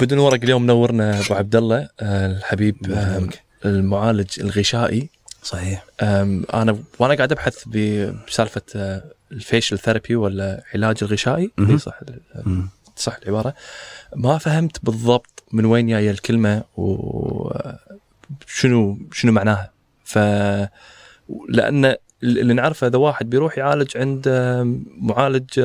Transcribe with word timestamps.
بدون 0.00 0.18
ورق 0.18 0.40
اليوم 0.42 0.62
منورنا 0.62 1.20
أبو 1.20 1.34
عبد 1.34 1.56
الله 1.56 1.88
آه، 2.00 2.26
الحبيب 2.26 2.76
آه، 2.92 3.28
المعالج 3.64 4.40
الغشائي. 4.40 5.08
صحيح. 5.42 5.84
أنا 6.00 6.78
وأنا 6.98 7.14
قاعد 7.14 7.32
أبحث 7.32 7.68
بسالفة 7.68 8.62
آه، 8.76 9.04
الفيشل 9.32 9.78
ثيرابي 9.78 10.16
ولا 10.16 10.64
علاج 10.74 10.96
الغشائي. 11.02 11.50
صح. 11.76 12.00
صح 12.96 13.18
العبارة. 13.22 13.54
ما 14.16 14.38
فهمت 14.38 14.84
بالضبط 14.84 15.44
من 15.52 15.64
وين 15.64 15.86
جاية 15.88 16.10
الكلمة 16.10 16.62
وشنو 16.76 17.78
شنو 19.12 19.32
معناها. 19.32 19.70
ف 20.04 20.18
لأن 21.48 21.96
اللي 22.22 22.54
نعرفه 22.54 22.86
إذا 22.86 22.98
واحد 22.98 23.30
بيروح 23.30 23.58
يعالج 23.58 23.96
عند 23.96 24.28
معالج 25.00 25.60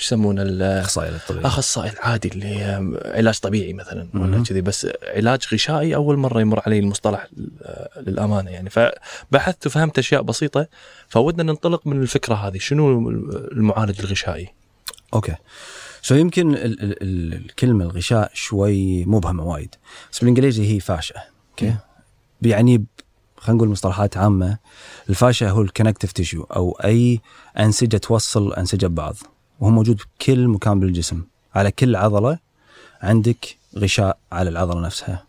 يسمونه 0.00 0.42
ال- 0.42 0.62
أخصائي 0.62 1.08
الطبيعي 1.08 1.46
أخصائي 1.46 1.90
العادي 1.92 2.28
اللي 2.28 2.62
آم، 2.64 2.98
علاج 3.04 3.38
طبيعي 3.38 3.72
مثلا 3.72 4.08
ولا. 4.14 4.42
كذي 4.42 4.60
بس 4.60 4.86
علاج 5.02 5.42
غشائي 5.52 5.94
أول 5.94 6.16
مرة 6.16 6.40
يمر 6.40 6.62
علي 6.66 6.78
المصطلح 6.78 7.26
للأمانة 7.96 8.50
يعني. 8.50 8.70
فبحثت 8.70 9.66
وفهمت 9.66 9.98
أشياء 9.98 10.22
بسيطة 10.22 10.68
فودنا 11.08 11.42
ننطلق 11.42 11.86
من 11.86 12.02
الفكرة 12.02 12.34
هذه 12.34 12.58
شنو 12.58 13.08
المعالج 13.52 14.00
الغشائي؟ 14.00 14.48
okay. 15.14 15.34
so 16.02 16.14
يمكن 16.14 16.54
ال- 16.54 16.82
ال- 16.82 17.02
ال- 17.02 17.34
الكلمة 17.34 17.84
الغشاء 17.84 18.30
شوي 18.34 19.04
مبهمة 19.04 19.44
وايد 19.44 19.74
بس 20.12 20.18
بالإنجليزي 20.18 20.74
هي 20.74 20.80
fascia 20.80 21.14
okay؟ 21.50 21.74
يعني 22.42 22.78
ب- 22.78 22.86
خلينا 23.36 23.56
نقول 23.56 23.68
مصطلحات 23.68 24.16
عامة 24.16 24.58
ال 25.10 25.16
fascia 25.16 25.50
هو 25.50 25.62
ال 25.62 25.66
connective 25.66 26.12
tissue 26.12 26.42
أو 26.42 26.70
أي 26.84 27.20
أنسجة 27.58 27.96
توصل 27.96 28.52
أنسجة 28.54 28.86
ببعض 28.86 29.16
وهو 29.60 29.70
موجود 29.70 30.00
بكل 30.20 30.48
مكان 30.48 30.80
بالجسم 30.80 31.22
على 31.54 31.70
كل 31.70 31.96
عضلة 31.96 32.38
عندك 33.02 33.56
غشاء 33.78 34.18
على 34.32 34.50
العضلة 34.50 34.80
نفسها 34.80 35.24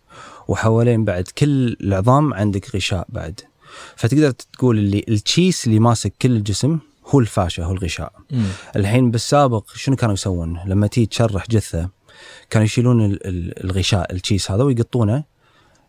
وحوالين 0.48 1.06
بعد 1.06 1.24
كل 1.24 1.78
العظام 1.82 2.34
عندك 2.34 2.76
غشاء 2.76 3.06
بعد. 3.10 3.42
فتقدر 3.96 4.32
تقول 4.32 4.78
اللي 4.78 5.06
التشيس 5.10 5.68
اللي 5.68 5.80
ماسك 5.80 6.14
كل 6.22 6.32
الجسم 6.32 6.80
هو 7.08 7.20
ال 7.20 7.26
fascia 7.26 7.64
هو 7.66 7.72
الغشاء. 7.72 8.14
الحين 8.76 9.12
بالسابق 9.12 9.64
شنو 9.76 9.96
كانوا 9.96 10.14
يسوون؟ 10.14 10.60
لما 10.66 10.88
تيجي 10.88 11.06
تشرح 11.08 11.48
جثة 11.50 11.90
كانوا 12.50 12.66
يشيلون 12.66 13.06
ال- 13.06 13.28
ال- 13.28 13.64
الغشاء 13.64 14.14
التشيس 14.14 14.52
هذا 14.52 14.64
ويقطونه 14.64 15.24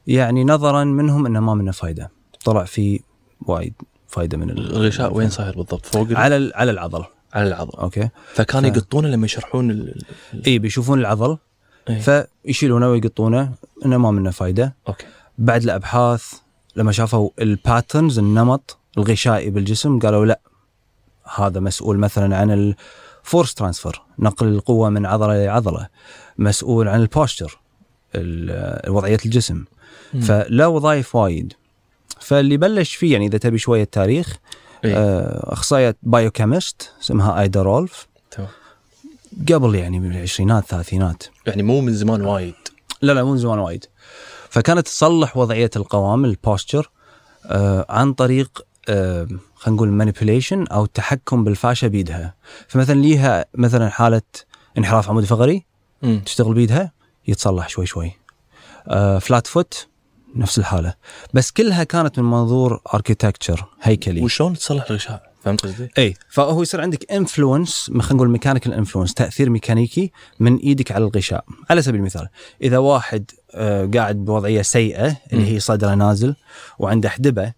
يعني 0.07 0.45
نظرا 0.45 0.85
منهم 0.85 1.27
إنه 1.27 1.41
ما 1.41 1.55
منه 1.55 1.73
فايدة. 1.73 2.11
طلع 2.45 2.65
في 2.65 3.01
وايد 3.41 3.75
فايدة 4.09 4.39
من 4.39 4.51
ال- 4.51 4.77
الغشاء 4.77 5.13
وين 5.15 5.31
صاير 5.31 5.57
بالضبط؟ 5.57 5.87
فوق 5.87 6.07
على 6.13 6.53
على 6.55 6.71
العضل. 6.71 7.05
على 7.35 7.49
العضل. 7.49 7.79
okay. 7.79 8.09
فكانوا 8.35 8.71
ف- 8.71 8.77
يقطونه 8.77 9.09
لما 9.09 9.25
يشرحون 9.25 9.71
ال... 9.71 10.03
اي 10.47 10.59
بيشوفون 10.59 11.01
العضل. 11.01 11.39
إيه. 11.89 12.27
فيشيلونه 12.45 12.91
ويقطونه 12.91 13.53
إنه 13.87 13.97
ما 13.97 14.11
منه 14.11 14.31
فايدة. 14.31 14.75
okay. 14.89 15.07
بعد 15.39 15.63
الأبحاث 15.63 16.33
لما 16.77 16.93
شافوا 16.93 17.31
ال 17.41 17.49
patterns 17.49 18.19
النمط 18.19 18.79
الغشائي 18.99 19.51
بالجسم 19.51 19.99
قالوا 19.99 20.27
لا 20.27 20.41
هذا 21.37 21.61
مسؤول 21.61 21.99
مثلا 21.99 22.37
عن 22.37 22.75
ال 23.23 23.28
force 23.28 23.55
transfer 23.55 24.03
نقل 24.19 24.47
القوة 24.47 24.91
من 24.91 25.07
عضلة 25.07 25.45
لعضله 25.45 25.89
مسؤول 26.39 26.89
عن 26.89 27.01
ال 27.01 27.08
posture 27.08 27.59
وضعية 28.89 29.19
الجسم. 29.27 29.65
مم. 30.15 30.21
فلا 30.21 30.67
وظائف 30.67 31.17
وايد. 31.17 31.53
فاللي 32.21 32.57
بلش 32.57 32.95
فيه 32.95 33.13
يعني 33.13 33.27
إذا 33.27 33.39
تبي 33.39 33.59
شوية 33.59 33.85
تاريخ 33.85 34.37
أخصائية 34.95 35.97
biochemist 36.03 36.93
اسمها 37.03 37.41
آيدا 37.41 37.63
رولف. 37.63 38.07
قبل 39.53 39.75
يعني 39.75 40.01
بالعشرينات 40.01 40.63
الثلاثينات 40.63 41.23
يعني 41.47 41.63
مو 41.63 41.81
من 41.81 41.95
زمان 41.95 42.21
وايد. 42.21 42.55
لا 43.03 43.13
لا 43.13 43.25
مو 43.25 43.33
من 43.33 43.39
زمان 43.39 43.59
وايد. 43.59 43.85
فكانت 44.51 44.87
تصلح 44.87 45.37
وضعية 45.37 45.71
القوام 45.77 46.25
ال 46.25 46.33
posture 46.33 46.91
آه 47.47 47.87
عن 47.89 48.13
طريق 48.13 48.65
آه 48.89 49.29
خلينا 49.55 49.77
نقول 49.77 49.89
manipulation 49.89 50.67
أو 50.67 50.85
التحكم 50.85 51.45
بال 51.45 51.56
fascia 51.56 51.89
بيدها. 51.89 52.35
فمثلا 52.69 53.01
ليها 53.01 53.45
مثلا 53.55 53.89
حالة 53.89 54.23
انحراف 54.79 55.11
عمودي 55.11 55.27
فقري. 55.27 55.67
تشتغل 56.25 56.55
بيدها 56.55 56.93
يتصلح 57.29 57.69
شوي 57.69 57.87
شوي. 57.87 58.13
آه 58.89 59.19
flat 59.19 59.47
foot 59.47 59.89
نفس 60.37 60.59
الحالة. 60.59 60.95
بس 61.35 61.51
كلها 61.51 61.85
كانت 61.85 62.19
من 62.19 62.31
منظور 62.31 62.81
architecture 62.95 63.67
هيكلي. 63.83 64.23
وشلون 64.23 64.55
تصلح 64.55 64.91
الغشاء؟ 64.91 65.33
فهمت 65.47 65.61
قصدي؟ 65.61 65.89
إي 65.99 66.15
فهو 66.29 66.63
يصير 66.63 66.81
عندك 66.81 67.13
influence 67.13 67.91
خلينا 67.91 68.15
نقول 68.15 68.29
mechanical 68.29 68.73
influence 68.73 69.15
تأثير 69.15 69.51
ميكانيكي 69.51 70.13
من 70.41 70.57
إيدك 70.57 70.93
على 70.93 71.05
الغشاء. 71.05 71.45
على 71.71 71.83
سبيل 71.83 72.01
المثال 72.01 72.29
إذا 72.63 72.79
واحد 72.79 73.31
آه، 73.55 73.91
قاعد 73.95 74.17
بوضعية 74.17 74.63
سيئة 74.63 75.17
اللي 75.33 75.55
هي 75.55 75.61
صدره 75.61 75.95
نازل 75.95 76.37
وعنده 76.79 77.09
حدبة 77.09 77.53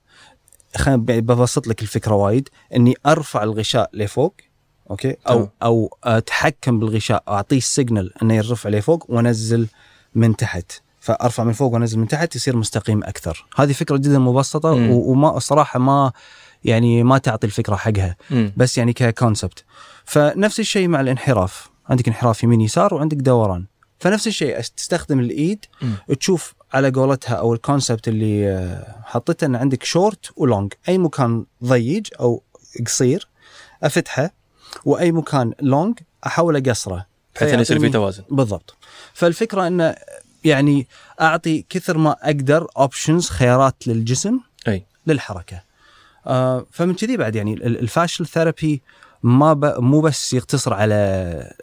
خلينا 0.76 0.96
ببسط 0.96 1.66
لك 1.66 1.82
الفكرة 1.82 2.14
وايد 2.14 2.48
إني 2.76 2.94
أرفع 3.06 3.42
الغشاء 3.42 3.90
لفوق 3.92 4.34
okay؟ 4.90 5.16
أو. 5.28 5.48
أو 5.62 5.98
أتحكم 6.04 6.78
بالغشاء 6.78 7.22
أعطيه 7.28 7.56
ال 7.56 7.66
signal 7.66 8.22
إنه 8.22 8.34
يرفع 8.34 8.70
لفوق 8.70 9.06
وأنزل 9.08 9.66
من 10.14 10.36
تحت. 10.36 10.72
فأرفع 11.08 11.44
من 11.44 11.52
فوق 11.52 11.72
وأنزل 11.72 11.98
من 11.98 12.08
تحت 12.08 12.36
يصير 12.36 12.56
مستقيم 12.56 13.04
أكثر. 13.04 13.46
هذه 13.56 13.72
فكرة 13.72 13.96
جدا 13.96 14.18
مبسطة. 14.18 14.70
و- 14.72 15.10
وما 15.12 15.38
صراحة 15.38 15.78
ما 15.78 16.12
يعني 16.64 17.02
ما 17.02 17.18
تعطي 17.18 17.46
الفكرة 17.46 17.76
حقها. 17.76 18.16
مم. 18.30 18.52
بس 18.56 18.78
يعني 18.78 18.92
ك 18.92 19.01
concept 19.01 19.64
فنفس 20.04 20.60
الشيء 20.60 20.88
مع 20.88 21.00
الانحراف. 21.00 21.68
عندك 21.88 22.08
انحراف 22.08 22.42
يمين 22.42 22.60
يسار 22.60 22.94
وعندك 22.94 23.16
دوران. 23.16 23.64
فنفس 23.98 24.26
الشيء 24.26 24.60
تستخدم 24.60 25.20
الإيد 25.20 25.64
مم. 25.82 25.94
تشوف 26.20 26.54
على 26.72 26.90
قولتها 26.90 27.34
أو 27.34 27.54
ال 27.54 27.61
concept 27.61 28.08
اللي 28.08 28.48
آه، 28.50 28.96
حطيته 29.04 29.44
إن 29.44 29.56
عندك 29.56 29.84
short 29.84 30.30
و 30.36 30.44
long 30.44 30.72
أي 30.88 30.98
مكان 30.98 31.44
ضيق 31.64 32.02
أو 32.20 32.42
قصير 32.86 33.28
أفتحه 33.82 34.30
وأي 34.84 35.12
مكان 35.12 35.52
long 35.60 35.98
أحاول 36.26 36.56
أقصره. 36.68 37.06
بحيث 37.36 37.52
إنه 37.52 37.60
يصير 37.62 37.80
في 37.80 37.88
توازن. 37.88 38.22
بالضبط. 38.30 38.76
فالفكرة 39.14 39.66
انه 39.66 39.94
يعني 40.44 40.86
أعطي 41.20 41.64
كثر 41.68 41.98
ما 41.98 42.16
أقدر 42.22 42.66
options 42.76 43.28
خيارات 43.28 43.74
للجسم 43.86 44.40
أي. 44.68 44.84
للحركة. 45.06 45.62
آه 46.26 46.66
فمن 46.72 46.94
كذي 46.94 47.16
بعد 47.16 47.36
يعني 47.36 47.52
ال- 47.54 47.78
ال 47.78 47.84
fascial 47.84 48.26
therapy 48.26 48.82
ما 49.22 49.52
ب... 49.52 49.64
مو 49.80 50.00
بس 50.00 50.34
يقتصر 50.34 50.74
على 50.74 50.94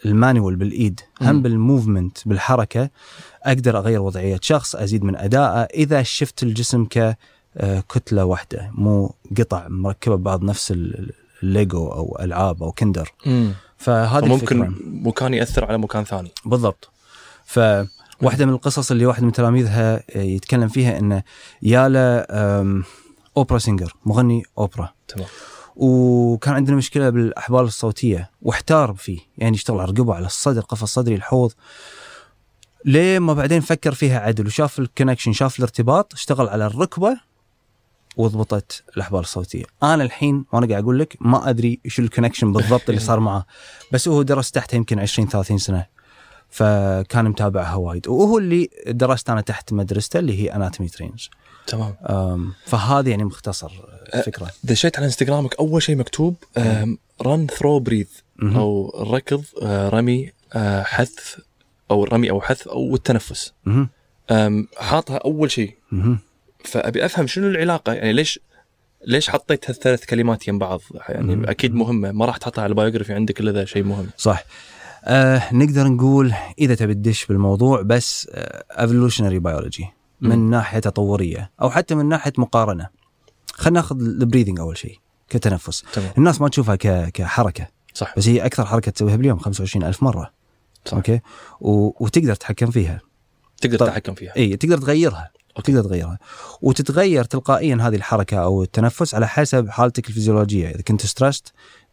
ال 0.05 0.12
manual 0.12 0.55
بالإيد 0.55 0.99
مم. 1.21 1.27
هم 1.27 1.41
بال 1.41 1.57
movement 1.57 2.17
بالحركة 2.27 2.89
أقدر 3.43 3.77
أغير 3.77 4.01
وضعية 4.01 4.39
شخص 4.41 4.75
أزيد 4.75 5.03
من 5.03 5.15
أدائه. 5.15 5.63
إذا 5.63 6.03
شفت 6.03 6.43
الجسم 6.43 6.85
ككتله 6.85 8.25
واحدة 8.25 8.71
مو 8.73 9.15
قطع 9.37 9.67
مركبة 9.67 10.15
ببعض 10.15 10.43
نفس 10.43 10.71
ال- 10.71 11.11
الليجو 11.43 11.87
أو 11.87 12.17
ألعاب 12.21 12.63
أو 12.63 12.71
كندر. 12.71 13.11
فهذه 13.77 14.25
ممكن 14.25 14.33
الفكرة 14.63 14.73
مكان 14.85 15.33
يأثر 15.33 15.65
على 15.65 15.77
مكان 15.77 16.03
ثاني. 16.03 16.31
بالضبط. 16.45 16.89
فواحدة 18.21 18.45
من 18.45 18.53
القصص 18.53 18.91
اللي 18.91 19.05
واحد 19.05 19.23
من 19.23 19.31
تلاميذها 19.31 20.03
يتكلم 20.15 20.67
فيها 20.67 20.99
انه 20.99 21.23
يا 21.61 21.89
له 21.89 22.25
أم، 22.29 22.83
opera 23.37 23.57
singer 23.57 23.93
مغني 24.05 24.43
أوبرا. 24.57 24.93
تمام. 25.07 25.27
وكان 25.75 26.53
عندنا 26.53 26.75
مشكلة 26.75 27.09
بالأحبال 27.09 27.59
الصوتية 27.61 28.31
واحتار 28.41 28.93
فيه 28.93 29.19
يعني 29.37 29.55
يشتغل 29.55 29.79
على 29.79 29.89
الرقبه 29.91 30.15
على 30.15 30.25
الصدر 30.25 30.61
قفص 30.61 30.93
صدري 30.93 31.15
الحوض. 31.15 31.51
ليه 32.85 33.19
ما 33.19 33.33
بعدين 33.33 33.61
فكر 33.61 33.93
فيها 33.93 34.19
عدل 34.19 34.45
وشاف 34.47 34.79
ال 34.79 34.84
connection 34.84 35.33
شاف 35.33 35.59
الارتباط 35.59 36.13
اشتغل 36.13 36.47
على 36.47 36.65
الركبة 36.65 37.17
وضبطت 38.17 38.83
الأحبال 38.97 39.19
الصوتية. 39.19 39.63
أنا 39.83 40.03
الحين 40.03 40.45
وأنا 40.51 40.67
قاعد 40.67 40.83
أقول 40.83 40.99
لك 40.99 41.17
ما 41.21 41.49
أدري 41.49 41.79
إيش 41.85 41.99
ال 41.99 42.04
connection 42.04 42.51
بالضبط 42.53 42.89
اللي 42.89 43.01
صار 43.09 43.19
معاه 43.19 43.45
بس 43.91 44.07
هو 44.07 44.21
درس 44.21 44.51
تحته 44.51 44.75
يمكن 44.75 44.99
20 44.99 45.27
30 45.27 45.57
سنة. 45.57 45.85
فكان 46.55 47.25
متابعها 47.25 47.75
وايد. 47.75 48.07
وهو 48.07 48.37
اللي 48.37 48.69
درست 48.87 49.29
أنا 49.29 49.41
تحت 49.41 49.73
مدرسته 49.73 50.19
اللي 50.19 50.41
هي 50.43 50.55
Anatomy 50.55 50.89
Trains 50.89 51.29
تمام. 51.67 51.95
فهذه 52.65 53.09
يعني 53.09 53.23
مختصر 53.23 53.71
الفكرة 54.15 54.51
دشيت 54.63 54.97
على 54.97 55.05
إنستغرامك 55.05 55.55
أول 55.59 55.81
شيء 55.83 55.95
مكتوب 55.95 56.35
run 57.21 57.47
throw 57.47 57.79
breathe. 57.79 58.09
أو 58.43 58.93
ركض 59.13 59.43
آه، 59.61 59.89
رمي 59.89 60.31
آه، 60.53 60.83
حث 60.83 61.39
أو 61.91 62.03
رمي 62.03 62.29
أو 62.29 62.41
حث 62.41 62.67
أو 62.67 62.95
التنفس. 62.95 63.53
حاطها 64.77 65.17
أول 65.17 65.51
شيء. 65.51 65.75
فأبي 66.65 67.05
أفهم 67.05 67.27
شنو 67.27 67.47
العلاقة 67.47 67.93
يعني 67.93 68.13
ليش 68.13 68.39
ليش 69.07 69.29
حطيت 69.29 69.69
هالثلاث 69.69 70.05
كلمات 70.05 70.47
يم 70.47 70.59
بعض؟ 70.59 70.81
يعني. 71.09 71.51
أكيد 71.51 71.75
مهمة 71.75 72.11
ما 72.11 72.25
راح 72.25 72.37
تحطها 72.37 72.61
على 72.61 72.69
ال 72.69 72.74
biography 72.74 73.13
عندك 73.13 73.39
إلا 73.39 73.51
ذا 73.51 73.65
شيء 73.65 73.83
مهم. 73.83 74.09
صح. 74.17 74.43
آه 75.05 75.53
نقدر 75.53 75.87
نقول 75.87 76.33
إذا 76.59 76.75
تبي 76.75 76.93
تدش 76.93 77.25
بالموضوع 77.25 77.81
بس 77.81 78.29
evolutionary 78.31 79.39
biology 79.39 79.87
من 80.21 80.37
مم. 80.37 80.49
ناحية 80.49 80.79
تطورية 80.79 81.51
أو 81.61 81.69
حتى 81.69 81.95
من 81.95 82.05
ناحية 82.05 82.33
مقارنة 82.37 82.89
خلينا 83.53 83.79
ناخذ 83.79 83.99
ال 83.99 84.05
breathing 84.05 84.59
أول 84.59 84.77
شيء 84.77 84.99
كتنفس 85.29 85.83
تمام 85.93 86.11
الناس 86.17 86.41
ما 86.41 86.49
تشوفها 86.49 86.75
ك... 86.75 87.11
كحركة 87.11 87.67
صح 87.93 88.13
بس 88.17 88.27
هي 88.27 88.45
أكثر 88.45 88.65
حركة 88.65 88.91
تسويها 88.91 89.15
باليوم 89.15 89.39
25 89.39 89.85
ألف 89.85 90.03
مرة 90.03 90.31
صح. 90.85 90.93
أوكي 90.97 91.19
و... 91.61 92.03
وتقدر 92.05 92.35
تتحكم 92.35 92.71
فيها 92.71 92.99
تقدر. 93.61 93.77
تتحكم 93.77 94.13
فيها 94.13 94.33
اي 94.37 94.57
تقدر 94.57 94.77
تغيرها. 94.77 95.29
تقدر 95.61 95.83
تغيرها 95.83 96.19
وتتغير 96.61 97.23
تلقائيا 97.23 97.75
هذه 97.81 97.95
الحركة 97.95 98.37
أو 98.37 98.63
التنفس 98.63 99.15
على 99.15 99.27
حسب 99.27 99.69
حالتك 99.69 100.07
الفيزيولوجية 100.09 100.69
إذا 100.69 100.81
كنت 100.81 101.05
stressed 101.05 101.43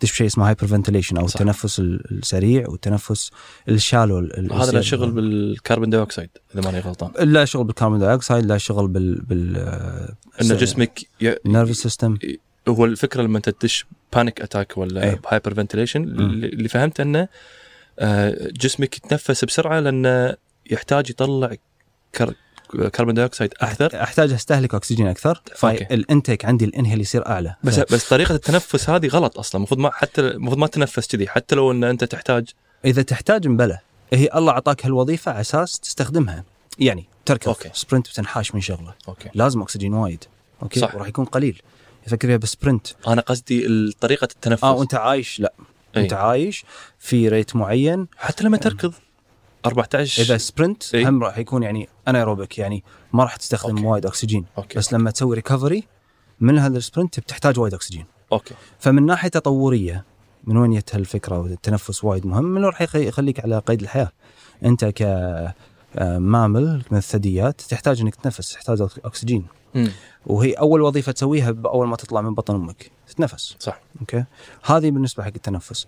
تدش 0.00 0.12
بشيء 0.12 0.26
اسمه 0.26 0.48
hyperventilation 0.48 1.16
أو 1.16 1.26
صح. 1.26 1.40
التنفس 1.40 1.78
ال- 1.80 2.18
السريع 2.18 2.68
والتنفس 2.68 3.30
ال 3.68 3.74
shallow 3.74 4.18
ال- 4.18 4.52
هذا 4.52 4.72
له. 4.72 4.80
شغل 4.80 5.10
بال 5.10 5.30
carbon 5.30 5.90
dioxide 5.90 6.30
إذا 6.54 6.62
ماني 6.64 6.78
غلطان 6.80 7.10
لا 7.28 7.44
شغل 7.44 7.64
بال 7.64 7.73
carbon 7.73 7.98
dioxide 7.98 8.46
لا 8.46 8.58
شغل 8.58 8.88
بال 8.88 9.20
بال 9.20 9.56
ان 10.42 10.56
جسمك 10.56 11.02
ي... 11.22 11.34
system 11.72 12.18
هو 12.68 12.84
الفكرة 12.84 13.22
لما 13.22 13.36
أنت 13.36 13.48
تدش 13.48 13.86
panic 14.12 14.40
attack 14.40 14.78
ولا. 14.78 15.18
hyperventilation 15.28 16.02
اللي 16.02 16.68
فهمت 16.68 17.00
إنه 17.00 17.28
آه، 17.98 18.48
جسمك 18.60 18.96
يتنفس 18.96 19.44
بسرعة 19.44 19.80
لأنه 19.80 20.36
يحتاج 20.70 21.10
يطلع 21.10 21.52
car... 22.14 22.34
carbon 22.92 23.14
dioxide 23.14 23.54
أكثر 23.60 24.02
أحتاج 24.02 24.32
أستهلك 24.32 24.74
أكسجين 24.74 25.06
أكثر 25.06 25.42
أوكي. 25.64 25.84
فال 25.84 25.99
intake 25.99 26.44
عندي 26.44 26.64
ال 26.64 26.69
inhale 26.69 27.00
يصير 27.00 27.26
أعلى. 27.26 27.54
بس 27.64 27.80
ف- 27.80 27.92
بس 27.92 28.08
طريقة 28.08 28.34
التنفس 28.34 28.90
هذه 28.90 29.06
غلط 29.06 29.38
أصلا. 29.38 29.58
المفروض 29.58 29.80
ما 29.80 29.90
حتى 29.90 30.20
المفروض 30.20 30.58
ما 30.58 30.66
تتنفس 30.66 31.06
كذي 31.06 31.28
حتى 31.28 31.54
لو 31.54 31.70
إن 31.70 31.84
أنت 31.84 32.04
تحتاج. 32.04 32.48
إذا 32.84 33.02
تحتاج 33.02 33.48
مبلى. 33.48 33.78
هي 34.12 34.28
الله 34.34 34.52
أعطاك 34.52 34.86
هالوظيفة 34.86 35.32
على 35.32 35.40
أساس 35.40 35.80
تستخدمها. 35.80 36.44
يعني 36.78 37.04
تركض 37.26 37.48
أوكي. 37.48 37.70
sprint 37.72 38.08
بتنحاش 38.08 38.54
من 38.54 38.60
شغله. 38.60 38.94
أوكي. 39.08 39.28
لازم 39.34 39.62
أكسجين 39.62 39.94
وايد. 39.94 40.24
أوكي؟ 40.62 40.80
صح. 40.80 40.94
وراح 40.94 41.08
يكون 41.08 41.24
قليل. 41.24 41.62
يفكر 42.06 42.28
فيها 42.28 42.36
ب 42.36 42.42
sprint. 42.42 42.86
أنا 43.08 43.20
قصدي 43.20 43.92
طريقة 44.00 44.24
التنفس. 44.24 44.64
آه 44.64 44.72
وأنت 44.72 44.94
عايش. 44.94 45.40
لا. 45.40 45.52
أي. 45.96 46.02
أنت 46.02 46.12
عايش 46.12 46.64
في 46.98 47.28
rate 47.28 47.56
معين. 47.56 48.06
حتى 48.16 48.44
لما 48.44 48.56
تركض. 48.56 48.94
14 49.66 50.22
إذا 50.22 50.36
sprint 50.38 50.94
إي. 50.94 51.08
هم 51.08 51.22
راح 51.22 51.38
يكون 51.38 51.62
يعني 51.62 51.88
anaerobic 52.08 52.58
يعني 52.58 52.84
ما 53.12 53.22
راح 53.22 53.36
تستخدم 53.36 53.76
أوكي. 53.76 53.86
وايد 53.86 54.06
أكسجين. 54.06 54.44
أوكي. 54.58 54.78
بس 54.78 54.92
لما 54.92 55.10
تسوي 55.10 55.36
recovery 55.36 55.84
من 56.40 56.58
هذا 56.58 56.78
ال 56.78 56.84
sprint 56.84 57.20
بتحتاج 57.20 57.58
وايد 57.58 57.74
أكسجين. 57.74 58.04
أوكي. 58.32 58.54
فمن 58.78 59.06
ناحية 59.06 59.28
تطورية 59.28 60.04
من 60.44 60.56
وين 60.56 60.70
جت 60.78 60.94
هالفكرة 60.94 61.38
والتنفس 61.38 62.04
وايد 62.04 62.26
مهم؟ 62.26 62.44
من 62.44 62.64
راح 62.64 62.82
يخ- 62.82 62.96
يخليك 62.96 63.40
على 63.40 63.58
قيد 63.58 63.80
الحياة. 63.82 64.12
أنت 64.64 64.84
ك 64.84 65.02
آه، 65.96 66.18
mammal 66.18 66.82
من 66.90 66.98
الثدييات 66.98 67.60
تحتاج 67.60 68.00
إنك 68.00 68.14
تتنفس 68.14 68.52
تحتاج 68.52 68.82
أكسجين. 69.04 69.46
امم 69.76 69.90
وهي 70.26 70.52
أول 70.52 70.80
وظيفة 70.80 71.12
تسويها 71.12 71.50
بأول 71.50 71.88
ما 71.88 71.96
تطلع 71.96 72.20
من 72.20 72.34
بطن 72.34 72.54
أمك 72.54 72.90
تتنفس 73.08 73.56
صح. 73.58 73.80
أوكي؟ 74.00 74.24
هذه 74.64 74.90
بالنسبة 74.90 75.22
حق 75.24 75.30
التنفس. 75.36 75.86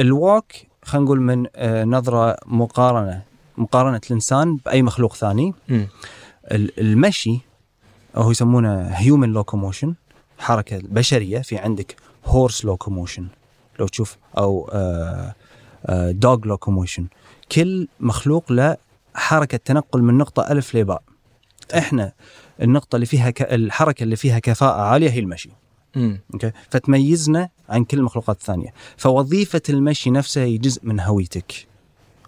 ال 0.00 0.10
walk 0.10 0.52
خلينا 0.86 1.04
نقول 1.04 1.20
من 1.20 1.46
آه، 1.56 1.84
نظرة 1.84 2.36
مقارنة 2.46 3.22
مقارنة 3.58 4.00
الإنسان 4.06 4.56
بأي 4.56 4.82
مخلوق 4.82 5.14
ثاني. 5.14 5.54
ال- 5.70 6.80
المشي 6.80 7.40
أو 8.16 8.30
يسمونه 8.30 8.82
human 8.86 9.28
locomotion 9.28 9.94
حركة 10.38 10.78
بشرية. 10.84 11.38
في 11.40 11.58
عندك 11.58 11.96
horse 12.24 12.64
locomotion 12.64 13.26
لو 13.78 13.86
تشوف 13.86 14.16
أو 14.38 14.70
dog 16.10 16.38
locomotion 16.44 17.06
كل 17.52 17.88
مخلوق 18.00 18.52
له 18.52 18.76
حركة 19.14 19.58
تنقل 19.64 20.02
من 20.02 20.18
نقطة 20.18 20.52
ألف 20.52 20.74
لباء. 20.76 21.02
إحنا 21.78 22.12
النقطة 22.62 22.96
اللي 22.96 23.06
فيها 23.06 23.30
ك... 23.30 23.42
الحركة 23.42 24.02
اللي 24.02 24.16
فيها 24.16 24.38
كفاءة 24.38 24.80
عالية 24.80 25.10
هي 25.10 25.18
المشي. 25.18 25.50
امم 25.96 26.20
أوكي؟ 26.34 26.52
فتميزنا 26.70 27.48
عن 27.68 27.84
كل 27.84 27.98
المخلوقات 27.98 28.36
الثانية. 28.36 28.72
فوظيفة 28.96 29.62
المشي 29.68 30.10
نفسها 30.10 30.44
هي 30.44 30.58
جزء 30.58 30.80
من 30.84 31.00
هويتك 31.00 31.66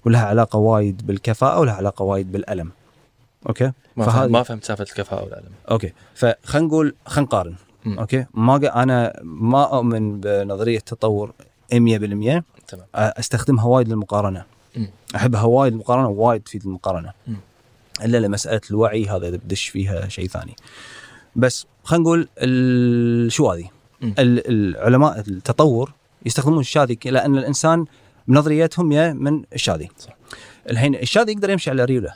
ولها 0.04 0.26
علاقة 0.26 0.56
وايد 0.58 1.06
بالكفاءة 1.06 1.60
ولها 1.60 1.74
علاقة 1.74 2.02
وايد 2.02 2.32
بالألم. 2.32 2.70
أوكي؟ 3.48 3.72
ما, 3.96 4.06
فهذه- 4.06 4.30
ما 4.30 4.42
فهمت 4.42 4.64
سالفة 4.64 4.82
الكفاءة 4.84 5.24
والألم. 5.24 5.50
أوكي. 5.70 5.92
فخلينا 6.14 6.66
نقول 6.68 6.94
خلينا 7.06 7.26
نقارن. 7.26 7.54
أوكي؟ 7.86 8.26
ما 8.34 8.82
أنا 8.82 9.20
ما 9.22 9.76
أؤمن 9.76 10.20
بنظرية 10.20 10.78
التطور 10.78 11.32
100% 11.72 12.44
تمام. 12.68 12.86
أستخدمها 12.94 13.64
وايد 13.64 13.88
للمقارنة. 13.88 14.44
مم. 14.76 14.90
أحبها 15.16 15.42
وايد 15.42 15.72
المقارنه 15.72 16.08
وايد 16.08 16.42
تفيد 16.42 16.64
المقارنه 16.66 17.12
مم. 17.26 17.36
إلا 18.04 18.18
لمسألة 18.18 18.60
الوعي 18.70 19.06
هذا 19.06 19.30
بدش 19.30 19.68
فيها 19.68 20.08
شيء 20.08 20.28
ثاني. 20.28 20.56
بس 21.36 21.66
خلينا 21.84 22.02
نقول 22.04 22.28
ال- 22.38 23.32
شو 23.32 23.50
هذه؟ 23.50 23.70
العلماء 24.02 25.20
التطور 25.20 25.92
يستخدمون 26.26 26.60
الشاذي 26.60 26.98
لأن 27.04 27.38
الإنسان 27.38 27.84
بنظريتهم 28.28 28.92
يا 28.92 29.12
من 29.12 29.42
الشاذي. 29.54 29.88
الحين 30.70 30.94
الشاذي 30.94 31.32
يقدر 31.32 31.50
يمشي 31.50 31.70
على 31.70 31.84
ريوله 31.84 32.14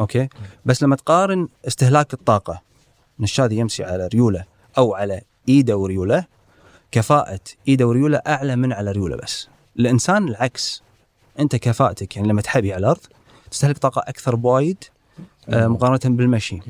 أوكي؟ 0.00 0.28
بس 0.64 0.82
لما 0.82 0.96
تقارن 0.96 1.48
استهلاك 1.66 2.14
الطاقة 2.14 2.60
إن 3.20 3.24
الشاذي 3.24 3.56
يمشي 3.56 3.84
على 3.84 4.06
ريوله 4.06 4.44
أو 4.78 4.94
على 4.94 5.20
إيده 5.48 5.76
وريوله 5.76 6.24
كفاءة 6.92 7.40
إيده 7.68 7.86
وريوله 7.86 8.18
أعلى 8.26 8.56
من 8.56 8.72
على 8.72 8.92
ريوله 8.92 9.16
بس. 9.16 9.48
الإنسان 9.78 10.28
العكس. 10.28 10.82
أنت 11.38 11.56
كفاءتك 11.56 12.16
يعني 12.16 12.28
لما 12.28 12.42
تحبي 12.42 12.72
على 12.72 12.80
الأرض 12.80 13.00
تستهلك 13.50 13.78
طاقة 13.78 14.02
أكثر 14.06 14.34
بوايد 14.34 14.84
آه، 15.48 15.66
مقارنة 15.66 16.16
بالمشي. 16.16 16.60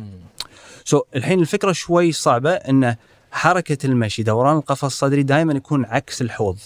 so 0.84 1.02
الحين 1.16 1.40
الفكرة 1.40 1.72
شوي 1.72 2.12
صعبة 2.12 2.50
ان 2.50 2.96
حركة 3.38 3.86
المشي 3.86 4.22
دوران 4.22 4.56
القفص 4.56 4.84
الصدري 4.84 5.22
دائما 5.22 5.52
يكون 5.52 5.84
عكس 5.84 6.22
الحوض. 6.22 6.58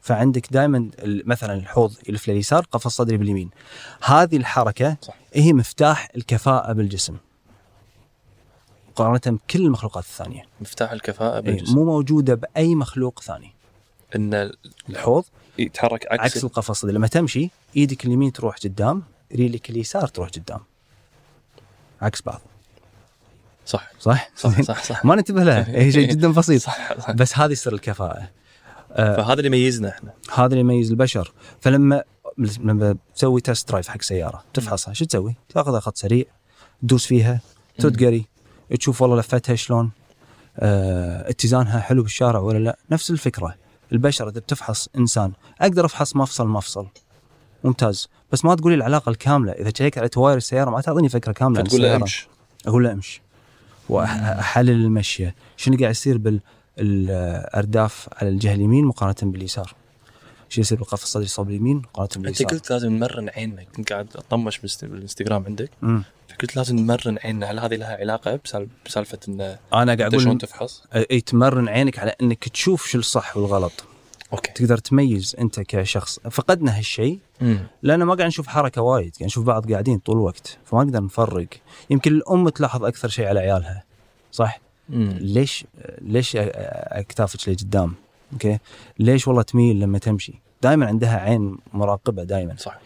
فعندك 0.00 0.52
دائما 0.52 0.90
مثلا 1.04 1.54
الحوض 1.54 1.94
يلف 2.08 2.28
لليسار 2.28 2.66
قفص 2.72 2.96
صدري 2.96 3.16
باليمين. 3.16 3.50
هذه 4.02 4.36
الحركة 4.36 4.96
صح. 5.02 5.14
هي 5.34 5.52
مفتاح 5.52 6.08
الكفاءة 6.16 6.72
بالجسم. 6.72 7.16
مقارنة 8.88 9.38
بكل 9.38 9.60
المخلوقات 9.60 10.04
الثانية. 10.04 10.42
مفتاح 10.60 10.92
الكفاءة 10.92 11.34
إيه، 11.34 11.40
بالجسم. 11.40 11.74
مو 11.74 11.84
موجودة 11.84 12.34
بأي 12.34 12.74
مخلوق 12.74 13.20
ثاني. 13.22 13.52
إن 14.16 14.52
الحوض 14.88 15.24
يتحرك 15.58 16.06
عكس, 16.12 16.22
عكس 16.22 16.44
القفص 16.44 16.70
الصدري. 16.70 16.94
لما 16.94 17.06
تمشي 17.06 17.50
إيدك 17.76 18.04
اليمين 18.04 18.32
تروح 18.32 18.56
قدام 18.56 19.02
ريلك 19.32 19.70
اليسار 19.70 20.06
تروح 20.06 20.28
قدام. 20.28 20.60
عكس 22.02 22.22
بعض. 22.22 22.40
صح. 23.66 23.90
صح؟ 24.00 24.30
صح 24.36 24.62
صح 24.62 24.82
صح. 24.90 25.04
ما 25.04 25.14
ننتبه 25.14 25.44
لها 25.44 25.66
هي 25.78 25.92
شيء 25.92 26.08
جدا 26.08 26.32
بسيط. 26.32 26.62
صح, 26.62 26.98
صح. 27.00 27.10
بس 27.10 27.38
هذه 27.38 27.54
سر 27.54 27.72
الكفاءة. 27.72 28.28
فهذا 28.96 29.32
اللي 29.32 29.46
يميزنا 29.46 29.88
إحنا. 29.88 30.12
هذا 30.34 30.46
اللي 30.46 30.60
يميز 30.60 30.90
البشر. 30.90 31.32
فلما 31.60 32.02
لما 32.38 32.96
تسوي 33.14 33.40
test 33.40 33.68
drive 33.68 33.88
حق 33.88 34.02
سيارة 34.02 34.44
تفحصها 34.54 34.94
شو 34.94 35.04
تسوي؟ 35.04 35.36
تاخذها 35.48 35.80
خط 35.80 35.96
سريع 35.96 36.24
تدوس 36.82 37.06
فيها 37.06 37.40
تدقري 37.78 38.26
تشوف 38.78 39.02
والله 39.02 39.16
لفتها 39.16 39.56
شلون 39.56 39.90
آه، 40.58 41.30
اتزانها 41.30 41.80
حلو 41.80 42.02
بالشارع 42.02 42.40
ولا 42.40 42.58
لا. 42.58 42.78
نفس 42.90 43.10
الفكرة. 43.10 43.54
البشر 43.92 44.28
إذا 44.28 44.40
بتفحص 44.40 44.88
إنسان 44.98 45.32
أقدر 45.60 45.84
أفحص 45.84 46.16
مفصل 46.16 46.46
مفصل 46.46 46.86
ممتاز. 47.64 48.08
بس 48.32 48.44
ما 48.44 48.54
تقولي 48.54 48.74
العلاقة 48.74 49.10
الكاملة. 49.10 49.52
إذا 49.52 49.70
تشيك 49.70 49.98
على 49.98 50.08
تواير 50.08 50.36
السيارة 50.36 50.70
ما 50.70 50.80
تعطيني 50.80 51.08
فكرة 51.08 51.32
كاملة 51.32 51.60
عن 51.60 51.66
السيارة. 51.66 51.96
امش 51.96 52.28
أقول 52.66 52.84
له 52.84 52.92
امشي. 52.92 53.22
وأحلل 53.88 54.70
المشيه 54.70 55.34
شنو 55.56 55.76
قاعد 55.76 55.90
يصير 55.90 56.18
بالارداف 56.18 58.08
على 58.12 58.28
الجهة 58.30 58.54
اليمين 58.54 58.84
مقارنة 58.84 59.32
باليسار؟ 59.32 59.74
شو 60.48 60.60
يصير 60.60 60.78
بالقفص 60.78 61.02
الصدري 61.02 61.26
صوب 61.26 61.50
اليمين 61.50 61.76
مقارنة 61.76 62.08
أنت 62.16 62.18
باليسار 62.18 62.46
قلت 62.48 62.70
لازم 62.70 62.92
نمرن 62.92 63.28
عيننا. 63.28 63.62
كنت 63.76 63.92
قاعد 63.92 64.08
أطمش 64.16 64.60
بالإنستغرام 64.82 65.44
عندك. 65.46 65.70
مم. 65.82 66.02
فقلت 66.28 66.56
لازم 66.56 66.76
نمرن 66.76 67.18
عيننا. 67.24 67.50
هل 67.50 67.58
هذه 67.58 67.74
لها 67.74 67.96
علاقة 67.96 68.40
بسال- 68.44 68.68
بسالفة 68.86 69.18
إن 69.28 69.40
أنا 69.40 69.56
قاعد 69.72 70.00
أنت 70.00 70.12
شلون 70.16 70.26
أقول 70.26 70.38
تفحص؟ 70.38 70.82
إي 71.10 71.20
تمرن 71.20 71.68
عينك 71.68 71.98
على 71.98 72.14
إنك 72.22 72.48
تشوف 72.48 72.86
شو 72.86 72.98
الصح 72.98 73.36
والغلط. 73.36 73.84
أوكي. 74.32 74.52
تقدر 74.52 74.78
تميز 74.78 75.36
أنت 75.38 75.60
كشخص. 75.60 76.20
فقدنا 76.30 76.78
هالشيء 76.78 77.18
لأن 77.82 78.02
ما 78.02 78.14
قاعد 78.14 78.26
نشوف 78.26 78.46
حركة 78.46 78.82
وايد. 78.82 79.12
قاعد 79.16 79.24
نشوف 79.24 79.44
بعض 79.44 79.72
قاعدين 79.72 79.98
طول 79.98 80.16
الوقت 80.16 80.58
فما 80.64 80.84
نقدر 80.84 81.04
نفرق. 81.04 81.46
يمكن 81.90 82.12
الأم 82.12 82.48
تلاحظ 82.48 82.84
أكثر 82.84 83.08
شيء 83.08 83.26
على 83.26 83.40
عيالها 83.40 83.84
صح؟ 84.32 84.60
امم 84.90 85.18
ليش 85.20 85.64
ليش 86.00 86.32
أكتافك 86.36 87.48
لقدام؟ 87.48 87.94
أوكي؟ 88.32 88.58
ليش 88.98 89.28
والله 89.28 89.42
تميل 89.42 89.80
لما 89.80 89.98
تمشي؟ 89.98 90.34
دائما 90.62 90.86
عندها 90.86 91.18
عين 91.18 91.56
مراقبة 91.72 92.24
دائما 92.24 92.56
صح. 92.58 92.78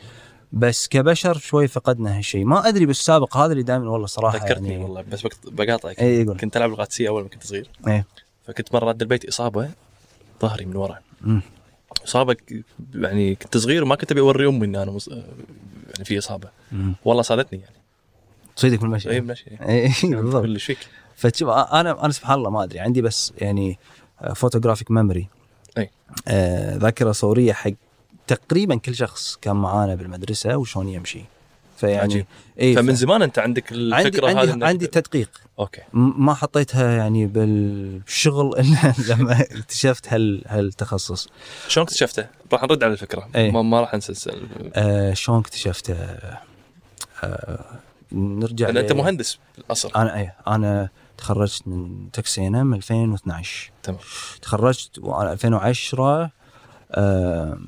بس 0.52 0.88
كبشر 0.88 1.38
شوي 1.38 1.68
فقدنا 1.68 2.18
هالشيء. 2.18 2.44
ما 2.44 2.68
أدري 2.68 2.86
بالسابق 2.86 3.36
هذا 3.36 3.52
اللي 3.52 3.62
دائما 3.62 3.90
والله 3.90 4.06
صراحة 4.06 4.38
ذكرتني 4.38 4.70
يعني 4.70 4.84
والله 4.84 5.02
بس 5.02 5.26
بقاطعك. 5.44 6.00
اي 6.00 6.20
يقول. 6.20 6.38
كنت 6.38 6.56
ألعب 6.56 6.70
القادسيه 6.70 7.08
أول 7.08 7.22
ما 7.22 7.28
كنت 7.28 7.46
صغير. 7.46 7.70
إيه. 7.86 8.06
فكنت 8.46 8.74
مرة 8.74 8.88
رد 8.88 9.02
البيت 9.02 9.24
إصابة 9.24 9.70
ظهري 10.42 10.64
من 10.64 10.76
ورا. 10.76 10.94
مم. 10.94 11.00
إصابة 12.04 12.36
يعني 12.94 13.34
كنت 13.34 13.56
صغير 13.56 13.82
وما 13.82 13.94
كنت 13.94 14.12
أبي 14.12 14.20
أوري 14.20 14.48
أمي 14.48 14.66
ان 14.66 14.76
أنا 14.76 14.90
مص... 14.90 15.08
يعني 15.08 16.04
في 16.04 16.18
إصابة. 16.18 16.48
مم. 16.72 16.94
والله 17.04 17.22
صادتني 17.22 17.60
يعني. 17.60 17.74
تصيدك 18.56 18.80
بالمشي 18.80 19.10
اي 19.10 19.20
ماشي. 19.20 19.50
اي 19.68 19.92
بالضبط. 20.02 20.42
كل 20.42 20.60
فيك 20.60 20.78
فتشوف 21.16 21.48
أنا 21.48 22.04
أنا 22.04 22.12
سبحان 22.12 22.38
الله 22.38 22.50
ما 22.50 22.64
أدري. 22.64 22.78
عندي 22.78 23.02
بس 23.02 23.32
يعني 23.38 23.78
photographic 24.34 24.90
memory 24.90 25.28
أي. 25.78 25.90
آه 26.28 26.76
ذاكرة 26.76 27.12
صورية 27.12 27.52
حق 27.52 27.70
تقريبا 28.26 28.76
كل 28.76 28.94
شخص 28.94 29.36
كان 29.36 29.56
معانا 29.56 29.94
بالمدرسة 29.94 30.56
وشلون 30.56 30.88
يمشي. 30.88 31.24
فيعني 31.80 31.98
عجيب. 32.02 32.26
إيه 32.58 32.76
فمن 32.76 32.92
ف- 32.94 32.96
زمان 32.96 33.22
أنت 33.22 33.38
عندك 33.38 33.72
عندي 33.72 33.96
الفكرة 34.08 34.26
هذه 34.30 34.50
عندي, 34.50 34.64
عندي 34.66 34.86
تدقيق. 34.86 35.30
أوكي. 35.58 35.80
ما 35.92 36.34
حطيتها 36.34 36.90
يعني 36.96 37.26
بالشغل 37.26 38.56
إلا 38.60 38.94
لما 39.08 39.40
اكتشفت 39.40 40.12
هال 40.12 40.42
هالتخصص. 40.46 41.28
شلون 41.68 41.84
اكتشفته؟ 41.86 42.26
راح 42.52 42.62
نرد 42.62 42.84
على 42.84 42.92
الفكرة. 42.92 43.28
إيه. 43.34 43.50
ما, 43.50 43.62
ما 43.62 43.80
راح 43.80 43.94
ننسى. 43.94 44.30
آه 44.74 45.14
شلون 45.14 45.38
اكتشفته؟ 45.38 45.94
آه 47.24 47.64
نرجع 48.12 48.66
لأن 48.66 48.76
أنت 48.76 48.92
مهندس 48.92 49.38
بالأصل. 49.58 49.90
أنا 49.96 50.16
إيه 50.16 50.34
أنا 50.48 50.88
تخرجت 51.18 51.68
من 51.68 52.10
Texas 52.12 52.51
A&M 52.51 52.74
2012 52.74 53.70
تمام. 53.82 53.98
تخرجت 54.42 54.98
وأنا 54.98 55.32
2010 55.32 56.30
آه 56.92 57.58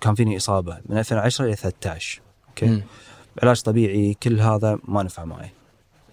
كان 0.00 0.14
فيني 0.14 0.36
إصابة. 0.36 0.78
من 0.88 0.98
2010 0.98 1.44
إلى 1.46 1.56
13 1.56 2.20
أوكي. 2.48 2.82
علاج 3.42 3.62
طبيعي 3.62 4.14
كل 4.22 4.40
هذا 4.40 4.78
ما 4.84 5.02
نفع 5.02 5.24
معي. 5.24 5.50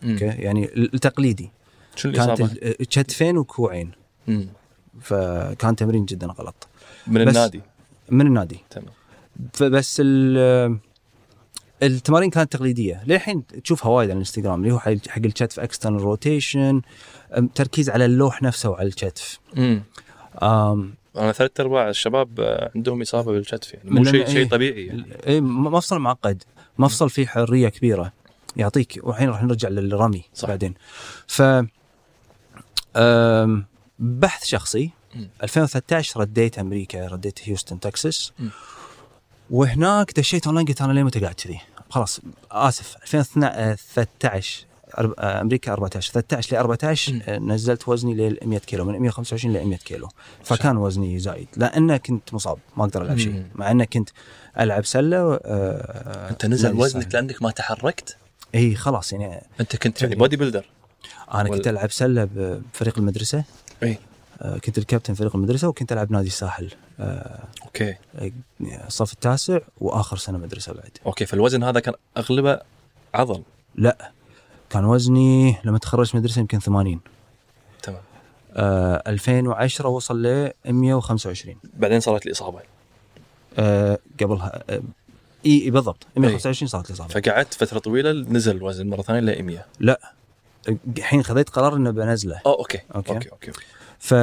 أوكي؟ 0.04 0.26
يعني 0.26 0.70
التقليدي 0.76 1.52
شو 1.96 2.12
كانت 2.12 2.30
الإصابة؟ 2.30 2.52
ال- 2.52 2.86
كتفين 2.86 3.38
وكوعين. 3.38 3.92
مم. 4.28 4.48
فكان 5.02 5.76
تمرين 5.76 6.06
جدا 6.06 6.28
غلط. 6.28 6.68
من 7.08 7.28
النادي؟ 7.28 7.62
من 8.10 8.28
النادي. 8.28 8.60
تمام. 8.70 8.94
فبس 9.54 10.02
ال 10.06 10.80
التمارين 11.84 12.30
كانت 12.30 12.52
تقليدية. 12.52 13.04
للحين 13.08 13.48
تشوفها 13.48 13.92
وايد 13.92 14.10
على 14.10 14.14
الإنستغرام 14.14 14.62
اللي 14.62 14.74
هو 14.74 14.80
حق 14.80 14.92
الكتف 15.18 15.60
external 15.60 16.02
rotation 16.02 16.82
تركيز 17.56 17.90
على 17.90 18.06
اللوح 18.06 18.42
نفسه 18.42 18.70
وعلى 18.70 18.88
الكتف. 18.88 19.40
مم. 19.56 19.84
أم 20.44 20.94
أنا 21.18 21.32
ثلاث 21.32 21.60
أرباع 21.60 21.90
الشباب 21.90 22.40
آه، 22.40 22.72
عندهم 22.76 23.02
إصابة 23.02 23.32
بالكتف 23.32 23.74
يعني. 23.74 23.90
مو 23.92 24.04
شيء 24.04 24.26
شيء 24.26 24.38
إيه. 24.38 24.50
طبيعي 24.50 24.86
يعني. 24.86 25.06
اي 25.28 25.42
مفصل 25.42 26.00
معقد. 26.00 26.44
مفصل 26.80 27.10
فيه 27.10 27.28
حرية 27.28 27.70
كبيرة 27.70 28.14
يعطيك 28.58 29.00
والحين 29.04 29.30
راح 29.30 29.44
نرجع 29.44 29.70
للرمي 29.70 30.24
صح. 30.34 30.48
بعدين 30.48 30.74
ف 31.28 31.42
بحث 34.00 34.46
شخصي 34.46 34.92
مم. 35.16 35.30
2013 35.44 36.20
رديت 36.20 36.60
أمريكا 36.60 37.08
رديت 37.08 37.40
هيوستن 37.44 37.80
تكساس. 37.80 38.32
وهناك 39.50 40.12
دشيت 40.20 40.46
أونلاين 40.48 40.68
قلت 40.68 40.82
أنا 40.82 40.94
ليه 40.94 41.04
متى 41.04 41.20
قاعد 41.20 41.34
كذي 41.36 41.60
خلاص 41.90 42.20
آسف 42.52 42.96
2013 43.04 44.60
أرب- 44.62 44.66
آه، 44.66 44.69
أمريكا 45.20 45.72
14 45.72 46.14
13 46.14 46.56
ل 46.56 46.60
14 46.60 47.14
مم. 47.14 47.22
آه، 47.28 47.38
نزلت 47.38 47.88
وزني 47.90 48.30
ل 48.30 48.38
100 48.46 48.60
كيلو 48.60 48.86
من 48.86 49.00
125 49.00 49.54
ل 49.54 49.66
100 49.66 49.78
كيلو. 49.78 50.10
فكان 50.44 50.78
وزني 50.78 51.20
زايد 51.20 51.48
لأن 51.58 51.98
كنت 51.98 52.34
مصاب 52.34 52.58
ما 52.78 52.84
أقدر 52.84 53.02
ألعب 53.02 53.18
شيء. 53.18 53.44
مع 53.56 53.72
إنه 53.72 53.84
كنت 53.84 54.10
ألعب 54.60 54.86
سلة 54.86 55.40
آه، 55.46 56.30
أنت 56.30 56.46
نزل 56.46 56.74
وزنك. 56.74 57.14
لأنك 57.14 57.42
ما 57.42 57.52
تحركت؟ 57.52 58.18
إي 58.56 58.76
خلاص 58.76 59.14
يعني. 59.14 59.42
أنت 59.60 59.76
كنت 59.76 60.02
يعني 60.02 60.16
bodybuilder 60.16 60.66
أنا 61.34 61.50
كنت 61.50 61.68
ألعب 61.68 61.92
سلة 61.92 62.30
بفريق 62.36 62.98
المدرسة. 62.98 63.44
إي. 63.84 63.98
آه، 64.42 64.58
كنت 64.58 64.78
الكابتن 64.78 65.14
فريق 65.14 65.36
المدرسة 65.36 65.68
وكنت 65.68 65.92
ألعب 65.92 66.12
نادي 66.12 66.28
الساحل. 66.28 66.72
آه، 67.00 67.44
أوكي. 67.66 67.96
الصف 68.62 69.14
التاسع 69.14 69.60
وآخر 69.82 70.18
سنة 70.18 70.38
مدرسة 70.38 70.74
بعد. 70.74 70.98
أوكي 71.06 71.26
فالوزن 71.26 71.64
هذا 71.64 71.80
كان 71.80 71.94
أغلبه 72.18 72.60
عضل. 73.14 73.44
لا. 73.76 74.12
كان 74.70 74.86
وزني 74.86 75.56
لما 75.64 75.78
تخرجت 75.78 76.16
مدرسه 76.16 76.40
يمكن 76.40 76.60
80 76.60 77.00
تمام. 77.84 78.02
آه 78.54 79.04
2010 79.08 79.88
وصل 79.90 80.26
ل 80.26 80.52
125 80.66 81.56
بعدين 81.74 82.00
صارت 82.00 82.26
الاصابه 82.26 82.60
آه 83.60 84.00
قبلها 84.22 84.64
آه 84.70 84.82
إي 85.46 85.70
بالضبط. 85.72 86.08
125 86.18 86.68
صارت 86.70 86.90
الاصابه 86.90 87.10
فقعدت 87.10 87.54
فترة 87.54 87.80
طويلة 87.80 88.12
نزل 88.12 88.56
الوزن 88.56 88.90
مرة 88.90 89.02
ثانية 89.02 89.20
ل 89.20 89.44
100 89.44 89.66
لا. 89.80 90.14
الحين 90.98 91.24
خذيت 91.24 91.50
قرار 91.50 91.76
إنه 91.76 91.92
بنزله. 91.92 92.42
آه 92.46 92.58
أوكي. 92.60 92.80
أوكي. 92.96 93.14
أوكي 93.14 93.30
أوكي, 93.30 93.48
أوكي. 93.52 93.62
ف 94.00 94.14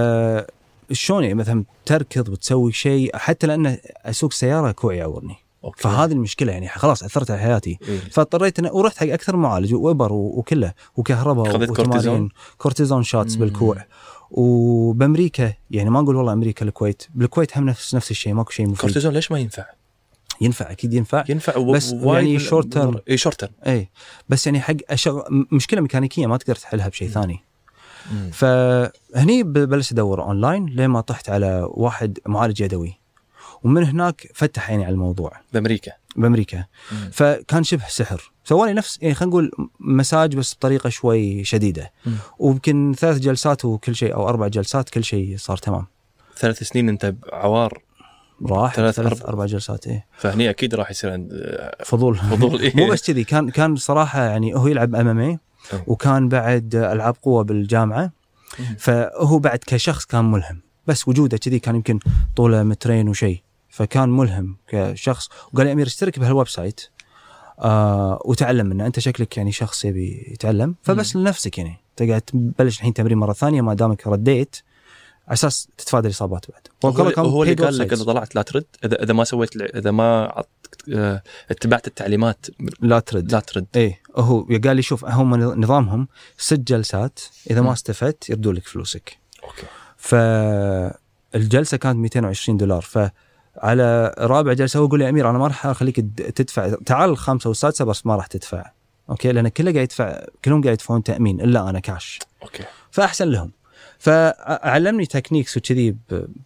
شلون 0.93 1.23
يعني 1.23 1.35
مثلا 1.35 1.65
تركض 1.87 2.29
وتسوي 2.29 2.73
شيء 2.73 3.17
حتى 3.17 3.47
لأن 3.47 3.79
أسوق 4.05 4.33
سيارة 4.33 4.71
كوعي 4.73 4.97
يعورني. 4.99 5.37
أوكي. 5.67 5.83
فهذه 5.83 6.13
المشكلة 6.13 6.53
يعني 6.53 6.69
خلاص 6.69 7.03
أثرت 7.03 7.31
على 7.31 7.41
حياتي 7.41 7.79
إيه. 7.89 7.99
فاضطريت 7.99 8.59
أنا 8.59 8.73
ورحت 8.73 8.97
حق 8.99 9.07
أكثر 9.07 9.37
معالج 9.37 9.75
وأبر 9.75 10.13
وكله 10.13 10.73
وكهرباء 10.97 11.57
وتمارين 11.71 12.29
كورتيزون؟ 12.59 13.03
shots 13.03 13.35
مم. 13.35 13.41
بالكوع 13.41 13.85
وبأمريكا 14.31 15.53
يعني 15.71 15.91
ما 15.91 16.01
نقول 16.01 16.17
والله 16.17 16.33
أمريكا 16.33 16.65
الكويت 16.65 17.03
بالكويت 17.15 17.59
هم 17.59 17.67
نفس 17.67 17.95
نفس 17.95 18.11
الشيء 18.11 18.35
ماكو 18.35 18.51
شيء 18.51 18.67
مفيد 18.67 18.81
كورتيزون 18.81 19.13
ليش 19.13 19.33
ما 19.33 19.39
ينفع؟ 19.39 19.65
ينفع 20.41 20.71
أكيد 20.71 20.95
ينفع 20.95 21.25
ينفع 21.29 21.57
و- 21.57 21.73
بس 21.73 21.93
وايد 21.93 22.27
يعني 22.27 22.39
short 22.39 22.65
term. 22.75 22.99
اي 23.11 23.17
short 23.17 23.41
term 23.41 23.53
اي 23.67 23.91
بس 24.29 24.47
يعني 24.47 24.61
حق 24.61 24.75
أشغ... 24.91 25.21
مشكلة 25.53 25.81
ميكانيكية 25.81 26.27
ما 26.27 26.37
تقدر 26.37 26.55
تحلها 26.57 26.89
بشيء 26.89 27.09
ثاني 27.09 27.41
مم. 28.13 28.31
فهني 28.33 29.43
بلشت 29.43 29.93
أدور 29.93 30.23
أونلاين 30.23 30.67
لين 30.67 30.87
ما 30.87 31.01
طحت 31.01 31.29
على 31.29 31.69
واحد 31.71 32.19
معالج 32.27 32.61
يدوي 32.61 32.99
ومن 33.67 33.85
هناك 33.85 34.31
فتح 34.35 34.71
عيني 34.71 34.85
على 34.85 34.93
الموضوع 34.93 35.33
بأمريكا 35.53 35.93
بأمريكا 36.17 36.65
مم. 36.93 37.11
فكان 37.13 37.65
شبه 37.65 37.85
سحر 37.89 38.33
سوالي 38.45 38.73
نفس 38.73 38.99
يعني 39.03 39.15
خلينا 39.15 39.31
نقول 39.31 39.51
مساج 39.81 40.37
بس 40.37 40.55
بطريقة 40.55 40.89
شوي 40.89 41.45
شديدة 41.45 41.93
مم. 42.07 42.17
ويمكن 42.39 42.95
ثلاث 42.99 43.19
جلسات 43.19 43.65
وكل 43.65 43.97
شيء 43.97 44.15
أو 44.15 44.29
أربع 44.29 44.49
جلسات 44.49 44.91
كل 44.91 45.05
شيء 45.05 45.37
صار 45.39 45.57
تمام 45.57 45.87
ثلاث 46.37 46.63
سنين 46.63 46.89
أنت 46.89 47.15
عوار 47.33 47.83
راح 48.47 48.75
ثلاث 48.75 48.95
ثلاث, 48.95 49.13
أربع. 49.13 49.29
أربع 49.29 49.47
جلسات 49.47 49.87
إيه 49.87 50.07
فهني 50.19 50.51
أكيد 50.51 50.75
راح 50.75 50.91
يصير 50.91 51.13
عند 51.13 51.33
آه، 51.33 51.85
فضول 51.85 52.17
فضول 52.17 52.61
إيه. 52.63 52.77
مو 52.77 52.89
بس 52.89 53.07
كذي 53.07 53.25
كان 53.25 53.51
كان 53.51 53.77
صراحة 53.77 54.23
يعني 54.23 54.55
هو 54.55 54.67
يلعب 54.67 54.95
ام 54.95 55.09
ام. 55.09 55.39
وكان 55.87 56.29
بعد 56.29 56.75
ألعاب 56.75 57.17
قوة 57.23 57.45
بالجامعة 57.45 58.13
مم. 58.59 58.77
فهو 58.79 59.39
بعد 59.39 59.59
كشخص 59.67 60.05
كان 60.05 60.25
ملهم 60.25 60.61
بس 60.87 61.09
وجوده 61.09 61.39
كذي 61.39 61.59
كان 61.59 61.75
يمكن 61.75 61.99
طوله 62.37 62.63
مترين 62.63 63.09
وشيء 63.09 63.43
فكان 63.77 64.09
ملهم 64.09 64.57
كشخص. 64.69 65.29
وقال 65.53 65.67
لي 65.67 65.73
أمير 65.73 65.87
اشترك 65.87 66.19
بهال 66.19 66.49
website. 66.49 66.81
آه 67.59 68.23
وتعلم 68.25 68.67
منه. 68.67 68.87
أنت 68.87 68.99
شكلك 68.99 69.37
يعني 69.37 69.53
شخص 69.53 69.85
يبي 69.85 70.27
يتعلم. 70.33 70.75
فبس 70.83 71.17
لنفسك 71.17 71.59
يعني. 71.59 71.77
تقعد 71.97 72.21
تبلش 72.21 72.77
الحين 72.77 72.95
تمرين 72.95 73.19
مرة 73.19 73.33
ثانية 73.33 73.61
ما 73.61 73.75
دامك 73.75 74.07
رديت 74.07 74.57
على 75.29 75.35
أساس 75.35 75.69
تتفادى 75.79 76.07
الإصابات 76.09 76.45
بعد. 76.51 76.69
هو, 77.19 77.25
هو 77.25 77.43
اللي 77.43 77.55
قال 77.55 77.79
لك. 77.79 77.93
اذا 77.93 78.05
طلعت 78.05 78.35
لا 78.35 78.43
ترد؟ 78.43 78.65
اذا 78.85 79.03
إذا 79.03 79.13
ما 79.13 79.25
سويت 79.25 79.57
إذا 79.57 79.91
ما 79.91 80.25
عط- 80.25 80.49
آه، 80.95 81.23
اتبعت 81.51 81.87
التعليمات 81.87 82.47
لا 82.81 82.99
ترد. 82.99 83.33
لا 83.33 83.41
ترد. 83.41 83.67
إيه. 83.77 84.01
هو 84.17 84.43
قال 84.65 84.77
لي 84.77 84.83
شوف 84.83 85.05
هم 85.05 85.35
نظامهم 85.61 86.09
ست 86.39 86.55
جلسات 86.61 87.21
إذا 87.51 87.61
مم. 87.61 87.67
ما 87.67 87.73
استفدت 87.73 88.31
يردوا 88.31 88.53
لك 88.53 88.67
فلوسك. 88.69 89.19
أوكي. 89.45 89.67
فالجلسة 91.33 91.77
كانت 91.77 91.97
220 91.97 92.57
دولار. 92.59 92.81
فعلى 93.63 94.15
رابع 94.19 94.53
جلسه 94.53 94.81
هو 94.81 94.85
يقول 94.87 95.03
يا 95.03 95.09
أمير 95.09 95.31
أنا 95.31 95.39
ما 95.39 95.47
راح 95.47 95.67
أخليك 95.67 95.97
تد- 96.01 96.33
تدفع. 96.33 96.75
تعال 96.87 97.11
الخامسة 97.11 97.49
والسادسة 97.49 97.85
بس 97.85 98.07
ما 98.07 98.17
راح 98.17 98.27
تدفع. 98.27 98.71
أوكي؟ 99.11 99.33
لأن 99.33 99.49
كله 99.49 99.73
قاعد 99.73 99.85
يدفع 99.85 100.21
كلهم 100.45 100.63
قاعد 100.63 100.75
يدفعون 100.75 101.03
تأمين 101.03 101.41
إلا 101.41 101.71
أنا 101.71 101.81
كاش. 101.81 102.19
أوكي. 102.43 102.63
فأحسن 102.91 103.29
لهم. 103.29 103.51
فعلمني 103.99 105.07
techniques 105.07 105.57
وكذي 105.57 105.97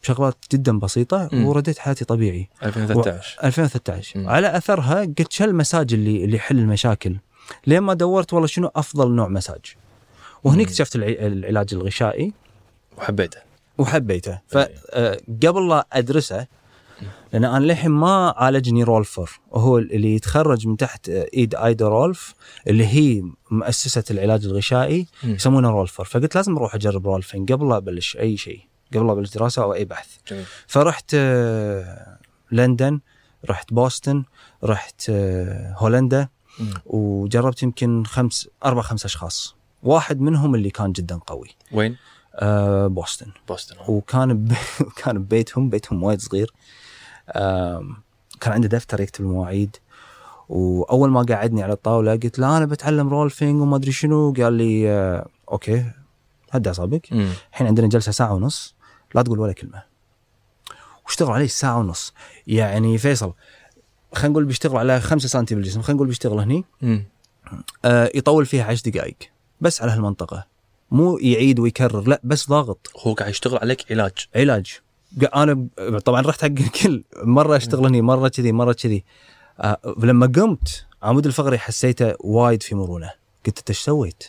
بشغلات 0.02 0.36
جدا 0.52 0.78
بسيطة 0.78 1.28
مم. 1.32 1.46
ورديت 1.46 1.78
حياتي 1.78 2.04
طبيعي. 2.04 2.48
2013 2.62 3.38
2013 3.44 4.20
مم. 4.20 4.28
على 4.28 4.56
أثرها 4.56 5.00
قلت 5.00 5.32
شو 5.32 5.44
المساج 5.44 5.94
اللي 5.94 6.24
اللي 6.24 6.36
يحل 6.36 6.58
المشاكل؟ 6.58 7.16
لين 7.66 7.80
ما 7.80 7.94
دورت 7.94 8.32
والله 8.32 8.46
شنو 8.46 8.70
أفضل 8.76 9.10
نوع 9.12 9.28
مساج؟ 9.28 9.60
وهني. 10.44 10.62
اكتشفت 10.62 10.96
الع- 10.96 11.06
العلاج 11.26 11.68
الغشائي. 11.74 12.32
وحبيته. 12.98 13.38
وحبيته. 13.78 14.38
فقبل 14.48 15.68
لا 15.68 15.86
أدرسه 15.92 16.46
لأن 17.32 17.44
أنا 17.44 17.64
للحين 17.64 17.90
ما 17.90 18.34
عالجني 18.36 18.82
Rolfer 18.82 19.40
وهو 19.50 19.78
اللي 19.78 20.14
يتخرج 20.14 20.66
من 20.66 20.76
تحت 20.76 21.08
إيد 21.08 21.54
ايدا 21.54 21.88
رولف 21.88 22.34
اللي 22.66 22.86
هي 22.86 23.22
مؤسسة 23.50 24.04
العلاج 24.10 24.44
الغشائي. 24.44 25.06
يسمونه 25.24 25.70
Rolfer 25.70 26.04
فقلت 26.04 26.34
لازم 26.34 26.56
أروح 26.56 26.74
أجرب 26.74 27.06
Rolfing 27.06 27.46
قبل 27.46 27.68
لا 27.68 27.76
أبلش 27.76 28.16
أي 28.16 28.36
شيء 28.36 28.60
قبل 28.94 29.06
لا 29.06 29.12
أبلش 29.12 29.30
دراسة 29.34 29.62
أو 29.62 29.74
أي 29.74 29.84
بحث 29.84 30.08
جميل 30.28 30.44
فرحت 30.66 31.10
آه، 31.14 32.18
لندن 32.52 33.00
رحت 33.50 33.72
بوسطن 33.72 34.24
رحت 34.64 35.06
آه، 35.10 35.74
هولندا 35.78 36.28
مم. 36.58 36.74
وجربت 36.86 37.62
يمكن 37.62 38.04
خمس 38.04 38.48
أربع 38.64 38.82
خمس 38.82 39.04
أشخاص 39.04 39.54
واحد 39.82 40.20
منهم 40.20 40.54
اللي 40.54 40.70
كان 40.70 40.92
جدا 40.92 41.16
قوي 41.26 41.48
وين؟ 41.72 41.96
آه، 42.34 42.86
بوسطن 42.86 43.32
بوسطن. 43.48 43.76
وكان 43.88 44.44
ب... 44.44 44.52
كان 45.04 45.18
ببيتهم 45.18 45.70
بيتهم 45.70 46.02
وايد 46.02 46.20
صغير 46.20 46.52
كان 48.40 48.52
عنده 48.52 48.68
دفتر 48.68 49.00
يكتب 49.00 49.24
المواعيد 49.24 49.76
وأول 50.48 51.10
ما 51.10 51.22
قعدني 51.22 51.62
على 51.62 51.72
الطاولة 51.72 52.12
قلت 52.12 52.38
له 52.38 52.56
أنا 52.56 52.66
بتعلم 52.66 53.08
Rolfing 53.08 53.62
وما 53.62 53.76
أدري 53.76 53.92
شنو. 53.92 54.32
قال 54.32 54.52
لي 54.52 54.90
آه، 54.90 55.26
okay 55.52 55.90
هدي 56.50 56.68
اعصابك. 56.68 57.12
الحين 57.12 57.66
عندنا 57.66 57.86
جلسة 57.86 58.12
ساعة 58.12 58.34
ونص 58.34 58.74
لا 59.14 59.22
تقول 59.22 59.38
ولا 59.40 59.52
كلمة. 59.52 59.82
واشتغل 61.06 61.30
عليه 61.32 61.46
ساعة 61.46 61.78
ونص. 61.78 62.14
يعني 62.46 62.98
فيصل 62.98 63.32
خلينا 64.12 64.28
نقول 64.28 64.44
بيشتغل 64.44 64.76
على 64.76 65.00
5 65.00 65.28
سم 65.28 65.44
بالجسم 65.44 65.82
خلينا 65.82 65.96
نقول 65.96 66.08
بيشتغل 66.08 66.38
هني. 66.38 66.64
آه 67.84 68.10
يطول 68.14 68.46
فيها 68.46 68.64
10 68.64 68.90
دقائق 68.90 69.16
بس 69.60 69.82
على 69.82 69.92
هالمنطقة. 69.92 70.46
مو 70.90 71.18
يعيد 71.18 71.58
ويكرر 71.58 72.08
لا 72.08 72.20
بس 72.24 72.48
ضاغط. 72.48 72.90
هو 73.06 73.12
قاعد 73.14 73.30
يشتغل 73.30 73.58
عليك 73.58 73.92
علاج. 73.92 74.12
علاج. 74.36 74.80
أنا 75.34 75.68
طبعا 76.04 76.20
رحت 76.20 76.40
حق 76.42 76.46
الكل. 76.46 77.04
مرة 77.24 77.56
أشتغل 77.56 77.86
هني 77.86 78.02
مرة 78.02 78.28
كذي 78.28 78.52
مرة 78.52 78.72
كذي. 78.72 79.04
آه 79.60 79.78
لما 79.98 80.26
قمت 80.26 80.86
عمود 81.02 81.26
الفقري 81.26 81.58
حسيته 81.58 82.14
وايد 82.20 82.62
في 82.62 82.74
مرونة. 82.74 83.10
قلت 83.46 83.58
انت 83.58 83.70
إيش 83.70 83.78
سويت؟ 83.78 84.24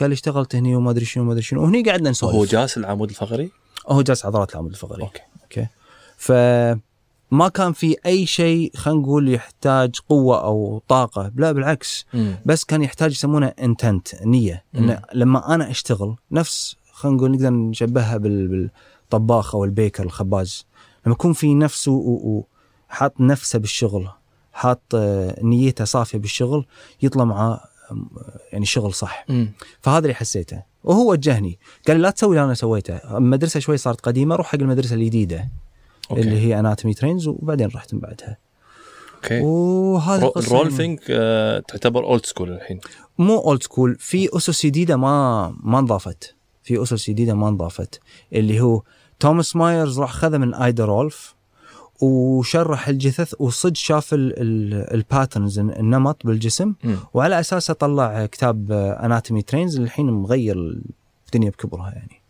قال 0.00 0.12
اشتغلت 0.12 0.54
هني 0.54 0.76
وما 0.76 0.90
أدري 0.90 1.04
شنو 1.04 1.22
وما 1.22 1.32
أدري 1.32 1.42
شنو. 1.42 1.62
وهني 1.62 1.82
قعدنا 1.82 2.10
نسولف. 2.10 2.34
هو 2.34 2.44
جالس 2.44 2.76
العمود 2.78 3.08
الفقري؟ 3.08 3.50
هو 3.88 4.02
جالس 4.02 4.26
عضلات 4.26 4.52
العمود 4.52 4.70
الفقري. 4.70 5.02
okay. 5.02 5.20
okay. 5.42 5.66
فما 6.16 7.48
كان 7.54 7.72
في 7.72 7.96
أي 8.06 8.26
شيء 8.26 8.72
خلينا 8.76 9.00
نقول 9.00 9.34
يحتاج 9.34 9.90
قوة 10.08 10.44
أو 10.44 10.82
طاقة. 10.88 11.32
لا 11.36 11.52
بالعكس. 11.52 12.06
مم. 12.14 12.36
بس 12.46 12.64
كان 12.64 12.82
يحتاج 12.82 13.12
يسمونه 13.12 13.46
intent 13.46 14.22
نية. 14.22 14.64
انه 14.74 15.02
لما 15.14 15.54
أنا 15.54 15.70
أشتغل 15.70 16.16
نفس 16.30 16.76
خلينا 16.92 17.16
نقول 17.16 17.30
نقدر 17.30 17.50
نشبهها 17.50 18.16
بال- 18.16 18.70
بالطباخ 19.12 19.54
أو 19.54 19.64
ال 19.64 19.70
baker 19.70 20.02
الخباز. 20.02 20.66
لما 21.06 21.12
يكون 21.14 21.32
في 21.32 21.54
نفسه 21.54 21.92
وحاط 21.92 23.20
نفسه 23.20 23.58
بالشغل 23.58 24.08
حاط 24.52 24.82
آه، 24.94 25.38
نيته 25.42 25.84
صافية 25.84 26.18
بالشغل 26.18 26.66
يطلع 27.02 27.24
معاه 27.24 27.60
يعني 28.52 28.66
شغل 28.66 28.94
صح. 28.94 29.24
مم. 29.28 29.52
فهذا 29.80 29.98
اللي 29.98 30.14
حسيته. 30.14 30.62
وهو 30.84 31.10
وجهني. 31.10 31.58
قال 31.86 31.96
لي 31.96 32.02
لا 32.02 32.10
تسوي 32.10 32.30
اللي 32.36 32.44
أنا 32.44 32.54
سويته. 32.54 32.94
المدرسة 33.16 33.60
شوي 33.60 33.76
صارت 33.76 34.00
قديمة 34.00 34.34
روح 34.36 34.46
حق 34.46 34.54
المدرسة 34.58 34.94
الجديدة 34.94 35.48
اللي 36.12 36.38
هي 36.40 36.58
Anatomy 36.58 36.94
Trains 36.94 37.28
وبعدين 37.28 37.68
رحت 37.68 37.94
من 37.94 38.00
بعدها. 38.00 38.38
okay. 39.14 39.40
وهذا 39.40 40.22
رو- 40.22 40.28
قصة 40.28 40.46
ال 40.46 40.52
Rolfing 40.52 40.98
آه 41.10 41.58
تعتبر 41.68 42.04
old 42.04 42.26
school 42.26 42.50
الحين. 42.52 42.80
مو 43.18 43.38
old 43.38 43.62
school 43.62 43.96
في 44.00 44.36
أسس 44.36 44.66
جديدة 44.66 44.96
ما 44.96 45.48
ما 45.62 45.78
انضافت. 45.78 46.34
في 46.62 46.82
أسس 46.82 47.10
جديدة 47.10 47.34
ما 47.34 47.48
انضافت 47.48 48.00
اللي 48.32 48.60
هو 48.60 48.82
توماس 49.20 49.56
مايرز 49.56 50.00
راح 50.00 50.12
خذه 50.12 50.38
من 50.38 50.54
ايدا 50.54 50.84
رولف 50.84 51.34
وشرح 52.00 52.88
الجثث 52.88 53.34
وصدق 53.38 53.76
شاف 53.76 54.08
ال 54.12 54.28
patterns 54.28 55.58
النمط 55.58 56.26
بالجسم 56.26 56.74
مم. 56.84 56.96
وعلى 57.14 57.40
أساسه 57.40 57.74
طلع 57.74 58.26
كتاب 58.26 58.72
Anatomy 58.72 59.42
Trains 59.42 59.74
اللي 59.76 59.86
الحين 59.86 60.10
مغير 60.10 60.56
الدنيا 61.26 61.50
بكبرها 61.50 61.90
يعني. 61.90 62.22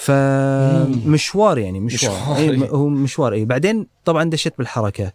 فمشوار 0.00 1.58
يعني 1.58 1.80
مشوار. 1.80 2.36
إيه. 2.36 2.68
هو 2.68 2.88
مشوار. 2.88 3.32
اي 3.32 3.44
بعدين 3.44 3.86
طبعا 4.04 4.30
دشيت 4.30 4.58
بالحركة. 4.58 5.12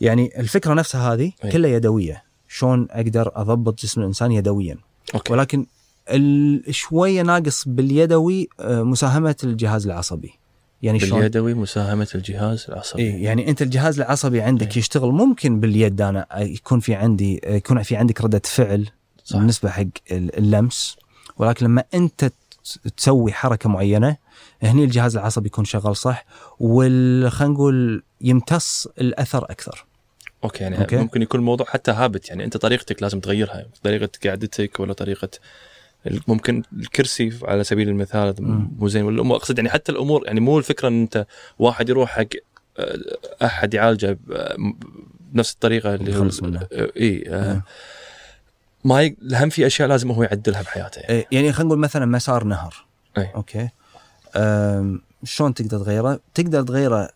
يعني 0.00 0.40
الفكرة 0.40 0.74
نفسها 0.74 1.14
هذه 1.14 1.32
أي. 1.44 1.50
كلها 1.50 1.70
يدوية. 1.70 2.24
شلون 2.48 2.86
أقدر 2.90 3.32
أضبط 3.34 3.82
جسم 3.82 4.00
الإنسان 4.00 4.32
يدويا. 4.32 4.76
أوكي. 5.14 5.32
ولكن 5.32 5.66
شوية 6.70 7.22
ناقص 7.22 7.68
باليدوي 7.68 8.48
آه، 8.60 8.82
مساهمة 8.82 9.36
الجهاز 9.44 9.86
العصبي 9.86 10.32
يعني 10.82 11.00
شلون 11.00 11.18
باليدوي 11.18 11.54
مساهمة 11.54 12.08
الجهاز 12.14 12.66
العصبي 12.68 13.02
إيه 13.02 13.24
يعني 13.24 13.48
أنت 13.50 13.62
الجهاز 13.62 14.00
العصبي 14.00 14.40
عندك 14.40 14.72
إيه. 14.72 14.78
يشتغل 14.78 15.10
ممكن 15.10 15.60
باليد 15.60 16.00
أنا 16.00 16.26
يكون 16.36 16.80
في 16.80 16.94
عندي 16.94 17.40
يكون 17.46 17.82
في 17.82 17.96
عندك 17.96 18.20
ردة 18.20 18.42
فعل 18.44 18.88
صح. 19.24 19.36
بالنسبة 19.38 19.70
حق 19.70 19.82
ال- 20.10 20.38
اللمس 20.38 20.96
ولكن 21.36 21.66
لما 21.66 21.84
أنت 21.94 22.32
تسوي 22.96 23.32
حركة 23.32 23.68
معينة 23.68 24.16
هني 24.62 24.84
الجهاز 24.84 25.16
العصبي 25.16 25.46
يكون 25.46 25.64
شغال 25.64 25.96
صح 25.96 26.24
وال 26.60 27.30
خلينا 27.32 27.54
نقول 27.54 28.02
يمتص 28.20 28.86
الأثر 29.00 29.44
أكثر 29.44 29.84
okay 30.44 30.62
يعني 30.62 30.78
okay. 30.78 30.96
ممكن 30.96 31.22
يكون 31.22 31.40
الموضوع 31.40 31.66
حتى 31.66 31.90
habit 31.90 32.28
يعني 32.28 32.44
أنت 32.44 32.56
طريقتك 32.56 33.02
لازم 33.02 33.20
تغيرها 33.20 33.66
طريقة 33.82 34.08
قعدتك 34.24 34.80
ولا 34.80 34.92
طريقة 34.92 35.28
ممكن 36.28 36.62
الكرسي 36.72 37.32
على 37.42 37.64
سبيل 37.64 37.88
المثال. 37.88 38.34
مو 38.78 38.88
زين 38.88 39.02
ولا 39.02 39.36
أقصد 39.36 39.58
يعني 39.58 39.70
حتى 39.70 39.92
الأمور 39.92 40.26
يعني 40.26 40.40
مو 40.40 40.58
الفكرة 40.58 40.88
إن 40.88 41.00
أنت 41.00 41.26
واحد 41.58 41.88
يروح 41.88 42.10
حق 42.10 42.26
آه، 42.78 42.98
أحد 43.44 43.74
يعالجه 43.74 44.18
ب- 44.26 44.74
بنفس 45.32 45.52
الطريقة 45.52 45.94
اللي 45.94 46.10
يخلص 46.10 46.42
منه. 46.42 46.66
آه، 46.72 46.90
إي 46.96 47.24
آه،. 47.28 47.62
ما 48.84 49.02
ي... 49.02 49.16
الأهم 49.22 49.48
في 49.48 49.66
أشياء 49.66 49.88
لازم 49.88 50.10
هو 50.10 50.22
يعدلها 50.22 50.62
بحياته 50.62 50.98
يعني. 50.98 51.14
إيه، 51.14 51.26
يعني 51.32 51.52
خلينا 51.52 51.68
نقول 51.68 51.78
مثلا 51.78 52.06
مسار 52.06 52.44
نهر 52.44 52.86
أي. 53.18 53.30
okay 53.34 53.68
شلون 55.24 55.54
تقدر 55.54 55.78
تغيره؟ 55.78 56.20
تقدر 56.34 56.62
تغيره 56.62 57.08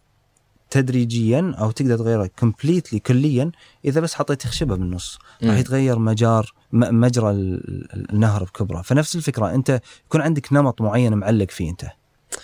تدريجيا 0.70 1.54
أو 1.58 1.70
تقدر 1.70 1.96
تغيره 1.98 2.30
completely 2.38 2.98
كليا 2.98 3.50
إذا 3.84 4.00
بس 4.00 4.14
حطيت 4.14 4.46
خشبة 4.46 4.74
بالنص 4.76 5.18
راح. 5.44 5.58
يتغير 5.58 5.98
مجار 5.98 6.54
مجرى 6.72 7.30
ال- 7.30 7.94
ال- 7.94 8.10
النهر 8.12 8.44
بكبره 8.44 8.82
فنفس 8.82 9.16
الفكرة 9.16 9.54
أنت 9.54 9.80
يكون 10.06 10.20
عندك 10.20 10.52
نمط 10.52 10.80
معين 10.80 11.14
معلق 11.14 11.50
فيه 11.50 11.70
أنت 11.70 11.86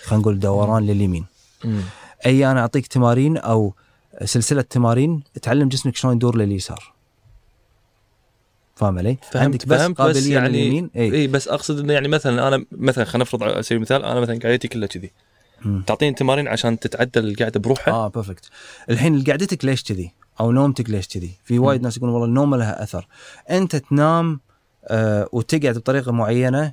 خلينا 0.05 0.23
نقول 0.23 0.39
دوران 0.39 0.87
لليمين 0.87 1.25
مم. 1.65 1.81
أي 2.27 2.51
أنا 2.51 2.61
أعطيك 2.61 2.87
تمارين 2.87 3.37
أو 3.37 3.75
سلسلة 4.25 4.62
تمارين 4.62 5.23
تعلم 5.43 5.69
جسمك 5.69 5.97
شلون 5.97 6.17
يدور 6.17 6.37
لليسار 6.37 6.93
فاهم 8.77 8.99
علي؟ 8.99 9.17
فهمت 9.23 9.37
عندك 9.37 9.67
بس 9.67 9.81
فهمت 9.81 9.99
قابلية 9.99 10.21
بس 10.21 10.27
يعني 10.27 10.91
اي 10.97 11.12
اي 11.15 11.27
بس 11.27 11.49
أقصد 11.49 11.79
إنه 11.79 11.93
يعني 11.93 12.09
مثلا 12.09 12.49
أنا 12.49 12.65
مثلا 12.73 13.05
خلينا 13.05 13.23
نفرض 13.23 13.43
على 13.43 13.62
سبيل 13.62 13.77
المثال 13.77 14.05
أنا 14.05 14.21
مثلا 14.21 14.39
قعدتي 14.45 14.69
كلها 14.69 14.89
كذي. 14.89 15.11
تعطيني 15.87 16.14
تمارين 16.14 16.49
عشان 16.49 16.79
تتعدل 16.79 17.29
القعدة 17.29 17.61
بروحها؟ 17.61 17.95
آه 17.95 18.09
perfect 18.09 18.51
الحين 18.90 19.25
قعدتك 19.25 19.64
ليش 19.64 19.83
كذي؟ 19.83 20.12
أو 20.40 20.53
نومتك 20.53 20.90
ليش 20.90 21.09
كذي؟ 21.09 21.31
في 21.45 21.59
وايد 21.59 21.83
ناس 21.83 21.97
يقولون 21.97 22.14
والله 22.14 22.29
النوم 22.29 22.55
لها 22.55 22.83
أثر. 22.83 23.09
أنت 23.51 23.77
تنام 23.77 24.40
آه 24.85 25.29
وتقعد 25.33 25.79
بطريقة 25.79 26.12
معينة 26.12 26.73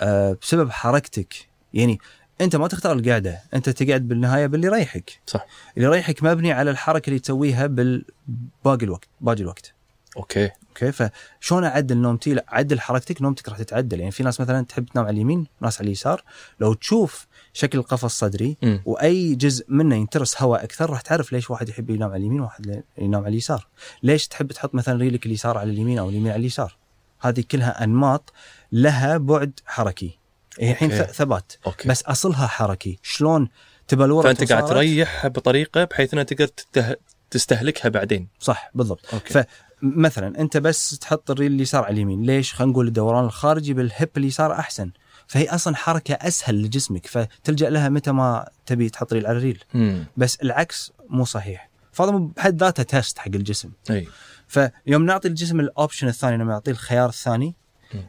آه 0.00 0.36
بسبب 0.42 0.70
حركتك. 0.70 1.34
يعني 1.74 1.98
أنت 2.40 2.56
ما 2.56 2.68
تختار 2.68 2.96
القعدة 2.96 3.40
أنت 3.54 3.68
تقعد 3.68 4.08
بالنهاية 4.08 4.46
باللي 4.46 4.66
يريحك. 4.66 5.20
صح. 5.26 5.46
اللي 5.76 5.88
يريحك 5.88 6.22
مبني 6.22 6.52
على 6.52 6.70
الحركة 6.70 7.08
اللي 7.08 7.18
تسويها 7.18 7.66
بالباقي 7.66 8.84
الوقت 8.84 9.08
باقي 9.20 9.40
الوقت. 9.40 9.74
okay. 10.16 10.50
okay؟ 10.68 10.92
فشلون 10.92 11.64
أعدل 11.64 11.96
نومتي؟ 11.96 12.34
لا 12.34 12.44
عدل 12.48 12.80
حركتك 12.80 13.22
نومتك 13.22 13.48
راح 13.48 13.58
تتعدل. 13.58 14.00
يعني 14.00 14.12
في 14.12 14.22
ناس 14.22 14.40
مثلا 14.40 14.64
تحب 14.64 14.86
تنام 14.86 15.04
على 15.04 15.14
اليمين 15.14 15.46
ناس 15.60 15.80
على 15.80 15.86
اليسار. 15.86 16.24
لو 16.60 16.74
تشوف 16.74 17.26
شكل 17.56 17.78
القفص 17.78 18.04
الصدري 18.04 18.56
مم. 18.62 18.82
وأي 18.84 19.34
جزء 19.34 19.64
منه 19.68 19.96
ينترس 19.96 20.42
هواء 20.42 20.64
أكثر 20.64 20.90
راح 20.90 21.00
تعرف 21.00 21.32
ليش 21.32 21.50
واحد 21.50 21.68
يحب 21.68 21.90
ينام 21.90 22.10
على 22.10 22.20
اليمين 22.20 22.40
وواحد 22.40 22.82
ينام 22.98 23.20
على 23.20 23.28
اليسار. 23.32 23.66
ليش 24.02 24.28
تحب 24.28 24.52
تحط 24.52 24.74
مثلا 24.74 24.98
ريلك 25.00 25.26
اليسار 25.26 25.58
على 25.58 25.70
اليمين 25.70 25.98
أو 25.98 26.08
اليمين 26.08 26.32
على 26.32 26.40
اليسار؟ 26.40 26.76
هذه 27.20 27.44
كلها 27.50 27.84
أنماط 27.84 28.32
لها 28.72 29.16
بعد 29.16 29.60
حركي. 29.66 30.18
هي 30.60 30.70
الحين 30.70 30.92
okay. 30.92 31.12
ث- 31.12 31.16
ثبات. 31.16 31.52
okay. 31.66 31.88
بس 31.88 32.02
أصلها 32.02 32.46
حركي. 32.46 32.98
شلون 33.02 33.48
تبلورت 33.88 34.26
فأنت 34.26 34.52
قاعد؟ 34.52 34.66
تريحها 34.66 35.28
بطريقة 35.28 35.84
بحيث 35.84 36.12
إنها 36.12 36.24
تقدر 36.24 36.46
تته... 36.46 36.96
تستهلكها 37.30 37.88
بعدين. 37.88 38.28
صح 38.40 38.70
بالضبط. 38.74 39.14
okay. 39.14 39.44
فمثلا 39.82 40.40
أنت 40.40 40.56
بس 40.56 40.98
تحط 40.98 41.30
الريل 41.30 41.52
اليسار 41.52 41.84
على 41.84 41.92
اليمين. 41.92 42.22
ليش؟ 42.22 42.54
خلينا 42.54 42.72
نقول 42.72 42.86
الدوران 42.86 43.24
الخارجي 43.24 43.74
بال 43.74 43.88
hip 43.88 44.10
اليسار 44.16 44.52
أحسن. 44.52 44.90
فهي 45.26 45.48
أصلا 45.48 45.76
حركة 45.76 46.14
أسهل 46.14 46.62
لجسمك 46.62 47.06
فتلجأ 47.06 47.70
لها 47.70 47.88
متى 47.88 48.12
ما 48.12 48.48
تبي 48.66 48.88
تحط 48.88 49.12
ريل 49.12 49.26
على 49.26 49.56
امم 49.74 50.04
بس 50.16 50.36
العكس 50.36 50.92
مو 51.08 51.24
صحيح. 51.24 51.70
فهذا 51.92 52.10
بحد 52.10 52.62
ذاته 52.62 52.82
test 52.82 53.18
حق 53.18 53.28
الجسم. 53.34 53.70
أي. 53.90 54.08
فيوم 54.48 55.06
نعطي 55.06 55.28
الجسم 55.28 55.60
ال 55.60 55.67
option 55.67 56.08
الثاني 56.08 56.36
لما 56.36 56.52
نعطيه 56.52 56.72
الخيار 56.72 57.08
الثاني. 57.08 57.54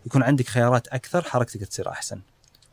يكون 0.06 0.24
عندك 0.24 0.48
خيارات 0.48 0.88
أكثر 0.88 1.22
حركتك 1.22 1.64
تصير 1.64 1.90
أحسن. 1.90 2.22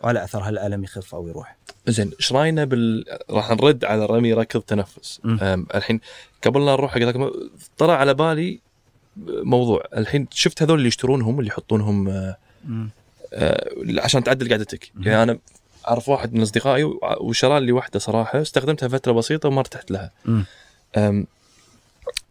وعلى 0.03 0.25
أثرها 0.25 0.49
الألم 0.49 0.85
يخف 0.85 1.15
أو 1.15 1.29
يروح. 1.29 1.57
زين 1.87 2.13
إيش 2.21 2.33
رأينا 2.33 2.65
بال 2.65 3.05
راح 3.31 3.51
نرد 3.51 3.85
على 3.85 4.07
رمي 4.07 4.33
ركض 4.33 4.61
تنفس. 4.61 5.21
الحين 5.75 6.01
قبل 6.45 6.67
لا 6.67 6.73
نروح 6.73 6.95
حق 6.95 7.31
طرى 7.79 7.93
على 7.93 8.15
بالي 8.15 8.61
موضوع. 9.27 9.85
الحين 9.97 10.27
شفت 10.31 10.63
هذول 10.63 10.79
اللي 10.79 10.89
يشترونهم 10.89 11.39
اللي 11.39 11.49
يحطونهم 11.49 12.09
آه، 12.09 12.37
عشان 13.99 14.25
تعدل 14.25 14.51
قعدتك. 14.51 14.93
يعني 15.01 15.23
أنا 15.23 15.39
أعرف 15.89 16.09
واحد 16.09 16.35
من 16.35 16.43
أصدقائي 16.43 16.85
وشرى 17.21 17.61
لي 17.61 17.73
واحدة 17.73 17.99
صراحة 17.99 18.43
استخدمتها 18.43 18.89
فترة 18.89 19.13
بسيطة 19.13 19.49
وما 19.49 19.61
ارتحت 19.61 19.91
لها. 19.91 20.11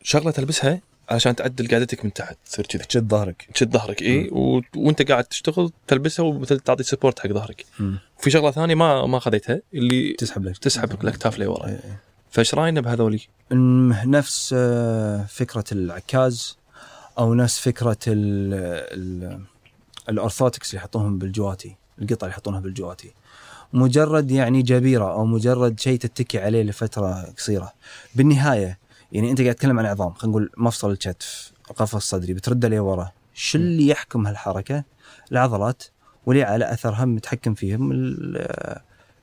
شغلة 0.04 0.32
تلبسها 0.32 0.82
علشان 1.10 1.36
تعدل 1.36 1.68
قعدتك 1.68 2.06
من 2.06 2.14
تحت 2.14 2.38
تصير 2.46 2.66
كذي. 2.66 2.84
تشد 2.84 3.10
ظهرك. 3.10 3.48
تشد 3.54 3.74
ظهرك 3.74 4.02
إي 4.02 4.30
و... 4.32 4.62
وأنت 4.76 5.12
قاعد 5.12 5.24
تشتغل 5.24 5.72
تلبسها 5.88 6.26
ومثل 6.26 6.60
تعطي 6.60 6.84
support 6.84 7.20
حق 7.20 7.28
ظهرك. 7.28 7.66
في 8.20 8.30
شغلة 8.30 8.52
ثانية 8.52 8.76
ما 8.76 9.06
ما 9.06 9.20
خذيتها 9.20 9.62
اللي 9.74 10.14
تسحب 10.14 10.46
لك. 10.46 10.58
تسحب 10.58 11.02
الاكتاف 11.04 11.40
لورا 11.40 11.68
إيه. 11.68 12.00
فايش 12.32 12.56
رأينا 12.56 12.82
بهذولي؟ 12.82 13.20
نفس 14.06 14.56
آه، 14.58 15.26
فكرة 15.30 15.64
العكاز 15.72 16.58
أو 17.20 17.34
نفس 17.34 17.60
فكرة 17.60 17.98
ال 18.08 18.54
ال 18.94 19.40
ال 20.10 20.16
orthotics 20.16 20.70
اللي 20.70 20.78
يحطوهم 20.82 21.18
بالجواتي 21.18 21.76
القطع 22.02 22.28
اللي 22.28 22.34
يحطونها 22.34 22.60
بالجواتي. 22.60 23.14
مجرد 23.74 24.32
يعني 24.32 24.62
جبيرة 24.62 25.14
أو 25.14 25.26
مجرد 25.26 25.80
شيء 25.80 26.00
تتكي 26.00 26.40
عليه 26.40 26.64
لفترة 26.64 27.22
قصيرة. 27.38 27.74
بالنهاية 28.16 28.80
يعني 29.12 29.32
أنت 29.32 29.42
قاعد 29.42 29.56
تتكلم 29.56 29.80
عن 29.80 29.86
عظام 29.86 30.14
خلينا 30.14 30.32
نقول 30.32 30.50
مفصل 30.58 30.92
الكتف 30.92 31.52
القفص 31.72 31.96
الصدري 31.96 32.34
بترده 32.34 32.68
لورا 32.68 33.12
شو 33.34 33.58
اللي 33.58 33.88
يحكم 33.88 34.28
هالحركة؟ 34.28 34.84
العضلات 35.32 35.84
واللي 36.26 36.44
على 36.44 36.74
أثرها 36.74 37.06
متحكم 37.06 37.54
فيهم 37.54 37.90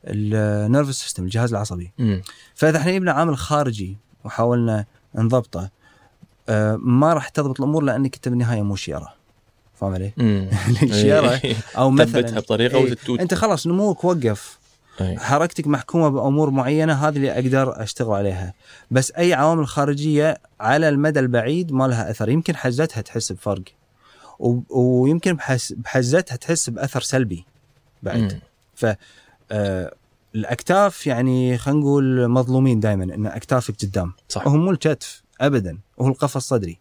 ال 0.04 0.16
nervous 0.16 1.02
system 1.02 1.24
الجهاز 1.24 1.52
العصبي. 1.52 1.92
مم. 1.98 2.22
فإذا 2.54 2.78
إحنا 2.78 2.92
جبنا 2.92 3.12
عامل 3.12 3.36
خارجي 3.36 3.98
وحاولنا 4.24 4.84
نضبطه 5.14 5.70
آه، 6.48 6.76
ما 6.76 7.12
راح 7.14 7.28
تضبط 7.28 7.60
الأمور 7.60 7.82
لأنك 7.82 8.14
أنت 8.14 8.28
بالنهاية 8.28 8.62
مو 8.62 8.76
شيرة. 8.76 9.14
فاهم 9.78 9.94
علي؟ 9.94 10.12
الشيره 10.82 11.40
إيه. 11.44 11.56
أو 11.76 11.90
ثبتها 11.96 12.22
مثلا 12.22 12.40
بطريقة 12.40 12.78
إيه، 12.78 12.84
وتتوت. 12.84 13.20
أنت 13.20 13.34
خلاص 13.34 13.66
نموك 13.66 14.04
وقف. 14.04 14.58
إيه. 15.00 15.18
حركتك 15.18 15.66
محكومة 15.66 16.08
بأمور 16.08 16.50
معينة 16.50 16.92
هذه 16.92 17.16
اللي 17.16 17.32
أقدر 17.32 17.82
أشتغل 17.82 18.14
عليها. 18.14 18.54
بس 18.90 19.12
أي 19.12 19.34
عوامل 19.34 19.66
خارجية 19.66 20.38
على 20.60 20.88
المدى 20.88 21.20
البعيد 21.20 21.72
ما 21.72 21.86
لها 21.86 22.10
أثر. 22.10 22.28
يمكن 22.28 22.56
حزتها 22.56 23.00
تحس 23.00 23.32
بفرق. 23.32 23.62
و... 24.38 24.60
ويمكن 24.70 25.34
بحس... 25.36 25.72
بحزتها 25.72 26.36
تحس 26.36 26.70
بأثر 26.70 27.00
سلبي 27.00 27.44
بعد. 28.02 28.40
مم. 28.82 28.96
آه 29.50 29.94
الأكتاف 30.34 31.06
يعني 31.06 31.58
خلينا 31.58 31.80
نقول 31.80 32.28
مظلومين 32.28 32.80
دائما 32.80 33.04
إن 33.04 33.26
أكتافك 33.26 33.74
قدام. 33.82 34.12
صح. 34.28 34.46
وهو 34.46 34.56
مو 34.56 34.70
الكتف 34.70 35.22
ابدا 35.40 35.78
وهو 35.96 36.08
القفص 36.08 36.36
الصدري. 36.36 36.78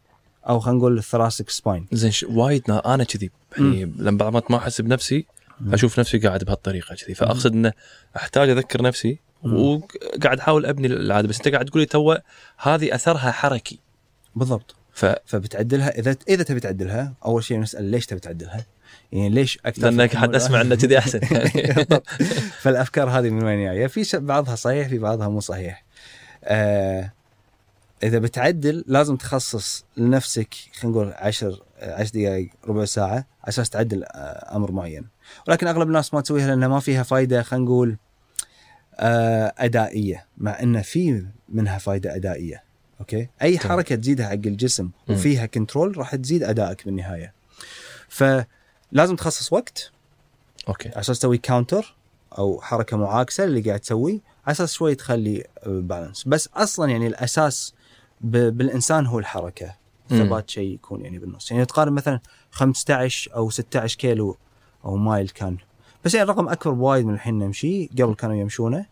أو 0.49 0.60
خلينا 0.60 0.79
نقول 0.79 0.97
ال 0.97 1.03
thoracic 1.03 1.49
spine 1.49 1.88
زين 1.91 2.12
وايد 2.29 2.63
نا- 2.67 2.93
أنا 2.93 3.03
كذي 3.03 3.31
يعني 3.57 3.93
لما 3.97 4.29
بعض 4.29 4.43
ما 4.49 4.57
أحس 4.57 4.81
بنفسي. 4.81 5.25
أشوف 5.73 5.99
نفسي 5.99 6.17
قاعد 6.17 6.43
بهالطريقة 6.43 6.95
كذي 6.95 7.13
فأقصد 7.15 7.53
إنه 7.53 7.73
أحتاج 8.17 8.49
أذكر 8.49 8.81
نفسي. 8.81 9.19
وقاعد 9.43 10.39
أحاول 10.39 10.65
أبني 10.65 10.88
العادة 10.88 11.27
بس 11.27 11.38
أنت 11.38 11.47
قاعد 11.47 11.65
تقول 11.65 11.81
لي 11.81 11.86
تو 11.86 12.15
هذه 12.57 12.95
أثرها 12.95 13.31
حركي 13.31 13.79
بالضبط 14.36 14.75
ف 14.93 15.05
فبتعدلها 15.25 15.99
إذا 15.99 16.15
إذا 16.29 16.43
تبي 16.43 16.60
تعدلها 16.60 17.13
أول 17.25 17.43
شيء 17.43 17.60
نسأل 17.60 17.83
ليش 17.83 18.05
تبي 18.05 18.19
تعدلها؟ 18.19 18.65
يعني 19.12 19.29
ليش 19.29 19.60
اكتافك 19.65 19.83
لأنك 19.83 20.15
حد 20.15 20.36
أسمع 20.36 20.62
إنه 20.62 20.75
كذي 20.75 20.97
أحسن. 20.97 21.19
فالأفكار 22.62 23.10
هذه 23.10 23.29
من 23.29 23.43
وين 23.43 23.65
جاية؟ 23.73 23.88
في 23.88 24.17
بعضها 24.19 24.55
صحيح 24.55 24.88
في 24.88 24.97
بعضها 24.97 25.27
مو 25.27 25.39
صحيح. 25.39 25.83
آه 26.43 27.12
إذا 28.03 28.19
بتعدل 28.19 28.83
لازم 28.88 29.15
تخصص 29.15 29.86
لنفسك 29.97 30.53
خلينا 30.79 30.97
نقول 30.97 31.13
10 31.17 31.60
10 31.81 32.12
دقائق 32.19 32.49
ربع 32.67 32.86
ساعة 32.86 33.07
على 33.15 33.25
أساس 33.47 33.69
تعدل 33.69 34.03
آه 34.03 34.55
أمر 34.55 34.71
معين. 34.71 35.07
ولكن 35.47 35.67
أغلب 35.67 35.88
الناس 35.88 36.13
ما 36.13 36.21
تسويها 36.21 36.47
لأن 36.47 36.65
ما 36.65 36.79
فيها 36.79 37.03
فائده 37.03 37.43
خلينا 37.43 37.65
نقول 37.65 37.97
آه 38.95 39.53
أدائية 39.57 40.25
مع 40.38 40.60
إن 40.63 40.81
في 40.81 41.25
منها 41.49 41.77
فائده 41.77 42.15
أدائية. 42.15 42.63
أوكي؟ 42.99 43.29
أي 43.41 43.57
تمام. 43.57 43.71
حركة 43.71 43.95
تزيدها 43.95 44.27
حق 44.27 44.33
الجسم. 44.33 44.89
وفيها 45.10 45.45
control 45.45 45.97
راح 45.97 46.15
تزيد 46.15 46.43
أدائك 46.43 46.86
بالنهاية. 46.86 47.33
فلازم 48.10 49.15
تخصص 49.17 49.53
وقت 49.53 49.91
أوكي 50.67 50.89
على 50.89 50.99
أساس 50.99 51.19
تسوي 51.19 51.38
counter 51.38 51.95
أو 52.38 52.62
حركة 52.62 52.97
معاكسة 52.97 53.43
اللي 53.43 53.62
قاعد 53.62 53.79
تسويه 53.79 54.19
على 54.45 54.51
أساس 54.51 54.73
شوي 54.73 54.95
تخلي 54.95 55.43
balance 55.65 56.23
بس 56.27 56.49
أصلا 56.55 56.91
يعني 56.91 57.07
الأساس 57.07 57.73
بالإنسان 58.21 59.06
هو 59.06 59.19
الحركة. 59.19 59.75
ثبات 60.10 60.49
شيء 60.49 60.73
يكون 60.73 61.01
يعني 61.01 61.19
بالنص. 61.19 61.51
يعني 61.51 61.65
تقارن 61.65 61.93
مثلا 61.93 62.19
15 62.51 63.36
أو 63.36 63.49
16 63.49 63.97
كيلو 63.97 64.38
أو 64.86 64.95
مايل 64.95 65.30
كان. 65.30 65.58
بس 66.06 66.15
يعني 66.15 66.30
رقم 66.30 66.49
أكبر 66.49 66.73
بوايد 66.73 67.06
من 67.06 67.13
الحين 67.13 67.39
نمشي. 67.39 67.88
قبل 67.88 68.15
كانوا 68.15 68.36
يمشونه 68.36 68.77
على 68.77 68.86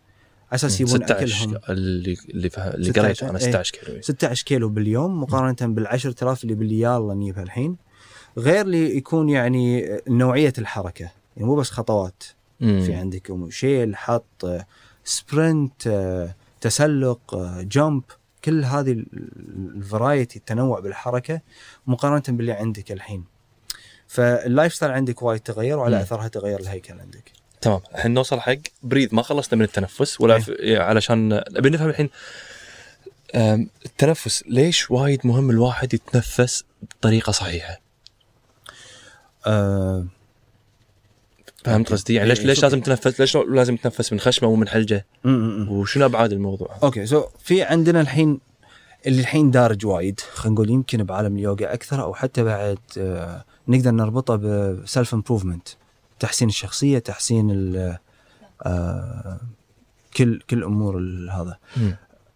أساس 0.54 0.82
يبون 0.82 1.06
16 1.06 1.14
أكلهم. 1.14 1.60
اللي 1.70 2.18
اللي 2.30 2.50
فه... 2.50 2.74
اللي 2.74 2.90
16 2.90 3.02
قريته 3.06 3.30
أنا 3.30 3.40
إيه. 3.40 3.46
16 3.46 3.76
كيلو 3.76 4.02
16 4.02 4.46
كيلو 4.46 4.70
باليوم. 4.70 5.22
مقارنة 5.22 5.74
بال 5.74 5.88
10000 5.88 6.44
اللي 6.44 6.56
باللي 6.56 6.82
يلا 6.82 7.14
نجيبها 7.14 7.44
الحين. 7.44 7.76
غير 8.38 8.66
اللي 8.66 8.98
يكون 8.98 9.30
يعني 9.30 9.98
نوعية 10.08 10.54
الحركة. 10.58 11.10
يعني 11.38 11.48
مو 11.48 11.56
بس 11.56 11.70
خطوات. 11.70 12.24
مم. 12.60 12.82
في 12.86 12.94
عندك 12.94 13.34
شيل 13.50 13.96
حط 13.96 14.46
sprint 15.04 15.90
تسلق 16.62 17.36
jump. 17.62 18.04
كل 18.46 18.66
هذه 18.66 18.92
ال- 18.92 19.06
ال- 19.14 19.76
ال 19.78 19.85
variety 19.86 20.40
التنوع 20.40 20.80
بالحركة 20.80 21.42
مقارنة 21.88 22.24
باللي 22.28 22.52
عندك 22.52 22.92
الحين. 22.92 23.24
فال 24.08 24.74
lifestyle 24.74 24.92
عندك 24.92 25.22
وايد 25.22 25.40
تغير 25.40 25.78
وعلى. 25.78 26.02
أثرها 26.02 26.28
تغير 26.28 26.60
الهيكل 26.60 27.00
عندك. 27.00 27.32
تمام. 27.62 27.82
الحين 27.96 28.14
نوصل 28.14 28.40
حق 28.40 28.58
breath 28.84 29.14
ما 29.14 29.22
خلصنا 29.22 29.60
من 29.60 29.66
التنفس 29.66 30.22
ولا 30.22 30.36
إيه. 30.36 30.42
في... 30.42 30.78
علشان 30.78 31.44
نبي 31.52 31.70
نفهم 31.70 31.90
الحين 31.90 32.10
التنفس 33.86 34.44
ليش 34.48 34.92
وايد 34.92 35.28
مهم 35.28 35.50
الواحد 35.50 35.94
يتنفس 35.94 36.64
بطريقة 36.82 37.32
صحيحة؟ 37.32 37.80
آه 39.46 40.06
فهمت 41.66 41.92
قصدي 41.92 42.14
يعني 42.14 42.30
ليش 42.30 42.40
إيه، 42.40 42.46
ليش. 42.46 42.64
لازم 42.64 42.82
تنفس 42.82 43.20
ليش 43.20 43.38
لازم 43.38 43.76
تنفس 43.76 44.14
من 44.14 44.20
خشمة 44.20 44.50
ومن 44.50 44.68
حلجة. 44.68 45.06
وشنو 45.70 46.06
أبعاد 46.06 46.32
الموضوع 46.32 46.70
أوكي 46.84 47.06
so 47.06 47.24
في 47.40 47.62
عندنا 47.64 48.02
الحين 48.02 48.40
اللي 49.08 49.22
الحين 49.22 49.52
دارج 49.52 49.86
وايد 49.86 50.20
خلينا 50.20 50.54
نقول 50.56 50.70
يمكن 50.70 51.04
بعالم 51.04 51.36
اليوغا 51.36 51.74
أكثر 51.74 52.02
أو 52.04 52.14
حتى 52.14 52.44
بعد 52.44 52.78
آه 52.98 53.46
نقدر 53.68 53.92
نربطه 53.92 54.36
ب 54.36 54.51
self 54.51 55.14
improvement 55.14 55.68
تحسين 56.20 56.50
الشخصية 56.50 57.00
تحسين 57.00 57.52
ال- 57.52 57.98
آه 58.64 59.40
كل 60.18 60.42
كل 60.50 60.64
أمور 60.64 60.98
هذا. 61.32 61.58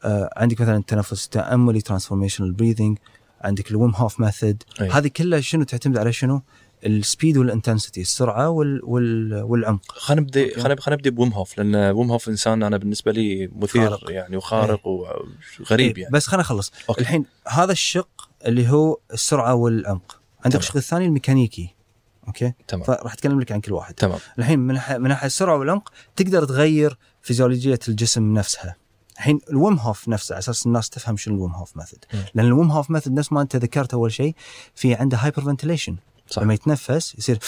آه 0.03 0.29
عندك 0.37 0.61
مثلا 0.61 0.77
التنفس 0.77 1.25
التاملي 1.25 1.81
transformational 1.81 2.51
breathing 2.51 2.97
عندك 3.41 3.71
ال 3.71 3.77
Wim 3.77 3.95
Hof 3.95 4.19
method. 4.19 4.63
هذه 4.91 5.07
كلها 5.07 5.41
شنو 5.41 5.63
تعتمد 5.63 5.97
على 5.97 6.13
شنو؟ 6.13 6.41
ال 6.85 6.94
speed 6.94 7.37
وال 7.37 7.49
intensity 7.49 8.01
السرعة 8.01 8.49
وال 8.49 8.81
وال 8.83 9.41
والعمق. 9.41 9.91
خلينا 9.91 10.21
نبدا. 10.21 10.61
خلينا 10.61 10.81
خلينا 10.81 10.97
نبدا 10.97 11.09
ب 11.09 11.15
Wim 11.15 11.33
Hof 11.33 11.57
لأن 11.57 11.75
Wim 11.75 12.11
Hof 12.11 12.29
إنسان 12.29 12.63
أنا 12.63 12.77
بالنسبة 12.77 13.11
لي 13.11 13.49
مثير 13.55 13.89
خارق. 13.89 14.11
يعني 14.11 14.37
وخارق 14.37 14.87
وغريب 14.87 15.97
إيه، 15.97 16.03
يعني. 16.03 16.13
بس 16.13 16.27
خلينا 16.27 16.41
نخلص. 16.41 16.71
الحين 16.99 17.25
هذا 17.47 17.71
الشق 17.71 18.29
اللي 18.45 18.69
هو 18.69 18.97
السرعة 19.13 19.53
والعمق. 19.55 20.21
عندك. 20.45 20.59
الشق 20.59 20.77
الثاني 20.77 21.05
الميكانيكي. 21.05 21.75
أوكي؟ 22.27 22.53
تمام. 22.67 22.83
فراح 22.83 23.13
أتكلم 23.13 23.41
لك 23.41 23.51
عن 23.51 23.61
كل 23.61 23.73
واحد. 23.73 23.93
تمام. 23.93 24.19
الحين 24.39 24.59
من 24.59 24.73
ناحية 24.73 24.97
من 24.97 25.09
ناحية 25.09 25.27
السرعة 25.27 25.57
والعمق 25.57 25.91
تقدر 26.15 26.45
تغير 26.45 26.97
فيزيولوجية 27.21 27.79
الجسم 27.87 28.33
نفسها. 28.33 28.75
الحين 29.17 29.39
ال 29.49 29.57
Wim 29.57 29.79
Hof 29.79 30.09
نفسه 30.09 30.33
على 30.33 30.39
أساس 30.39 30.65
الناس 30.65 30.89
تفهم 30.89 31.17
شنو 31.17 31.35
ال 31.35 31.39
Wim 31.39 31.51
Hof 31.51 31.77
method. 31.77 32.05
لأن 32.33 32.45
ال 32.45 32.52
Wim 32.52 32.71
Hof 32.71 32.91
method 32.91 33.13
نفس 33.13 33.33
ما 33.33 33.41
أنت 33.41 33.55
ذكرت 33.55 33.93
أول 33.93 34.11
شيء 34.11 34.35
في 34.75 34.93
عنده 34.93 35.17
hyperventilation 35.17 35.95
صح. 36.29 36.41
لما 36.41 36.53
يتنفس 36.53 37.15
يصير 37.17 37.39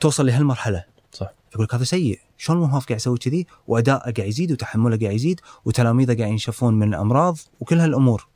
توصل 0.00 0.26
لهالمرحلة. 0.26 0.84
صح. 1.12 1.30
يقول 1.52 1.64
لك 1.64 1.74
هذا 1.74 1.84
سيء. 1.84 2.20
شلون 2.38 2.58
ال 2.58 2.61
Wim 2.61 2.70
Hof 2.70 2.86
قاعد 2.86 3.00
يسوي 3.00 3.18
كذي؟ 3.18 3.46
واداءه 3.66 4.10
قاعد 4.10 4.28
يزيد 4.28 4.52
وتحمله 4.52 4.98
قاعد 4.98 5.14
يزيد 5.14 5.40
وتلاميذه 5.64 6.18
قاعد 6.18 6.30
ينشفون 6.30 6.74
من 6.74 6.94
الأمراض 6.94 7.38
وكل 7.60 7.80
هالأمور. 7.80 8.28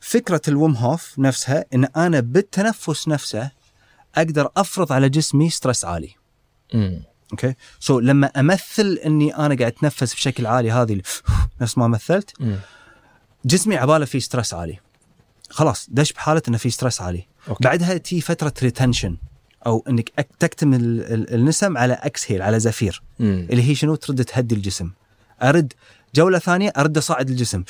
فكرة 0.00 0.40
ال 0.48 0.55
Wim 0.55 0.76
Hof 0.76 1.18
نفسها 1.18 1.64
إن 1.74 1.84
أنا 1.84 2.20
بالتنفس 2.20 3.08
نفسه 3.08 3.50
أقدر 4.14 4.50
أفرض 4.56 4.92
على 4.92 5.08
جسمي 5.08 5.50
stress 5.50 5.84
عالي. 5.84 6.14
مم. 6.74 7.02
أوكي؟ 7.32 7.54
so 7.80 8.00
لما 8.00 8.26
أمثل 8.26 9.00
إني 9.06 9.36
أنا 9.36 9.54
قاعد 9.54 9.72
أتنفس 9.72 10.14
بشكل 10.14 10.46
عالي 10.46 10.70
هذه 10.70 11.02
نفس 11.60 11.78
ما 11.78 11.88
مثلت. 11.88 12.32
مم. 12.40 12.58
جسمي 13.44 13.76
عباله 13.76 14.04
فيه 14.04 14.18
stress 14.18 14.54
عالي. 14.54 14.78
خلاص 15.50 15.86
دش 15.90 16.12
بحالة 16.12 16.42
إنه 16.48 16.58
في 16.58 16.70
stress 16.70 17.00
عالي 17.02 17.26
أوكي. 17.48 17.64
بعدها 17.64 17.96
تي 17.96 18.20
فترة 18.20 18.52
retention 18.62 19.16
أو 19.66 19.84
إنك 19.88 20.12
تكتم 20.38 20.74
ال- 20.74 21.12
ال- 21.14 21.34
النسم 21.34 21.78
على 21.78 21.92
exhale 21.92 22.42
على 22.42 22.60
زفير. 22.60 23.02
مم. 23.18 23.46
اللي 23.50 23.70
هي 23.70 23.74
شنو؟ 23.74 23.94
ترد 23.94 24.24
تهدي 24.24 24.54
الجسم. 24.54 24.90
أرد 25.42 25.72
جولة 26.14 26.38
ثانية 26.38 26.72
أرد 26.76 26.98
أصعد 26.98 27.30
الجسم. 27.30 27.64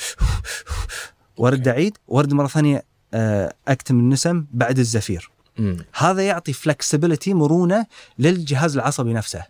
وأرد 1.37 1.67
أعيد 1.67 1.97
وأرد 2.07 2.33
مرة 2.33 2.47
ثانية 2.47 2.83
آه، 3.13 3.53
أكتم 3.67 3.99
النسم 3.99 4.45
بعد 4.53 4.79
الزفير. 4.79 5.29
مم. 5.57 5.77
هذا 5.93 6.21
يعطي 6.21 6.53
flexibility 6.53 7.33
مرونة 7.33 7.85
للجهاز 8.19 8.75
العصبي 8.75 9.13
نفسه. 9.13 9.43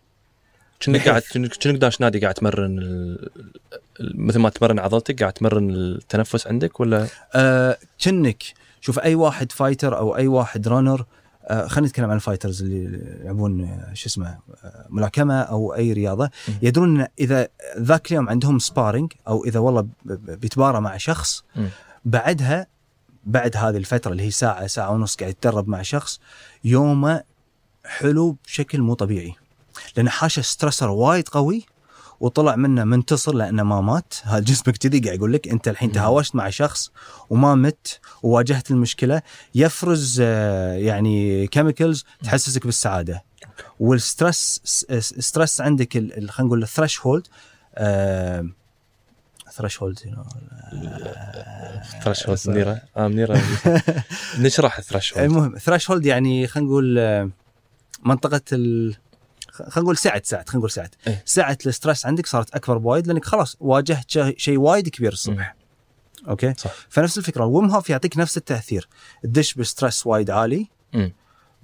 كأنك 0.80 1.08
قاعد 1.10 1.22
كأنك 1.22 1.50
كأنك 1.50 1.78
داش 1.78 2.02
نادي 2.02 2.20
قاعد 2.20 2.34
تمرن 2.34 2.80
ال... 2.80 3.30
مثل 4.00 4.39
ما 4.39 4.50
تمرن 4.50 4.80
عضلتك 4.80 5.20
قاعد 5.22 5.34
تمرن 5.34 5.70
التنفس 5.70 6.48
عندك 6.48 6.80
ولا 6.80 7.08
آه، 7.36 7.78
كنك 8.04 8.44
شوف 8.82 9.00
أي 9.00 9.15
واحد 9.15 9.52
fighter 9.52 9.98
أو 9.98 10.15
أي 10.15 10.28
واحد 10.28 10.68
runner 10.68 11.06
آه 11.44 11.68
خلينا 11.68 11.88
نتكلم 11.88 12.10
عن 12.10 12.15
ال 12.15 12.21
fighters 12.21 12.62
اللي 12.62 13.00
يلعبون 13.22 13.63
آه، 13.63 13.94
شو 13.94 14.08
اسمه 14.08 14.38
آه، 14.63 14.86
ملاكمة 14.89 15.42
أو 15.42 15.76
أي 15.76 15.94
رياضة. 15.94 16.30
يدرون 16.62 17.00
إن 17.00 17.08
إذا 17.20 17.48
ذاك 17.78 18.12
اليوم 18.12 18.30
عندهم 18.30 18.60
sparring 18.60 19.13
أو 19.28 19.46
إذا 19.46 19.60
والله 19.60 19.88
بيتبارى 20.06 20.82
مع 20.82 20.98
شخص 20.98 21.44
م. 21.56 21.68
بعدها 22.06 22.68
بعد 23.26 23.58
هذه 23.58 23.78
الفترة 23.78 24.12
اللي 24.12 24.24
هي 24.24 24.32
ساعة 24.32 24.68
ساعة 24.68 24.92
ونص 24.92 25.15
قاعد 25.15 25.32
يتدرب 25.32 25.68
مع 25.68 25.82
شخص 25.82 26.20
يومه 26.63 27.24
حلو 27.86 28.38
بشكل 28.46 28.82
مو 28.82 28.94
طبيعي 28.94 29.36
لأن 29.97 30.10
حاشه 30.10 30.41
stressor 30.42 30.89
وايد 30.89 31.30
قوي 31.30 31.65
وطلع 32.19 32.56
منه 32.56 32.84
منتصر 32.84 33.34
لأنه 33.34 33.63
ما 33.63 33.82
مات. 33.82 34.13
هذا 34.23 34.39
جسمك 34.39 34.78
كذي 34.78 34.99
قاعد 34.99 35.17
يقول 35.17 35.34
لك 35.34 35.47
أنت 35.47 35.67
الحين. 35.67 35.91
تهاوشت 35.91 36.36
مع 36.36 36.49
شخص 36.49 36.91
وما 37.30 37.56
مت 37.56 37.99
وواجهت 38.23 38.71
المشكلة 38.71 39.21
يفرز 39.56 40.17
آه، 40.21 40.73
يعني 40.73 41.47
chemicals 41.48 42.06
تحسسك 42.23 42.65
بالسعادة. 42.65 43.23
وال 43.80 44.00
stress 44.00 44.62
stress 45.00 45.62
عندك 45.62 45.93
خلينا 45.93 46.32
نقول 46.39 46.63
ال 46.63 47.00
threshold 47.00 47.28
threshold 49.52 50.00
threshold 52.04 52.39
منيره 52.47 52.82
آه 52.97 53.08
منيره 53.08 53.41
نشرح 54.39 54.78
ال 54.78 55.13
threshold 55.13 55.26
المهم 55.25 55.58
threshold 55.58 56.06
يعني 56.06 56.47
خلينا 56.47 56.69
نقول 56.69 56.99
آه، 56.99 57.30
منطقة 58.06 58.41
ال 58.52 58.95
خلينا 59.63 59.84
نقول 59.84 59.98
سعه 59.98 60.22
سعه 60.26 60.43
خلينا 60.48 60.58
نقول 60.58 60.72
سعه 60.72 60.91
إيه. 61.08 61.24
سعه 61.26 61.58
ال 61.65 61.71
stress 61.71 62.06
عندك 62.06 62.26
صارت 62.28 62.56
أكبر 62.56 62.78
بوايد 62.78 63.08
لأنك 63.08 63.26
خلاص 63.26 63.58
واجهت 63.60 64.06
شيء- 64.39 64.60
وايد 64.60 64.89
كبير 64.89 65.13
الصبح. 65.13 65.56
أوكي؟ 66.28 66.54
صح. 66.58 66.72
فنفس 66.89 67.17
الفكرة 67.17 67.43
ال 67.44 67.50
Wim 67.50 67.70
Hof 67.70 67.89
يعطيك 67.89 68.17
نفس 68.17 68.38
التأثير. 68.38 68.88
تدش 69.24 69.54
ب 69.54 69.61
stress 69.61 70.08
وايد 70.08 70.30
عالي 70.30 70.67
مم. 70.93 71.13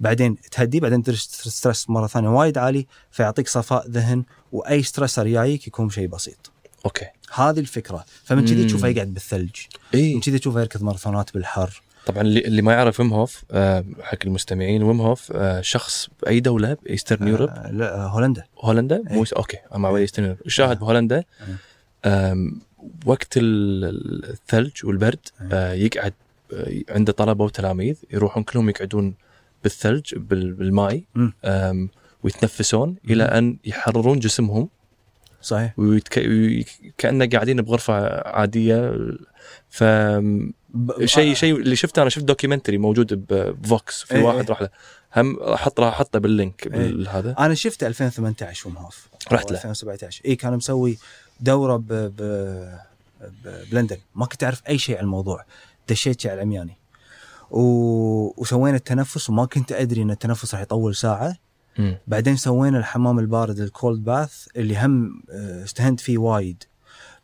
بعدين 0.00 0.36
تهدي 0.50 0.80
بعدين 0.80 1.02
تدش 1.02 1.20
stress 1.22 1.90
مرة 1.90 2.06
ثانية 2.06 2.28
وايد 2.28 2.58
عالي 2.58 2.86
فيعطيك 3.10 3.48
صفاء 3.48 3.88
ذهن 3.90 4.24
وأي 4.52 4.82
stressor 4.82 5.28
جايك 5.28 5.66
يكون 5.66 5.90
شيء 5.90 6.06
بسيط. 6.08 6.50
أوكي. 6.84 7.06
هذه 7.34 7.60
الفكرة. 7.60 8.04
فمن 8.24 8.44
كذي. 8.44 8.64
تشوفه 8.64 8.88
يقعد 8.88 9.14
بالثلج. 9.14 9.56
اي 9.94 10.14
من 10.14 10.20
كذي 10.20 10.38
تشوفه 10.38 10.60
يركض 10.60 10.82
ماراثونات 10.82 11.34
بالحر. 11.34 11.82
طبعا 12.06 12.22
اللي, 12.22 12.62
ما 12.62 12.72
يعرف 12.72 13.00
Wim 13.00 13.12
Hof 13.12 13.44
آه 13.50 13.84
حق 14.02 14.18
المستمعين 14.24 14.82
Wim 14.82 15.00
Hof 15.00 15.32
آه 15.32 15.60
شخص 15.60 16.08
بأي 16.22 16.40
دولة؟ 16.40 16.76
ب 16.84 16.89
Eastern 16.89 17.28
Europe 17.28 17.48
آه 17.48 17.70
لا 17.70 18.02
هولندا. 18.06 18.44
هولندا؟ 18.60 18.96
إيه. 19.10 19.14
مو 19.16 19.24
أوكي 19.36 19.56
مع 19.74 19.96
Eastern 19.96 20.24
Europe 20.26 20.40
الشاهد 20.46 20.76
آه. 20.76 20.80
بهولندا. 20.80 21.24
وقت 23.06 23.36
ال- 23.36 24.24
الثلج 24.30 24.84
والبرد 24.86 25.18
يقعد 25.52 26.14
عنده 26.90 27.12
طلبة 27.12 27.44
وتلاميذ 27.44 27.96
يروحون 28.10 28.42
كلهم 28.42 28.68
يقعدون 28.68 29.14
بالثلج 29.62 30.14
بال- 30.14 30.52
بالماي 30.52 31.04
ويتنفسون 32.22 32.96
إلى 33.10 33.24
أن 33.24 33.56
يحررون 33.64 34.18
جسمهم. 34.18 34.68
صحيح. 35.42 35.78
ويتك... 35.78 36.16
وي- 36.16 36.64
كأنه 36.98 37.26
قاعدين 37.32 37.62
بغرفة 37.62 38.20
عادية. 38.28 38.92
ف 39.68 39.84
شيء 41.04 41.30
آه، 41.30 41.34
شيء 41.34 41.56
اللي 41.56 41.76
شفته 41.76 42.02
أنا 42.02 42.10
شفت 42.10 42.24
documentary 42.24 42.78
موجود 42.78 43.26
ب 43.32 43.50
Vox 43.50 44.02
في 44.02 44.14
إيه 44.14 44.22
واحد 44.22 44.38
إيه. 44.38 44.46
راح 44.46 44.62
له. 44.62 44.68
هم 45.16 45.56
حط 45.56 45.80
راح 45.80 45.94
حطه 45.94 46.18
بال 46.18 46.35
link 46.35 46.68
بالهذا 46.68 47.34
أنا 47.38 47.54
شفت 47.54 47.84
2018 47.84 48.68
Wim 48.68 48.76
Hof 48.76 49.08
رحت 49.32 49.50
له. 49.50 49.56
2017 49.56 50.22
اي 50.24 50.36
كان 50.36 50.56
مسوي 50.56 50.98
دورة 51.40 51.76
ب 51.76 52.10
بلندن. 53.72 53.96
ما 54.14 54.26
كنت 54.26 54.44
أعرف 54.44 54.62
أي 54.68 54.78
شيء 54.78 54.98
عن 54.98 55.04
الموضوع. 55.04 55.44
دشيت 55.88 56.26
على 56.26 56.34
العمياني. 56.34 56.76
و... 57.50 57.60
وسوينا 58.42 58.76
التنفس 58.76 59.30
وما 59.30 59.44
كنت 59.44 59.72
أدري 59.72 60.02
إن 60.02 60.10
التنفس 60.10 60.54
راح 60.54 60.62
يطول 60.62 60.94
ساعة. 60.94 61.36
بعدين 62.06 62.36
سوينا 62.36 62.78
الحمام 62.78 63.18
البارد 63.18 63.58
ال 63.58 63.67
cold 63.67 64.04
bath 64.04 64.46
اللي 64.56 64.76
هم 64.78 65.22
آه، 65.30 65.64
استهنت 65.64 66.00
فيه 66.00 66.18
وايد. 66.18 66.64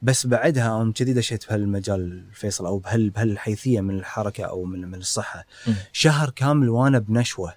بس 0.03 0.27
بعدها 0.27 0.83
أم 0.83 0.93
كذي 0.93 1.13
دشيت 1.13 1.49
بهالمجال 1.49 2.25
فيصل 2.33 2.67
أو 2.67 2.79
بهال 2.79 3.11
بهالحيثية 3.11 3.81
من 3.81 3.99
الحركة 3.99 4.45
أو 4.45 4.65
من 4.65 4.81
من 4.91 4.99
الصحة. 4.99 5.45
شهر 5.93 6.31
كامل 6.31 6.69
وأنا 6.69 6.99
بنشوة. 6.99 7.55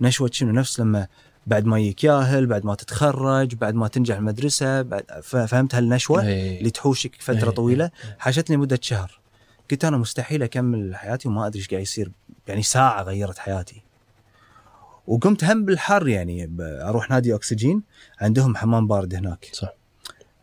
نشوة 0.00 0.30
شنو؟ 0.32 0.52
نفس 0.52 0.80
لما 0.80 1.06
بعد 1.46 1.64
ما 1.64 1.78
يجيك 1.78 2.04
ياهل 2.04 2.46
بعد 2.46 2.64
ما 2.64 2.74
تتخرج 2.74 3.54
بعد 3.54 3.74
ما 3.74 3.88
تنجح 3.88 4.16
المدرسة 4.16 4.82
بعد 4.82 5.04
فهمت 5.22 5.74
هالنشوة 5.74 6.26
إيه. 6.26 6.58
اللي 6.58 6.70
تحوشك 6.70 7.16
فترة 7.18 7.48
إيه، 7.48 7.54
طويلة؟ 7.54 7.84
إيه. 7.84 8.16
حاشتني 8.18 8.56
مده 8.56 8.78
شهر. 8.82 9.20
قلت 9.70 9.84
أنا 9.84 9.96
مستحيل 9.96 10.42
أكمل 10.42 10.96
حياتي 10.96 11.28
وما 11.28 11.46
أدري 11.46 11.58
إيش 11.58 11.68
قاعد 11.68 11.82
يصير 11.82 12.12
يعني 12.48 12.62
ساعة 12.62 13.02
غيرت 13.02 13.38
حياتي. 13.38 13.82
وقمت 15.06 15.44
هم 15.44 15.64
بالحر 15.64 16.08
يعني 16.08 16.56
أروح 16.60 17.10
نادي 17.10 17.34
أكسجين 17.34 17.82
عندهم 18.20 18.56
حمام 18.56 18.86
بارد 18.86 19.14
هناك. 19.14 19.50
صح. 19.52 19.72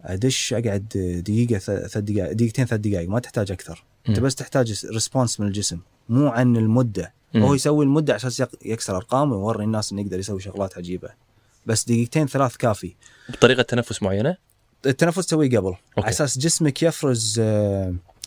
أدش 0.03 0.53
أقعد 0.53 0.87
دقيقة 1.25 1.57
ثلاث 1.57 1.97
دقائق 1.97 2.31
دقيقتين 2.31 2.65
ثلاث 2.65 2.81
دقائق 2.81 3.09
ما 3.09 3.19
تحتاج 3.19 3.51
أكثر 3.51 3.83
أنت. 4.09 4.19
بس 4.19 4.35
تحتاج 4.35 4.85
response 4.85 5.39
من 5.39 5.47
الجسم 5.47 5.79
مو 6.09 6.27
عن 6.27 6.57
المدة 6.57 7.13
مم. 7.33 7.43
هو 7.43 7.53
يسوي 7.53 7.85
المدة 7.85 8.13
عشان 8.13 8.47
يكسر 8.65 8.95
أرقام 8.95 9.31
ويوري 9.31 9.63
الناس 9.63 9.91
إنه 9.91 10.01
يقدر 10.01 10.19
يسوي 10.19 10.39
شغلات 10.39 10.77
عجيبة 10.77 11.09
بس 11.65 11.85
دقيقتين 11.85 12.27
ثلاث 12.27 12.55
كافي 12.55 12.95
بطريقة 13.29 13.63
تنفس 13.63 14.03
معينة 14.03 14.37
التنفس 14.85 15.25
تسويه 15.25 15.57
قبل. 15.57 15.75
على 15.97 16.09
أساس 16.09 16.37
جسمك 16.37 16.83
يفرز 16.83 17.41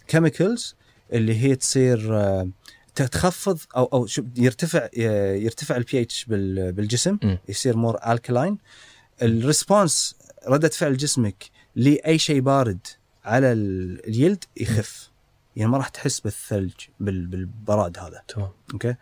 chemicals 0.09 0.75
اللي 1.13 1.41
هي 1.43 1.55
تصير 1.57 2.17
آه، 2.17 2.49
تخفض 2.95 3.59
أو 3.77 3.85
أو 3.85 4.07
يرتفع 4.37 4.89
آه، 4.99 5.35
يرتفع 5.35 5.77
البي 5.77 6.03
اتش 6.03 6.25
بالجسم. 6.29 7.19
يصير 7.49 7.77
more 7.77 7.99
alkaline 8.09 8.59
ال 9.23 9.33
response 9.33 10.15
ردة 10.49 10.69
فعل 10.69 10.97
جسمك 10.97 11.51
لأي 11.77 12.19
شيء 12.19 12.41
بارد 12.41 12.79
على 13.25 13.53
ال- 13.53 14.07
الجلد 14.09 14.45
يخف. 14.57 15.11
يعني 15.57 15.71
ما 15.71 15.79
راح 15.79 15.89
تحس 15.89 16.21
بالثلج 16.21 16.73
بال- 17.01 17.27
بالبراد 17.27 17.99
هذا. 17.99 18.23
تمام. 18.29 18.51
أوكي؟ 18.73 18.95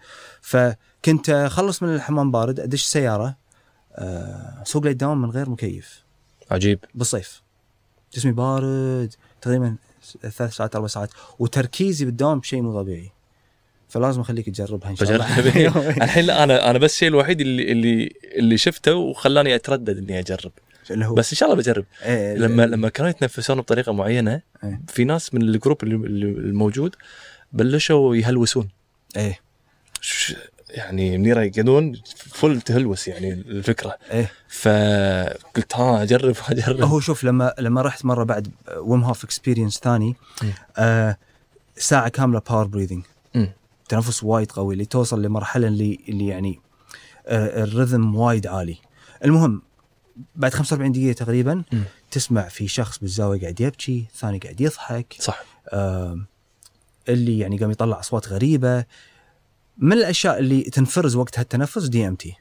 فكنت 0.43 1.31
أخلص 1.31 1.83
من 1.83 1.95
الحمام 1.95 2.31
بارد 2.31 2.61
أدش 2.61 2.83
سيارة 2.85 3.37
آه، 3.97 4.63
اسوق 4.67 4.85
للدوام 4.87 5.23
من 5.23 5.31
غير 5.31 5.51
مكيف. 5.51 6.05
عجيب. 6.51 6.79
بالصيف. 6.95 7.43
جسمي 8.15 8.33
بارد 8.33 9.15
تقريبا 9.43 9.77
ثلاث 10.21 10.55
ساعات 10.55 10.75
أربع 10.77 10.87
ساعات 10.87 11.11
وتركيزي 11.39 12.05
بالدوام 12.05 12.43
شيء 12.43 12.63
مو 12.63 12.83
طبيعي. 12.83 13.11
فلازم 13.89 14.21
أخليك 14.21 14.47
تجربها 14.47 14.91
إن 14.91 14.97
شاء 14.97 15.11
الله. 15.15 15.91
الحين 16.05 16.25
لا 16.25 16.43
أنا 16.45 16.71
أنا 16.71 16.79
بس 16.79 16.93
الشيء 16.95 17.09
الوحيد 17.09 17.41
اللي 17.41 17.73
اللي 17.73 18.13
اللي 18.35 18.57
شفته 18.59 18.95
وخلاني 18.95 19.55
أتردد 19.55 19.99
إني 19.99 20.19
أجرب. 20.19 20.53
اللي 20.91 21.07
هو 21.07 21.15
بس 21.15 21.33
إن 21.33 21.37
شاء 21.37 21.49
الله 21.51 21.63
بجرب. 21.63 21.85
إيه 22.03 22.35
لما 22.37 22.67
لما 22.67 22.89
كانوا 22.89 23.11
يتنفسون 23.11 23.57
بطريقة 23.61 23.93
معينة 23.93 24.41
إيه. 24.65 24.81
في 24.89 25.05
ناس 25.05 25.35
من 25.35 25.43
الجروب 25.43 25.85
الموجود 25.85 26.95
بلشوا 27.53 28.17
يهلوسون. 28.17 28.69
إيه. 29.17 29.41
يعني 30.71 31.19
منيرة 31.19 31.41
يقعدون 31.43 32.01
full 32.17 32.61
تهلوس 32.61 33.09
يعني 33.09 33.33
الفكرة. 33.33 33.99
إيه. 34.11 34.31
فقلت 34.49 35.77
ها 35.77 36.03
أجرب 36.03 36.35
أجرب. 36.49 36.81
هو 36.83 37.01
شوف 37.01 37.25
لما 37.25 37.55
لما 37.59 37.83
رحت 37.83 38.05
مرة 38.05 38.25
بعد 38.25 38.49
Wim 38.77 39.05
Hof 39.05 39.25
experience 39.25 39.79
ثاني. 39.79 40.17
آه 40.77 41.17
ساعة 41.77 42.09
كاملة 42.09 42.43
power 42.51 42.67
breathing. 42.67 43.03
تنفس 43.89 44.25
وايد 44.25 44.53
قوي 44.53 44.75
اللي 44.75 44.85
توصل 44.85 45.23
لمرحلة 45.23 45.67
اللي 45.67 45.99
اللي 46.09 46.27
يعني 46.27 46.61
آه 47.27 47.65
ال 47.65 47.72
rhythm 47.72 48.17
وايد 48.17 48.47
عالي. 48.47 48.77
المهم 49.25 49.63
بعد 50.37 50.55
45 50.55 50.93
دقيقة 50.93 51.13
تقريبا 51.25 51.63
مم. 51.73 51.83
تسمع 52.11 52.49
في 52.49 52.69
شخص 52.69 52.99
بالزاوية 52.99 53.41
قاعد 53.41 53.61
يبكي 53.61 54.07
ثاني 54.17 54.39
قاعد 54.39 54.61
يضحك. 54.61 55.17
صح. 55.19 55.45
آم، 55.73 56.27
اللي 57.09 57.39
يعني 57.39 57.59
قام 57.59 57.71
يطلع 57.71 58.01
أصوات 58.01 58.29
غريبة. 58.29 58.85
من 59.79 59.93
الأشياء 59.93 60.39
اللي 60.39 60.63
تنفرز 60.63 61.17
وقت 61.17 61.39
هالتنفس 61.39 61.85
DMT 61.85 62.35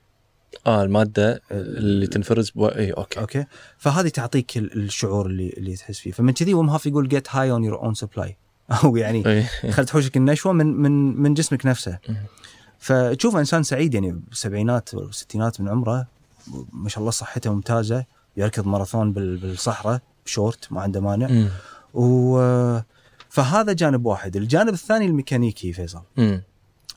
آه 0.67 0.83
المادة 0.83 1.41
اللي 1.51 2.07
تنفرز 2.07 2.49
بو... 2.49 2.67
اي 2.67 2.91
أوكي. 2.91 3.19
أوكي. 3.19 3.45
فهذه 3.77 4.07
تعطيك 4.07 4.57
ال- 4.57 4.73
الشعور 4.83 5.25
اللي 5.25 5.49
اللي 5.57 5.75
تحس 5.75 5.99
فيه. 5.99 6.12
فمن 6.12 6.33
كذي 6.33 6.53
Wim 6.54 6.69
Hof 6.69 6.86
يقول 6.86 7.07
get 7.08 7.28
high 7.36 7.52
on 7.52 7.63
your 7.63 7.80
own 7.80 7.93
supply 7.93 8.38
أو 8.83 8.97
يعني 8.97 9.25
إيه. 9.27 9.71
خل 9.71 9.86
تحوشك 9.86 10.17
النشوه 10.17 10.53
من 10.53 10.65
من 10.65 11.21
من 11.21 11.33
جسمك 11.33 11.65
نفسه. 11.65 11.99
مم. 12.09 12.17
فتشوفه 12.79 13.39
إنسان 13.39 13.63
سعيد 13.63 13.93
يعني 13.93 14.12
بالسبعينات 14.12 14.93
والستينات 14.93 15.62
من 15.62 15.69
عمره 15.69 16.07
ما 16.73 16.89
شاء 16.89 16.99
الله 16.99 17.12
صحته 17.12 17.53
ممتازة 17.53 18.06
يركض 18.38 18.67
ماراثون 18.67 19.13
بال- 19.13 19.38
بالصحراء 19.38 20.01
بشورت 20.25 20.71
ما 20.71 20.82
عنده 20.82 20.99
مانع. 21.01 21.47
و 21.93 22.38
فهذا 23.29 23.73
جانب 23.73 24.06
واحد 24.06 24.36
الجانب 24.36 24.73
الثاني 24.73 25.06
الميكانيكي 25.06 25.73
فيصل. 25.73 26.01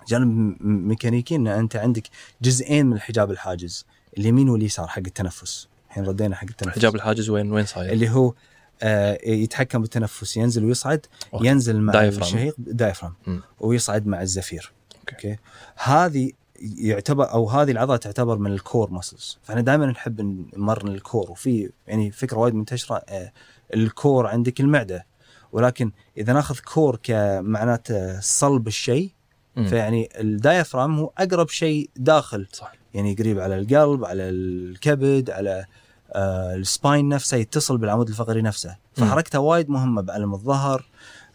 جانب 0.08 0.26
م- 0.28 0.88
ميكانيكي 0.88 1.36
إن 1.36 1.46
أنت 1.46 1.76
عندك 1.76 2.02
جزئين 2.42 2.86
من 2.86 2.92
الحجاب 2.92 3.30
الحاجز 3.30 3.86
اليمين 4.18 4.48
واليسار 4.48 4.86
حق 4.86 4.98
التنفس 5.06 5.68
الحين 5.88 6.04
ردينا 6.04 6.36
حق 6.36 6.46
التنفس 6.50 6.78
حجاب 6.78 6.94
الحاجز 6.94 7.30
وين 7.30 7.52
وين 7.52 7.66
صاير؟ 7.66 7.92
اللي 7.92 8.10
هو 8.10 8.34
آه 8.82 9.18
يتحكم 9.24 9.80
بالتنفس 9.82 10.36
ينزل 10.36 10.64
ويصعد 10.64 11.06
أوكي. 11.34 11.46
ينزل 11.46 11.80
مع 11.80 11.92
diaphragm. 11.92 11.96
الشهيق 12.22 12.54
diaphragm 12.58 13.14
مم. 13.26 13.40
ويصعد 13.60 14.06
مع 14.06 14.22
الزفير 14.22 14.72
أوكي. 15.00 15.12
أوكي 15.28 15.38
هذه 15.76 16.30
يعتبر 16.60 17.32
أو 17.32 17.48
هذه 17.48 17.70
العضلة 17.70 17.96
تعتبر 17.96 18.38
من 18.38 18.52
ال 18.52 18.60
core 18.60 18.90
muscles 18.90 19.38
فاحنا 19.42 19.62
دائما 19.62 19.86
نحب 19.86 20.20
نمرن 20.56 20.88
ال 20.88 20.95
core. 20.95 21.30
وفي 21.30 21.70
يعني 21.86 22.10
فكرة 22.10 22.38
وايد 22.38 22.54
منتشرة 22.54 22.96
آه 23.08 23.32
ال 23.74 23.85
core 23.85 24.26
عندك 24.26 24.60
المعدة. 24.60 25.06
ولكن 25.52 25.92
إذا 26.16 26.32
ناخذ 26.32 26.58
core 26.58 26.98
كمعناته 27.02 28.20
صلب 28.20 28.66
الشيء. 28.66 29.12
فيعني 29.54 30.08
ال 30.20 30.28
diaphragm 30.28 30.98
هو 30.98 31.12
أقرب 31.18 31.48
شيء 31.48 31.90
داخل. 31.96 32.46
صح. 32.52 32.72
يعني 32.94 33.14
قريب 33.14 33.40
على 33.40 33.58
القلب 33.58 34.04
على 34.04 34.22
الكبد 34.22 35.30
على 35.30 35.64
آه 36.12 36.54
ال 36.54 36.63
spine 36.63 37.08
نفسه 37.08 37.36
يتصل 37.36 37.78
بالعمود 37.78 38.08
الفقري 38.08 38.42
نفسه. 38.42 38.76
فحركته 38.94 39.38
وايد 39.38 39.70
مهمة 39.70 40.02
بعلم 40.02 40.34
الظهر 40.34 40.86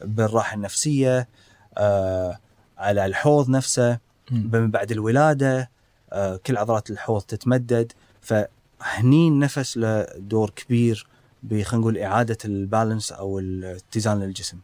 بالراحة 0.02 0.56
النفسية 0.56 1.28
آه 1.78 2.40
على 2.78 3.06
الحوض 3.06 3.50
نفسه. 3.50 4.11
ب- 4.32 4.72
بعد 4.72 4.92
الولادة 4.92 5.70
آه 6.14 6.36
كل 6.46 6.58
عضلات 6.58 6.90
الحوض 6.90 7.22
تتمدد. 7.22 7.92
فهني 8.22 9.28
النفس 9.28 9.78
له 9.78 10.08
دور 10.18 10.50
كبير 10.50 11.08
بخلينا 11.44 11.82
نقول 11.82 11.98
إعادة 11.98 12.38
ال 12.46 12.54
balance 12.54 13.12
أو 13.12 13.40
الاتزان 13.40 14.20
للجسم. 14.20 14.58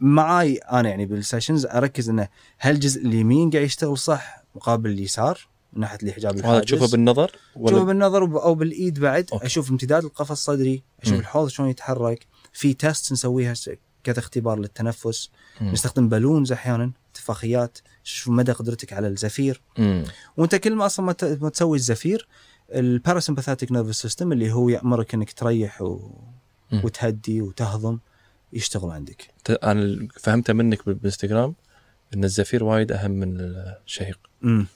فمعاي 0.00 0.56
أنا 0.56 0.88
يعني 0.88 1.06
بال 1.06 1.18
sessions 1.18 1.66
أركز 1.66 2.08
إنه 2.08 2.28
هل 2.58 2.74
الجزء 2.74 3.02
اليمين 3.06 3.50
قاعد 3.50 3.64
يشتغل 3.64 3.98
صح 3.98 4.44
مقابل 4.54 4.90
اليسار 4.90 5.48
من 5.72 5.80
ناحية 5.80 5.98
الحجاب 6.02 6.36
الحاجز؟ 6.36 6.64
تشوفه 6.64 6.86
بالنظر 6.90 7.28
شوفه 7.28 7.40
ولا 7.74 7.82
بالنظر 7.84 8.22
وب- 8.22 8.36
أو 8.36 8.54
بالإيد 8.54 9.00
بعد. 9.00 9.26
أوكي. 9.32 9.46
أشوف 9.46 9.70
امتداد 9.70 10.04
القفص 10.04 10.30
الصدري 10.30 10.82
أشوف 11.02 11.14
مم. 11.14 11.20
الحوض 11.20 11.48
شلون 11.48 11.68
يتحرك. 11.68 12.26
في 12.52 12.74
test 12.74 13.12
نسويها 13.12 13.54
كذا 14.04 14.18
اختبار 14.18 14.58
للتنفس. 14.58 15.30
مم. 15.60 15.72
نستخدم 15.72 16.08
balloons 16.08 16.52
أحيانا 16.52 16.90
اتفاقيات. 17.12 17.78
شوف 18.08 18.28
مدى 18.28 18.52
قدرتك 18.52 18.92
على 18.92 19.08
الزفير 19.08 19.60
مم. 19.78 20.04
وانت 20.36 20.54
كل 20.54 20.74
ما 20.74 20.86
أصلا 20.86 21.06
ما 21.40 21.48
تسوي 21.50 21.76
الزفير 21.76 22.28
ال 22.74 22.80
parasympathetic 22.80 23.72
nervous 23.72 24.02
system 24.02 24.32
اللي 24.32 24.52
هو 24.52 24.68
يأمرك 24.68 25.14
إنك 25.14 25.32
تريح 25.32 25.82
و... 25.82 26.10
مم. 26.72 26.80
وتهدي 26.84 27.42
وتهضم 27.42 27.98
يشتغل 28.52 28.90
عندك 28.90 29.28
أنا 29.62 30.08
فهمته 30.20 30.52
منك 30.52 30.86
بال- 30.86 30.94
بالانستغرام 30.94 31.54
إن 32.14 32.24
الزفير 32.24 32.64
وايد 32.64 32.92
أهم 32.92 33.10
من 33.10 33.36
الشهيق 33.86 34.18
امم 34.44 34.66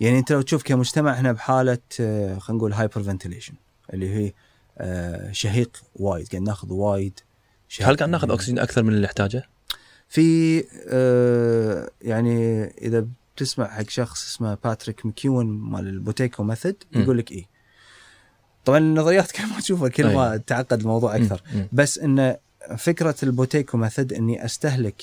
يعني 0.00 0.18
أنت 0.18 0.32
لو 0.32 0.40
تشوف 0.42 0.62
كمجتمع 0.62 1.12
إحنا 1.12 1.32
بحالة 1.32 1.78
آه، 2.00 2.38
خلينا 2.38 2.58
نقول 2.58 2.72
hyperventilation 2.72 3.54
اللي 3.94 4.14
هي 4.14 4.32
آه، 4.78 5.32
شهيق 5.32 5.82
وايد 5.96 6.28
قاعد 6.28 6.42
ناخذ 6.42 6.72
وايد 6.72 7.20
هل 7.80 7.96
قاعد 7.96 8.10
ناخذ 8.10 8.30
أكسجين 8.32 8.58
أكثر 8.58 8.82
من 8.82 8.88
اللي 8.92 9.04
نحتاجه؟ 9.04 9.48
في 10.08 10.64
آه، 10.88 11.90
يعني 12.02 12.64
إذا 12.64 13.06
بتسمع 13.36 13.68
حق 13.68 13.88
شخص 13.88 14.26
اسمه 14.26 14.58
Patrick 14.64 15.06
McKeown 15.06 15.46
مال 15.46 15.86
ال 15.88 15.95
Buteyko 15.95 16.42
method. 16.42 16.76
يقول 16.94 17.18
لك 17.18 17.32
إيه 17.32 17.46
طبعا 18.64 18.78
النظريات 18.78 19.30
كل 19.36 19.46
ما 19.46 19.60
تشوفها 19.60 19.88
كل 19.88 20.14
ما. 20.14 20.36
تعقد 20.36 20.80
الموضوع 20.80 21.16
أكثر. 21.16 21.42
بس 21.72 21.98
إن 21.98 22.36
فكرة 22.78 23.14
ال 23.22 23.29
Buteyko 23.29 23.78
method 23.78 24.12
إني 24.12 24.44
أستهلك 24.44 25.02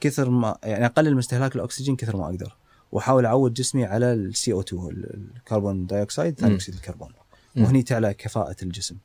كثر 0.00 0.30
ما 0.30 0.58
يعني 0.62 0.86
أقلل 0.86 1.12
من 1.12 1.18
استهلاك 1.18 1.56
الأكسجين 1.56 1.96
كثر 1.96 2.16
ما 2.16 2.24
أقدر 2.24 2.56
وأحاول 2.92 3.26
أعود 3.26 3.54
جسمي 3.54 3.84
على 3.84 4.12
ال 4.12 4.52
CO2 4.52 4.88
ال 5.36 5.43
carbon 5.43 5.86
dioxide 5.86 6.38
ثاني. 6.40 6.54
أكسيد 6.54 6.74
الكربون. 6.74 7.12
وهني 7.56 7.82
تعلى 7.82 8.14
كفاءة 8.14 8.56
الجسم 8.62 8.96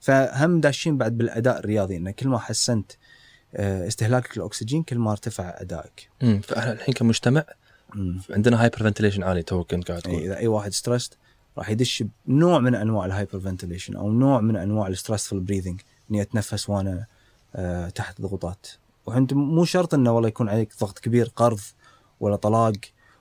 فهم 0.00 0.60
داشين 0.60 0.98
بعد 0.98 1.18
بالأداء 1.18 1.58
الرياضي 1.58 1.96
انه 1.96 2.10
كل 2.10 2.28
ما 2.28 2.38
حسنت 2.38 2.92
استهلاكك 3.56 4.38
للأكسجين 4.38 4.82
كل 4.82 4.98
ما 4.98 5.12
ارتفع 5.12 5.54
أدائك 5.60 6.08
مم. 6.22 6.40
فاحنا 6.40 6.72
الحين 6.72 6.94
كمجتمع 6.94 7.44
مم. 7.94 8.20
عندنا 8.30 8.62
hyperventilation 8.62 9.22
علي 9.22 9.42
توك 9.42 9.64
كنت 9.64 9.88
قاعد 9.88 10.02
تقول 10.02 10.22
إذا 10.22 10.36
أي 10.36 10.46
واحد 10.46 10.72
stressed 10.72 11.14
راح 11.58 11.70
يدش 11.70 12.04
بنوع 12.26 12.58
من 12.58 12.74
أنواع 12.74 13.06
ال 13.06 13.40
hyperventilation 13.40 13.96
أو 13.96 14.12
نوع 14.12 14.40
من 14.40 14.56
أنواع 14.56 14.88
ال 14.88 14.93
stressful 14.93 15.34
breathing 15.34 15.80
إني 16.10 16.22
أتنفس 16.22 16.70
وأنا 16.70 17.06
آه 17.56 17.88
تحت 17.88 18.20
ضغوطات 18.20 18.66
وانت 19.06 19.32
مو 19.32 19.64
شرط 19.64 19.94
إنه 19.94 20.12
والله 20.12 20.28
يكون 20.28 20.48
عليك 20.48 20.72
ضغط 20.80 20.98
كبير 20.98 21.32
قرض 21.36 21.60
ولا 22.20 22.36
طلاق 22.36 22.72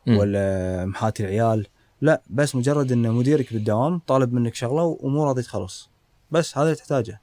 مم. 0.07 0.17
ولا 0.17 0.85
محاتي 0.85 1.23
العيال 1.23 1.67
لا 2.01 2.21
بس 2.29 2.55
مجرد 2.55 2.91
إن 2.91 3.11
مديرك 3.11 3.53
بالدوام 3.53 3.99
طالب 4.07 4.33
منك 4.33 4.55
شغلة 4.55 4.97
ومو 4.99 5.23
راضي 5.25 5.41
تخلص 5.41 5.89
بس 6.31 6.57
هذا 6.57 6.65
اللي 6.65 6.75
تحتاجه 6.75 7.21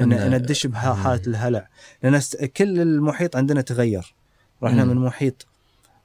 إن 0.00 0.12
إن 0.12 0.42
تدش 0.42 0.66
بحاله 0.66 1.22
الهلع 1.26 1.68
لأن 2.02 2.20
كل 2.56 2.80
المحيط 2.80 3.36
عندنا 3.36 3.60
تغير 3.60 4.14
رحنا. 4.62 4.84
من 4.84 4.96
محيط 4.96 5.46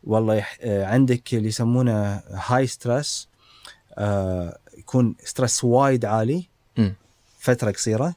والله 0.04 0.36
يح... 0.36 0.58
آه، 0.62 0.86
عندك 0.86 1.34
اللي 1.34 1.48
يسمونه 1.48 2.16
high 2.48 2.68
stress 2.68 3.28
آه 3.98 4.58
يكون 4.78 5.16
stress 5.24 5.63
وايد 5.64 6.06
عالي 6.06 6.48
مم. 6.78 6.96
فترة 7.40 7.72
قصيرة 7.72 8.16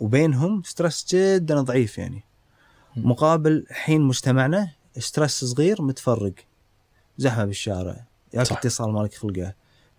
وبينهم 0.00 0.62
stress 0.62 1.06
جدا 1.14 1.60
ضعيف 1.60 1.98
يعني 1.98 2.22
مم. 2.96 3.10
مقابل 3.10 3.66
حين 3.70 4.00
مجتمعنا 4.00 4.70
stress 4.98 5.44
صغير 5.44 5.82
متفرق 5.82 6.32
زحمة 7.18 7.44
بالشارع 7.44 8.04
ياك. 8.34 8.52
اتصال 8.52 8.92
مالك 8.92 9.14
خلقه 9.14 9.54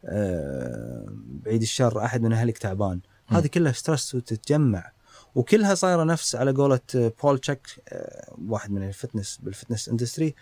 آه 0.06 1.06
بعيد 1.46 1.62
الشر 1.62 2.06
أحد 2.06 2.22
من 2.22 2.34
أهلك 2.34 2.58
تعبان. 2.58 3.00
هذه 3.30 3.48
كلها 3.48 3.72
stress 3.72 4.16
وتتجمع. 4.16 4.92
وكلها 5.36 5.76
صايرة 5.76 6.04
نفس 6.04 6.36
على 6.36 6.52
قولة 6.52 6.80
آه، 6.96 7.12
Paul 7.24 7.40
Chek 7.40 7.68
آه، 7.90 8.34
واحد 8.48 8.72
من 8.72 8.88
ال 8.88 8.94
fitness 8.94 9.40
بال 9.44 9.54
fitness 9.54 9.90
industry 9.90 10.36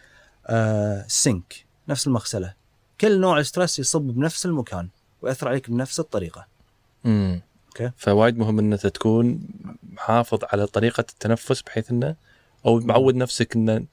آه 0.47 1.05
sink 1.07 1.65
نفس 1.89 2.07
المغسلة. 2.07 2.53
كل 3.01 3.19
نوع 3.19 3.41
stress 3.41 3.79
يصب 3.79 4.01
بنفس 4.01 4.45
المكان 4.45 4.89
ويأثر 5.21 5.47
عليك 5.47 5.69
بنفس 5.69 5.99
الطريقة. 5.99 6.47
مم. 7.03 7.41
okay. 7.67 7.91
فوايد 7.97 8.37
مهم 8.37 8.59
ان 8.59 8.73
أنت 8.73 8.87
تكون 8.87 9.39
محافظ 9.93 10.39
على 10.43 10.67
طريقة 10.67 11.01
التنفس 11.01 11.61
بحيث 11.61 11.91
إنه 11.91 12.15
أو 12.65 12.79
معود 12.79 13.15
نفسك 13.15 13.55
إنه 13.55 13.85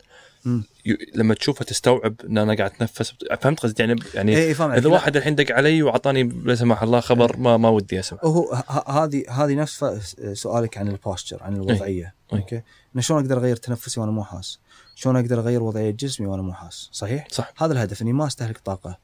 لما 1.15 1.35
تشوفه 1.35 1.65
تستوعب 1.65 2.15
إن 2.25 2.39
أنا 2.39 2.55
قاعد 2.55 2.71
أتنفس. 2.71 3.15
فهمت 3.41 3.61
قصدي؟ 3.61 3.83
يعني 3.83 4.01
يعني 4.15 4.55
فاهم. 4.55 4.71
عليك. 4.71 4.81
اذا 4.83 4.89
لا، 4.89 4.95
واحد 4.95 5.17
الحين 5.17 5.35
دق 5.35 5.55
علي 5.55 5.83
واعطاني 5.83 6.23
لا 6.23 6.55
سمح 6.55 6.83
الله 6.83 7.01
خبر 7.01 7.37
ما 7.37 7.57
ما 7.57 7.69
ودي 7.69 8.01
أسمع. 8.01 8.19
هو 8.25 8.53
هذه 8.89 9.25
هذه 9.31 9.55
نفس 9.55 9.85
سؤالك 10.33 10.79
عن 10.79 10.89
ال 10.89 10.96
posture 10.96 11.43
عن 11.43 11.57
الوضعية. 11.57 12.15
أي. 12.33 12.39
okay? 12.39 12.63
شلون 12.99 13.21
أقدر 13.23 13.39
أغير 13.39 13.57
تنفسي 13.57 14.01
وأنا 14.01 14.13
مو 14.13 14.25
حاس؟ 14.25 14.59
شلون 14.95 15.17
أقدر 15.17 15.41
أغير 15.41 15.63
وضعية 15.63 15.91
جسمي 15.91 16.27
وأنا 16.27 16.43
مو 16.43 16.53
حاس؟ 16.53 16.89
صحيح؟ 16.93 17.27
صح. 17.31 17.53
هذا 17.57 17.73
الهدف 17.73 18.03
إني 18.03 18.13
ما 18.13 18.27
أستهلك 18.27 18.59
طاقة. 18.59 18.99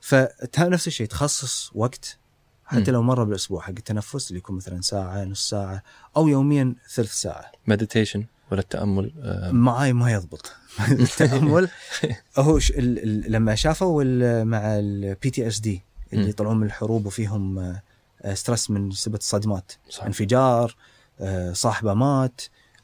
فنفس 0.00 0.86
الشيء 0.86 1.06
تخصص 1.06 1.70
وقت. 1.74 2.18
حتى. 2.64 2.90
لو 2.90 3.02
مرة 3.02 3.24
بالأسبوع 3.24 3.60
حق 3.60 3.68
التنفس 3.68 4.28
اللي 4.28 4.38
يكون 4.38 4.56
مثلا 4.56 4.80
ساعة 4.80 5.24
نص 5.24 5.48
ساعة 5.48 5.82
أو 6.16 6.28
يوميا 6.28 6.74
ثلث 6.90 7.12
ساعة. 7.12 7.52
meditation 7.66 8.24
ولا 8.50 8.60
التأمل؟ 8.60 9.12
آه، 9.22 9.50
معاي 9.50 9.92
ما 9.92 10.12
يضبط. 10.12 10.52
التأمل 10.90 11.68
هو 12.38 12.58
ش... 12.58 12.70
ال... 12.70 12.78
ال... 13.02 13.32
لما 13.32 13.54
شافوا 13.54 14.02
ال... 14.02 14.44
مع 14.44 14.78
ال 14.78 15.30
PTSD 15.30 15.82
اللي. 16.12 16.28
يطلعون 16.28 16.56
من 16.56 16.66
الحروب 16.66 17.06
وفيهم 17.06 17.58
آه، 17.58 17.82
آه، 18.22 18.34
stress 18.34 18.70
من 18.70 18.90
سبة 18.90 19.18
الصدمات. 19.18 19.72
صح. 19.88 20.04
انفجار 20.04 20.76
آه، 21.20 21.52
صاحبه 21.52 21.94
مات 21.94 22.40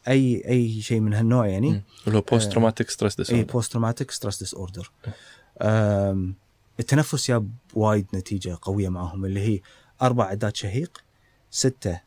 اي 0.08 0.48
أي 0.48 0.80
شيء 0.80 1.00
من 1.00 1.14
هالنوع 1.14 1.46
يعني. 1.46 1.82
اللي 2.06 2.18
هو 2.18 2.22
post 2.22 2.52
traumatic 2.52 2.90
stress 2.90 3.30
اي 3.30 3.44
post 3.44 3.72
traumatic 3.72 4.10
stress 4.10 4.38
disorder 4.38 4.90
التنفس 6.80 7.28
جاب 7.28 7.50
وايد 7.74 8.06
نتيجة 8.14 8.58
قوية 8.62 8.88
معاهم 8.88 9.24
اللي 9.24 9.40
هي 9.40 9.60
أربع 10.02 10.24
عدات 10.24 10.56
شهيق 10.56 11.02
ستة 11.50 12.00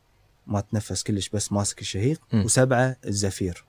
ما 0.50 0.62
تنفس 0.62 1.04
كلش 1.04 1.30
بس 1.30 1.52
ماسك 1.52 1.82
الشهيق 1.82 2.22
مم. 2.34 2.46
وسبعة 2.46 2.96
الزفير. 3.06 3.66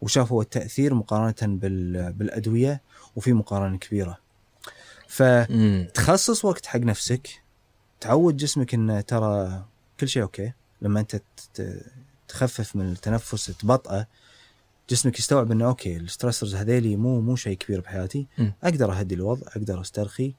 وشافوا 0.00 0.42
التأثير 0.42 0.94
مقارنة 0.94 1.34
بال 1.58 2.12
بالأدوية 2.12 2.82
وفي 3.16 3.32
مقارنة 3.32 3.78
كبيرة. 3.78 4.18
فتخصص 5.08 6.44
وقت 6.44 6.66
حق 6.66 6.80
نفسك 6.80 7.28
تعود 8.00 8.36
جسمك 8.36 8.74
إنه 8.74 9.00
ترى 9.00 9.64
كل 10.00 10.08
شيء 10.08 10.22
okay. 10.22 10.52
لما 10.82 11.00
أنت 11.00 11.22
تخفف 12.28 12.76
من 12.76 12.92
التنفس 12.92 13.44
تبطئه 13.46 14.06
جسمك 14.90 15.18
يستوعب 15.18 15.52
إنه 15.52 15.66
okay 15.66 15.96
ال 15.96 16.02
stressors 16.02 16.54
هذيلي 16.54 16.96
مو 16.96 17.20
مو 17.20 17.36
شيء 17.36 17.56
كبير 17.56 17.80
بحياتي. 17.80 18.26
مم. 18.38 18.52
أقدر 18.62 18.92
أهدي 18.92 19.14
الوضع 19.14 19.46
أقدر 19.48 19.80
أسترخي 19.80 20.34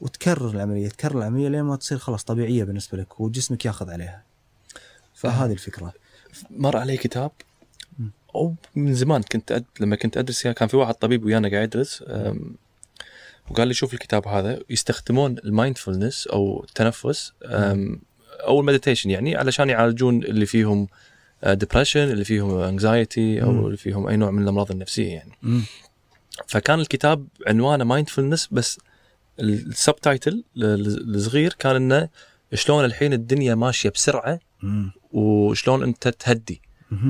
وتكرر 0.00 0.50
العملية 0.50 0.88
تكرر 0.88 1.18
العملية 1.18 1.48
لين 1.48 1.62
ما 1.62 1.76
تصير 1.76 1.98
خلاص 1.98 2.24
طبيعية 2.24 2.64
بالنسبة 2.64 2.98
لك 2.98 3.20
وجسمك 3.20 3.64
ياخذ 3.64 3.90
عليها. 3.90 4.22
فهذه 5.16 5.52
الفكرة 5.52 5.92
مر 6.50 6.76
علي 6.76 6.96
كتاب. 6.96 7.30
أو 8.34 8.54
من 8.74 8.94
زمان 8.94 9.22
كنت 9.22 9.52
أد... 9.52 9.64
لما 9.80 9.96
كنت 9.96 10.16
أدرس 10.16 10.46
كان 10.46 10.68
في 10.68 10.76
واحد 10.76 10.94
طبيب 10.94 11.24
ويانا 11.24 11.48
قاعد 11.48 11.64
يدرس 11.74 12.04
أم، 12.06 12.56
وقال 13.50 13.68
لي 13.68 13.74
شوف 13.74 13.94
الكتاب 13.94 14.28
هذا 14.28 14.60
يستخدمون 14.70 15.38
ال 15.38 15.45
mindfulness 15.45 16.26
أو 16.26 16.64
التنفس 16.68 17.32
أم، 17.44 18.00
أو 18.40 18.60
ال 18.60 18.65
meditation 18.65 19.10
يعني 19.10 19.36
علشان 19.36 19.70
يعالجون 19.70 20.24
اللي 20.24 20.46
فيهم 20.46 20.88
depression 21.46 22.00
اللي 22.00 22.24
فيهم 22.24 22.58
anxiety 22.58 23.42
أو 23.42 23.52
مم. 23.52 23.66
اللي 23.66 23.76
فيهم 23.76 24.06
أي 24.06 24.16
نوع 24.16 24.30
من 24.30 24.42
الأمراض 24.42 24.70
النفسية 24.70 25.12
يعني 25.12 25.32
مم. 25.42 25.62
فكان 26.46 26.80
الكتاب 26.80 27.26
عنوانه 27.46 27.84
mindfulness 27.84 28.48
بس 28.52 28.78
ال 29.40 29.96
subtitle 29.96 30.44
الصغير 30.56 31.52
كان 31.58 31.76
إنه 31.76 32.08
شلون 32.54 32.84
الحين 32.84 33.12
الدنيا 33.12 33.54
ماشية 33.54 33.90
بسرعة. 33.90 34.40
وشلون 35.12 35.82
انت 35.82 36.08
تهدي. 36.08 36.60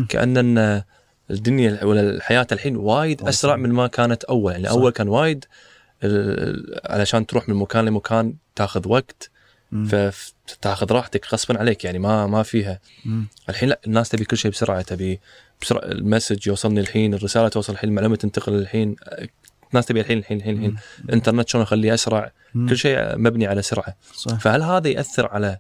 كان 0.09 0.83
الدنيا 1.31 1.85
ولا 1.85 2.01
الحياة 2.01 2.47
الحين 2.53 2.77
وايد 2.77 3.23
أسرع. 3.23 3.57
من 3.57 3.73
ما 3.73 3.87
كانت 3.87 4.25
أول 4.25 4.53
يعني 4.53 4.65
صح. 4.65 4.73
اول 4.73 4.91
كان 4.91 5.09
وايد 5.09 5.45
علشان 6.85 7.27
تروح 7.27 7.49
من 7.49 7.55
مكان 7.55 7.85
لمكان 7.85 8.35
تاخذ 8.55 8.89
وقت. 8.89 9.31
فتاخذ 9.87 10.93
راحتك 10.93 11.27
غصبا 11.33 11.59
عليك 11.59 11.85
يعني 11.85 11.99
ما 11.99 12.27
ما 12.27 12.43
فيها 12.43 12.81
مم. 13.05 13.27
الحين 13.49 13.69
لا 13.69 13.81
الناس 13.87 14.09
تبي 14.09 14.25
كل 14.25 14.37
شيء 14.37 14.51
بسرعة 14.51 14.83
تبي 14.83 15.21
بسرعة 15.63 15.85
ال 15.85 15.93
message 15.93 16.47
يوصلني 16.47 16.81
الحين 16.81 17.15
الرسالة 17.15 17.49
توصل 17.49 17.73
الحين 17.73 17.91
المعلومه 17.91 18.17
تنتقل 18.17 18.55
الحين 18.55 18.97
الناس 19.71 19.87
تبي 19.87 20.01
الحين 20.01 20.19
الحين 20.19 20.39
الحين 20.39 20.57
الحين 20.57 20.77
الانترنت 21.05 21.49
شلون 21.49 21.63
اخليه 21.63 21.95
أسرع 21.95 22.33
مم. 22.55 22.69
كل 22.69 22.77
شيء 22.77 23.17
مبني 23.17 23.47
على 23.47 23.63
سرعة 23.63 23.97
صح 24.15 24.39
فهل 24.39 24.63
هذا 24.63 24.89
يأثر 24.89 25.27
على 25.27 25.59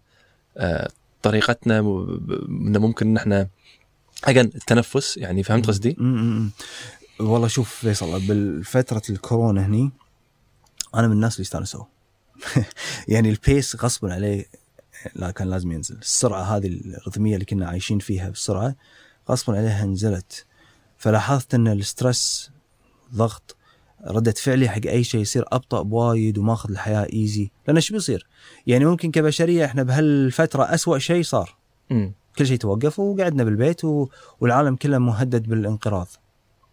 آه، 0.57 0.89
طريقتنا 1.29 1.79
انه 1.79 2.79
ممكن 2.79 3.07
إن 3.07 3.17
إحنا 3.17 3.49
اجن 4.25 4.45
التنفس 4.45 5.17
يعني 5.17 5.43
فهمت 5.43 5.67
قصدي؟ 5.67 5.97
والله 7.21 7.49
شوف 7.49 7.75
فيصل 7.75 8.27
بالفترة 8.27 9.03
الكورونا 9.11 9.67
هني 9.67 9.91
أنا 10.95 11.07
من 11.07 11.13
الناس 11.13 11.35
اللي 11.37 11.43
استانسوا 11.45 11.85
يعني 13.09 13.31
ال 13.31 13.40
pace 13.40 13.77
غصبا 13.77 14.15
عليه 14.15 14.47
لا 15.15 15.31
كان 15.31 15.51
لازم 15.51 15.73
ينزل. 15.73 15.99
السرعة 15.99 16.43
هذه 16.43 16.67
الرتمية 16.67 17.35
اللي 17.35 17.45
كنا 17.45 17.69
عايشين 17.69 17.99
فيها 17.99 18.29
بالسرعة 18.29 18.77
غصبا 19.31 19.57
عليها 19.57 19.85
نزلت. 19.85 20.47
فلاحظت 20.99 21.55
إن 21.55 21.69
ال 21.69 21.80
stress 21.80 22.51
ضغط 23.15 23.56
ردة 24.07 24.33
فعلي 24.33 24.69
حق 24.69 24.87
أي 24.87 25.05
شيء 25.05 25.21
يصير 25.21 25.45
أبطأ 25.53 25.83
بوايد 25.83 26.39
وماخذ 26.39 26.71
الحياة 26.71 27.07
easy 27.13 27.51
لأن 27.67 27.77
إيش 27.77 27.93
بيصير؟ 27.93 28.27
يعني 28.67 28.85
ممكن 28.85 29.11
كبشرية 29.11 29.65
إحنا 29.65 29.83
بهالفترة 29.83 30.75
أسوأ 30.75 30.99
شيء 30.99 31.23
صار. 31.23 31.57
امم 31.93 32.13
كل 32.39 32.47
شيء 32.47 32.57
توقف 32.57 32.99
وقعدنا 32.99 33.45
بالبيت 33.45 33.85
و... 33.85 34.09
والعالم 34.41 34.77
كله 34.77 34.99
مهدد 34.99 35.43
بالانقراض. 35.49 36.09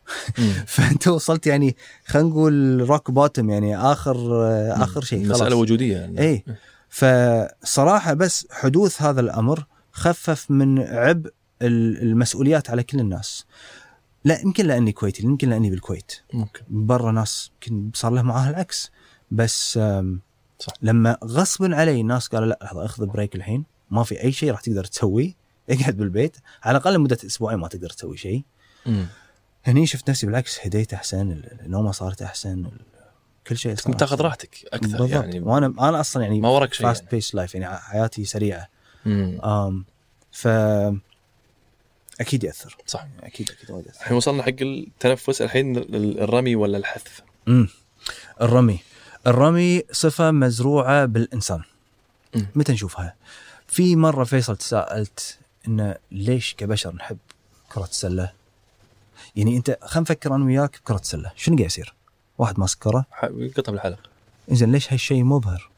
فأنت 0.68 1.08
وصلت 1.08 1.48
يعني 1.48 1.76
خلينا 2.06 2.30
نقول 2.30 2.82
rock 2.90 3.12
bottom 3.12 3.50
يعني 3.50 3.78
اخر 3.78 4.16
آخر 4.84 5.02
شيء 5.04 5.26
خلاص. 5.26 5.42
مسألة 5.42 5.56
وجودية 5.56 5.98
يعني. 5.98 6.20
اي 6.22 6.44
فصراحة 6.90 8.14
بس 8.14 8.48
حدوث 8.52 9.02
هذا 9.02 9.22
الأمر 9.22 9.66
خفف 9.92 10.52
من 10.52 10.80
عبء 10.80 11.30
ال- 11.62 12.02
المسؤوليات 12.02 12.70
على 12.70 12.84
كل 12.84 13.00
الناس. 13.00 13.46
لا 14.26 14.40
يمكن 14.42 14.66
لأني 14.66 14.92
كويتي 14.92 15.24
يمكن 15.24 15.50
لأني 15.50 15.70
بالكويت. 15.70 16.12
ممكن. 16.34 16.62
برا 16.70 17.12
ناس 17.12 17.52
يمكن 17.54 17.92
صار 17.94 18.12
له 18.12 18.22
معاها 18.22 18.50
العكس. 18.50 18.92
بس 19.32 19.74
صح. 20.60 20.74
لما 20.82 21.18
غصبا 21.24 21.76
علي 21.76 22.02
الناس 22.02 22.28
قالوا 22.28 22.48
لا 22.48 22.60
لحظه 22.62 22.86
أخذ 22.86 23.06
بريك 23.06 23.36
الحين 23.36 23.64
ما 23.92 24.04
في 24.04 24.24
أي 24.24 24.32
شيء 24.32 24.52
راح 24.52 24.62
تقدر 24.62 24.84
تسويه 24.86 25.34
اقعد 25.70 25.98
بالبيت. 25.98 26.38
على 26.64 26.78
الأقل 26.78 26.94
لمدة 26.94 27.18
أسبوعين 27.26 27.60
ما 27.60 27.68
تقدر 27.68 27.90
تسوي 27.90 28.18
شيء. 28.18 28.44
امم 28.88 29.08
هني 29.66 29.86
شفت 29.88 30.10
نفسي 30.10 30.26
بالعكس 30.26 30.60
هديت 30.66 30.94
أحسن 30.94 31.32
ال- 31.32 31.62
النومة 31.66 31.92
صارت 31.92 32.22
أحسن 32.22 32.72
كل 33.48 33.58
شيء 33.58 33.76
صار 33.76 33.92
كنت 33.92 34.00
تاخذ. 34.00 34.22
راحتك 34.22 34.58
أكثر 34.74 34.88
بالضبط. 34.98 35.10
يعني. 35.12 35.40
وأنا 35.40 35.66
أنا 35.90 36.00
أصلا 36.00 36.24
يعني 36.24 36.40
ما 36.42 36.50
وراك 36.50 36.74
شيء 36.74 36.86
fast 36.88 37.00
يعني. 37.02 37.12
pace 37.12 37.36
life 37.36 37.56
يعني 37.56 37.78
حياتي 37.78 38.26
سريعة. 38.26 38.68
مم. 39.06 39.40
آم 39.44 39.86
ف 40.32 40.48
أكيد 42.24 42.44
يأثر. 42.44 42.78
صح. 42.86 43.06
أكيد 43.24 43.50
أكيد 43.52 43.72
وايد 43.72 43.86
يأثر. 43.86 44.00
الحين 44.02 44.18
وصلنا 44.18 44.44
حق 44.44 44.50
التنفس 44.62 45.42
الحين 45.42 45.78
ال- 45.78 46.20
الرمي 46.20 46.56
ولا 46.56 46.78
الحذف 46.78 47.22
امم 47.48 47.68
الرمي. 48.42 48.80
الرمي 49.28 49.84
صفة 49.92 50.32
مزروعة 50.32 51.06
بالإنسان. 51.06 51.62
مم. 52.36 52.46
متى 52.56 52.72
نشوفها؟ 52.74 53.16
في 53.68 53.96
مرة 53.96 54.24
فيصل 54.24 54.58
تساءلت 54.58 55.38
إنه 55.68 55.96
ليش 56.12 56.54
كبشر 56.58 56.96
نحب 56.96 57.18
كرة 57.70 57.84
السلة؟ 57.84 58.32
يعني 59.36 59.58
أنت 59.58 59.78
خلينا 59.82 60.02
نفكر 60.02 60.36
أنا 60.36 60.46
وياك 60.46 60.80
بكرة 60.84 60.96
السلة. 60.96 61.32
شنو 61.36 61.56
قاعد 61.56 61.66
يصير؟ 61.70 61.94
واحد 62.38 62.60
ماسك 62.60 62.78
كرة 62.80 63.06
ح- 63.12 63.26
قطع 63.58 63.72
بالحلق 63.72 64.00
إنزين 64.52 64.72
ليش 64.72 64.94
هالشيء 64.94 65.24
مبهر 65.24 65.70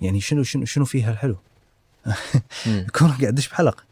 يعني 0.00 0.20
شنو 0.20 0.42
شنو 0.42 0.64
شنو 0.64 0.84
فيها 0.84 1.10
الحلو؟ 1.12 1.36
مم. 2.66 2.78
الكرة 2.86 3.06
قاعد 3.06 3.18
تدش 3.34 3.48
بحلق. 3.48 3.84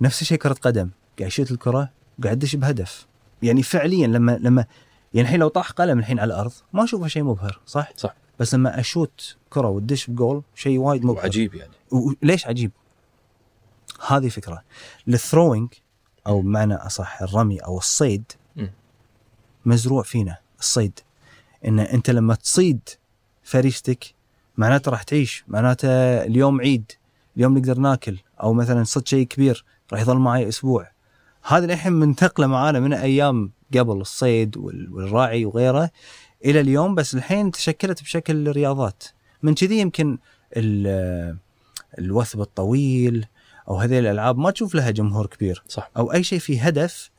نفس 0.00 0.22
الشيء 0.22 0.38
كرة 0.38 0.52
قدم. 0.52 0.90
قاعد 1.18 1.28
يشوت 1.30 1.50
الكرة 1.50 1.90
وقاعد 2.18 2.38
تدش 2.38 2.56
بهدف. 2.56 3.06
يعني 3.42 3.62
فعليا 3.62 4.06
لما 4.06 4.38
لما 4.40 4.64
يعني 5.14 5.26
الحين 5.26 5.40
لو 5.40 5.48
طاح 5.48 5.70
قلم 5.70 5.98
الحين 5.98 6.18
على 6.18 6.34
الأرض 6.34 6.52
ما 6.72 6.84
أشوفه 6.84 7.06
شيء 7.08 7.22
مبهر 7.22 7.60
صح؟ 7.66 7.90
صح. 7.96 8.14
بس 8.38 8.54
لما 8.54 8.80
أشوت 8.80 9.36
كرة 9.50 9.68
وتدش 9.68 10.10
بجول 10.10 10.42
شيء 10.54 10.78
وايد 10.78 11.04
مبهر. 11.04 11.16
وعجيب 11.16 11.54
يعني. 11.54 11.72
و- 11.92 12.12
ليش 12.22 12.46
عجيب؟ 12.46 12.70
هذه 14.08 14.28
فكرة 14.28 14.62
الثروينج 15.08 15.68
أو 16.26 16.40
بمعنى 16.42 16.74
أصح 16.74 17.22
الرمي 17.22 17.58
أو 17.58 17.78
الصيد. 17.78 18.32
مزروع 19.64 20.02
فينا 20.02 20.36
الصيد. 20.60 21.00
إن 21.64 21.80
أنت 21.80 22.10
لما 22.10 22.34
تصيد 22.34 22.80
فريستك 23.42 24.04
معناته 24.56 24.90
راح 24.90 25.02
تعيش 25.02 25.44
معناته 25.48 25.88
اليوم 26.24 26.60
عيد. 26.60 26.92
اليوم 27.36 27.58
نقدر 27.58 27.78
ناكل 27.78 28.18
أو 28.42 28.52
مثلا 28.52 28.84
صد 28.84 29.08
شيء 29.08 29.26
كبير 29.26 29.64
راح 29.92 30.00
يظل 30.00 30.16
معي 30.16 30.48
أسبوع. 30.48 30.90
هذه 31.42 31.64
الحين 31.64 31.92
منتقلة 31.92 32.46
معانا 32.46 32.80
من 32.80 32.92
أيام 32.92 33.52
قبل 33.74 34.00
الصيد 34.00 34.56
وال- 34.56 34.92
والراعي 34.92 35.44
وغيره 35.44 35.90
إلى 36.44 36.60
اليوم 36.60 36.94
بس 36.94 37.14
الحين 37.14 37.50
تشكلت 37.50 38.02
بشكل 38.02 38.50
رياضات. 38.52 39.04
من 39.42 39.54
كذي 39.54 39.78
يمكن 39.80 40.18
ال- 40.56 41.36
الوثب 41.98 42.40
الطويل 42.40 43.26
أو 43.68 43.76
هذه 43.76 43.98
الألعاب 43.98 44.38
ما 44.38 44.50
تشوف 44.50 44.74
لها 44.74 44.90
جمهور 44.90 45.26
كبير. 45.26 45.62
صح. 45.68 45.90
أو 45.96 46.12
أي 46.12 46.22
شيء 46.24 46.38
فيه 46.38 46.66
هدف 46.66 47.10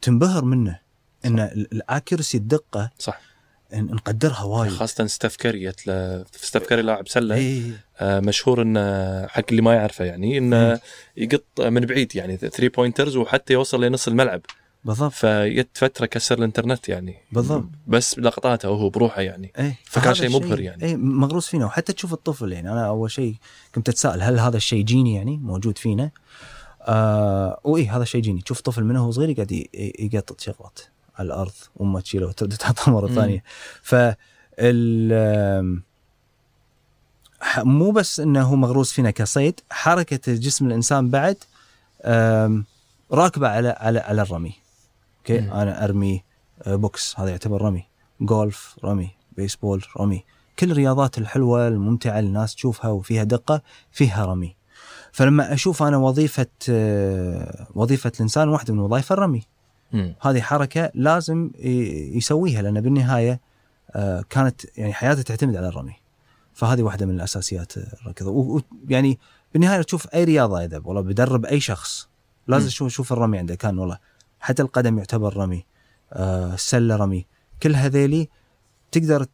تنبهر 0.00 0.44
منه. 0.44 0.78
إن 1.24 1.40
ال 1.40 1.51
accuracy 1.51 2.38
الدقة 2.38 2.90
صح. 2.98 3.20
نقدرها 3.74 4.42
وايد. 4.42 4.72
خاصة 4.72 5.06
ستيف 5.06 5.36
كاري 5.36 5.72
ستيف 6.32 6.66
كاري 6.68 6.82
لاعب 6.82 7.08
سلة. 7.08 7.34
اي 7.34 7.62
آه، 7.70 7.72
مشهور 8.02 8.62
انه 8.62 9.26
حق 9.26 9.44
اللي 9.50 9.62
ما 9.62 9.74
يعرفه 9.74 10.04
يعني 10.04 10.38
انه 10.38 10.70
مم. 10.70 10.78
يقط 11.16 11.60
من 11.60 11.80
بعيد 11.80 12.16
يعني 12.16 12.36
3 12.36 12.68
pointers 12.68 13.16
وحتى 13.16 13.52
يوصل 13.52 13.84
لنص 13.84 14.08
الملعب 14.08 14.40
بالضبط 14.84 15.12
فيت 15.12 15.68
فترة 15.74 16.06
كسر 16.06 16.38
الإنترنت 16.38 16.88
يعني 16.88 17.16
بالضبط. 17.32 17.68
بس 17.86 18.18
لقطاته 18.18 18.70
وهو 18.70 18.88
بروحه 18.88 19.22
يعني 19.22 19.52
اي 19.58 19.74
فكان 19.84 20.14
شيء 20.14 20.30
مبهر 20.30 20.60
يعني. 20.60 20.84
اي 20.84 20.96
مغروس 20.96 21.48
فينا 21.48 21.66
وحتى 21.66 21.92
تشوف 21.92 22.12
الطفل 22.12 22.52
يعني 22.52 22.72
أنا 22.72 22.86
أول 22.86 23.10
شيء 23.10 23.34
كنت 23.74 23.88
أتساءل 23.88 24.22
هل 24.22 24.38
هذا 24.38 24.56
الشيء 24.56 24.84
جيني 24.84 25.14
يعني 25.14 25.36
موجود 25.36 25.78
فينا؟ 25.78 26.10
آه 26.82 27.60
واي 27.64 27.86
هذا 27.86 28.02
الشيء 28.02 28.20
جيني 28.20 28.40
تشوف 28.40 28.60
طفل 28.60 28.84
منه 28.84 29.02
وهو 29.02 29.10
صغير 29.10 29.32
قاعد 29.32 29.66
يقطط 29.98 30.40
شغلات 30.40 30.78
على 31.16 31.26
الأرض 31.26 31.52
امه 31.80 32.00
تشيله 32.00 32.26
وترد 32.26 32.52
تعطاه 32.52 32.92
مرة. 32.92 33.08
ثانية 33.08 33.42
ف 33.82 33.94
مو 37.58 37.90
بس 37.90 38.20
إنه 38.20 38.42
هو 38.42 38.56
مغروس 38.56 38.92
فينا 38.92 39.10
كصيد 39.10 39.60
حركة 39.70 40.32
جسم 40.34 40.66
الإنسان 40.66 41.10
بعد 41.10 41.36
راكبة 43.12 43.48
على 43.48 43.68
على 43.68 43.98
على 43.98 44.22
الرمي. 44.22 44.54
أوكي؟ 45.18 45.40
مم. 45.40 45.52
أنا 45.52 45.84
أرمي 45.84 46.22
آه، 46.62 46.76
بوكس 46.76 47.20
هذا 47.20 47.30
يعتبر 47.30 47.62
رمي. 47.62 47.84
جولف 48.20 48.76
رمي 48.84 49.10
بيسبول 49.36 49.84
رمي. 50.00 50.24
كل 50.58 50.70
الرياضات 50.70 51.18
الحلوة 51.18 51.68
الممتعة 51.68 52.18
اللي 52.18 52.28
الناس 52.28 52.54
تشوفها 52.54 52.90
وفيها 52.90 53.24
دقة 53.24 53.62
فيها 53.92 54.26
رمي. 54.26 54.56
فلما 55.12 55.54
أشوف 55.54 55.82
أنا 55.82 55.96
وظيفة 55.96 56.46
آه، 56.70 57.66
وظيفة 57.74 58.12
الإنسان 58.16 58.48
واحدة 58.48 58.74
من 58.74 58.80
وظائف 58.80 59.12
الرمي. 59.12 59.42
مم. 59.92 60.14
هذه 60.20 60.40
حركة 60.40 60.90
لازم 60.94 61.50
يسويها 62.14 62.62
لأن 62.62 62.80
بالنهاية 62.80 63.40
آه، 63.90 64.24
كانت 64.30 64.60
يعني 64.76 64.92
حياته 64.92 65.22
تعتمد 65.22 65.56
على 65.56 65.68
الرمي. 65.68 66.01
فهذه 66.62 66.82
واحدة 66.82 67.06
من 67.06 67.14
الأساسيات 67.14 67.72
الركض 67.76 68.26
ويعني 68.26 69.18
بالنهاية 69.52 69.82
تشوف 69.82 70.06
أي 70.14 70.24
رياضة 70.24 70.64
إذا 70.64 70.80
والله 70.84 71.00
بدرب 71.00 71.44
أي 71.46 71.60
شخص 71.60 72.08
لازم 72.48 72.62
مم. 72.64 72.68
أشوف 72.68 72.88
شوف 72.92 73.12
الرمي 73.12 73.38
عنده 73.38 73.54
كان 73.54 73.78
والله 73.78 73.98
حتى 74.40 74.62
القدم 74.62 74.98
يعتبر 74.98 75.36
رمي 75.36 75.64
آه، 76.12 76.54
السلة 76.54 76.96
رمي 76.96 77.26
كل 77.62 77.74
هذيلي 77.74 78.28
تقدر 78.92 79.26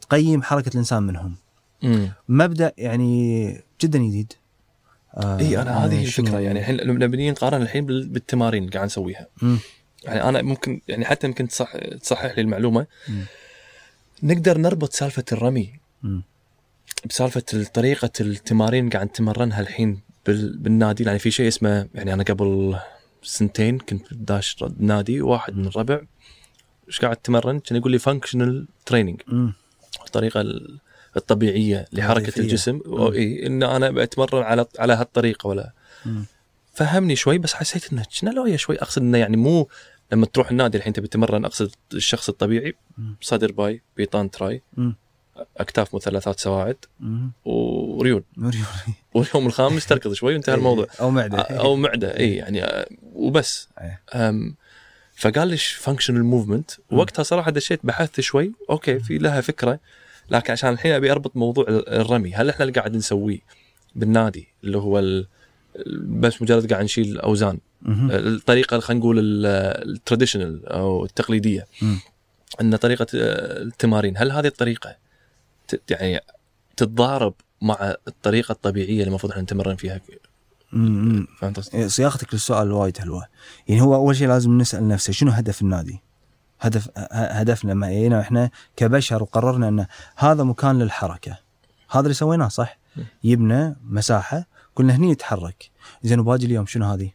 تقيم 0.00 0.42
حركة 0.42 0.68
الإنسان 0.68 1.02
منهم 1.02 1.34
مم. 1.82 2.12
مبدأ 2.28 2.72
يعني 2.78 3.52
جدا 3.80 3.98
جديد 3.98 4.32
آه، 5.14 5.38
إي 5.38 5.62
أنا 5.62 5.84
هذه 5.86 6.04
شنو- 6.04 6.24
الفكرة 6.26 6.40
يعني 6.40 6.58
الحين 6.60 6.76
لما 6.76 7.06
نبني 7.06 7.30
نقارن 7.30 7.62
الحين 7.62 7.86
بال- 7.86 8.08
بالتمارين 8.08 8.62
اللي 8.62 8.72
قاعد 8.74 8.86
نسويها 8.86 9.26
مم. 9.42 9.58
يعني 10.04 10.22
أنا 10.28 10.42
ممكن 10.42 10.80
يعني 10.88 11.04
حتى 11.04 11.26
يمكن 11.26 11.48
تصح 11.48 11.76
تصحح 11.76 12.24
لي 12.36 12.40
المعلومة 12.40 12.86
مم. 13.08 13.24
نقدر 14.22 14.58
نربط 14.58 14.92
سالفة 14.92 15.24
الرمي 15.32 15.72
مم. 16.02 16.22
بسالفة 17.04 17.40
طريقة 17.74 18.10
التمارين 18.20 18.90
قاعد 18.90 19.06
نتمرنها 19.06 19.60
الحين 19.60 20.00
بال... 20.26 20.58
بالنادي 20.58 21.04
يعني 21.04 21.18
في 21.18 21.30
شيء 21.30 21.48
اسمه 21.48 21.88
يعني 21.94 22.12
أنا 22.12 22.22
قبل 22.22 22.76
سنتين 23.22 23.78
كنت 23.78 24.14
داش 24.14 24.56
نادي 24.78 25.20
واحد 25.20 25.56
من 25.56 25.66
الربع 25.66 26.00
إيش 26.88 27.00
قاعد 27.00 27.16
تتمرن 27.16 27.58
كان 27.60 27.78
يقول 27.78 27.92
لي 27.92 27.98
functional 27.98 28.66
training. 28.86 29.20
الطريقة 30.06 30.40
ال- 30.40 30.78
الطبيعية 31.16 31.86
لحركة 31.92 32.22
وظيفية. 32.22 32.40
الجسم. 32.42 32.80
إي 33.14 33.46
إن 33.46 33.62
أنا 33.62 33.90
بتمرن 33.90 34.42
على 34.42 34.66
على 34.78 34.92
هالطريقة 34.92 35.46
ولا 35.46 35.72
مم. 36.06 36.24
فهمني 36.72 37.16
شوي 37.16 37.38
بس 37.38 37.54
حسيت 37.54 37.92
إنه 37.92 38.04
كنا 38.20 38.30
لويا 38.30 38.56
شوي 38.56 38.76
أقصد 38.82 39.02
إنه 39.02 39.18
يعني 39.18 39.36
مو 39.36 39.68
لما 40.12 40.26
تروح 40.26 40.50
النادي 40.50 40.78
الحين 40.78 40.92
تبي 40.92 41.08
تتمرن 41.08 41.44
أقصد 41.44 41.70
الشخص 41.94 42.28
الطبيعي. 42.28 42.74
صدر 43.20 43.52
bi 43.52 43.82
بيطان 43.96 44.30
tri 44.30 44.62
مم. 44.76 44.96
أكتاف 45.56 45.94
مثلثات 45.94 46.40
سواعد 46.40 46.76
مريم. 48.36 48.64
واليوم 49.14 49.46
الخامس 49.46 49.86
تركض 49.86 50.12
شوي 50.12 50.32
وانتهى 50.32 50.54
الموضوع. 50.54 50.86
أو 51.00 51.10
معدة. 51.10 51.38
أو 51.38 51.76
معدة. 51.76 52.16
اي 52.18 52.34
يعني 52.36 52.64
آه، 52.64 52.86
وبس. 53.14 53.68
إيه. 53.80 54.00
فقال 55.16 55.48
ليش 55.48 55.68
functional 55.72 56.24
movement 56.24 56.70
وقتها 56.90 57.22
صراحة 57.22 57.50
دشيت 57.50 57.80
بحثت 57.84 58.20
شوي. 58.20 58.52
okay 58.70 58.98
في 58.98 59.18
لها 59.18 59.40
فكرة. 59.40 59.80
لكن 60.30 60.52
عشان 60.52 60.70
الحين 60.70 60.92
أبي 60.92 61.12
أربط 61.12 61.36
موضوع 61.36 61.64
ال- 61.68 61.88
الرمي. 61.88 62.34
هل 62.34 62.48
إحنا 62.48 62.64
اللي 62.64 62.72
قاعد 62.80 62.96
نسويه 62.96 63.38
بالنادي؟ 63.94 64.48
اللي 64.64 64.78
هو 64.78 64.98
ال- 64.98 65.26
بس 66.06 66.42
مجرد 66.42 66.72
قاعد 66.72 66.84
نشيل 66.84 67.18
أوزان. 67.20 67.58
مهم. 67.82 68.10
الطريقة 68.10 68.80
خلينا 68.80 69.00
نقول 69.00 69.16
التراديشنال 69.46 70.66
أو 70.68 71.04
التقليدية. 71.04 71.66
إن 72.60 72.76
طريقة 72.76 73.06
آه، 73.14 73.62
التمارين. 73.62 74.14
هل 74.16 74.32
هذه 74.32 74.46
الطريقة 74.46 74.96
يعني 75.90 76.20
تتضارب 76.76 77.34
مع 77.62 77.94
الطريقة 78.08 78.52
الطبيعية 78.52 78.98
اللي 78.98 79.08
المفروض 79.08 79.32
إحنا 79.32 79.42
نتمرن 79.42 79.76
فيها. 79.76 80.00
فهمت 81.40 81.56
قصدي؟ 81.56 81.76
إيه، 81.76 81.88
صياغتك 81.88 82.34
للسؤال 82.34 82.72
وايد 82.72 82.98
حلوة 82.98 83.26
يعني 83.68 83.80
هو 83.80 83.94
أول 83.94 84.16
شيء 84.16 84.28
لازم 84.28 84.58
نسأل 84.58 84.88
نفسه 84.88 85.12
شنو 85.12 85.30
هدف 85.30 85.62
النادي؟ 85.62 86.02
هدف 86.60 86.90
هدفنا 87.12 87.74
ما 87.74 87.88
هنا 87.88 88.20
إحنا 88.20 88.50
كبشر 88.76 89.22
وقررنا 89.22 89.68
إن 89.68 89.86
هذا 90.16 90.44
مكان 90.44 90.78
للحركة 90.78 91.38
هذا 91.90 92.00
اللي 92.00 92.14
سويناه 92.14 92.48
صح؟ 92.48 92.78
يبنى 93.24 93.76
مساحة 93.84 94.46
قلنا 94.76 94.96
هني 94.96 95.12
نتحرك 95.12 95.70
زين 96.02 96.20
وباقي 96.20 96.44
اليوم 96.44 96.66
شنو 96.66 96.86
هذه؟ 96.86 97.10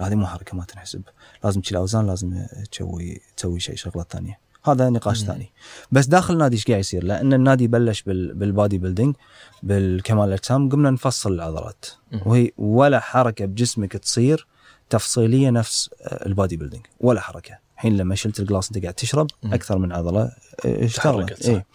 هذه 0.00 0.14
مو 0.14 0.26
حركة 0.26 0.56
ما 0.56 0.64
تنحسب 0.64 1.02
لازم 1.44 1.60
تشيل 1.60 1.76
أوزان 1.76 2.06
لازم 2.06 2.46
تسوي 2.72 3.20
تسوي 3.36 3.60
شيء 3.60 3.76
شغلات 3.76 4.12
ثانية 4.12 4.38
هذا 4.64 4.90
نقاش. 4.90 5.24
ثاني 5.24 5.52
بس 5.92 6.06
داخل 6.06 6.34
النادي 6.34 6.56
إيش 6.56 6.66
قاعد 6.66 6.80
يصير؟ 6.80 7.04
لأن 7.04 7.32
النادي 7.32 7.66
بلش 7.68 8.02
بال 8.02 8.34
بال 8.34 8.49
body 8.49 8.78
building 8.78 9.16
بالكمال 9.62 10.28
الأجسام 10.28 10.68
قمنا 10.68 10.90
نفصل 10.90 11.32
العضلات. 11.32 11.86
وهي 12.26 12.50
ولا 12.58 13.00
حركة 13.00 13.44
بجسمك 13.44 13.92
تصير 13.92 14.46
تفصيلية 14.90 15.50
نفس 15.50 15.90
آه، 16.02 16.26
ال 16.26 16.32
body 16.32 16.56
building 16.56 16.86
ولا 17.00 17.20
حركة 17.20 17.58
الحين 17.74 17.96
لما 17.96 18.14
شلت 18.14 18.40
الجلاس 18.40 18.68
أنت 18.68 18.82
قاعد 18.82 18.94
تشرب. 18.94 19.26
أكثر 19.44 19.78
من 19.78 19.92
عضلة 19.92 20.22
آه، 20.64 20.84
اشتغلت. 20.84 21.48
إيه. 21.48 21.66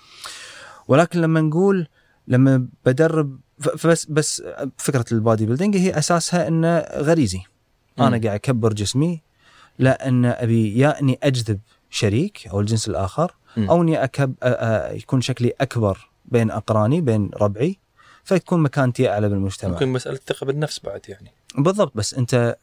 ولكن 0.87 1.21
لما 1.21 1.41
نقول 1.41 1.87
لما 2.27 2.67
بدرب 2.85 3.39
فبس 3.59 4.05
بس 4.05 4.43
فكرة 4.77 5.05
ال 5.11 5.18
body 5.18 5.45
building 5.45 5.77
هي 5.77 5.97
أساسها 5.97 6.47
إنه 6.47 6.79
غريزي 6.79 7.41
أنا. 7.99 8.09
قاعد 8.09 8.25
أكبر 8.25 8.73
جسمي 8.73 9.21
لأن 9.79 10.25
أبي 10.25 10.77
يا 10.77 10.99
أني 10.99 11.19
أجذب 11.23 11.59
شريك 11.97 12.47
أو 12.47 12.59
الجنس 12.59 12.87
الآخر 12.87 13.35
مم. 13.57 13.69
أو 13.69 13.81
إني 13.81 14.03
أكب 14.03 14.33
يكون 14.91 15.21
شكلي 15.21 15.53
أكبر 15.61 16.09
بين 16.25 16.51
أقراني 16.51 17.01
بين 17.01 17.29
ربعي 17.41 17.77
فيكون 18.23 18.59
مكانتي 18.59 19.09
أعلى 19.09 19.29
بالمجتمع 19.29 19.71
ممكن 19.71 19.87
مسألة 19.87 20.19
ثقة 20.27 20.45
بالنفس 20.45 20.79
بعد 20.79 21.01
يعني 21.09 21.31
بالضبط 21.57 21.91
بس 21.95 22.13
أنت 22.13 22.57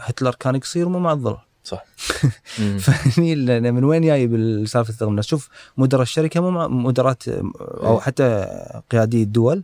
هتلر 0.00 0.34
كان 0.34 0.60
قصير 0.60 0.88
مو 0.88 0.98
معضل 0.98 1.36
صح. 1.64 1.84
فهني 2.84 3.32
ال- 3.32 3.72
من 3.72 3.84
وين 3.84 4.02
جاي 4.02 4.26
بالسالفة 4.26 4.90
الثقه 4.90 5.06
بالنفس 5.06 5.28
شوف 5.28 5.48
مدراء 5.76 6.02
الشركة 6.02 6.40
مو 6.40 6.68
مدراء 6.68 7.16
أو 7.28 7.94
إيه. 7.94 8.00
حتى 8.00 8.46
قيادي 8.90 9.22
الدول 9.22 9.62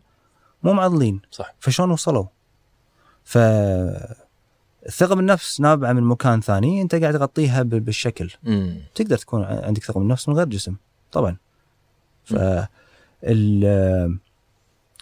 مو 0.62 0.72
معضلين 0.72 1.20
صح 1.30 1.55
فشلون 1.61 1.90
وصلوا؟ 1.90 2.24
ف 3.24 3.38
الثقه 4.86 5.14
بالنفس 5.14 5.60
نابعة 5.60 5.92
من 5.92 6.02
مكان 6.02 6.40
ثاني 6.40 6.82
أنت 6.82 6.94
قاعد 6.94 7.14
تغطيها 7.18 7.62
بالشكل. 7.62 8.30
مم. 8.42 8.80
تقدر 8.94 9.16
تكون 9.18 9.44
عندك 9.44 9.84
ثقه 9.84 9.98
بالنفس 10.00 10.28
من 10.28 10.34
غير 10.36 10.46
جسم 10.46 10.76
طبعا. 11.12 11.36
ف 12.24 12.34
ال- 13.24 14.18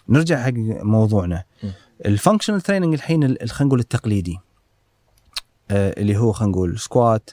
نرجع 0.09 0.43
حق 0.43 0.53
موضوعنا. 0.83 1.43
ال 2.05 2.10
functional 2.10 2.61
training 2.61 2.93
الحين 2.93 3.23
ال- 3.23 3.49
خلينا 3.49 3.67
نقول 3.67 3.79
التقليدي. 3.79 4.37
آه، 5.71 5.93
اللي 6.01 6.17
هو 6.17 6.31
خلينا 6.31 6.51
نقول 6.51 6.79
squat 6.79 7.29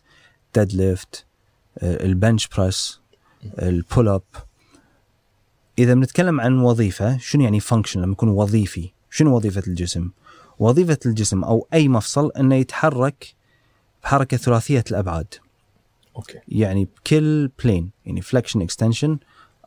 deadlift 0.55 1.25
ال 1.83 1.94
bench 1.94 2.49
press 2.49 3.01
ال 3.59 3.69
pull 3.69 4.09
up 4.09 4.23
إذا 5.79 5.95
بنتكلم 5.95 6.41
عن 6.41 6.59
وظيفة 6.59 7.19
شنو 7.19 7.43
يعني 7.45 7.61
function 7.61 8.03
لما 8.03 8.13
يكون 8.13 8.29
وظيفي 8.29 8.91
شنو 9.11 9.37
وظيفة 9.37 9.63
الجسم؟ 9.67 10.11
وظيفة 10.59 10.99
الجسم 11.07 11.45
أو 11.45 11.67
أي 11.75 11.89
مفصل 11.89 12.31
أنه 12.33 12.55
يتحرك 12.55 13.35
بحركة 14.03 14.37
ثلاثية 14.37 14.85
الأبعاد. 14.91 15.35
okay. 16.17 16.39
يعني 16.49 16.85
بكل 16.85 17.51
plane 17.65 17.91
يعني 18.07 18.21
flexion 18.21 18.63
extension 18.63 19.19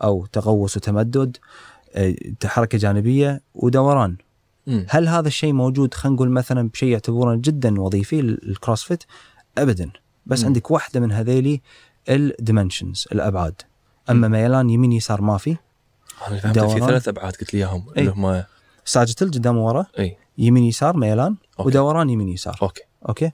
أو 0.04 0.26
تقوس 0.26 0.78
وتمدد 0.78 1.38
آه، 1.96 2.16
حركة 2.46 2.78
جانبية 2.78 3.42
ودوران. 3.56 4.18
مم. 4.68 4.86
هل 4.90 5.08
هذا 5.08 5.28
الشيء 5.28 5.54
موجود؟ 5.54 5.94
خلينا 5.94 6.16
نقول 6.16 6.30
مثلا 6.30 6.70
بشيء 6.70 6.90
يعتبرونه 6.90 7.42
جدا 7.42 7.82
وظيفي 7.82 8.20
ال- 8.20 8.50
ال 8.50 8.56
CrossFit 8.56 9.04
ابدا. 9.58 9.92
بس 10.26 10.40
مم. 10.40 10.46
عندك 10.46 10.72
واحدة 10.72 11.00
من 11.00 11.12
هذيلي 11.12 11.62
ال 12.10 12.19
dimensions 12.19 13.08
الأبعاد. 13.12 13.62
أما 14.10 14.28
ميلان 14.28 14.70
يمين 14.70 14.92
يسار 14.92 15.22
ما 15.22 15.38
في. 15.38 15.58
أنا 16.28 16.38
فهمت 16.40 16.60
في. 16.60 16.80
ثلاث 16.80 17.08
أبعاد 17.08 17.36
قلت 17.36 17.54
لي 17.54 17.60
إياهم. 17.60 17.86
اللي 17.98 18.12
هم 18.12 18.44
sagittal 18.86 19.32
قدام 19.32 19.58
ورا. 19.58 19.86
إي. 20.00 20.18
يمين 20.40 20.64
يسار 20.64 20.98
ميلان 20.98 21.36
okay. 21.60 21.68
ودوران 21.68 22.10
يمين 22.10 22.30
يسار. 22.30 22.58
okay. 22.62 22.82
okay؟ 23.10 23.32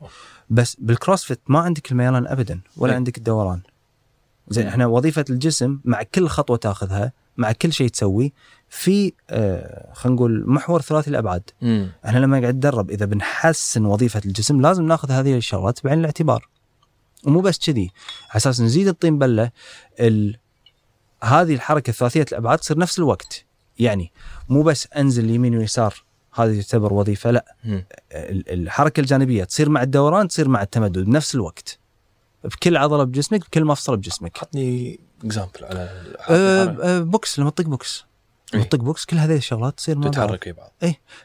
بس 0.49 0.77
بال 0.79 0.91
CrossFit 0.91 1.39
ما 1.47 1.59
عندك 1.59 1.91
الميلان 1.91 2.27
ابدا 2.27 2.59
ولا 2.77 2.91
إيه. 2.91 2.97
عندك 2.97 3.17
الدوران. 3.17 3.61
زين 4.49 4.63
مم. 4.63 4.69
إحنا 4.69 4.85
وظيفة 4.85 5.25
الجسم 5.29 5.79
مع 5.85 6.03
كل 6.03 6.27
خطوة 6.27 6.57
تاخذها 6.57 7.11
مع 7.37 7.51
كل 7.51 7.73
شيء 7.73 7.87
تسويه 7.87 8.29
في 8.69 9.13
آه 9.29 9.93
خلينا 9.93 10.15
نقول 10.15 10.43
محور 10.47 10.81
ثلاثي 10.81 11.09
الأبعاد. 11.09 11.49
امم 11.63 11.91
إحنا 12.05 12.19
لما 12.19 12.39
قاعد 12.39 12.55
نتدرب 12.55 12.91
إذا 12.91 13.05
بنحسن 13.05 13.85
وظيفة 13.85 14.21
الجسم 14.25 14.61
لازم 14.61 14.87
ناخذ 14.87 15.11
هذه 15.11 15.37
الشغلات 15.37 15.83
بعين 15.83 15.99
الاعتبار. 15.99 16.49
ومو 17.23 17.41
بس 17.41 17.59
كذي 17.59 17.91
على 18.29 18.35
أساس 18.35 18.61
نزيد 18.61 18.87
الطين 18.87 19.19
بلة 19.19 19.51
ال... 19.99 20.37
هذه 21.23 21.53
الحركة 21.53 21.93
ثلاثية 21.93 22.25
الأبعاد 22.31 22.59
تصير 22.59 22.77
نفس 22.77 22.99
الوقت. 22.99 23.45
يعني 23.79 24.11
مو 24.49 24.63
بس 24.63 24.87
أنزل 24.87 25.29
يمين 25.29 25.57
ويسار 25.57 26.03
هذه 26.35 26.61
تعتبر 26.61 26.93
وظيفة. 26.93 27.31
لا 27.31 27.55
ال- 28.11 28.53
الحركة 28.53 29.01
الجانبية 29.01 29.43
تصير 29.43 29.69
مع 29.69 29.81
الدوران 29.83 30.27
تصير 30.27 30.47
مع 30.47 30.61
التمدد 30.61 30.99
بنفس 30.99 31.35
الوقت 31.35 31.79
بكل 32.43 32.77
عضلة 32.77 33.03
بجسمك 33.03 33.39
بكل 33.39 33.65
مفصل 33.65 33.97
بجسمك. 33.97 34.37
حطني 34.37 34.99
example 35.23 35.65
على 35.65 35.79
أه. 36.29 36.77
أه 36.83 36.99
بوكس 36.99 37.39
لما 37.39 37.49
تطق 37.49 37.65
بوكس. 37.65 38.05
لما 38.53 38.63
إيه. 38.63 38.69
تطق 38.69 38.79
بوكس 38.79 39.05
كل 39.05 39.17
هذه 39.17 39.35
الشغلات 39.35 39.77
تصير 39.77 39.95
مع 39.97 40.01
بعض. 40.01 40.13
تتحرك 40.13 40.47
اي 40.47 40.53
بعض. 40.53 40.71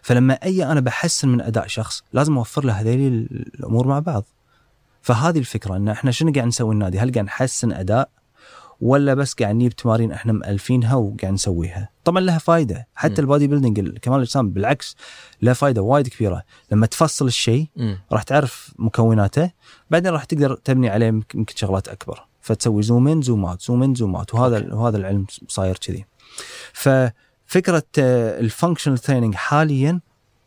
فلما 0.03 0.35
أي 0.35 0.65
أنا 0.65 0.81
بحسن 0.81 1.29
من 1.29 1.41
أداء 1.41 1.67
شخص 1.67 2.03
لازم 2.13 2.37
أوفر 2.39 2.65
له 2.65 2.73
هذيل 2.73 3.29
الأمور 3.59 3.87
مع 3.87 3.99
بعض. 3.99 4.25
فهذه 5.03 5.39
الفكرة 5.39 5.77
إن 5.77 5.89
إحنا 5.89 6.11
شنو 6.11 6.33
قاعد 6.33 6.47
نسوي 6.47 6.75
النادي؟ 6.75 6.99
هل 6.99 7.13
قاعد 7.13 7.25
نحسن 7.27 7.73
أداء؟ 7.73 8.09
ولا 8.81 9.15
بس 9.15 9.35
قاعد 9.35 9.55
نجيب 9.55 9.73
تمارين 9.73 10.13
إحنا 10.13 10.33
مألفينها 10.33 10.95
وقاعد 10.95 11.33
نسويها. 11.33 11.89
طبعا 12.05 12.21
لها 12.21 12.39
فائده 12.39 12.89
حتى. 12.95 13.21
ال 13.21 13.26
body 13.26 13.47
building 13.47 13.99
كمال 13.99 14.17
الأجسام 14.17 14.51
بالعكس 14.51 14.97
له 15.43 15.53
فائده 15.53 15.83
وايد 15.83 16.09
كبيرة. 16.09 16.43
لما 16.73 16.87
تفصل 16.87 17.27
الشيء 17.27 17.69
راح 18.13 18.23
تعرف 18.23 18.75
مكوناته 18.79 19.51
بعدين 19.91 20.13
راح 20.13 20.25
تقدر 20.25 20.55
تبني 20.55 20.89
عليه 20.89 21.07
يمكن 21.07 21.45
شغلات 21.55 21.89
أكبر. 21.89 22.27
فتسوي 22.41 22.83
zoom 22.83 23.09
in 23.09 23.23
zoom 23.23 23.45
out 23.45 23.63
zoom 23.63 23.83
in 23.83 23.95
zoom 23.95 24.17
out. 24.17 24.35
وهذا 24.35 24.57
okay. 24.57 24.75
وهذا 24.75 24.97
العلم 24.97 25.27
صاير 25.49 25.77
كذي. 25.77 26.07
ففكرة 26.73 27.87
ال 27.99 28.08
functional 28.08 28.99
training 28.99 29.35
حاليا 29.35 30.01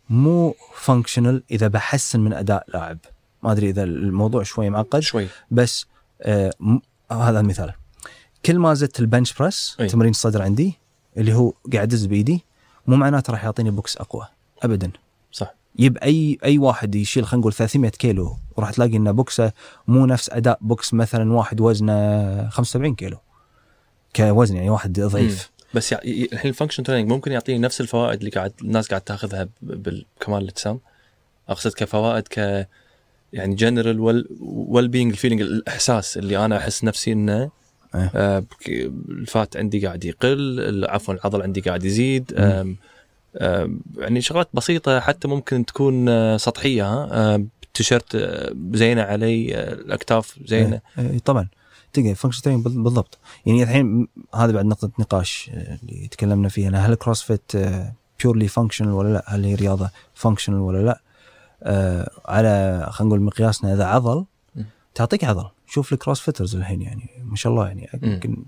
مو 0.10 0.56
functional 0.76 1.44
إذا 1.52 1.68
بحسن 1.68 2.20
من 2.20 2.34
أداء 2.34 2.66
لاعب. 2.68 2.98
ما 3.44 3.52
أدري 3.52 3.70
إذا 3.70 3.84
الموضوع 3.84 4.44
شوي 4.44 4.70
معقد 4.70 5.00
شوي. 5.00 5.28
بس 5.52 5.86
آه 6.22 6.52
هذا 7.12 7.42
مثال 7.42 7.74
كل 8.46 8.60
ما 8.60 8.74
زدت 8.74 9.00
ال 9.00 9.05
bench 9.05 9.34
press 9.34 9.78
أي. 9.80 9.88
تمرين 9.88 10.12
الصدر 10.12 10.42
عندي 10.42 10.74
اللي 11.18 11.34
هو 11.34 11.54
قاعد 11.74 11.88
أدز 11.94 12.06
بإيدي 12.06 12.44
مو 12.88 12.96
معناته 12.96 13.32
راح 13.34 13.44
يعطيني 13.44 13.72
بوكس 13.72 13.98
أقوى 13.98 14.28
ابدا. 14.64 14.92
صح. 15.32 15.54
yep 15.80 15.98
أي 15.98 16.38
أي 16.44 16.58
واحد 16.58 16.96
يشيل 16.96 17.26
خلينا 17.26 17.40
نقول 17.42 17.54
300 17.54 17.92
كيلو 17.92 18.38
وراح 18.58 18.72
تلاقي 18.72 18.98
ان 18.98 19.12
بوكسه 19.12 19.52
مو 19.88 20.06
نفس 20.06 20.30
أداء 20.30 20.58
بوكس 20.62 20.94
مثلا 20.94 21.34
واحد 21.34 21.62
وزنه 21.62 22.50
75 22.50 22.96
كيلو 22.96 23.18
كوزن 24.16 24.56
يعني 24.56 24.70
واحد 24.70 25.00
ضعيف. 25.00 25.52
بس 25.74 25.94
الحين 25.94 26.50
ال 26.50 26.53
function 26.53 26.84
training 26.84 27.10
ممكن 27.12 27.32
يعطيني 27.32 27.60
نفس 27.60 27.82
الفوائد 27.82 28.20
اللي 28.20 28.30
قاعد 28.32 28.54
الناس 28.62 28.88
قاعد 28.88 29.02
تاخذها 29.02 29.44
ب- 29.44 29.50
بالكمال 29.62 30.44
الاجسام. 30.44 30.80
أقصد 31.50 31.74
كفوائد 31.74 32.28
ك 32.28 32.68
يعني 33.34 33.56
general 33.56 34.00
well 34.00 34.28
well 34.42 34.88
being 34.88 35.12
ال 35.12 35.15
feeling 35.16 35.42
الإحساس 35.42 36.18
اللي 36.18 36.46
أنا 36.46 36.58
أحس 36.58 36.84
نفسي 36.84 37.12
إنه 37.12 37.50
إيه. 37.96 38.40
بك- 38.40 38.92
ال 39.10 39.22
fat 39.22 39.58
عندي 39.58 39.86
قاعد 39.86 40.06
يقل 40.06 40.86
عفوا 40.90 41.14
العضل 41.14 41.42
عندي 41.42 41.62
قاعد 41.62 41.84
يزيد. 41.84 42.32
يعني 43.98 44.22
شغلات 44.22 44.50
بسيطة 44.54 45.00
حتى 45.00 45.28
ممكن 45.28 45.66
تكون 45.66 46.10
آه، 46.10 46.38
سطحية 46.38 46.94
ها؟ 46.94 47.10
آه، 47.12 47.46
زينة 48.74 49.02
علي 49.02 49.56
آه، 49.56 49.74
الأكتاف 49.74 50.40
زينة. 50.46 50.80
إيه، 51.00 51.10
إيه، 51.10 51.20
طبعا. 51.20 51.48
تلقى 51.94 52.16
function 52.16 52.42
training 52.42 52.64
بالضبط. 52.64 53.18
يعني 53.46 53.64
الحين 53.64 54.08
هذا 54.36 54.52
بعد 54.52 54.66
نقطة 54.66 54.92
نقاش 55.00 55.52
اللي 55.54 56.08
تكلمنا 56.08 56.50
فيها. 56.50 56.70
أنا 56.70 56.86
هل 56.88 56.96
CrossFit 56.96 57.52
purely 58.24 58.48
functional 58.48 58.92
ولا 58.92 59.14
لا؟ 59.14 59.24
هل 59.28 59.46
هي 59.46 59.56
رياضة 59.56 59.90
functional 60.14 60.60
ولا 60.60 60.78
لا؟ 60.86 61.00
على 62.26 62.86
خلينا 62.92 63.10
نقول 63.10 63.22
مقياسنا 63.26 63.74
إذا 63.74 63.86
عضل. 63.86 64.26
تعطيك 64.96 65.24
عضل. 65.24 65.46
شوف 65.74 65.94
ال 65.94 65.99
CrossFitters 65.99 66.56
الحين 66.56 66.82
يعني 66.82 67.10
ما 67.24 67.36
شاء 67.36 67.54
الله 67.54 67.68
يعني. 67.68 67.90
يمكن 68.04 68.46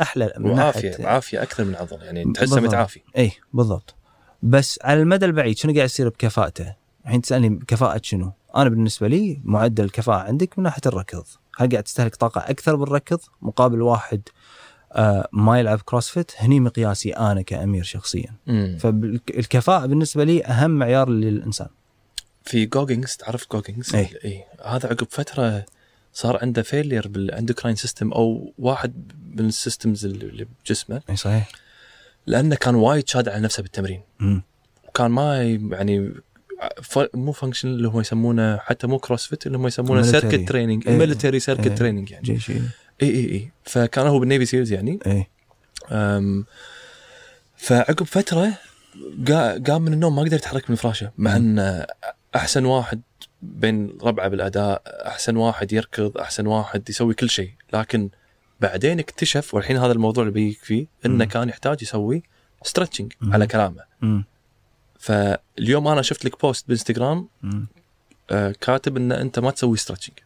أحلى 0.00 0.32
من 0.38 0.56
ناحية- 0.56 1.00
عافيه 1.00 1.42
أكثر 1.42 1.64
من 1.64 1.74
عضل 1.74 2.02
يعني 2.02 2.32
تحسه. 2.32 2.60
متعافي 2.60 3.00
اي 3.18 3.32
بالضبط 3.52 3.94
بس 4.42 4.78
على 4.82 5.00
المدى 5.02 5.26
البعيد 5.26 5.56
شنو 5.58 5.74
قاعد 5.74 5.84
يصير 5.84 6.08
بكفاءته؟ 6.08 6.74
الحين 7.04 7.20
تسألني 7.20 7.58
كفاءه 7.68 8.00
شنو؟ 8.02 8.32
أنا 8.56 8.68
بالنسبة 8.68 9.08
لي 9.08 9.40
معدل 9.44 9.84
الكفاءة 9.84 10.18
عندك 10.18 10.58
من 10.58 10.64
ناحية 10.64 10.82
الركض، 10.86 11.24
هل 11.58 11.68
قاعد 11.68 11.82
تستهلك 11.82 12.16
طاقة 12.16 12.40
أكثر 12.40 12.76
بالركض 12.76 13.20
مقابل 13.42 13.82
واحد 13.82 14.20
آه 14.92 15.28
ما 15.32 15.58
يلعب 15.60 15.80
CrossFit؟ 15.84 16.32
هني 16.36 16.60
مقياسي 16.60 17.10
أنا 17.10 17.42
كأمير 17.42 17.82
شخصيا، 17.82 18.34
مم. 18.46 18.78
فالكفاءه 18.80 19.86
بالنسبة 19.86 20.24
لي 20.24 20.44
أهم 20.44 20.70
معيار 20.70 21.08
للإنسان. 21.08 21.68
في 22.44 22.66
Goggins 22.66 23.16
تعرف 23.16 23.46
Goggins. 23.52 23.94
اي 23.94 24.44
هذا 24.64 24.88
عقب 24.88 25.06
فترة 25.10 25.64
صار 26.18 26.38
عنده 26.42 26.62
failure 26.62 27.08
بال 27.08 27.20
endocrine 27.20 27.76
system 27.76 28.12
أو 28.12 28.52
واحد 28.58 29.12
من 29.34 29.46
ال 29.46 29.53
systems 29.53 30.04
اللي 30.04 30.46
بجسمه 30.64 31.02
إي 31.10 31.16
صحيح؟ 31.16 31.48
لأنه 32.26 32.56
كان 32.56 32.74
وايد 32.74 33.08
شاد 33.08 33.28
على 33.28 33.40
نفسه 33.40 33.62
بالتمرين 33.62 34.00
مم. 34.20 34.42
وكان 34.88 35.10
ما 35.10 35.42
يعني 35.72 36.12
ف... 36.82 36.98
مو 37.14 37.32
function 37.32 37.68
اللي 37.68 37.88
هم 37.88 38.00
يسمونه 38.00 38.56
حتى 38.56 38.86
مو 38.86 38.98
CrossFit 38.98 39.46
اللي 39.46 39.58
هم 39.58 39.66
يسمونه. 39.66 40.02
circuit 40.02 40.48
training. 40.48 40.88
military 40.88 41.40
circuit. 41.40 41.78
training 41.78 42.10
يعني 42.10 42.24
جيش 42.24 42.50
إي 42.50 42.60
إي 43.02 43.08
إي 43.32 43.50
فكان 43.64 44.06
هو 44.06 44.18
بال 44.18 44.27
Navy 44.27 44.44
SEALs 44.46 44.72
يعني 44.72 44.98
إي 45.06 45.26
أم 45.90 46.44
فعقب 47.56 48.06
فترة 48.06 48.52
قا- 49.28 49.62
قام 49.70 49.82
من 49.82 49.92
النوم 49.92 50.16
ما 50.16 50.22
قدر 50.22 50.36
يتحرك 50.36 50.70
من 50.70 50.76
فراشه 50.76 51.10
مع 51.18 51.36
إنه 51.36 51.86
أحسن 52.36 52.64
واحد 52.64 53.00
بين 53.42 53.98
ربعه 54.02 54.28
بالاداء 54.28 54.82
احسن 54.86 55.36
واحد 55.36 55.72
يركض 55.72 56.18
احسن 56.18 56.46
واحد 56.46 56.90
يسوي 56.90 57.14
كل 57.14 57.30
شيء 57.30 57.52
لكن 57.72 58.08
بعدين 58.60 58.98
اكتشف 58.98 59.54
والحين 59.54 59.76
هذا 59.76 59.92
الموضوع 59.92 60.22
اللي 60.22 60.34
بيجيك 60.34 60.58
فيه 60.62 60.86
انه. 61.06 61.24
كان 61.24 61.48
يحتاج 61.48 61.82
يسوي 61.82 62.22
stretching. 62.62 63.12
على 63.22 63.46
كلامه. 63.46 63.84
فاليوم 64.98 65.88
أنا 65.88 66.02
شفت 66.02 66.24
لك 66.24 66.40
بوست 66.40 66.68
بإنستغرام. 66.68 67.28
آه، 68.30 68.54
كاتب 68.60 68.96
إن 68.96 69.12
أنت 69.12 69.38
ما 69.38 69.50
تسوي 69.50 69.76
stretching. 69.76 70.18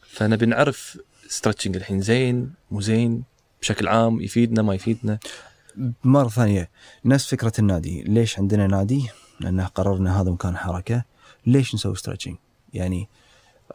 فنبي 0.00 0.46
نعرف 0.46 0.98
stretching 1.28 1.76
الحين 1.76 2.00
زين 2.00 2.52
مو 2.70 2.80
زين 2.80 3.22
بشكل 3.60 3.88
عام 3.88 4.20
يفيدنا 4.20 4.62
ما 4.62 4.74
يفيدنا 4.74 5.18
مرة 6.04 6.28
ثانية 6.28 6.70
نفس 7.04 7.30
فكرة 7.30 7.52
النادي 7.58 8.02
ليش 8.02 8.38
عندنا 8.38 8.66
نادي 8.66 9.08
لأنه 9.40 9.66
قررنا 9.66 10.20
هذا 10.20 10.30
مكان 10.30 10.56
حركة 10.56 11.04
ليش 11.46 11.74
نسوي 11.74 11.96
stretching 11.96 12.36
يعني 12.74 13.08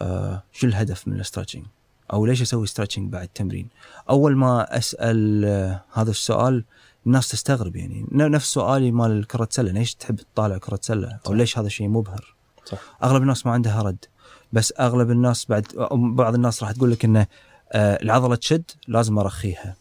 آه 0.02 0.44
شو 0.52 0.68
الهدف 0.68 1.08
من 1.08 1.14
ال 1.16 1.20
stretching 1.20 1.66
أو 2.14 2.26
ليش 2.26 2.42
أسوي 2.42 2.68
stretching 2.68 3.12
بعد 3.12 3.24
التمرين 3.24 3.68
أول 4.10 4.36
ما 4.36 4.78
أسأل 4.78 5.46
آه 5.46 5.84
هذا 5.94 6.12
السؤال 6.12 6.64
الناس 7.06 7.30
تستغرب 7.30 7.76
يعني. 7.76 8.06
نفس 8.12 8.54
سؤالي 8.54 8.92
مال 8.92 9.28
كرة 9.28 9.48
سلة 9.52 9.72
ليش 9.72 9.96
تحب 9.96 10.16
تطالع 10.16 10.58
كرة 10.58 10.80
سلة 10.82 11.20
صح. 11.26 11.32
ليش 11.32 11.58
هذا 11.58 11.68
الشيء 11.68 11.88
مبهر؟ 11.88 12.36
صح. 12.66 12.78
أغلب 13.04 13.22
الناس 13.22 13.46
ما 13.46 13.52
عندها 13.52 13.82
رد. 13.82 14.06
بس 14.54 14.74
أغلب 14.80 15.12
الناس 15.12 15.46
بعد 15.46 15.66
بعض 15.92 16.34
الناس 16.34 16.64
راح 16.64 16.72
تقول 16.72 16.92
لك 16.92 17.06
إنه 17.06 17.28
آه 17.72 18.00
العضلة 18.02 18.36
تشد 18.36 18.64
لازم 18.88 19.20
أرخيها. 19.20 19.76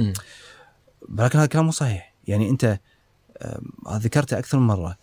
مم. 0.00 0.12
ولكن 1.18 1.38
هذا 1.38 1.44
الكلام 1.44 1.64
مو 1.64 1.70
صحيح. 1.70 2.14
يعني 2.28 2.50
أنت 2.50 2.78
آم، 3.42 3.72
ذكرته 3.88 4.38
أكثر 4.38 4.58
من 4.58 4.66
مرة. 4.66 4.96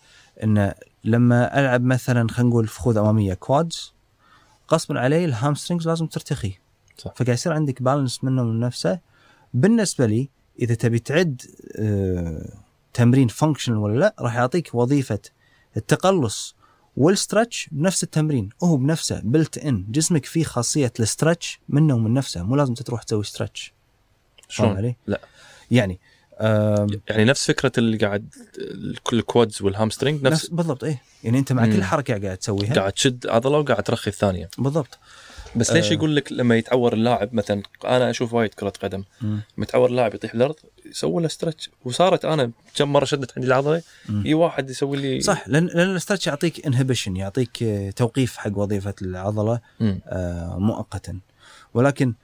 إن 0.44 0.74
لما 1.06 1.60
ألعب 1.60 1.82
مثلا 1.84 2.28
خلينا 2.28 2.50
نقول 2.50 2.66
فخوذ 2.66 2.96
أمامية 2.96 3.34
quads 3.34 3.94
غصبا 4.72 5.00
علي 5.00 5.24
ال 5.24 5.30
hamstrings 5.30 5.88
لازم 5.88 6.06
ترتخي 6.06 6.58
صح. 6.98 7.12
فقاعد 7.16 7.28
يصير 7.28 7.52
عندك 7.52 7.82
balance 7.82 8.24
منه 8.24 8.44
من 8.44 8.60
نفسه 8.60 8.98
بالنسبة 9.54 10.06
لي 10.06 10.28
إذا 10.60 10.74
تبي 10.74 10.98
تعد 10.98 11.42
آه، 11.78 12.52
تمرين 12.94 13.28
functional 13.28 13.78
ولا 13.78 13.98
لا 13.98 14.14
راح 14.20 14.34
يعطيك 14.34 14.74
وظيفة 14.74 15.18
التقلص 15.76 16.56
وال 16.96 17.12
stretch 17.12 17.68
بنفس 17.72 18.02
التمرين 18.02 18.48
هو 18.64 18.76
بنفسه 18.76 19.20
built 19.24 19.58
in 19.58 19.84
جسمك 19.88 20.24
فيه 20.24 20.44
خاصية 20.44 20.92
ال 21.00 21.08
stretch 21.08 21.60
منه 21.68 21.94
ومن 21.94 22.14
نفسه 22.14 22.42
مو 22.42 22.56
لازم 22.56 22.74
تروح 22.74 23.02
تسوي 23.02 23.24
stretch 23.24 23.74
شلون؟ 24.48 24.76
علي؟ 24.76 24.96
لا. 25.06 25.20
يعني 25.70 25.92
آم، 25.92 25.98
يعني 26.40 27.24
نفس 27.24 27.46
فكرة 27.46 27.72
اللي 27.78 27.96
قاعد 27.96 28.34
كل 29.02 29.18
ال 29.18 29.25
quads 29.25 29.62
وال 29.62 29.73
hamstring 29.73 30.22
نفس, 30.22 30.44
نفس 30.44 30.46
بالضبط 30.46 30.84
إيه 30.84 31.02
يعني 31.24 31.38
أنت 31.38 31.52
مع 31.52 31.64
مم. 31.66 31.72
كل 31.72 31.84
حركة 31.84 32.22
قاعد 32.22 32.36
تسويها 32.36 32.74
قاعد 32.74 32.92
تشد 32.92 33.26
عضلة 33.26 33.58
وقاعد 33.58 33.82
ترخي 33.82 34.10
الثانية 34.10 34.48
بالضبط 34.58 34.98
بس 35.56 35.72
ليش 35.72 35.90
آه. 35.90 35.92
يقول 35.92 36.16
لك 36.16 36.32
لما 36.32 36.56
يتعور 36.56 36.92
اللاعب 36.92 37.34
مثلا 37.34 37.62
أنا 37.84 38.10
أشوف 38.10 38.32
وايد 38.32 38.54
كرة 38.54 38.72
قدم 38.82 39.04
يتعور 39.58 39.90
اللاعب 39.90 40.14
يطيح 40.14 40.34
الأرض 40.34 40.54
يسوي 40.86 41.22
له 41.22 41.28
stretch 41.28 41.70
وصارت 41.84 42.24
أنا 42.24 42.50
كم 42.76 42.92
مرة 42.92 43.04
شدت 43.04 43.32
عندي 43.36 43.46
العضلة. 43.46 43.82
اي 44.26 44.34
واحد 44.34 44.70
يسوي 44.70 44.96
لي 44.96 45.20
صح 45.20 45.48
لأن 45.48 45.66
لأن 45.66 45.90
ال 45.90 45.95
stretch 45.95 46.26
يعطيك 46.26 46.66
inhibition 46.66 47.16
يعطيك 47.16 47.64
توقيف 47.96 48.36
حق 48.36 48.58
وظيفة 48.58 48.94
العضلة. 49.02 49.60
آه، 49.80 50.56
مؤقتا 50.58 51.18
ولكن 51.74 52.14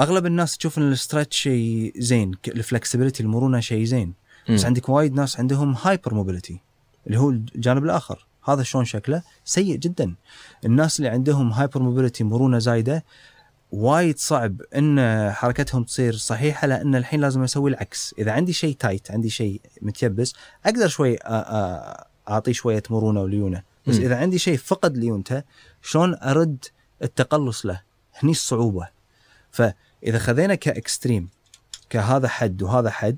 أغلب 0.00 0.26
الناس 0.26 0.56
تشوف 0.56 0.78
إن 0.78 0.88
ال 0.88 0.94
stretch 0.94 1.36
شيء 1.36 1.92
زين 1.96 2.32
ال 2.48 2.54
flexibility 2.54 3.22
المرونة 3.22 3.60
شيء 3.60 3.84
زين. 3.84 4.14
بس 4.50 4.60
مم. 4.60 4.66
عندك 4.66 4.88
وايد 4.88 5.14
ناس 5.14 5.40
عندهم 5.40 5.76
hypermobility 5.82 6.60
اللي 7.06 7.18
هو 7.18 7.30
الجانب 7.30 7.84
الآخر. 7.84 8.26
هذا 8.44 8.62
شلون 8.62 8.84
شكله؟ 8.84 9.22
سيء 9.44 9.76
جدا. 9.76 10.14
الناس 10.64 10.98
اللي 10.98 11.08
عندهم 11.08 11.52
hypermobility 11.52 12.24
مرونة 12.24 12.58
زايدة 12.58 13.04
وايد 13.72 14.18
صعب 14.18 14.62
إن 14.76 15.00
حركتهم 15.32 15.84
تصير 15.84 16.16
صحيحة 16.16 16.66
لأن 16.66 16.94
الحين 16.94 17.20
لازم 17.20 17.42
أسوي 17.42 17.70
العكس. 17.70 18.14
إذا 18.18 18.32
عندي 18.32 18.52
شيء 18.52 18.76
tight 18.76 19.10
عندي 19.10 19.30
شيء 19.30 19.60
متيبس 19.82 20.34
أقدر 20.66 20.88
شوي 20.88 21.18
اعطيه 22.28 22.52
شوية 22.52 22.82
مرونة 22.90 23.20
وليونة. 23.20 23.62
بس 23.86 23.96
مم. 23.96 24.04
إذا 24.04 24.16
عندي 24.16 24.38
شيء 24.38 24.56
فقد 24.56 24.96
ليونته 24.96 25.42
شلون 25.82 26.14
أرد 26.14 26.64
التقلص 27.02 27.66
له؟ 27.66 27.80
هني 28.14 28.32
الصعوبة. 28.32 28.96
فاذا 30.06 30.18
خذينا 30.18 30.54
ك 30.54 30.63
extreme 30.63 31.28
كهذا 31.90 32.28
حد 32.28 32.62
وهذا 32.62 32.90
حد 32.90 33.16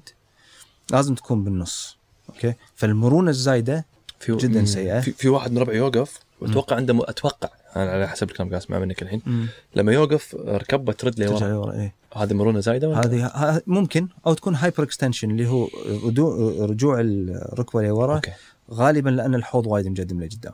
لازم 0.93 1.14
تكون 1.14 1.45
بالنص 1.45 1.97
أوكي؟ 2.28 2.55
فالمرونة 2.74 3.30
الزايدة 3.30 3.86
في 4.20 4.36
جداً 4.36 4.61
مم. 4.61 4.66
سيئة. 4.66 5.01
في, 5.01 5.12
في 5.12 5.28
واحد 5.28 5.53
من 5.53 5.59
ربعي 5.59 5.76
يوقف 5.76 6.18
واتوقع 6.41 6.76
عنده 6.76 6.95
م... 6.95 7.01
أتوقع 7.01 7.49
أنا 7.76 7.91
على 7.93 8.09
حسب 8.09 8.30
الكلام 8.30 8.49
قاعد 8.49 8.62
اسمع 8.62 8.78
منك 8.78 9.03
الحين. 9.03 9.49
لما 9.76 9.93
يوقف 9.93 10.34
ركبه 10.34 10.93
ترد 10.93 11.14
ترجع 11.14 11.26
لورا 11.47 11.49
لورا 11.49 11.72
إيه. 11.72 11.95
هذه 12.16 12.34
مرونة 12.34 12.61
زايدة 12.61 12.89
ولا؟ 12.89 13.05
هذه 13.07 13.26
ه- 13.26 13.62
ممكن 13.66 14.09
أو 14.26 14.34
تكون 14.34 14.55
hyperextension 14.55 15.31
اللي 15.30 15.49
هو 15.49 15.68
رجوع 16.66 17.01
الركبة 17.01 17.82
لورا. 17.82 18.20
غالبا 18.70 19.11
لأن 19.11 19.34
الحوض 19.34 19.66
وايد 19.66 19.86
مقدم 19.86 20.20
لقدام 20.20 20.53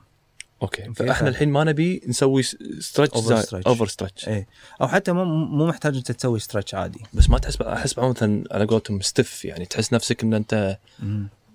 أوكي. 0.62 0.86
أوكي، 0.86 0.94
فإحنا 0.94 1.28
الحين 1.28 1.48
ما 1.48 1.64
نبي 1.64 2.02
نسوي 2.06 2.42
ستريتش 2.42 3.18
Over 3.18 3.46
stretch. 3.46 3.66
اوفر 3.66 3.86
ستريتش 3.86 4.28
إيه. 4.28 4.46
أو 4.80 4.88
حتى 4.88 5.12
مو 5.12 5.24
مو 5.24 5.66
محتاج 5.66 5.96
أنت 5.96 6.12
تسوي 6.12 6.38
stretch 6.38 6.74
عادي. 6.74 7.00
بس 7.14 7.30
ما 7.30 7.38
تحس 7.38 7.62
أحس 7.62 7.94
بعض 7.94 8.10
مثلا 8.10 8.44
على 8.50 8.64
قولتهم 8.64 9.00
stiff 9.00 9.44
يعني 9.44 9.64
تحس 9.64 9.92
نفسك 9.92 10.22
إن 10.22 10.34
أنت 10.34 10.78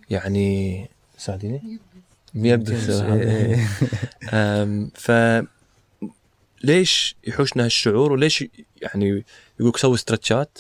يعني 0.10 0.88
ساعديني؟ 1.18 1.80
ميبس 2.34 2.90
إيه. 2.90 3.68
ف 4.96 5.12
ليش 6.64 7.16
يحوشنا 7.28 7.66
هالشعور 7.66 8.12
وليش 8.12 8.46
يعني 8.82 9.24
يقولك 9.60 9.78
سوي 9.78 9.98
stretch 9.98 10.46
ات. 10.46 10.60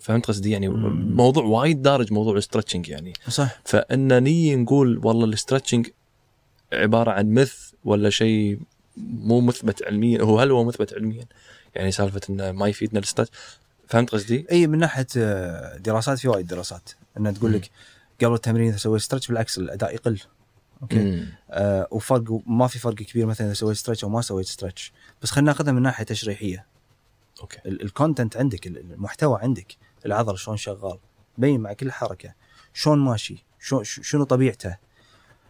فهمت 0.00 0.26
قصدي؟ 0.26 0.50
يعني 0.50 0.68
مم. 0.68 1.16
موضوع 1.16 1.44
وايد 1.44 1.82
دارج 1.82 2.12
موضوع 2.12 2.36
ال 2.36 2.41
stretching 2.41 2.88
يعني. 2.88 3.12
صح. 3.28 3.60
فان 3.64 4.22
نيجي 4.22 4.56
نقول 4.56 5.00
والله 5.06 5.24
ال 5.24 5.30
stretching 5.30 5.88
عبارة 6.82 7.10
عن 7.10 7.34
myth 7.34 7.70
ولا 7.84 8.10
شيء 8.10 8.58
مو 8.96 9.40
مثبت 9.40 9.82
علميا 9.82 10.22
هو 10.22 10.40
هل 10.40 10.50
هو 10.50 10.64
مثبت 10.64 10.94
علميا؟ 10.94 11.24
يعني 11.74 11.92
سالفة 11.92 12.20
إنه 12.30 12.52
ما 12.52 12.68
يفيدنا 12.68 13.00
ال 13.00 13.04
stretch 13.04 13.32
فهمت 13.88 14.10
قصدي؟ 14.10 14.46
إي 14.52 14.66
من 14.66 14.78
ناحية 14.78 15.06
آه، 15.16 15.76
دراسات 15.76 16.18
في 16.18 16.28
وايد 16.28 16.46
دراسات. 16.46 16.90
انها 17.18 17.32
تقول 17.32 17.52
لك 17.52 17.70
قبل 18.22 18.34
التمرين 18.34 18.68
إذا 18.68 18.76
سويت 18.76 19.00
stretch 19.02 19.28
بالعكس 19.28 19.58
الأداء 19.58 19.94
يقل. 19.94 20.20
أوكي. 20.82 21.26
آه 21.50 21.88
وفرق 21.90 22.40
ما 22.46 22.66
في 22.66 22.78
فرق 22.78 22.94
كبير 22.94 23.26
مثلا 23.26 23.46
إذا 23.46 23.54
سويت 23.54 23.76
stretch 23.76 24.04
أو 24.04 24.10
ما 24.10 24.20
سويت 24.20 24.46
stretch 24.46 24.92
بس 25.22 25.30
خلينا 25.30 25.50
ناخذها 25.52 25.72
من 25.72 25.82
ناحية 25.82 26.04
تشريحية. 26.04 26.66
أوكي. 27.40 27.58
ال- 27.66 27.82
ال 27.82 27.89
content 27.89 28.36
عندك 28.36 28.66
ال- 28.66 28.78
المحتوى 28.78 29.38
عندك 29.42 29.76
العضله 30.06 30.36
شلون 30.36 30.56
شغال 30.56 30.98
بين 31.38 31.60
مع 31.60 31.72
كل 31.72 31.92
حركة 31.92 32.34
شلون 32.74 32.98
ماشي 32.98 33.44
شنو 33.82 34.24
طبيعته 34.24 34.76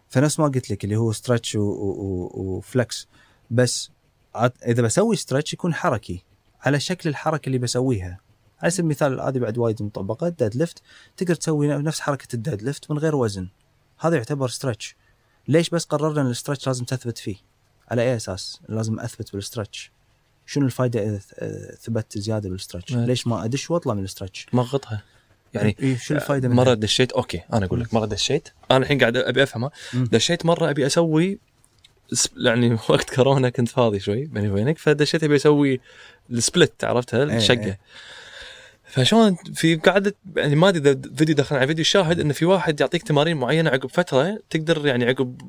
فنفس 0.09 0.39
ما 0.39 0.45
قلت 0.47 0.71
لك 0.71 0.83
اللي 0.83 0.95
هو 0.95 1.11
stretch 1.11 1.55
و 1.55 1.85
flex 1.85 3.07
بس 3.51 3.89
إذا 4.67 4.81
بسوي 4.81 5.15
stretch 5.15 5.53
يكون 5.53 5.73
حركي 5.73 6.23
على 6.61 6.79
شكل 6.79 7.09
الحركة 7.09 7.47
اللي 7.47 7.57
بسويها. 7.57 8.19
على 8.61 8.71
سبيل 8.71 8.85
المثال 8.85 9.21
هذه 9.21 9.39
بعد 9.39 9.57
وايد 9.57 9.83
مطبقة 9.83 10.29
deadlift 10.29 10.81
تقدر 11.17 11.35
تسوي 11.35 11.67
نفس 11.67 11.99
حركة 11.99 12.27
ال 12.35 12.61
deadlift 12.61 12.91
من 12.91 12.97
غير 12.97 13.15
وزن. 13.15 13.47
هذا 13.99 14.15
يعتبر 14.15 14.47
stretch 14.47 14.95
ليش 15.47 15.69
بس 15.69 15.85
قررنا 15.85 16.21
إن 16.21 16.27
ال 16.27 16.32
stretch 16.32 16.67
لازم 16.67 16.85
تثبت 16.85 17.17
فيه؟ 17.17 17.35
على 17.91 18.01
أي 18.01 18.15
أساس؟ 18.15 18.59
لازم 18.69 18.99
أثبت 18.99 19.33
بال 19.35 19.47
stretch 19.47 19.91
شنو 20.45 20.65
الفائده 20.65 21.03
إذا 21.03 21.17
ث- 21.19 21.75
ثبت 21.81 22.17
زيادة 22.17 22.49
بال 22.49 22.59
stretch 22.59 22.93
نعم. 22.93 23.05
ليش 23.05 23.27
ما 23.27 23.45
أدش 23.45 23.71
وأطلع 23.71 23.93
من 23.93 24.03
ال 24.03 24.09
stretch 24.09 24.47
مغطها. 24.53 25.03
يعني 25.55 25.75
إيه 25.79 25.97
شو 25.97 26.13
الفائده 26.13 26.49
مرة 26.49 26.73
دشيت 26.73 27.11
أوكي 27.11 27.41
أنا 27.53 27.65
أقول 27.65 27.81
لك 27.81 27.93
مرة 27.93 28.05
دشيت 28.05 28.49
أنا 28.71 28.79
الحين 28.79 28.99
قاعد 28.99 29.17
أبي 29.17 29.43
أفهمها. 29.43 29.71
دشيت 29.93 30.45
مرة 30.45 30.69
أبي 30.69 30.85
أسوي 30.85 31.39
يعني 32.37 32.77
وقت 32.89 33.15
كورونا 33.15 33.49
كنت 33.49 33.69
فاضي 33.69 33.99
شوي 33.99 34.25
بيني 34.25 34.49
وبينك 34.49 34.77
فدشيت 34.77 35.23
أبي 35.23 35.35
أسوي 35.35 35.79
ال 36.31 36.40
split 36.40 36.83
عرفتها 36.83 37.23
الشقة 37.23 37.65
إيه. 37.65 37.79
فشلون 38.95 39.37
في 39.53 39.75
قاعدة 39.75 40.15
يعني 40.35 40.55
ما 40.55 40.69
أدري 40.69 40.91
إذا 40.91 41.01
فيديو 41.17 41.35
دخلنا 41.35 41.59
على 41.59 41.67
فيديو 41.67 41.81
الشاهد 41.81 42.19
إنه 42.19 42.33
في 42.33 42.45
واحد 42.45 42.81
يعطيك 42.81 43.03
تمارين 43.03 43.37
معينة 43.37 43.69
عقب 43.69 43.89
فترة 43.89 44.39
تقدر 44.49 44.87
يعني 44.87 45.05
عقب 45.05 45.41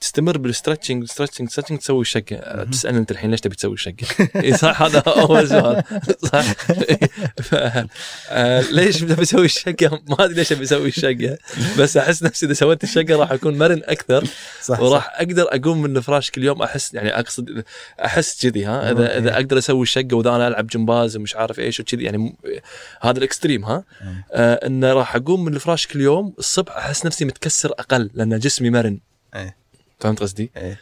تستمر 0.00 0.38
بال 0.38 0.49
stretching 0.49 1.04
stretching 1.04 1.48
stretching 1.48 1.78
تسوي 1.78 2.00
الشقه 2.00 2.64
تسالني 2.64 2.98
أنت 2.98 3.10
الحين 3.10 3.30
ليش 3.30 3.40
تبي 3.40 3.54
تسوي 3.54 3.74
الشقه؟ 3.74 3.94
اي 4.44 4.56
صح 4.56 4.82
هذا 4.82 4.98
أول 4.98 5.48
سؤال. 5.48 5.82
صح. 6.32 6.52
ف... 7.42 7.54
آه 8.30 8.60
ليش 8.60 9.00
تبي 9.00 9.22
أسوي 9.22 9.44
الشقه؟ 9.44 10.00
ما 10.08 10.24
أدري 10.24 10.34
ليش 10.34 10.52
أبي 10.52 10.62
أسوي 10.62 10.88
الشقه 10.88 11.38
بس 11.78 11.96
أحس 11.96 12.22
نفسي 12.22 12.46
إذا 12.46 12.54
سويت 12.54 12.84
الشقة 12.84 13.16
راح 13.16 13.32
أكون 13.32 13.58
مرن 13.58 13.82
أكثر. 13.84 14.24
صح 14.62 14.80
وراح 14.80 15.12
أقدر 15.14 15.46
أقوم 15.48 15.82
من 15.82 15.96
الفراش 15.96 16.30
كل 16.30 16.44
يوم. 16.44 16.62
أحس 16.62 16.94
يعني 16.94 17.18
أقصد 17.18 17.64
أحس 18.04 18.46
كذي 18.46 18.64
ها. 18.64 18.92
اذا. 18.92 19.18
إذا 19.18 19.34
أقدر 19.34 19.58
أسوي 19.58 19.82
الشقه 19.82 20.14
واذا 20.14 20.30
أنا 20.30 20.48
ألعب 20.48 20.66
جمباز 20.66 21.16
ومش 21.16 21.36
عارف 21.36 21.58
إيش 21.58 21.80
وكذي 21.80 22.04
يعني 22.04 22.36
هذا 23.00 23.18
ال 23.18 23.24
extreme 23.24 23.64
ها 23.64 23.84
مم. 24.00 24.22
آه 24.32 24.54
إنه 24.66 24.92
راح 24.92 25.16
أقوم 25.16 25.44
من 25.44 25.54
الفراش 25.54 25.86
كل 25.86 26.00
يوم 26.00 26.34
الصبح 26.38 26.76
أحس 26.76 27.06
نفسي 27.06 27.24
متكسر 27.24 27.70
أقل 27.78 28.10
لأن 28.14 28.38
جسمي 28.38 28.70
مرن 28.70 29.00
إيه. 29.34 29.56
فهمت 30.00 30.20
قصدي؟ 30.20 30.50
إيه. 30.56 30.80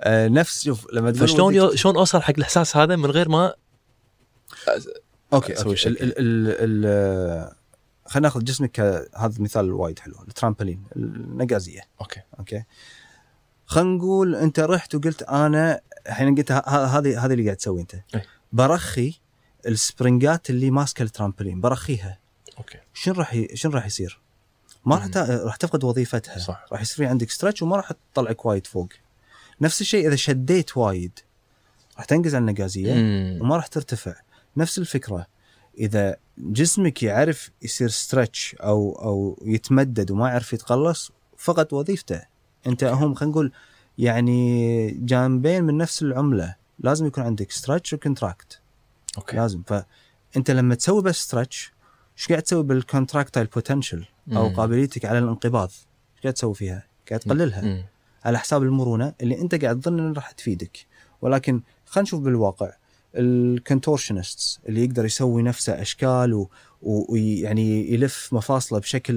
آه 0.00 0.28
نفس 0.28 0.64
شوف 0.64 0.86
لما 0.92 1.10
تقول 1.10 1.28
فشلون 1.28 1.54
يو- 1.54 1.74
شلون 1.74 1.96
أوصل 1.96 2.22
حق 2.22 2.34
الإحساس 2.36 2.76
هذا 2.76 2.96
من 2.96 3.10
غير 3.10 3.28
ما 3.28 3.54
okay 5.32 5.52
أسوي 5.52 5.76
شيء. 5.76 5.90
ال 5.92 6.02
ال 6.02 6.18
ال 6.18 6.54
ال 6.86 7.52
خلينا 8.06 8.28
ناخذ 8.28 8.44
جسمك 8.44 8.70
ك- 8.70 9.08
هذا 9.16 9.34
مثال 9.42 9.72
وايد 9.72 9.98
حلو 9.98 10.14
الترامبولين 10.28 10.82
النقازية 10.96 11.80
okay 12.00 12.20
okay 12.38 12.64
خلينا 13.66 13.96
نقول 13.96 14.34
أنت 14.34 14.60
رحت 14.60 14.94
وقلت 14.94 15.22
أنا 15.22 15.80
الحين 16.08 16.34
قلت 16.34 16.52
هذه 16.52 17.24
هذه 17.24 17.32
اللي 17.32 17.44
قاعد 17.44 17.56
تسوي 17.56 17.80
أنت 17.80 17.94
أي. 17.94 18.22
برخي 18.52 19.20
ال 19.66 19.76
springات 19.76 20.50
اللي 20.50 20.70
ماسكة 20.70 21.02
الترامبولين 21.02 21.60
برخيها. 21.60 22.18
okay. 22.58 22.78
شنو 22.94 23.14
راح 23.14 23.34
ي... 23.34 23.48
شنو 23.54 23.72
راح 23.72 23.86
يصير؟ 23.86 24.20
ما 24.84 24.96
راح. 24.96 25.16
راح 25.30 25.56
تفقد 25.56 25.84
وظيفتها. 25.84 26.38
صح. 26.38 26.66
راح 26.72 26.80
يصير 26.80 27.06
عندك 27.06 27.30
stretch 27.30 27.62
وما 27.62 27.76
راح 27.76 27.92
تطلعك 28.12 28.46
وايد 28.46 28.66
فوق. 28.66 28.88
نفس 29.60 29.80
الشيء 29.80 30.06
إذا 30.08 30.16
شديت 30.16 30.76
وايد 30.76 31.18
راح 31.96 32.04
تنقز 32.04 32.34
على 32.34 32.42
النقازية. 32.42 32.92
وما 33.42 33.56
راح 33.56 33.66
ترتفع. 33.66 34.14
نفس 34.56 34.78
الفكرة. 34.78 35.26
إذا 35.78 36.16
جسمك 36.38 37.02
يعرف 37.02 37.50
يصير 37.62 37.88
stretch 37.88 38.54
أو 38.54 38.92
أو 38.92 39.42
يتمدد 39.44 40.10
وما 40.10 40.28
يعرف 40.28 40.52
يتقلص 40.52 41.12
فقد 41.36 41.72
وظيفته. 41.72 42.22
أنت 42.66 42.84
هم 42.84 43.14
خلينا 43.14 43.32
نقول 43.32 43.52
يعني 43.98 44.90
جانبين 44.90 45.64
من 45.64 45.76
نفس 45.76 46.02
العملة. 46.02 46.54
لازم 46.78 47.06
يكون 47.06 47.24
عندك 47.24 47.50
stretch 47.52 47.92
و 47.92 48.00
contract 48.00 48.60
okay. 49.18 49.36
لازم. 49.36 49.62
فانت 49.62 50.50
لما 50.50 50.74
تسوي 50.74 51.02
بس 51.02 51.16
stretch 51.16 51.72
إيش 52.18 52.28
قاعد 52.28 52.42
تسوي 52.42 52.62
بال 52.62 52.75
contractile 52.75 53.46
potential 53.46 54.04
أو 54.32 54.48
مم. 54.48 54.56
قابليتك 54.56 55.04
على 55.04 55.18
الانقباض. 55.18 55.68
إيش 56.14 56.22
قاعد 56.22 56.34
تسوي 56.34 56.54
فيها؟ 56.54 56.86
قاعد 57.08 57.20
تقللها. 57.20 57.60
مم. 57.62 57.84
على 58.24 58.38
حساب 58.38 58.62
المرونة 58.62 59.14
اللي 59.20 59.40
أنت 59.40 59.54
قاعد 59.64 59.80
تظن 59.80 59.98
انها 59.98 60.12
راح 60.12 60.30
تفيدك. 60.30 60.86
ولكن 61.22 61.60
خلينا 61.86 62.02
نشوف 62.02 62.20
بالواقع. 62.20 62.72
ال 63.14 63.24
contortionists 63.24 64.60
اللي 64.68 64.84
يقدر 64.84 65.04
يسوي 65.04 65.42
نفسه 65.42 65.82
أشكال 65.82 66.34
و- 66.34 66.50
و- 66.82 67.12
ويعني 67.12 67.92
يلف 67.92 68.28
مفاصله 68.32 68.78
بشكل 68.78 69.14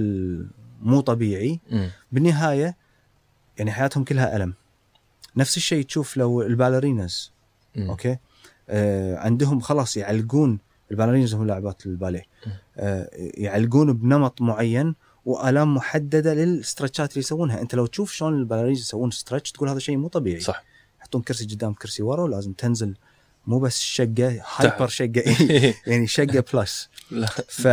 مو 0.81 1.01
طبيعي 1.01 1.59
مم. 1.71 1.89
بالنهاية 2.11 2.77
يعني 3.57 3.71
حياتهم 3.71 4.03
كلها 4.03 4.35
ألم. 4.35 4.53
نفس 5.35 5.57
الشيء 5.57 5.85
تشوف 5.85 6.17
لو 6.17 6.41
ال 6.41 6.49
ballerinas. 6.49 7.31
مم. 7.75 7.89
okay? 7.89 8.17
عندهم 9.17 9.59
خلاص 9.59 9.97
يعلقون 9.97 10.59
ال 10.91 10.95
ballerinas 10.95 11.33
هم 11.33 11.47
لاعبات 11.47 11.85
الباليه. 11.85 12.23
آه 12.77 13.09
يعلقون 13.13 13.93
بنمط 13.93 14.41
معين 14.41 14.95
وآلام 15.25 15.75
محددة 15.75 16.33
لل 16.33 16.49
stretchات 16.49 17.09
اللي 17.11 17.19
يسوونها. 17.19 17.61
أنت 17.61 17.75
لو 17.75 17.85
تشوف 17.85 18.11
شلون 18.11 18.33
ال 18.33 18.38
ballerinas 18.38 18.79
يسوون 18.79 19.11
stretch 19.11 19.51
تقول 19.51 19.69
هذا 19.69 19.79
شيء 19.79 19.97
مو 19.97 20.07
طبيعي. 20.07 20.39
صح. 20.39 20.63
يحطون 20.99 21.21
كرسي 21.21 21.45
قدام 21.45 21.73
كرسي 21.73 22.03
ورا 22.03 22.23
ولازم 22.23 22.53
تنزل 22.53 22.95
مو 23.47 23.59
بس 23.59 23.79
شقة 23.79 24.41
hyper 24.57 24.87
شقة. 24.87 25.23
يعني 25.87 26.07
شقة 26.07 26.43
plus 26.53 26.89
ف 27.47 27.67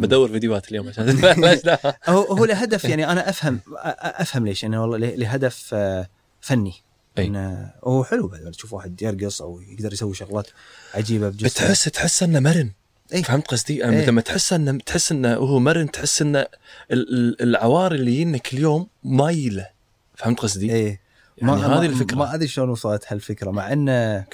بدور 0.00 0.28
فيديوهات 0.28 0.68
اليوم 0.70 0.88
عشان 0.88 1.20
هو 2.08 2.22
هو 2.22 2.44
لهدف 2.44 2.84
يعني 2.84 3.12
أنا 3.12 3.28
أفهم 3.28 3.60
أفهم 4.02 4.46
ليش. 4.46 4.62
يعني 4.62 4.78
والله 4.78 4.96
له- 4.98 5.14
لهدف 5.14 5.70
آه، 5.74 6.08
فني. 6.40 6.72
أي. 7.20 7.26
انه 7.26 7.70
هو 7.84 8.04
حلو 8.04 8.28
بعد 8.28 8.50
تشوف 8.50 8.72
واحد 8.72 9.02
يرقص 9.02 9.42
أو 9.42 9.60
يقدر 9.60 9.92
يسوي 9.92 10.14
شغلات 10.14 10.46
عجيبة 10.94 11.28
بجسمه 11.28 11.48
بتحس 11.48 11.84
تحس 11.84 12.22
إنه 12.22 12.40
مرن 12.40 12.70
إيه. 13.12 13.22
فهمت 13.22 13.46
قصدي؟ 13.46 13.76
يعني 13.76 13.96
إيه. 14.00 14.06
لما 14.06 14.20
تحس 14.20 14.52
انه 14.52 14.78
تحس 14.86 15.12
إنه 15.12 15.34
هو 15.34 15.58
مرن 15.58 15.90
تحس 15.90 16.22
إنه 16.22 16.38
ال- 16.40 16.48
ال- 16.90 17.42
العوار 17.42 17.94
اللي 17.94 18.12
يجينا 18.14 18.38
كل 18.38 18.58
يوم 18.58 18.86
مايله 19.04 19.66
فهمت 20.14 20.40
قصدي؟ 20.40 20.72
إيه 20.72 21.00
يعني 21.38 21.52
ما 21.52 21.66
هذه 21.78 21.86
الفكرة. 21.86 22.16
ما 22.16 22.34
أدري 22.34 22.48
شلون 22.48 22.68
وصلت 22.68 23.04
هالفكرة 23.08 23.50
مع 23.50 23.72
إنه 23.72 24.24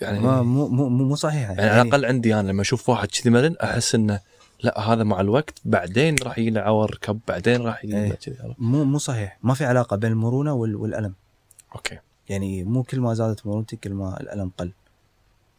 يعني 0.00 0.18
ما 0.20 0.42
مو 0.42 0.68
مو 0.68 0.88
مو 0.88 1.14
صحيحه 1.14 1.52
يعني 1.52 1.70
على 1.70 1.82
الأقل 1.82 2.04
عندي 2.04 2.34
أنا 2.34 2.50
لما 2.50 2.62
أشوف 2.62 2.88
واحد 2.88 3.08
كذي 3.08 3.30
مرن 3.30 3.56
أحس 3.62 3.94
إنه 3.94 4.20
لا 4.62 4.80
هذا 4.80 5.04
مع 5.04 5.20
الوقت 5.20 5.54
بعدين 5.64 6.16
راح 6.22 6.38
يجي 6.38 6.50
له 6.50 6.60
عور 6.60 6.90
ركب 6.90 7.20
بعدين 7.28 7.62
راح 7.62 7.84
يجي 7.84 8.08
له. 8.08 8.14
كذي؟ 8.14 8.36
مو 8.58 8.84
مو 8.84 8.98
صحيح 8.98 9.38
ما 9.42 9.54
في 9.54 9.64
علاقة 9.64 9.96
بين 9.96 10.12
المرونة 10.12 10.52
وال- 10.52 10.76
والألم 10.76 11.14
okay. 11.74 11.98
يعني 12.28 12.64
مو 12.64 12.82
كل 12.82 13.00
ما 13.00 13.14
زادت 13.14 13.46
مرونتك 13.46 13.80
كل 13.80 13.94
ما 13.94 14.20
الألم 14.20 14.50
قل. 14.58 14.72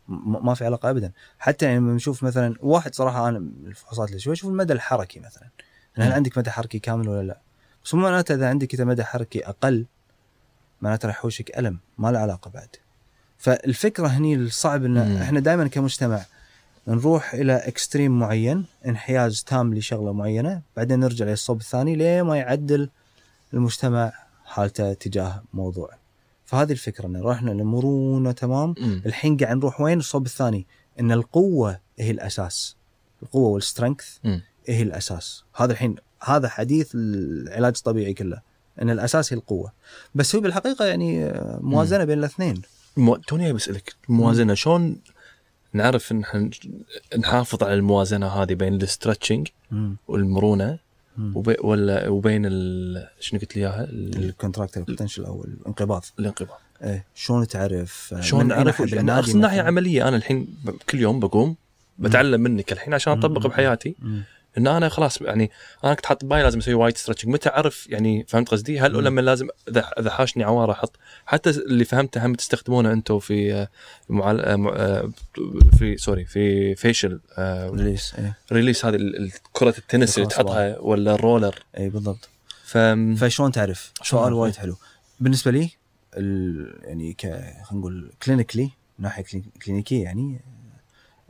ما 0.08 0.54
في 0.54 0.66
علاقة 0.66 0.90
ابدا. 0.90 1.12
حتى 1.40 1.66
يعني 1.66 1.78
لما 1.78 1.94
نشوف 1.94 2.24
مثلا 2.24 2.56
واحد 2.62 2.96
صراحة 2.96 3.30
أنا 3.30 3.38
الفحوصات 3.38 4.08
اللي 4.08 4.20
شوي 4.20 4.34
أشوف 4.34 4.50
المدى 4.50 4.74
الحركي 4.74 5.20
مثلا. 5.20 5.48
هل. 5.96 6.12
عندك 6.12 6.38
مدى 6.38 6.52
حركي 6.52 6.80
كامل 6.80 7.10
ولا 7.10 7.28
لا؟ 7.28 7.40
بس 7.86 7.94
مو 7.94 8.02
معناته 8.02 8.36
إذا 8.36 8.50
عندك 8.50 8.74
إذا 8.74 8.86
مدى 8.86 9.04
حركي 9.04 9.48
أقل 9.48 9.86
معناته 10.82 11.08
راح 11.08 11.16
يحوشك 11.16 11.60
ألم 11.60 11.80
ما 11.98 12.12
له 12.12 12.20
علاقة 12.20 12.52
بعد. 12.52 12.76
فالفكرة 13.38 14.08
هني 14.08 14.36
الصعب 14.36 14.86
إن 14.86 15.10
مم. 15.10 15.18
إحنا 15.18 15.40
دائما 15.40 15.68
كمجتمع 15.68 16.22
نروح 16.88 17.34
إلى 17.34 17.56
extreme 17.56 18.20
معين 18.20 18.66
انحياز 18.86 19.44
تام 19.44 19.74
لشغلة 19.74 20.14
معينة 20.14 20.62
بعدين 20.78 21.00
نرجع 21.00 21.26
للصوب 21.26 21.60
الثاني 21.60 21.96
ليه 21.96 22.22
ما 22.22 22.38
يعدل 22.38 22.90
المجتمع 23.54 24.14
حالته 24.46 24.94
تجاه 24.94 25.44
موضوع 25.54 25.99
فهذه 26.50 26.72
الفكرة 26.72 27.06
إن 27.06 27.22
رحنا 27.22 27.52
لمرونه 27.52 28.32
تمام. 28.32 28.74
الحين 29.06 29.38
قاعد 29.38 29.58
نروح 29.58 29.82
وين 29.82 30.00
الصوب 30.00 30.26
الثاني 30.26 30.68
إن 31.00 31.12
القوة 31.12 31.80
هي 32.00 32.12
الأساس 32.12 32.76
القوة 33.24 33.50
وال 33.50 33.60
strength. 33.60 34.04
هي 34.68 34.82
الأساس 34.82 35.44
هذا 35.56 35.72
الحين 35.72 35.96
هذا 36.24 36.50
حديث 36.50 36.92
العلاج 36.96 37.74
الطبيعي 37.78 38.14
كله 38.14 38.42
إن 38.82 38.90
الأساس 38.90 39.34
هي 39.34 39.38
القوة 39.38 39.72
بس 40.16 40.36
هو 40.36 40.42
بالحقيقة 40.42 40.86
يعني 40.86 41.34
موازنة 41.62 42.04
بين 42.04 42.20
الاثنين 42.20 42.62
مو... 42.98 43.16
توني 43.16 43.54
بسالك 43.54 43.94
الموازنة 44.10 44.54
شلون 44.54 45.02
نعرف 45.74 46.12
إن 46.12 46.24
نحافظ 47.20 47.64
على 47.64 47.74
الموازنة 47.74 48.28
هذه 48.28 48.54
بين 48.54 48.74
ال 48.74 48.80
stretching. 48.80 49.48
والمرونة. 50.08 50.80
وبي... 51.36 51.56
ولا 51.62 52.08
وبين. 52.08 52.44
شنو 53.20 53.40
قلت 53.40 53.56
لي 53.56 53.62
إياها؟ 53.62 53.84
ال... 53.84 54.24
ال 54.24 54.29
contractile 54.29 54.84
potential 54.84 55.26
أو 55.26 55.44
الانقباض 55.46 56.06
الانقباض 56.20 56.60
إيه 56.84 57.06
شلون 57.16 57.48
تعرف 57.48 58.14
آه، 58.14 58.22
شلون 58.22 58.44
من 58.44 58.48
نعرف 58.48 58.82
اقصد 58.82 59.36
ناحيه؟ 59.36 59.62
عملية 59.62 60.08
أنا 60.08 60.18
الحين 60.18 60.48
كل 60.90 61.00
يوم 61.00 61.20
بقوم 61.20 61.56
بتعلم 62.00 62.42
منك 62.42 62.72
الحين 62.72 62.94
عشان 62.94 63.14
أطبق. 63.14 63.48
بحياتي 63.48 63.96
مم. 64.00 64.24
ان 64.58 64.68
أنا 64.68 64.90
خلاص 64.90 65.22
يعني 65.22 65.52
أنا 65.84 65.94
كنت 65.94 66.06
حاط 66.06 66.26
باي 66.26 66.44
لازم 66.44 66.60
أسوي 66.60 66.74
وايد 66.74 66.98
stretching 66.98 67.34
متى 67.34 67.50
أعرف 67.50 67.88
يعني 67.90 68.26
فهمت 68.28 68.50
قصدي؟ 68.50 68.80
هل. 68.80 69.04
لما 69.04 69.22
لازم 69.22 69.48
إذا 70.00 70.10
حاشني 70.10 70.44
عوارة 70.44 70.72
أحط 70.72 70.96
حتى 71.26 71.50
اللي 71.50 71.86
فهمته 71.86 72.26
هم 72.26 72.36
تستخدمونه 72.36 72.92
أنتم 72.92 73.20
في 73.20 73.54
آه، 73.54 73.70
معال... 74.10 74.42
آه، 74.46 74.70
آه، 74.76 75.10
في 75.78 75.98
sorry 75.98 76.26
في 76.26 76.76
fascial 76.76 77.20
release 77.40 78.14
إيه 78.18 78.38
release 78.52 78.86
هذه 78.86 78.98
كرة 79.54 79.76
التنس 79.78 80.18
اللي 80.18 80.30
تحطها 80.30 80.80
ولا 80.80 81.14
ال 81.14 81.20
roller 81.20 81.56
اي 81.78 81.90
بالضبط 81.90 82.30
ف 82.66 82.78
فشلون 83.18 83.52
تعرف؟ 83.52 83.92
سؤال؟ 84.04 84.34
وايد 84.34 84.56
حلو 84.56 84.76
بالنسبة 85.20 85.52
لي 85.52 85.70
ال... 86.18 86.74
يعني 86.84 87.14
ك 87.14 87.22
خلينا 87.22 87.64
نقول 87.72 88.12
clinically 88.24 88.70
ناحية 89.00 89.24
clini- 89.24 89.44
كلينيكيه 89.66 90.04
يعني 90.04 90.40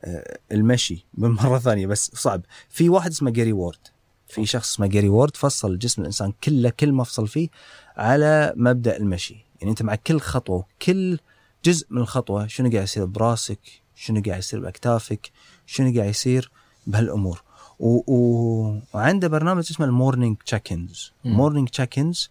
آه، 0.03 0.39
المشي 0.51 1.05
مرة 1.17 1.59
ثانية 1.59 1.87
بس 1.87 2.11
صعب. 2.13 2.41
في 2.69 2.89
واحد 2.89 3.11
اسمه 3.11 3.31
جاري 3.31 3.53
وورد. 3.53 3.87
في 4.27 4.45
شخص 4.45 4.73
اسمه 4.73 4.87
جاري 4.87 5.09
وورد 5.09 5.37
فصل 5.37 5.79
جسم 5.79 6.01
الإنسان 6.01 6.33
كله 6.43 6.69
كل 6.69 6.91
مفصل 6.91 7.27
فيه 7.27 7.49
على 7.97 8.53
مبدأ 8.55 8.97
المشي. 8.97 9.45
يعني 9.59 9.71
أنت 9.71 9.81
مع 9.81 9.95
كل 9.95 10.19
خطوة 10.19 10.65
كل 10.81 11.19
جزء 11.65 11.87
من 11.89 12.01
الخطوة 12.01 12.47
شنو 12.47 12.69
قاعد 12.69 12.83
يصير 12.83 13.05
براسك 13.05 13.59
شنو 13.95 14.21
قاعد 14.25 14.39
يصير 14.39 14.59
بأكتافك 14.59 15.31
شنو 15.65 15.93
قاعد 15.95 16.09
يصير 16.09 16.51
بهالأمور. 16.87 17.43
و... 17.79 18.13
و... 18.13 18.79
وعنده 18.93 19.27
برنامج 19.27 19.67
اسمه 19.71 19.85
ال 19.85 20.37
morning 20.45 20.73
check-ins 20.73 21.11
مم. 21.25 21.33
morning 21.33 21.69
check-ins 21.69 22.29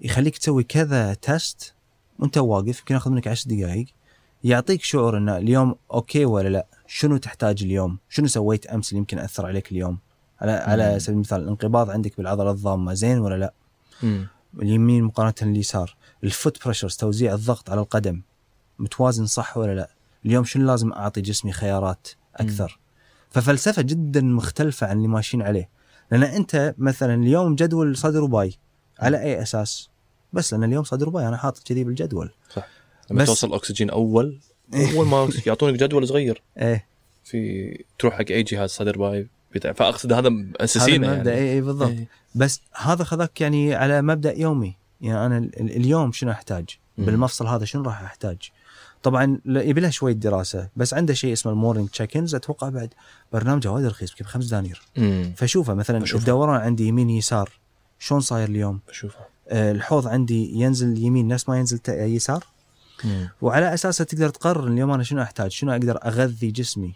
يخليك 0.00 0.38
تسوي 0.38 0.64
كذا 0.64 1.14
test 1.14 1.74
وأنت 2.18 2.38
واقف 2.38 2.78
يمكن 2.78 2.94
ياخذ 2.94 3.10
منك 3.10 3.28
10 3.28 3.54
دقائق 3.54 3.86
يعطيك 4.44 4.82
شعور 4.82 5.18
ان 5.18 5.28
اليوم 5.28 5.74
okay 5.92 6.24
ولا 6.24 6.48
لا؟ 6.48 6.66
شنو 6.86 7.16
تحتاج 7.16 7.62
اليوم؟ 7.62 7.98
شنو 8.08 8.26
سويت 8.26 8.66
أمس 8.66 8.88
اللي 8.88 8.98
يمكن 8.98 9.18
أثر 9.18 9.46
عليك 9.46 9.72
اليوم؟ 9.72 9.98
على 10.40 10.52
على 10.52 10.98
سبيل 11.00 11.14
المثال 11.14 11.42
الانقباض 11.42 11.90
عندك 11.90 12.16
بالعضلة 12.16 12.50
الضامة 12.50 12.94
زين 12.94 13.18
ولا 13.18 13.34
لا؟ 13.34 13.52
مم. 14.02 14.26
اليمين 14.62 15.04
مقارنة 15.04 15.34
اليسار 15.42 15.96
ال 16.24 16.32
foot 16.32 16.64
pressures 16.64 16.96
توزيع 16.96 17.34
الضغط 17.34 17.70
على 17.70 17.80
القدم 17.80 18.22
متوازن 18.78 19.26
صح 19.26 19.56
ولا 19.56 19.74
لا؟ 19.74 19.90
اليوم 20.26 20.44
شنو 20.44 20.66
لازم 20.66 20.92
أعطي 20.92 21.20
جسمي 21.20 21.52
خيارات 21.52 22.08
أكثر؟ 22.36 22.78
ففلسفة 23.30 23.82
جدا 23.82 24.20
مختلفة 24.20 24.86
عن 24.86 24.96
اللي 24.96 25.08
ماشيين 25.08 25.42
عليه. 25.42 25.68
لأن 26.10 26.22
أنت 26.22 26.74
مثلا 26.78 27.14
اليوم 27.14 27.54
جدول 27.54 27.96
صدر 27.96 28.24
وباي 28.24 28.54
على 29.00 29.22
أي 29.22 29.42
أساس؟ 29.42 29.90
بس 30.32 30.52
لأن 30.52 30.64
اليوم 30.64 30.84
صدر 30.84 31.08
وباي 31.08 31.28
أنا 31.28 31.36
حاطط 31.36 31.62
كذي 31.62 31.84
بالجدول. 31.84 32.30
لما 33.12 33.22
بس- 33.22 33.26
توصل 33.28 33.54
اكسجين 33.54 33.90
أول 33.90 34.38
أول 34.74 35.06
ما 35.06 35.28
يعطونك 35.46 35.74
جدول 35.80 36.08
صغير. 36.08 36.42
إيه. 36.58 36.86
في 37.24 37.84
تروح 37.98 38.14
حق 38.14 38.24
أي 38.30 38.42
جهاز 38.42 38.70
صدر 38.70 38.98
باي 38.98 39.26
فأقصد 39.74 40.12
هذا 40.12 40.28
هذا 40.28 40.46
اساسينا 40.60 41.12
المبدأ 41.12 41.30
يعني. 41.34 41.42
اي 41.50 41.52
اي 41.54 41.60
بالضبط. 41.60 41.88
إيه. 41.90 42.08
بس 42.34 42.60
هذا 42.76 43.04
خذاك 43.04 43.40
يعني 43.40 43.74
على 43.74 44.02
مبدأ 44.02 44.38
يومي. 44.38 44.76
يعني 45.00 45.26
أنا 45.26 45.38
ال- 45.38 45.60
ال- 45.60 45.76
اليوم 45.76 46.12
شنو 46.12 46.30
أحتاج. 46.30 46.64
بالمفصل 46.98 47.46
هذا 47.46 47.64
شنو 47.64 47.82
راح 47.82 48.02
أحتاج؟ 48.02 48.36
طبعا 49.02 49.38
يبي 49.46 49.80
لها 49.80 49.90
شوية 49.90 50.12
دراسة 50.12 50.68
بس 50.76 50.94
عنده 50.94 51.14
شيء 51.14 51.32
اسمه 51.32 51.52
ال 51.52 51.88
morning 51.88 52.16
check-ins 52.16 52.34
أتوقع 52.34 52.68
بعد 52.68 52.94
برنامجه 53.32 53.72
وايد 53.72 53.86
رخيص 53.86 54.10
يمكن 54.10 54.24
بخمس 54.24 54.46
دنانير. 54.46 54.82
فشوفه 55.36 55.74
مثلا 55.74 55.98
بشوفه. 55.98 56.20
الدوران 56.20 56.60
عندي 56.60 56.86
يمين 56.88 57.10
يسار 57.10 57.50
شلون 57.98 58.20
صاير 58.20 58.48
اليوم؟ 58.48 58.80
بشوفها 58.88 59.26
آه 59.48 59.72
الحوض 59.72 60.06
عندي 60.06 60.52
ينزل 60.54 60.98
يمين 60.98 61.28
نفس 61.28 61.48
ما 61.48 61.58
ينزل 61.58 61.78
يسار؟ 61.88 62.44
مم. 63.04 63.28
وعلى 63.42 63.74
اساسه 63.74 64.04
تقدر 64.04 64.28
تقرر 64.28 64.66
اليوم 64.68 64.90
أنا 64.90 65.02
شنو 65.02 65.22
أحتاج 65.22 65.50
شنو 65.50 65.72
أقدر 65.72 65.98
أغذي 66.04 66.50
جسمي. 66.50 66.94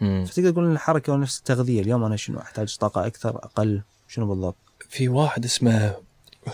مم. 0.00 0.24
فتقدر 0.24 0.50
تقول 0.50 0.64
إن 0.66 0.72
الحركة 0.72 1.12
ونفس 1.12 1.38
التغذية 1.38 1.80
اليوم 1.80 2.04
أنا 2.04 2.16
شنو 2.16 2.38
أحتاج 2.38 2.76
طاقة 2.76 3.06
أكثر 3.06 3.36
أقل 3.36 3.82
شنو 4.08 4.26
بالضبط؟ 4.26 4.56
في 4.88 5.08
واحد 5.08 5.44
اسمه 5.44 5.94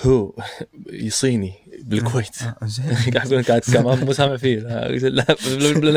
هو 0.07 0.33
صيني 1.09 1.55
بالكويت. 1.83 2.43
آه، 2.43 2.57
زين. 2.67 2.85
قاعد 3.15 3.33
يقول 3.33 3.43
قاعد 3.45 3.63
مو 4.05 4.13
سامع 4.13 4.37
فيه. 4.37 4.59
لا 4.59 5.35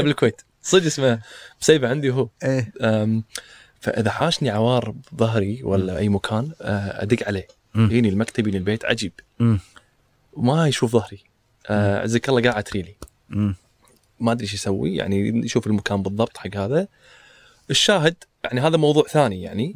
بالكويت. 0.01 0.41
صدق 0.61 0.85
اسمه 0.85 1.19
مسيبه 1.61 1.89
عندي 1.89 2.09
هو. 2.09 2.29
إيه. 2.43 2.71
أم، 2.81 3.23
فإذا 3.79 4.09
حاشني 4.11 4.49
عوار 4.49 4.95
بظهري 5.11 5.63
ولا 5.63 5.97
أي 5.97 6.09
مكان 6.09 6.51
أه، 6.61 7.03
أدق 7.03 7.27
عليه. 7.27 7.47
يجيني 7.75 8.09
المكتب 8.09 8.47
يجيني 8.47 8.57
البيت 8.57 8.85
عجيب. 8.85 9.11
وما 10.33 10.67
يشوف 10.67 10.91
ظهري. 10.91 11.19
عزك 11.69 12.29
الله 12.29 12.41
قاعد 12.41 12.63
تريلي. 12.63 12.95
ما 14.19 14.31
أدري 14.31 14.43
إيش 14.43 14.53
يسوي 14.53 14.95
يعني 14.95 15.45
يشوف 15.45 15.67
المكان 15.67 16.03
بالضبط 16.03 16.37
حق 16.37 16.55
هذا 16.55 16.87
الشاهد 17.69 18.15
يعني 18.43 18.61
هذا 18.61 18.77
موضوع 18.77 19.03
ثاني 19.03 19.41
يعني. 19.41 19.75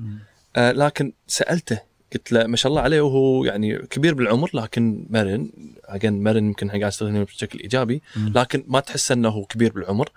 آه 0.56 0.72
لكن 0.72 1.14
سألته 1.28 1.80
قلت 2.14 2.32
له 2.32 2.48
ما 2.48 2.58
شاء 2.58 2.70
الله 2.70 2.82
عليه 2.82 3.02
وهو 3.02 3.46
يعني 3.46 3.78
كبير 3.78 4.14
بالعمر 4.14 4.50
لكن 4.54 5.06
مرن 5.10 5.50
اجين 5.86 6.24
مرن 6.24 6.46
يمكن 6.46 6.70
قاعد 6.70 6.84
يستخدمه 6.84 7.24
بشكل 7.24 7.60
إيجابي 7.60 8.02
مم. 8.16 8.34
لكن 8.36 8.64
ما 8.68 8.80
تحس 8.80 9.12
إنه 9.12 9.30
هو 9.30 9.46
كبير 9.46 9.72
بالعمر 9.72 10.10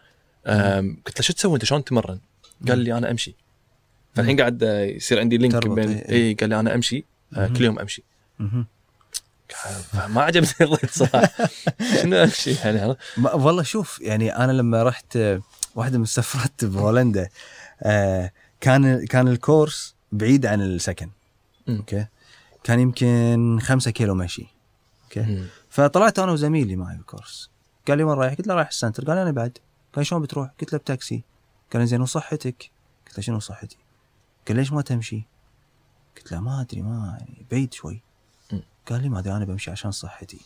قلت 1.07 1.19
له 1.19 1.23
شو 1.23 1.33
تسوي 1.33 1.55
أنت 1.55 1.65
شلون 1.65 1.85
تمرن؟ 1.85 2.19
قال 2.69 2.79
لي 2.79 2.99
أنا 2.99 3.11
أمشي 3.11 3.35
فالحين 4.15 4.41
قاعد 4.41 4.63
آه، 4.63 4.85
يصير 4.85 5.21
عندي 5.21 5.37
link 5.37 5.69
بين 5.69 5.89
إيه، 5.89 6.09
إيه. 6.09 6.29
اي 6.29 6.35
قال 6.35 6.49
لي 6.49 6.61
أنا 6.61 6.75
أمشي 6.75 7.05
آه،. 7.37 7.49
كل 7.49 7.65
يوم 7.65 7.79
أمشي. 7.79 8.03
ما 10.09 10.23
عجبني 10.23 10.51
الرد 10.61 10.91
صراحة 10.91 11.49
شنو 12.03 12.17
امشي 12.17 12.53
يعني 12.53 12.97
والله 13.19 13.63
شوف 13.63 14.01
يعني 14.01 14.37
أنا 14.37 14.53
لما 14.53 14.83
رحت 14.83 15.17
آه، 15.17 15.41
واحدة 15.75 15.99
من 15.99 16.05
السفرات 16.05 16.65
بهولندا 16.75 17.29
آه، 17.83 18.31
كان 18.61 19.07
كان 19.07 19.29
الكورس 19.29 19.95
بعيد 20.13 20.47
عن 20.47 20.61
السكن. 20.61 21.11
أوكي 21.69 22.07
كان 22.65 22.81
يمكن 22.81 23.59
خمسة 23.63 23.91
كيلو 23.91 24.15
مشي 24.15 24.47
أوكي. 25.05 25.47
فطلعت 25.71 26.19
أنا 26.19 26.33
وزميلي 26.33 26.77
معي 26.77 26.97
بالكورس 26.97 27.51
قال 27.89 27.99
لي 27.99 28.05
وين 28.05 28.19
رايح؟ 28.19 28.35
قلت 28.35 28.47
له 28.47 28.55
رايح 28.55 28.69
ال 28.69 28.74
center 28.74 29.05
قال 29.05 29.19
أنا 29.19 29.31
بعد 29.31 29.59
قال 29.93 30.07
شلون 30.07 30.23
بتروح؟ 30.23 30.51
قلت 30.61 30.73
له 30.73 30.79
بتاكسي 30.79 31.23
قال 31.73 31.87
زين 31.87 32.01
وصحتك؟ 32.01 32.71
قلت 33.07 33.19
له 33.19 33.23
شنو 33.23 33.41
صحتي؟ 33.41 33.77
قال 34.49 34.57
ليش 34.57 34.73
ما 34.73 34.83
تمشي؟ 34.83 35.23
قلت 36.17 36.33
له 36.33 36.41
ما 36.41 36.61
أدري 36.61 36.83
ما 36.83 37.17
يعني 37.21 37.47
بعيد 37.51 37.75
شوي. 37.75 38.03
قال 38.91 39.03
لي 39.03 39.09
ما 39.09 39.19
أدري 39.19 39.37
أنا 39.37 39.45
بمشي 39.45 39.71
عشان 39.71 39.91
صحتي. 39.91 40.41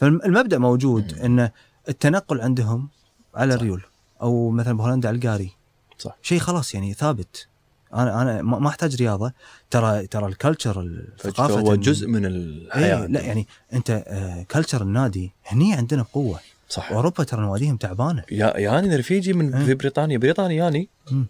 فالمبدأ 0.00 0.58
موجود 0.58 1.18
إن 1.18 1.50
التنقل 1.88 2.40
عندهم 2.40 2.88
على. 3.34 3.54
الريول 3.54 3.82
أو 4.22 4.50
مثلا 4.50 4.76
بهولندا 4.76 5.08
على 5.08 5.16
القاري. 5.16 5.50
صح. 5.98 6.16
شيء 6.22 6.38
خلاص 6.38 6.74
يعني 6.74 6.94
ثابت. 6.94 7.48
أنا 7.94 8.22
أنا 8.22 8.42
ما 8.42 8.68
أحتاج 8.68 8.96
رياضة. 8.96 9.32
ترى 9.70 10.06
ترى 10.06 10.26
ال 10.26 10.33
culture 10.33 10.80
الثقافة 10.80 11.60
هو 11.60 11.74
جزء 11.74 12.08
من 12.08 12.26
الحياة 12.26 13.00
إيه 13.00 13.06
لا 13.06 13.20
يعني 13.20 13.46
أنت 13.72 13.90
آه 13.90 14.42
culture 14.42 14.82
النادي 14.82 15.32
هني 15.46 15.74
عندنا 15.74 16.02
بقوه 16.02 16.40
صح. 16.68 16.92
أوروبا 16.92 17.24
ترى 17.24 17.40
نواديهم 17.40 17.76
تعبانة. 17.76 18.24
يا 18.30 18.56
ياني 18.58 18.96
رفيجي 18.96 19.32
من 19.32 19.54
إيه. 19.54 19.64
في 19.64 19.74
بريطانيا. 19.74 20.18
بريطانيا 20.18 20.64
ياني 20.64 20.88
مم. 21.10 21.26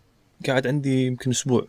قاعد 0.47 0.67
عندي 0.67 1.07
يمكن 1.07 1.31
أسبوع. 1.31 1.67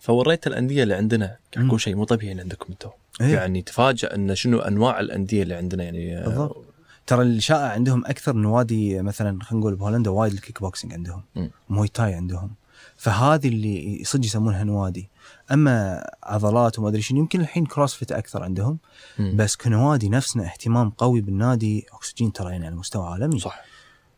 فوريت 0.00 0.46
الأندية 0.46 0.82
اللي 0.82 0.94
عندنا 0.94 1.36
قاعد. 1.54 1.66
أقول 1.66 1.80
شيء 1.80 1.94
مو 1.96 2.04
طبيعي 2.04 2.40
عندكم 2.40 2.66
أنتم 2.70 2.90
إيه. 3.20 3.34
يعني 3.34 3.62
تفاجئ 3.62 4.14
إن 4.14 4.34
شنو 4.34 4.58
أنواع 4.58 5.00
الأندية 5.00 5.42
اللي 5.42 5.54
عندنا 5.54 5.84
يعني 5.84 6.22
بالضبط. 6.24 6.64
ترى 7.06 7.22
الشائع 7.22 7.68
عندهم 7.72 8.06
أكثر 8.06 8.32
نوادي 8.32 9.02
مثلا 9.02 9.38
خلينا 9.42 9.60
نقول 9.60 9.76
بهولندا 9.76 10.10
وايد 10.10 10.32
الكيك 10.32 10.60
بوكسينج 10.60 10.92
عندهم. 10.92 11.22
Muay 11.68 11.88
Thai 11.88 12.14
عندهم 12.14 12.50
فهذه 12.96 13.48
اللي 13.48 14.02
صدق 14.04 14.24
يسمونها 14.24 14.64
نوادي 14.64 15.08
أما 15.52 16.04
عضلات 16.22 16.78
وما 16.78 16.88
أدري 16.88 17.02
شنو 17.02 17.18
يمكن 17.18 17.40
الحين 17.40 17.66
CrossFit 17.66 18.12
أكثر 18.12 18.42
عندهم 18.42 18.78
مم. 19.18 19.36
بس 19.36 19.56
كنوادي 19.56 20.08
نفسنا 20.08 20.44
اهتمام 20.44 20.90
قوي 20.90 21.20
بالنادي 21.20 21.86
أكسجين 21.92 22.32
ترى 22.32 22.50
يعني 22.52 22.66
على 22.66 22.76
مستوى 22.76 23.08
عالمي 23.08 23.38
صح 23.38 23.64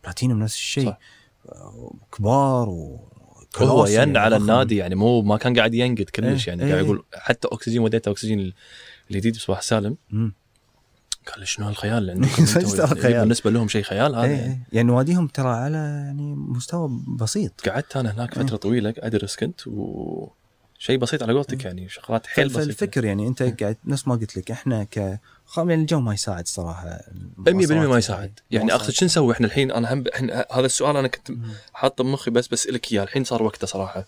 بلاتينيوم 0.05 0.39
نفس 0.39 0.55
الشيء 0.55 0.87
صح. 0.87 0.99
آه، 1.49 1.93
كبار 2.13 2.69
و 2.69 3.01
هو 3.59 3.87
ين 3.87 4.17
على 4.17 4.37
ضخم. 4.37 4.43
النادي 4.51 4.77
يعني 4.77 4.95
مو 4.95 5.23
ما 5.23 5.37
كان 5.37 5.57
قاعد 5.57 5.75
ينقد 5.75 6.05
كلش 6.05 6.49
إيه، 6.49 6.55
يعني 6.55 6.65
إيه. 6.65 6.73
قاعد 6.73 6.85
يقول 6.85 7.05
حتى 7.15 7.49
أكسجين 7.53 7.83
وديته 7.83 8.11
أكسجين 8.11 8.53
الجديد 9.11 9.37
بصباح 9.37 9.63
سالم. 9.63 9.97
قال 11.27 11.41
لي 11.41 11.47
شنو 11.47 11.67
هالخيال 11.67 11.99
اللي 11.99 12.13
عندكم 12.13 12.45
إيه، 12.57 12.87
خيال. 12.87 13.21
بالنسبة 13.21 13.51
لهم 13.51 13.69
شيء 13.69 13.83
خيال 13.83 14.15
هذا 14.15 14.25
إيه، 14.25 14.33
يعني. 14.33 14.53
إيه. 14.53 14.67
يعني 14.73 14.89
نواديهم 14.89 15.27
ترى 15.27 15.49
على 15.49 15.77
يعني 15.77 16.35
مستوى 16.35 16.91
بسيط 17.09 17.69
قعدت 17.69 17.97
أنا 17.97 18.15
هناك 18.15 18.35
فترة 18.35 18.55
إيه. 18.55 18.57
طويله 18.57 18.95
أدرس 18.99 19.37
كنت 19.37 19.67
و 19.67 20.29
شيء 20.83 20.99
بسيط 20.99 21.23
على 21.23 21.33
قولتك 21.33 21.65
يعني 21.65 21.89
شغلات 21.89 22.27
حيل 22.27 22.49
بسيطة. 22.49 22.65
فالفكر 22.65 23.05
يعني 23.05 23.29
أنت 23.29 23.43
قاعد 23.43 23.77
نفس 23.85 24.09
ما 24.09 24.15
قلت 24.15 24.37
لك 24.37 24.51
إحنا 24.51 24.85
ك 24.85 24.97
يعني 25.57 25.75
الجو 25.75 26.01
ما 26.01 26.15
يساعد 26.15 26.49
صراحة 26.49 27.01
100% 27.39 27.51
ما 27.73 27.99
يساعد. 27.99 28.41
يعني 28.51 28.75
أقصد 28.75 28.91
شو 28.91 29.05
نسوي؟ 29.05 29.33
إحنا 29.33 29.47
الحين 29.47 29.71
أنا 29.71 29.93
هم 29.93 30.05
إحنا 30.15 30.47
هذا 30.53 30.67
السؤال 30.67 30.97
أنا 30.97 31.09
كنت 31.09 31.37
حاطه 31.73 32.05
بمخي 32.05 32.31
بس 32.31 32.49
بسالك 32.49 32.93
إياه. 32.93 33.03
الحين 33.03 33.25
صار 33.25 33.43
وقته 33.43 33.67
صراحة. 33.67 34.07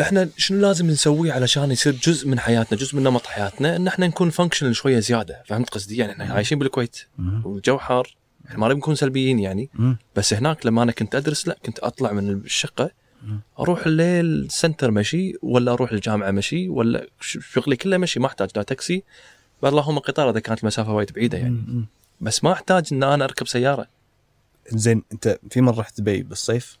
إحنا 0.00 0.28
شنو 0.36 0.60
لازم 0.60 0.86
نسوي 0.86 1.30
علشان 1.30 1.70
يصير 1.70 1.92
جزء 1.92 2.28
من 2.28 2.40
حياتنا 2.40 2.78
جزء 2.78 2.96
من 2.96 3.02
نمط 3.02 3.26
حياتنا 3.26 3.76
إن 3.76 3.86
إحنا 3.88 4.06
نكون 4.06 4.30
functional 4.30 4.76
شوية 4.76 4.98
زيادة. 4.98 5.42
فهمت 5.46 5.70
قصدي؟ 5.70 5.96
يعني 5.96 6.12
إحنا 6.12 6.34
عايشين 6.34 6.58
بالكويت. 6.58 6.96
والجو 7.44 7.78
حار. 7.78 8.16
إحنا 8.48 8.58
ما 8.58 8.68
نبي 8.68 8.78
نكون 8.78 8.94
سلبيين 8.94 9.38
يعني. 9.38 9.70
بس 10.16 10.34
هناك 10.34 10.66
لما 10.66 10.82
أنا 10.82 10.92
كنت 10.92 11.14
أدرس 11.14 11.48
لا 11.48 11.56
كنت 11.66 11.78
أطلع 11.78 12.12
من 12.12 12.30
الشقة. 12.30 13.05
أروح 13.60 13.86
لل 13.86 14.50
center 14.50 14.90
مشي 14.90 15.34
ولا 15.42 15.72
أروح 15.72 15.92
الجامعة 15.92 16.30
مشي 16.30 16.68
ولا 16.68 17.06
شغلي 17.20 17.76
كله 17.76 17.96
مشي 17.96 18.20
ما 18.20 18.26
أحتاج 18.26 18.50
لا 18.56 18.62
تاكسي. 18.62 19.02
اللهم 19.64 19.98
قطار 19.98 20.30
إذا 20.30 20.40
كانت 20.40 20.60
المسافة 20.60 20.92
وايد 20.92 21.12
بعيدة 21.12 21.38
يعني. 21.38 21.84
بس 22.20 22.44
ما 22.44 22.52
أحتاج 22.52 22.88
إن 22.92 23.02
أنا 23.02 23.24
أركب 23.24 23.46
سيارة. 23.46 23.86
زين 24.68 25.02
أنت 25.12 25.38
في 25.50 25.60
مرة 25.60 25.80
رحت 25.80 26.00
دبي 26.00 26.22
بالصيف؟ 26.22 26.78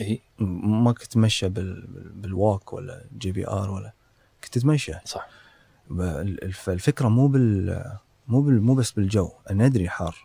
إي. 0.00 0.20
ما 0.38 0.92
كنت 0.92 1.12
تمشى 1.12 1.48
بال... 1.48 1.86
بال- 1.86 2.08
بال 2.08 2.29
Walk 2.29 2.72
ولا 2.72 3.04
JBR 3.18 3.70
ولا؟ 3.70 3.92
كنت 4.44 4.58
تتمشى 4.58 4.92
صح. 5.04 5.28
ب- 5.90 6.00
الف- 6.42 6.70
الفكرة 6.70 7.08
مو 7.08 7.26
بال 7.28 7.84
مو 8.28 8.40
بال 8.40 8.62
مو 8.62 8.74
بس 8.74 8.90
بالجو. 8.90 9.30
أنا 9.50 9.66
أدري 9.66 9.88
حار. 9.88 10.16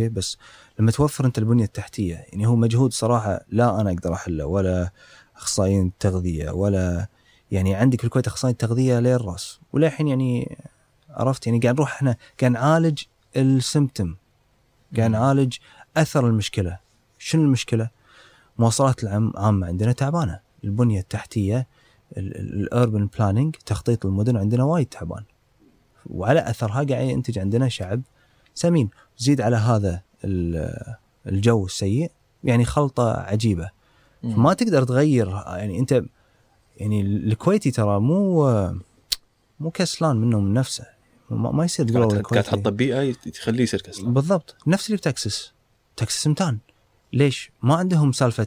أوكي 0.00 0.08
بس 0.08 0.38
لما 0.78 0.90
توفر 0.90 1.24
أنت 1.24 1.38
البنية 1.38 1.64
التحتية 1.64 2.14
يعني 2.14 2.46
هو 2.46 2.56
مجهود 2.56 2.92
صراحة 2.92 3.40
لا 3.48 3.80
أنا 3.80 3.90
أقدر 3.90 4.12
أحله 4.12 4.46
ولا 4.46 4.90
أخصائيين 5.36 5.92
تغذيه 5.98 6.50
ولا 6.50 7.06
يعني 7.50 7.74
عندك 7.74 7.98
في 8.00 8.04
الكويت 8.04 8.26
أخصائيين 8.26 8.56
تغذيه 8.56 8.98
للراس 8.98 9.60
وللحين 9.72 10.08
يعني 10.08 10.58
عرفت 11.10 11.46
يعني 11.46 11.58
قاعد 11.58 11.74
نروح 11.74 11.94
إحنا 11.94 12.16
قاعد 12.40 12.52
نعالج 12.52 13.02
ال 13.36 13.46
symptom 13.46 14.16
قاعد 14.96 15.10
نعالج 15.10 15.56
أثر 15.96 16.26
المشكلة. 16.26 16.78
شنو 17.18 17.42
المشكلة؟ 17.42 17.90
مواصلات 18.58 19.04
العام 19.04 19.32
عامة 19.36 19.66
عندنا 19.66 19.92
تعبانة. 19.92 20.40
البنية 20.64 21.00
التحتية 21.00 21.66
ال 22.16 22.31
urban 22.31 23.06
planning 23.06 23.54
تخطيط 23.66 24.06
المدن 24.06 24.36
عندنا 24.36 24.64
وايد 24.64 24.86
تعبان. 24.86 25.24
وعلى 26.06 26.50
أثرها 26.50 26.84
قاعد 26.84 27.08
ينتج 27.08 27.38
عندنا 27.38 27.68
شعب 27.68 28.02
سمين 28.56 28.90
زيد 29.18 29.40
على 29.40 29.56
هذا 29.56 30.02
ال- 30.24 30.94
الجو 31.26 31.66
السيء 31.66 32.10
يعني 32.44 32.64
خلطة 32.64 33.12
عجيبة. 33.12 33.70
ما 34.22 34.52
تقدر 34.54 34.84
تغير 34.84 35.28
يعني 35.46 35.78
أنت 35.78 36.02
يعني 36.76 37.00
الكويتي 37.00 37.70
ترى 37.70 38.00
مو 38.00 38.44
مو 39.60 39.70
كسلان 39.70 40.16
منه 40.16 40.40
من 40.40 40.54
نفسه. 40.54 40.84
ما, 41.30 41.50
ما 41.52 41.64
يصير 41.64 41.88
تقول 41.88 42.00
والله 42.00 42.22
قاعد 42.22 42.44
تحطه 42.44 42.70
ببيئه 42.70 43.12
تخليه 43.12 43.62
يصير 43.62 43.80
كسلان. 43.82 44.14
بالضبط. 44.14 44.56
نفس 44.66 44.86
اللي 44.86 44.96
بتكساس 44.96 45.52
تكساس 45.96 46.26
متان 46.26 46.58
ليش؟ 47.12 47.50
ما 47.62 47.74
عندهم 47.74 48.12
سالفة 48.12 48.46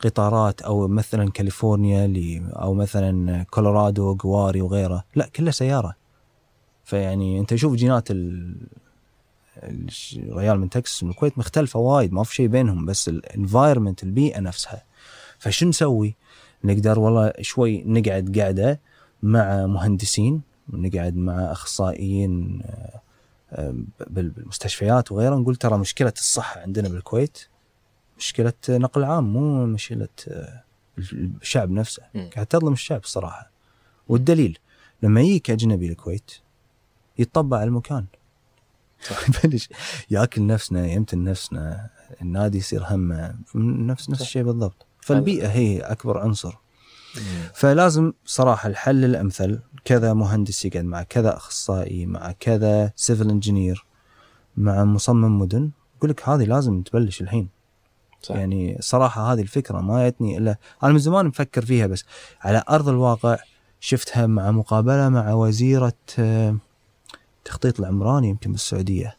قطارات 0.00 0.62
أو 0.62 0.88
مثلا 0.88 1.30
كاليفورنيا 1.30 2.04
اللي 2.04 2.42
أو 2.52 2.74
مثلا 2.74 3.42
كولورادو 3.42 4.14
قواري 4.14 4.60
وغيره. 4.60 5.04
لا 5.14 5.28
كلها 5.36 5.52
سيارة. 5.52 5.94
فيعني 6.84 7.40
أنت 7.40 7.54
شوف 7.54 7.74
جينات 7.74 8.08
الريال 9.62 10.60
من 10.60 10.70
تكساس 10.70 11.02
من 11.04 11.10
الكويت 11.10 11.38
مختلفة 11.38 11.78
وايد 11.78 12.12
ما 12.12 12.24
في 12.24 12.34
شيء 12.34 12.46
بينهم 12.46 12.86
بس 12.86 13.08
ال 13.08 13.16
environment 13.16 14.02
البيئة 14.02 14.40
نفسها 14.40 14.84
فشو 15.38 15.66
نسوي؟ 15.66 16.14
نقدر 16.64 16.98
والله 16.98 17.32
شوي 17.40 17.82
نقعد 17.86 18.38
قاعدة 18.38 18.80
مع 19.22 19.66
مهندسين 19.66 20.40
نقعد 20.72 21.16
مع 21.16 21.52
أخصائيين 21.52 22.62
آه، 22.64 23.00
آه، 23.52 23.74
بال- 24.10 24.30
بالمستشفيات 24.30 25.12
وغيرها 25.12 25.38
نقول 25.38 25.56
ترى 25.56 25.78
مشكلة 25.78 26.12
الصحة 26.16 26.60
عندنا 26.60 26.88
بالكويت 26.88 27.38
مشكلة 28.18 28.52
نقل 28.68 29.04
عام 29.04 29.32
مو 29.32 29.66
مشكلة 29.66 30.08
آه، 30.28 30.62
الشعب 31.42 31.70
نفسه. 31.70 32.02
قاعد 32.34 32.46
تظلم 32.46 32.72
الشعب 32.72 33.00
الصراحه 33.00 33.50
والدليل 34.08 34.58
لما 35.02 35.20
يجيك 35.20 35.50
أجنبي 35.50 35.88
الكويت 35.88 36.30
يتطبع 37.18 37.56
على 37.56 37.66
المكان 37.68 38.04
يبلش 39.44 39.68
ياكل 40.10 40.46
نفسنا 40.46 40.86
يمتن 40.86 41.24
نفسنا 41.24 41.90
النادي 42.22 42.58
يصير 42.58 42.84
همه 42.88 43.34
نفس 43.54 44.10
نفس. 44.10 44.20
الشيء 44.20 44.42
بالضبط. 44.42 44.86
فالبيئة 45.00 45.48
هي 45.48 45.80
أكبر 45.80 46.18
عنصر. 46.18 46.54
فلازم 47.54 48.12
صراحة 48.24 48.68
الحل 48.68 49.04
الأمثل 49.04 49.60
كذا 49.84 50.12
مهندس 50.12 50.64
يقعد 50.64 50.84
مع 50.84 51.02
كذا 51.02 51.36
أخصائي 51.36 52.06
مع 52.06 52.32
كذا 52.40 52.92
civil 52.96 53.30
engineer 53.30 53.86
مع 54.56 54.84
مصمم 54.84 55.38
مدن 55.38 55.70
يقول 55.96 56.10
لك 56.10 56.28
هذه 56.28 56.44
لازم 56.44 56.82
تبلش 56.82 57.20
الحين. 57.20 57.48
صح. 58.22 58.36
يعني 58.36 58.78
صراحة 58.80 59.32
هذه 59.32 59.40
الفكرة 59.40 59.80
ما 59.80 60.08
جتني 60.08 60.38
إلا 60.38 60.56
أنا 60.82 60.92
من 60.92 60.98
زمان 60.98 61.26
مفكر 61.26 61.64
فيها 61.64 61.86
بس 61.86 62.04
على 62.40 62.62
أرض 62.70 62.88
الواقع 62.88 63.36
شفتها 63.80 64.26
مع 64.26 64.50
مقابلة 64.50 65.08
مع 65.08 65.32
وزيرة 65.32 65.92
آه، 66.18 66.56
التخطيط 67.50 67.80
العمراني 67.80 68.28
يمكن 68.28 68.52
بالسعودية. 68.52 69.16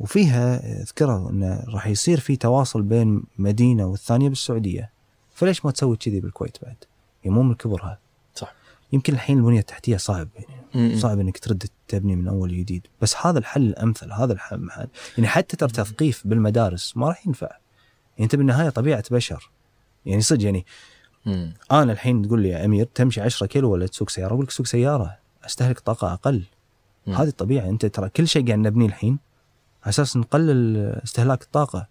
وفيها 0.00 0.62
ذكروا 0.82 1.30
إنه 1.30 1.64
راح 1.68 1.86
يصير 1.86 2.20
في 2.20 2.36
تواصل 2.36 2.82
بين 2.82 3.22
مدينة 3.38 3.86
والثانية 3.86 4.28
بالسعودية. 4.28 4.90
فليش 5.34 5.64
ما 5.64 5.70
تسوي 5.70 5.96
كذي 5.96 6.20
بالكويت 6.20 6.56
بعد؟ 6.62 6.76
يعني 7.24 7.36
مو 7.36 7.42
من 7.42 7.54
كبرها. 7.54 7.98
صح. 8.34 8.54
يمكن 8.92 9.12
الحين 9.12 9.38
البنية 9.38 9.60
التحتية 9.60 9.96
صعب 9.96 10.28
يعني. 10.74 10.98
صعب 10.98 11.18
إنك 11.18 11.38
ترد 11.38 11.64
تبني 11.88 12.16
من 12.16 12.28
أول 12.28 12.56
جديد. 12.56 12.86
بس 13.00 13.16
هذا 13.26 13.38
الحل 13.38 13.62
الأمثل 13.62 14.12
هذا 14.12 14.32
الحل 14.32 14.68
يعني 15.18 15.28
حتى 15.28 15.56
ترى 15.56 15.68
تثقيف 15.68 16.26
بالمدارس 16.26 16.96
ما 16.96 17.08
راح 17.08 17.26
ينفع. 17.26 17.46
يعني 17.46 18.24
أنت 18.24 18.36
بالنهاية 18.36 18.68
طبيعة 18.68 19.04
بشر. 19.10 19.50
يعني 20.06 20.20
صدق 20.22 20.44
يعني 20.44 20.66
مم. 21.26 21.54
أنا 21.72 21.92
الحين 21.92 22.22
تقول 22.22 22.42
لي 22.42 22.48
يا 22.48 22.64
أمير 22.64 22.88
تمشي 22.94 23.20
10 23.20 23.46
كيلو 23.46 23.70
ولا 23.70 23.86
تسوق 23.86 24.10
سيارة؟ 24.10 24.34
أقول 24.34 24.44
لك 24.44 24.50
سوق 24.50 24.66
سيارة. 24.66 25.18
أستهلك 25.44 25.80
طاقة 25.80 26.12
أقل. 26.12 26.42
هذه 27.06 27.28
الطبيعه 27.28 27.68
انت 27.68 27.86
ترى 27.86 28.08
كل 28.08 28.28
شيء 28.28 28.46
قاعد 28.46 28.58
نبنيه 28.58 28.86
الحين 28.86 29.18
على 29.82 29.90
أساس 29.90 30.16
نقلل 30.16 30.76
استهلاك 31.04 31.42
الطاقة. 31.42 31.86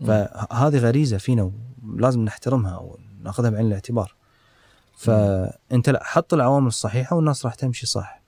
فهذه 0.00 0.78
غريزة 0.78 1.16
فينا 1.18 1.52
ولازم 1.86 2.24
نحترمها 2.24 2.78
وناخذها 3.20 3.50
بعين 3.50 3.66
الاعتبار. 3.66 4.14
فأنت 4.96 5.90
لا 5.90 6.04
حط 6.04 6.34
العوامل 6.34 6.66
الصحيحة 6.66 7.16
والناس 7.16 7.44
راح 7.44 7.54
تمشي 7.54 7.86
صح. 7.86 8.20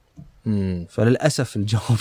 مم. 0.47 0.87
فللأسف 0.91 1.57
الجواب 1.57 1.99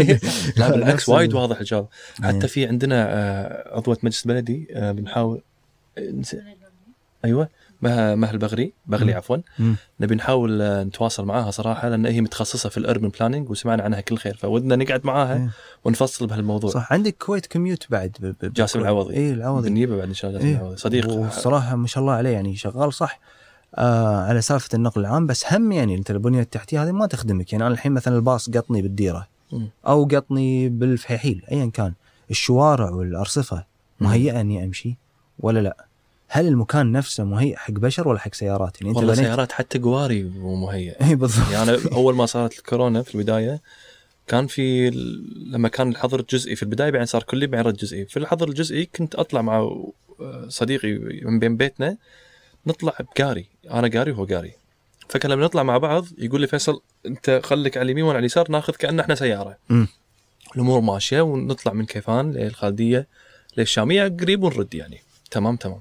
لا 0.56 0.70
بالعكس 0.70 1.08
وايد 1.08 1.34
واضح 1.34 1.58
الجواب. 1.58 1.86
إيه. 2.24 2.28
حتى 2.28 2.48
في 2.48 2.66
عندنا 2.66 3.06
آه، 3.08 3.76
عضوة 3.76 3.98
مجلس 4.02 4.26
بلدي 4.26 4.68
آه، 4.72 4.92
بنحاول 4.92 5.42
آه، 5.98 6.22
أيوه. 7.24 7.48
مها 7.82 8.14
مها 8.14 8.30
البغري 8.30 8.72
بغلي 8.86 9.12
مم. 9.12 9.16
عفوا 9.16 9.36
مم. 9.58 9.76
نبي 10.00 10.14
نحاول 10.14 10.62
آه، 10.62 10.84
نتواصل 10.84 11.24
معاها 11.24 11.50
صراحة 11.50 11.88
لأن 11.88 12.06
هي 12.06 12.20
متخصصة 12.20 12.68
في 12.68 12.76
ال 12.78 12.83
urban 12.83 13.08
planning 13.08 13.50
وسمعنا 13.50 13.82
عنها 13.82 14.00
كل 14.00 14.18
خير 14.18 14.36
فودنا 14.36 14.76
نقعد 14.76 15.06
معاها 15.06 15.36
إيه. 15.36 15.50
ونفصل 15.84 16.26
بهالموضوع 16.26 16.70
صح 16.70 16.92
عندك 16.92 17.16
Kuwait 17.18 17.46
Commute 17.46 17.86
بعد 17.90 18.34
جاسم 18.42 18.80
العوضي. 18.80 19.16
اي 19.16 19.32
العوضي 19.32 19.68
بنجيبه 19.68 19.96
بعد 19.96 20.08
إن 20.08 20.14
شاء 20.14 20.30
الله 20.30 20.40
جاسم 20.40 20.50
إيه. 20.52 20.60
العوضي. 20.60 20.76
صديق 20.76 21.10
والصراحه 21.10 21.76
ما 21.76 21.86
شاء 21.86 22.02
الله 22.02 22.12
عليه 22.12 22.30
يعني 22.30 22.56
شغال 22.56 22.92
صح 22.92 23.20
آه 23.74 24.20
على 24.20 24.40
سالفة 24.40 24.68
النقل 24.74 25.00
العام 25.00 25.26
بس 25.26 25.52
هم 25.52 25.72
يعني 25.72 25.94
أنت 25.94 26.10
البنية 26.10 26.40
التحتية 26.40 26.82
هذه 26.82 26.92
ما 26.92 27.06
تخدمك 27.06 27.52
يعني 27.52 27.66
أنا 27.66 27.74
الحين 27.74 27.92
مثلا 27.92 28.16
الباص 28.16 28.50
قطني 28.50 28.82
بالديرة 28.82 29.26
مم. 29.52 29.68
أو 29.86 30.04
قطني 30.04 30.68
بالفحيحيل 30.68 31.42
ايا 31.52 31.70
كان 31.74 31.92
الشوارع 32.30 32.90
والأرصفة 32.90 33.64
مهيئة 34.00 34.40
إني 34.40 34.64
أمشي 34.64 34.96
ولا 35.38 35.60
لا؟ 35.60 35.85
هل 36.28 36.46
المكان 36.46 36.92
نفسه 36.92 37.24
مهيئ 37.24 37.56
حق 37.56 37.70
بشر 37.70 38.08
ولا 38.08 38.18
حق 38.18 38.34
سيارات؟ 38.34 38.76
يعني 38.80 38.90
أنت 38.90 38.96
والله 38.96 39.14
بنيت 39.14 39.26
سيارات 39.26 39.52
حتى 39.52 39.78
قواري 39.78 40.22
مو 40.22 40.54
مهيئ 40.54 41.04
إي 41.04 41.14
بالضبط. 41.14 41.50
يعني 41.50 41.78
أول 41.92 42.14
ما 42.14 42.26
صارت 42.26 42.58
الكورونا 42.58 43.02
في 43.02 43.14
البداية 43.14 43.60
كان 44.26 44.46
في 44.46 44.90
لما 45.50 45.68
كان 45.68 45.88
الحظر 45.88 46.20
الجزئي 46.20 46.56
في 46.56 46.62
البداية 46.62 46.90
بعدين 46.90 47.06
صار 47.06 47.22
كلي 47.22 47.46
بعدين 47.46 47.66
رد 47.66 47.76
جزئي. 47.76 48.04
في 48.04 48.16
الحظر 48.16 48.48
الجزئي 48.48 48.86
كنت 48.86 49.14
أطلع 49.14 49.42
مع 49.42 49.58
آه، 50.20 50.46
صديقي 50.48 50.92
من 51.22 51.38
بين 51.38 51.56
بيتنا 51.56 51.96
نطلع 52.66 52.92
بقاري. 53.00 53.46
أنا 53.70 53.88
قاري 53.88 54.10
وهو 54.10 54.24
قاري. 54.24 54.52
فكان 55.08 55.30
لما 55.30 55.44
نطلع 55.44 55.62
مع 55.62 55.78
بعض 55.78 56.06
يقول 56.18 56.40
لي 56.40 56.46
فيصل 56.46 56.80
أنت 57.06 57.40
خليك 57.44 57.76
على 57.76 57.84
اليمين 57.84 58.04
وأنا 58.04 58.12
على 58.16 58.20
اليسار 58.20 58.50
ناخذ 58.50 58.72
كان 58.72 59.00
إحنا 59.00 59.14
سيارة. 59.14 59.56
مم. 59.68 59.88
الأمور 60.54 60.80
ماشية 60.80 61.20
ونطلع 61.20 61.72
من 61.72 61.86
كيفان 61.86 62.32
للخالدية 62.32 63.06
للشاميه 63.56 64.16
قريب 64.20 64.42
ونرد 64.42 64.74
يعني. 64.74 64.98
تمام 65.30 65.56
تمام. 65.56 65.80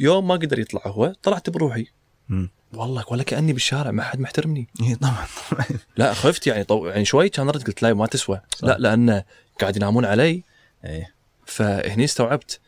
يوم 0.00 0.28
ما 0.28 0.34
قدر 0.34 0.58
يطلع 0.58 0.82
هو 0.86 1.12
طلعت 1.22 1.50
بروحي. 1.50 1.86
مم. 2.28 2.50
والله 2.72 3.04
ولا 3.10 3.22
كأني 3.22 3.52
بالشارع 3.52 3.90
ما 3.90 4.02
حد 4.02 4.20
محترمني. 4.20 4.68
اي 4.82 4.94
طبعا 4.94 5.26
لا 5.96 6.14
خفت 6.14 6.46
يعني 6.46 6.64
طو... 6.64 6.86
يعني 6.86 7.04
شوي 7.04 7.28
كان 7.28 7.50
رد 7.50 7.62
قلت 7.62 7.82
لا 7.82 7.94
ما 7.94 8.06
تسوى. 8.06 8.40
صح. 8.56 8.68
لا 8.68 8.76
لأن 8.78 9.22
قاعد 9.60 9.76
ينامون 9.76 10.04
علي. 10.04 10.42
إيه. 10.84 11.14
فهني 11.46 12.04
استوعبت 12.04 12.60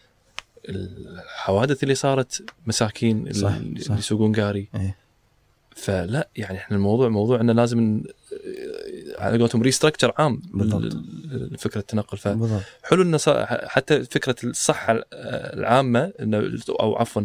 الحوادث 0.69 1.83
اللي 1.83 1.95
صارت 1.95 2.45
مساكين 2.67 3.33
صح، 3.33 3.53
اللي 3.53 3.85
يسوقون 3.99 4.41
قاري. 4.41 4.69
إيه. 4.75 4.97
فلا 5.77 6.29
يعني 6.37 6.59
إحنا 6.59 6.77
الموضوع 6.77 7.09
موضوع 7.09 7.41
انه 7.41 7.53
لازم 7.53 8.03
على 9.19 9.39
قولتهم 9.39 9.63
ريستراكشر 9.63 10.13
عام 10.19 10.43
بالضبط. 10.55 10.97
لفكرة 11.25 11.81
التنقل 11.81 12.19
فحلو 12.19 13.03
إنه 13.03 13.19
حتى 13.47 14.05
فكرة 14.05 14.37
الصحة 14.45 15.01
العامة 15.13 16.13
أو 16.81 16.97
عفوا 16.97 17.23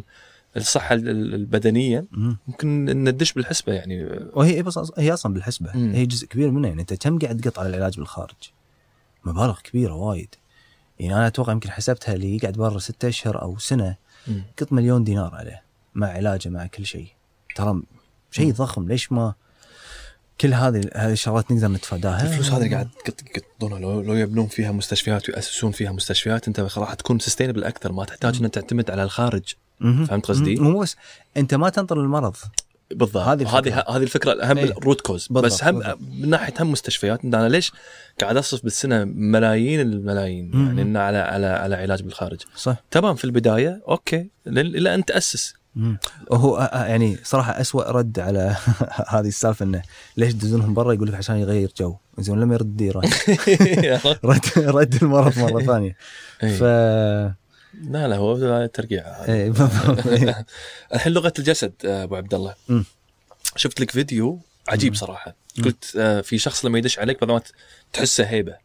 الصحة 0.58 0.96
البدنية 0.96 2.06
مم. 2.12 2.38
ممكن 2.48 2.86
ندش 2.86 3.34
بالحسبة 3.34 3.74
يعني 3.74 4.20
وهي 4.34 4.64
بس 4.64 4.80
هي 4.98 5.14
أصلا 5.14 5.34
بالحسبة 5.34 5.72
مم. 5.78 5.92
هي 5.92 6.06
جزء 6.06 6.28
كبير 6.28 6.52
منها 6.52 6.70
يعني 6.70 6.82
أنت 6.82 6.94
كم 6.94 7.20
قاعد 7.20 7.42
تقط 7.42 7.60
على 7.60 7.70
العلاج 7.70 7.98
بالخارج؟ 7.98 8.36
مبالغ 9.26 9.60
كبيرة 9.60 9.94
وايد 9.94 10.36
يعني 11.00 11.16
أنا 11.16 11.28
أتوقع 11.28 11.52
يمكن 11.52 11.72
حسبتها 11.72 12.14
اللي 12.14 12.36
يقعد 12.36 12.54
برا 12.54 12.80
ستة 12.80 13.08
أشهر 13.08 13.42
أو 13.42 13.58
سنة. 13.58 13.96
قط 14.60 14.72
مليون 14.74 15.04
دينار 15.04 15.36
عليه 15.36 15.64
مع 15.96 16.08
علاجه 16.08 16.50
مع 16.50 16.66
كل 16.68 16.86
شيء 16.86 17.08
ترى 17.56 17.82
شيء. 18.32 18.52
ضخم 18.54 18.88
ليش 18.88 19.12
ما 19.12 19.34
كل 20.42 20.54
هذه 20.54 20.82
هذه 20.96 21.12
الشغلات 21.12 21.52
نقدر 21.52 21.68
نتفاداها. 21.68 22.24
الفلوس 22.24 22.50
هذه 22.50 22.58
اللي 22.58 22.70
قاعد 22.70 22.90
يقطونها. 23.36 23.80
لو 23.80 24.02
لو 24.02 24.14
يبنون 24.14 24.48
فيها 24.48 24.72
مستشفيات 24.72 25.30
ويأسسون 25.30 25.72
فيها 25.72 25.92
مستشفيات 25.92 26.48
انت 26.48 26.60
راح 26.60 26.94
تكون 26.94 27.20
sustainable 27.20 27.64
أكثر. 27.64 27.92
ما 27.92 28.06
تحتاج 28.06 28.38
إنك 28.38 28.54
تعتمد 28.54 28.92
على 28.92 29.04
الخارج. 29.04 29.44
فهمت 29.80 30.26
قصدي؟ 30.26 30.56
مو 30.56 30.80
بس. 30.80 30.96
انت 31.38 31.54
ما 31.54 31.70
تنطر 31.70 32.00
المرض 32.02 32.36
بالضبط. 32.92 33.18
هذه 33.18 33.42
الفكرة. 33.42 33.60
هذه 33.60 33.84
هذه 33.90 34.04
الفكرة 34.04 34.32
الأهم 34.32 34.58
إيه. 34.58 34.66
ال 34.66 34.73
root 34.73 35.02
cause 35.02 35.28
بس 35.32 35.64
هم 35.64 35.80
بالضبط. 35.80 36.00
من 36.02 36.30
ناحية 36.30 36.54
هم 36.60 36.72
مستشفيات 36.72 37.26
أنا 37.26 37.50
ليش 37.50 37.72
قاعد 38.22 38.38
اصرف 38.38 38.64
بالسنة 38.64 39.04
ملايين 39.04 39.80
الملايين؟ 39.80 40.52
مم. 40.54 40.78
يعني 40.78 41.00
على 41.00 41.18
على 41.18 41.46
على 41.46 41.76
علاج 41.76 42.02
بالخارج. 42.02 42.40
صح. 42.56 42.76
تمام 42.92 43.16
في 43.16 43.26
البداية 43.26 43.82
أوكي. 43.88 44.30
إلى 44.48 44.96
أن 44.96 45.06
تأسس. 45.06 45.54
وهو 46.28 46.58
آه، 46.58 46.62
آه، 46.62 46.86
يعني 46.86 47.18
صراحة 47.24 47.62
أسوأ 47.62 47.92
رد 47.92 48.20
على 48.20 48.56
هذه 49.14 49.28
السالفة 49.28 49.66
إنه 49.66 49.82
ليش 50.18 50.34
تدزونهم 50.34 50.74
برا؟ 50.74 50.94
يقول 50.94 51.08
لك 51.08 51.14
عشان 51.16 51.36
يغير 51.36 51.72
جو. 51.78 51.96
زين 52.20 52.40
لما 52.40 52.54
يرد 52.54 52.82
يرد 52.82 53.06
رد. 54.26 54.46
رد 54.58 54.96
المرض 55.04 55.40
مرة 55.40 55.64
ثانية. 55.64 55.96
إيه. 56.44 56.58
ف 56.58 56.64
لا 57.84 58.08
لا 58.08 58.16
هو 58.16 58.66
ترقيع. 58.66 59.04
إيه،. 59.26 59.54
الحين 60.94 61.14
لغة 61.14 61.34
الجسد 61.40 61.74
آه، 61.86 62.04
أبو 62.04 62.16
عبد 62.16 62.34
الله. 62.34 62.56
شفت 63.56 63.80
لك 63.80 63.92
فيديو 63.92 64.40
عجيب 64.68 64.96
صراحة. 64.96 65.36
قلت 65.64 65.86
في 66.24 66.38
شخص 66.38 66.66
لما 66.66 66.78
يدش 66.78 67.00
عليك 67.00 67.24
ما 67.24 67.42
تحسه 67.94 68.24
هيبة. 68.24 68.56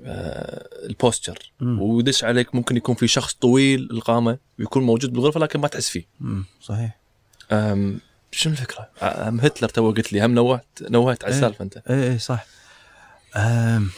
البوستشر 0.00 1.52
مم. 1.60 1.82
ويدش 1.82 2.24
عليك 2.24 2.54
ممكن 2.54 2.76
يكون 2.76 2.94
في 2.94 3.08
شخص 3.08 3.34
طويل 3.34 3.88
القامة 3.90 4.38
ويكون 4.58 4.82
موجود 4.82 5.12
بالغرفة 5.12 5.40
لكن 5.40 5.60
ما 5.60 5.68
تحس 5.68 5.88
فيه 5.88 6.04
مم. 6.20 6.44
صحيح 6.60 6.98
أم 7.52 8.00
شنو 8.30 8.52
الفكرة؟ 8.52 8.88
أم 9.02 9.40
هتلر 9.40 9.68
تو 9.68 9.90
قلت 9.90 10.12
لي 10.12 10.24
هم 10.24 10.34
نوهت 10.34 10.66
نوهت 10.82 11.24
على 11.24 11.32
إيه. 11.32 11.38
السالفة 11.38 11.62
أنت 11.62 11.76
إيه 11.76 12.10
إيه، 12.10 12.18
صح 12.18 12.46
أم 13.36 13.90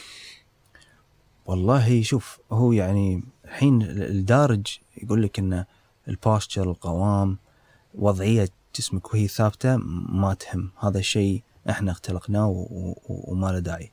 والله 1.46 2.02
شوف 2.02 2.38
هو 2.52 2.72
يعني 2.72 3.22
الحين 3.44 3.82
الدارج 3.82 4.66
يقول 5.02 5.22
لك 5.22 5.38
إن 5.38 5.64
ال 6.08 6.16
posture 6.16 6.70
القوام 6.70 7.38
وضعية 7.94 8.48
جسمك 8.76 9.14
وهي 9.14 9.28
ثابتة 9.28 9.76
ما 10.08 10.34
تهم 10.34 10.70
هذا 10.80 10.98
الشيء 10.98 11.42
إحنا 11.70 11.92
اختلقناه 11.92 12.66
وما 13.08 13.46
له 13.46 13.58
داعي 13.58 13.92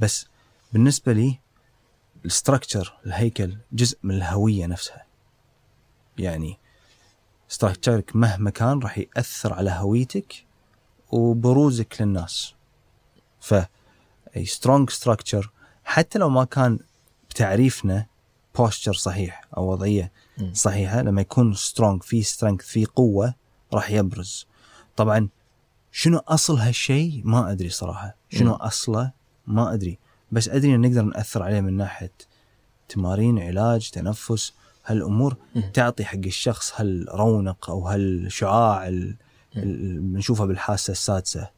بس 0.00 0.26
بالنسبة 0.74 1.12
لي 1.12 1.38
ال 2.24 2.31
structure 2.31 2.94
الهيكل 3.06 3.56
جزء 3.72 3.98
من 4.02 4.14
الهوية 4.14 4.66
نفسها. 4.66 5.04
يعني 6.18 6.58
structure 7.48 8.09
ك 8.09 8.16
مهما 8.16 8.50
كان 8.50 8.78
راح 8.78 8.98
يأثر 8.98 9.52
على 9.52 9.70
هويتك 9.70 10.44
وبروزك 11.10 11.96
للناس. 12.00 12.54
ف 13.40 13.54
اي 14.36 14.46
strong 14.46 14.90
structure 14.90 15.50
حتى 15.84 16.18
لو 16.18 16.28
ما 16.28 16.44
كان 16.44 16.78
بتعريفنا 17.30 18.06
posture 18.54 18.92
صحيح 18.92 19.44
أو 19.56 19.72
وضعية. 19.72 20.12
صحيحة 20.52 21.02
لما 21.02 21.20
يكون 21.20 21.54
strong 21.54 22.02
في 22.02 22.22
strength 22.22 22.60
في 22.62 22.84
قوة 22.84 23.34
راح 23.72 23.90
يبرز. 23.90 24.46
طبعا 24.96 25.28
شنو 25.92 26.18
أصل 26.18 26.56
هالشيء؟ 26.56 27.22
ما 27.24 27.50
أدري 27.52 27.68
صراحة. 27.68 28.16
شنو. 28.30 28.54
أصله؟ 28.54 29.12
ما 29.46 29.74
أدري. 29.74 29.98
بس 30.32 30.48
أدري 30.48 30.74
إن 30.74 30.80
نقدر 30.80 31.02
نأثر 31.02 31.42
عليه 31.42 31.60
من 31.60 31.76
ناحية 31.76 32.12
تمارين 32.88 33.38
علاج 33.38 33.90
تنفس. 33.90 34.52
هالأمور. 34.86 35.36
تعطي 35.72 36.04
حق 36.04 36.16
الشخص 36.26 36.72
هالرونق 36.76 37.70
أو 37.70 37.86
هالشعاع 37.88 38.88
ال- 38.88 39.16
مم. 39.56 39.62
ال- 39.62 40.00
بنشوفه 40.00 40.44
بالحاسة 40.44 40.90
السادسة. 40.90 41.50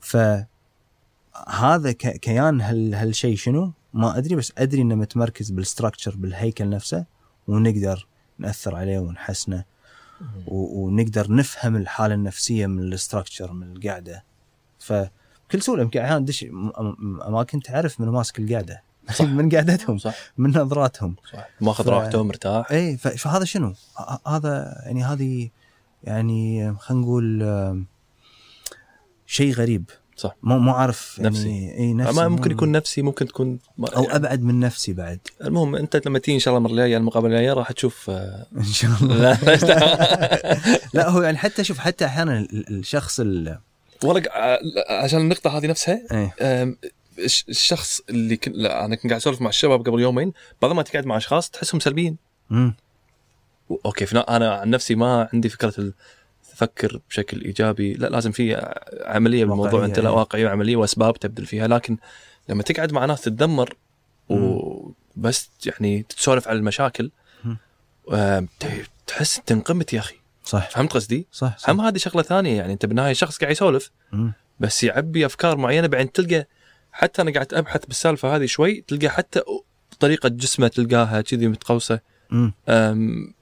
فهذا 0.00 1.92
كيان 1.92 2.60
هال 2.60 2.94
هالشيء 2.94 3.36
شنو؟ 3.36 3.72
ما 3.94 4.18
أدري 4.18 4.34
بس 4.36 4.52
أدري 4.58 4.82
إنه 4.82 4.94
متمركز 4.94 5.50
بال 5.50 5.62
structure 5.62 6.16
بالهيكل 6.16 6.70
نفسه 6.70 7.04
ونقدر 7.48 8.06
نأثر 8.38 8.74
عليه 8.76 8.98
ونحسنه. 8.98 9.64
ونقدر 10.46 11.32
نفهم 11.32 11.76
الحالة 11.76 12.14
النفسية 12.14 12.66
من 12.66 12.92
ال 12.92 12.98
structure 12.98 13.52
من 13.52 13.76
القعدة. 13.76 14.24
فبكل 15.52 15.62
سهوله 15.62 15.82
يمكن 15.82 16.00
أحيانا 16.00 16.18
تدش 16.24 16.44
م- 16.44 16.70
م- 16.98 17.22
اماكن 17.22 17.62
تعرف 17.62 17.92
من 18.00 18.08
ماسك 18.08 18.38
القعده 18.38 18.82
صح. 19.14 19.24
من 19.24 19.48
قعدتهم 19.50 19.98
صح. 19.98 20.14
من 20.38 20.50
نظراتهم. 20.50 21.16
صح. 21.32 21.48
ماخذ 21.60 21.84
ف- 21.84 21.88
راحته 21.88 22.22
مرتاح. 22.22 22.70
اي 22.70 22.96
ف- 22.96 23.08
فهذا 23.08 23.44
شنو؟ 23.44 23.74
هذا 24.26 24.82
يعني 24.84 25.04
هذه 25.04 25.48
يعني 26.04 26.74
خلينا 26.78 27.02
نقول 27.02 27.84
شيء 29.26 29.52
غريب. 29.54 29.90
صح. 30.16 30.36
مو 30.42 30.58
مو 30.58 30.72
عارف 30.72 31.14
يعني 31.18 31.28
نفسي. 31.30 31.74
اي 31.78 31.92
نفسي 31.94 32.16
ما 32.16 32.28
ممكن 32.28 32.50
يكون 32.50 32.72
نفسي 32.72 33.02
ممكن 33.02 33.26
تكون 33.26 33.58
أو 33.80 34.04
أبعد 34.04 34.42
من 34.42 34.60
نفسي 34.60 34.92
بعد. 34.92 35.18
المهم 35.44 35.74
أنت 35.76 36.06
لما 36.06 36.18
تيجي 36.18 36.34
إن 36.34 36.40
شاء 36.40 36.54
الله 36.54 36.58
المرة 36.58 36.70
الجاية 36.72 36.96
المقابلة 36.96 37.28
الجاية 37.36 37.52
راح 37.52 37.72
تشوف 37.72 38.10
آه، 38.10 38.46
إن 38.56 38.64
شاء 38.64 38.90
الله. 39.02 39.16
لا. 39.16 39.38
لا 40.94 41.08
هو 41.08 41.22
يعني 41.22 41.36
حتى 41.38 41.64
شوف 41.64 41.78
حتى 41.78 42.04
أحيانا 42.04 42.38
ال- 42.38 42.78
الشخص 42.78 43.20
ال 43.20 43.58
والله 44.04 44.20
ق- 44.20 44.90
عشان 44.90 45.20
النقطة 45.20 45.58
هذه 45.58 45.66
نفسها 45.66 46.00
إيه. 46.12 46.76
الشخص 47.48 48.00
اللي 48.10 48.36
كن... 48.36 48.52
لا 48.52 48.84
أنا 48.84 48.96
كنت 48.96 49.06
قاعد 49.10 49.20
أسولف 49.20 49.40
مع 49.40 49.48
الشباب 49.48 49.80
قبل 49.88 50.00
يومين 50.00 50.32
بعض 50.62 50.72
ما 50.72 50.82
تقعد 50.82 51.06
مع 51.06 51.16
أشخاص 51.16 51.50
تحسهم 51.50 51.80
سلبيين. 51.80 52.16
و- 53.70 53.76
أوكي 53.86 54.06
فنا 54.06 54.36
أنا 54.36 54.54
عن 54.54 54.70
نفسي 54.70 54.94
ما 54.94 55.28
عندي 55.32 55.48
فكرة 55.48 55.74
ال- 55.78 55.92
تفكر 56.52 57.00
بشكل 57.10 57.40
إيجابي. 57.44 57.94
لا 57.94 58.06
لازم 58.06 58.32
في 58.32 58.72
عملية 59.04 59.44
بالموضوع. 59.44 59.84
أنت 59.84 59.98
لا 59.98 60.10
إيه. 60.10 60.16
واقعية 60.16 60.46
وعملية 60.46 60.76
وأسباب 60.76 61.18
تبذل 61.18 61.46
فيها. 61.46 61.66
لكن 61.68 61.96
لما 62.48 62.62
تقعد 62.62 62.92
مع 62.92 63.04
ناس 63.04 63.20
تتذمر 63.20 63.76
وبس 64.28 65.50
يعني 65.66 66.02
تسولف 66.02 66.48
على 66.48 66.58
المشاكل 66.58 67.10
تحس 69.06 69.38
إنت 69.38 69.52
انقمت 69.52 69.92
يا 69.92 69.98
أخي. 69.98 70.14
صح 70.44 70.70
فهمت 70.70 70.92
قصدي؟ 70.92 71.26
صح, 71.32 71.58
صح. 71.58 71.70
هم 71.70 71.80
هذه 71.80 71.96
شغلة 71.96 72.22
ثانية 72.22 72.56
يعني 72.56 72.72
انت 72.72 72.86
بالنهاية 72.86 73.12
شخص 73.12 73.38
قاعد 73.38 73.52
يسولف. 73.52 73.90
بس 74.60 74.84
يعبي 74.84 75.26
أفكار 75.26 75.56
معينة 75.56 75.86
بعدين 75.86 76.12
تلقى 76.12 76.46
حتى 76.92 77.22
أنا 77.22 77.32
قاعد 77.32 77.54
أبحث 77.54 77.86
بالسالفة 77.86 78.36
هذه 78.36 78.46
شوي 78.46 78.84
تلقى 78.88 79.08
حتى 79.08 79.42
طريقة 80.00 80.28
جسمه 80.28 80.68
تلقاها 80.68 81.20
كذي 81.20 81.48
متقوسة 81.48 82.00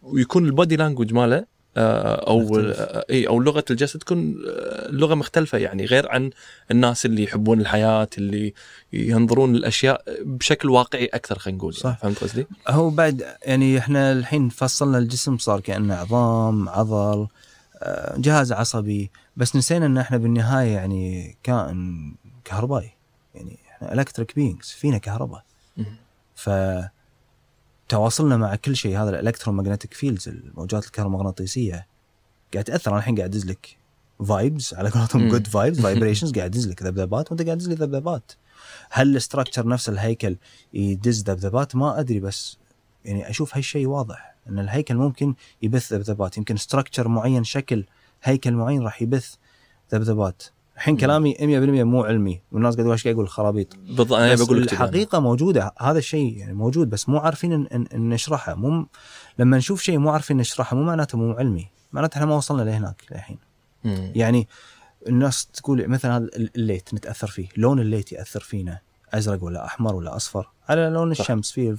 ويكون 0.03 0.47
البودي 0.47 0.77
لانجوج 0.77 1.13
ماله 1.13 1.47
أو 1.77 2.41
مختلف. 2.41 2.77
آه، 2.81 3.05
إي 3.11 3.29
أو 3.29 3.41
لغة 3.41 3.65
الجسد 3.71 4.01
تكون 4.01 4.43
آه، 4.49 4.91
لغة 4.91 5.15
مختلفة 5.15 5.59
يعني 5.59 5.85
غير 5.85 6.09
عن 6.11 6.31
الناس 6.71 7.07
اللي 7.07 7.23
يحبون 7.23 7.61
الحياة 7.61 8.09
اللي 8.19 8.55
ينظرون 8.93 9.55
الأشياء 9.55 10.05
بشكل 10.23 10.71
واقعي 10.71 11.07
أكثر 11.07 11.39
خلينا 11.39 11.59
نقول 11.59 11.73
يعني. 11.73 11.95
صح. 11.95 12.01
فهمت 12.03 12.19
قصدي؟ 12.25 12.47
هو 12.69 12.91
بعد 12.91 13.25
يعني 13.43 13.79
إحنا 13.79 14.13
الحين 14.13 14.49
فصلنا 14.49 14.99
الجسم 14.99 15.39
صار 15.39 15.61
كأنه 15.61 15.95
عظام 15.95 16.69
عضل 16.69 17.29
آه، 17.83 18.15
جهاز 18.19 18.53
عصبي 18.53 19.11
بس 19.37 19.57
نسينا 19.57 19.87
إن 19.87 19.99
إحنا 19.99 20.17
بالنهاية 20.17 20.75
يعني 20.75 21.37
كائن 21.43 22.15
كهربائي 22.45 22.91
يعني 23.35 23.59
إحنا 23.71 23.93
electric 23.93 24.35
beings 24.35 24.69
فينا 24.69 24.99
كهرباء. 24.99 25.45
ف 26.35 26.51
تواصلنا 27.91 28.37
مع 28.37 28.55
كل 28.55 28.77
شيء. 28.77 28.99
هذا 28.99 29.21
ال 29.21 29.25
electromagnetic 29.25 29.95
fields 29.95 30.29
الموجات 30.29 30.85
الكهرومغناطيسية 30.85 31.87
قاعد 32.53 32.65
تأثر. 32.65 32.91
أنا 32.91 32.99
الحين 32.99 33.17
قاعد 33.17 33.31
أدز 33.31 33.47
لك 33.47 33.77
vibes 34.29 34.75
على 34.75 34.89
قولتهم. 34.89 35.29
good 35.29 35.47
vibes 35.47 35.81
vibrations 35.81 36.33
قاعد 36.33 36.51
أدز 36.51 36.69
لك 36.69 36.83
ذبذبات 36.83 37.31
وأنت 37.31 37.43
قاعد 37.43 37.59
تدز 37.59 37.69
لي 37.69 37.75
ذبذبات. 37.75 38.33
هل 38.91 39.09
ال 39.09 39.15
structure 39.15 39.69
نفس 39.69 39.89
الهيكل 39.89 40.37
يدز 40.75 41.23
ذبذبات؟ 41.23 41.77
ما 41.77 42.01
أدري 42.01 42.21
بس 42.21 42.59
يعني 43.05 43.31
أشوف 43.31 43.57
هالشيء 43.57 43.87
واضح 43.87 44.35
إن 44.49 44.59
الهيكل 44.59 44.95
ممكن 44.95 45.35
يبث 45.63 45.93
ذبذبات. 45.93 46.37
يمكن 46.37 46.55
structure 46.55 47.09
معين 47.09 47.45
شكل 47.45 47.85
هيكل 48.23 48.53
معين 48.53 48.83
راح 48.83 49.03
يبث 49.03 49.35
ذبذبات. 49.95 50.43
الحين. 50.81 50.97
كلامي 50.97 51.35
100% 51.35 51.85
مو 51.85 52.05
علمي 52.05 52.41
والناس 52.53 52.77
قاعد 52.77 52.91
إيش 52.91 53.05
قاعد 53.05 53.15
يقول 53.15 53.29
خرابيط. 53.29 53.77
بالضبط 53.77 54.13
أنا 54.13 54.35
بقول 54.35 54.63
لك. 54.63 54.73
الحقيقة 54.73 55.21
موجودة 55.21 55.75
هذا 55.81 55.99
الشيء 55.99 56.37
يعني 56.37 56.55
موجود 56.55 56.91
بس 56.91 57.09
مو 57.09 57.19
عارفين 57.19 57.53
ان, 57.53 57.67
إن, 57.67 57.87
إن 57.95 58.09
نشرحه. 58.09 58.55
مو 58.55 58.87
لما 59.39 59.57
نشوف 59.57 59.83
شيء 59.83 59.99
مو 59.99 60.11
عارفين 60.11 60.37
نشرحه 60.37 60.77
مو 60.77 60.83
معناته 60.83 61.19
مو 61.19 61.33
علمي. 61.33 61.69
معناته 61.93 62.15
إحنا 62.15 62.27
ما 62.27 62.37
وصلنا 62.37 62.63
لهناك 62.63 63.03
للحين. 63.11 63.39
يعني 64.15 64.49
الناس 65.07 65.47
تقول 65.47 65.89
مثلا 65.89 66.17
هذا 66.17 66.29
ال 66.57 66.63
light 66.63 66.95
نتأثر 66.95 67.27
فيه 67.27 67.49
لون 67.57 67.81
ال 67.81 67.86
light 67.86 68.13
يأثر 68.13 68.41
فينا؟ 68.41 68.81
أزرق 69.15 69.45
ولا 69.45 69.65
أحمر 69.65 69.95
ولا 69.95 70.17
أصفر؟ 70.17 70.51
على 70.69 70.91
لون 70.91 71.15
صح. 71.15 71.21
الشمس 71.21 71.53
في 71.53 71.77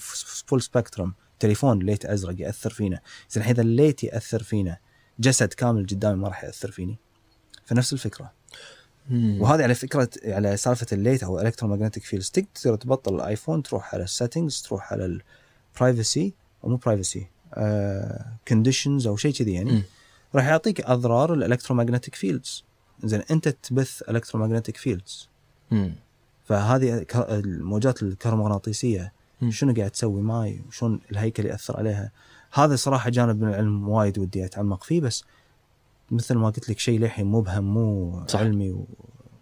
full 0.47 0.61
spectrum 0.61 1.13
تليفون 1.39 1.79
light 1.79 2.05
أزرق 2.05 2.35
يأثر 2.39 2.69
فينا. 2.69 2.99
زين 3.29 3.41
الحين 3.41 3.55
إذا 3.55 3.61
ال 3.61 3.68
light 3.68 4.03
يأثر 4.03 4.43
فينا 4.43 4.77
جسد 5.19 5.53
كامل 5.53 5.85
قدامي 5.91 6.15
ما 6.15 6.27
راح 6.27 6.43
يأثر 6.43 6.71
فيني. 6.71 6.99
فنفس 7.65 7.93
الفكرة. 7.93 8.40
مم. 9.09 9.41
وهذه 9.41 9.63
على 9.63 9.75
فكرة 9.75 10.09
على 10.25 10.57
سالفة 10.57 10.87
ال 10.91 10.97
light 10.97 11.23
أو 11.23 11.41
electromagnetic 11.41 12.01
fields 12.01 12.29
تقدر 12.29 12.75
تبطل 12.75 13.15
الايفون 13.15 13.63
تروح 13.63 13.95
على 13.95 14.03
ال 14.03 14.10
settings 14.10 14.61
تروح 14.61 14.93
على 14.93 15.19
ال 15.75 15.82
privacy 15.83 16.33
أو 16.63 16.69
مو 16.69 16.75
privacy 16.75 17.27
conditions 18.47 19.07
أو 19.07 19.15
شيء 19.15 19.33
كذي 19.33 19.53
يعني. 19.53 19.83
راح 20.35 20.45
يعطيك 20.45 20.81
أضرار 20.81 21.35
ال 21.35 21.40
electromagnetic 21.40 22.15
fields 22.15 22.63
زين 23.03 23.21
أنت 23.31 23.47
تبث 23.47 24.03
electromagnetic 24.03 24.77
fields. 24.77 25.29
فهذه 26.45 27.05
الموجات 27.15 28.03
الكهرومغناطيسية. 28.03 29.13
شنو 29.49 29.73
قاعد 29.73 29.91
تسوي 29.91 30.21
معي 30.21 30.61
وشلون 30.67 30.99
الهيكل 31.11 31.45
يأثر 31.45 31.77
عليها 31.77 32.11
هذا 32.53 32.75
صراحة 32.75 33.09
جانب 33.09 33.41
من 33.41 33.49
العلم 33.49 33.89
وايد 33.89 34.19
ودي 34.19 34.45
أتعمق 34.45 34.83
فيه 34.83 35.01
بس 35.01 35.23
مثل 36.11 36.35
ما 36.35 36.49
قلت 36.49 36.69
لك 36.69 36.79
شيء 36.79 36.99
للحين 36.99 37.25
مبهم 37.25 37.63
مو 37.73 38.23
صح. 38.27 38.39
علمي 38.39 38.71
و... 38.71 38.87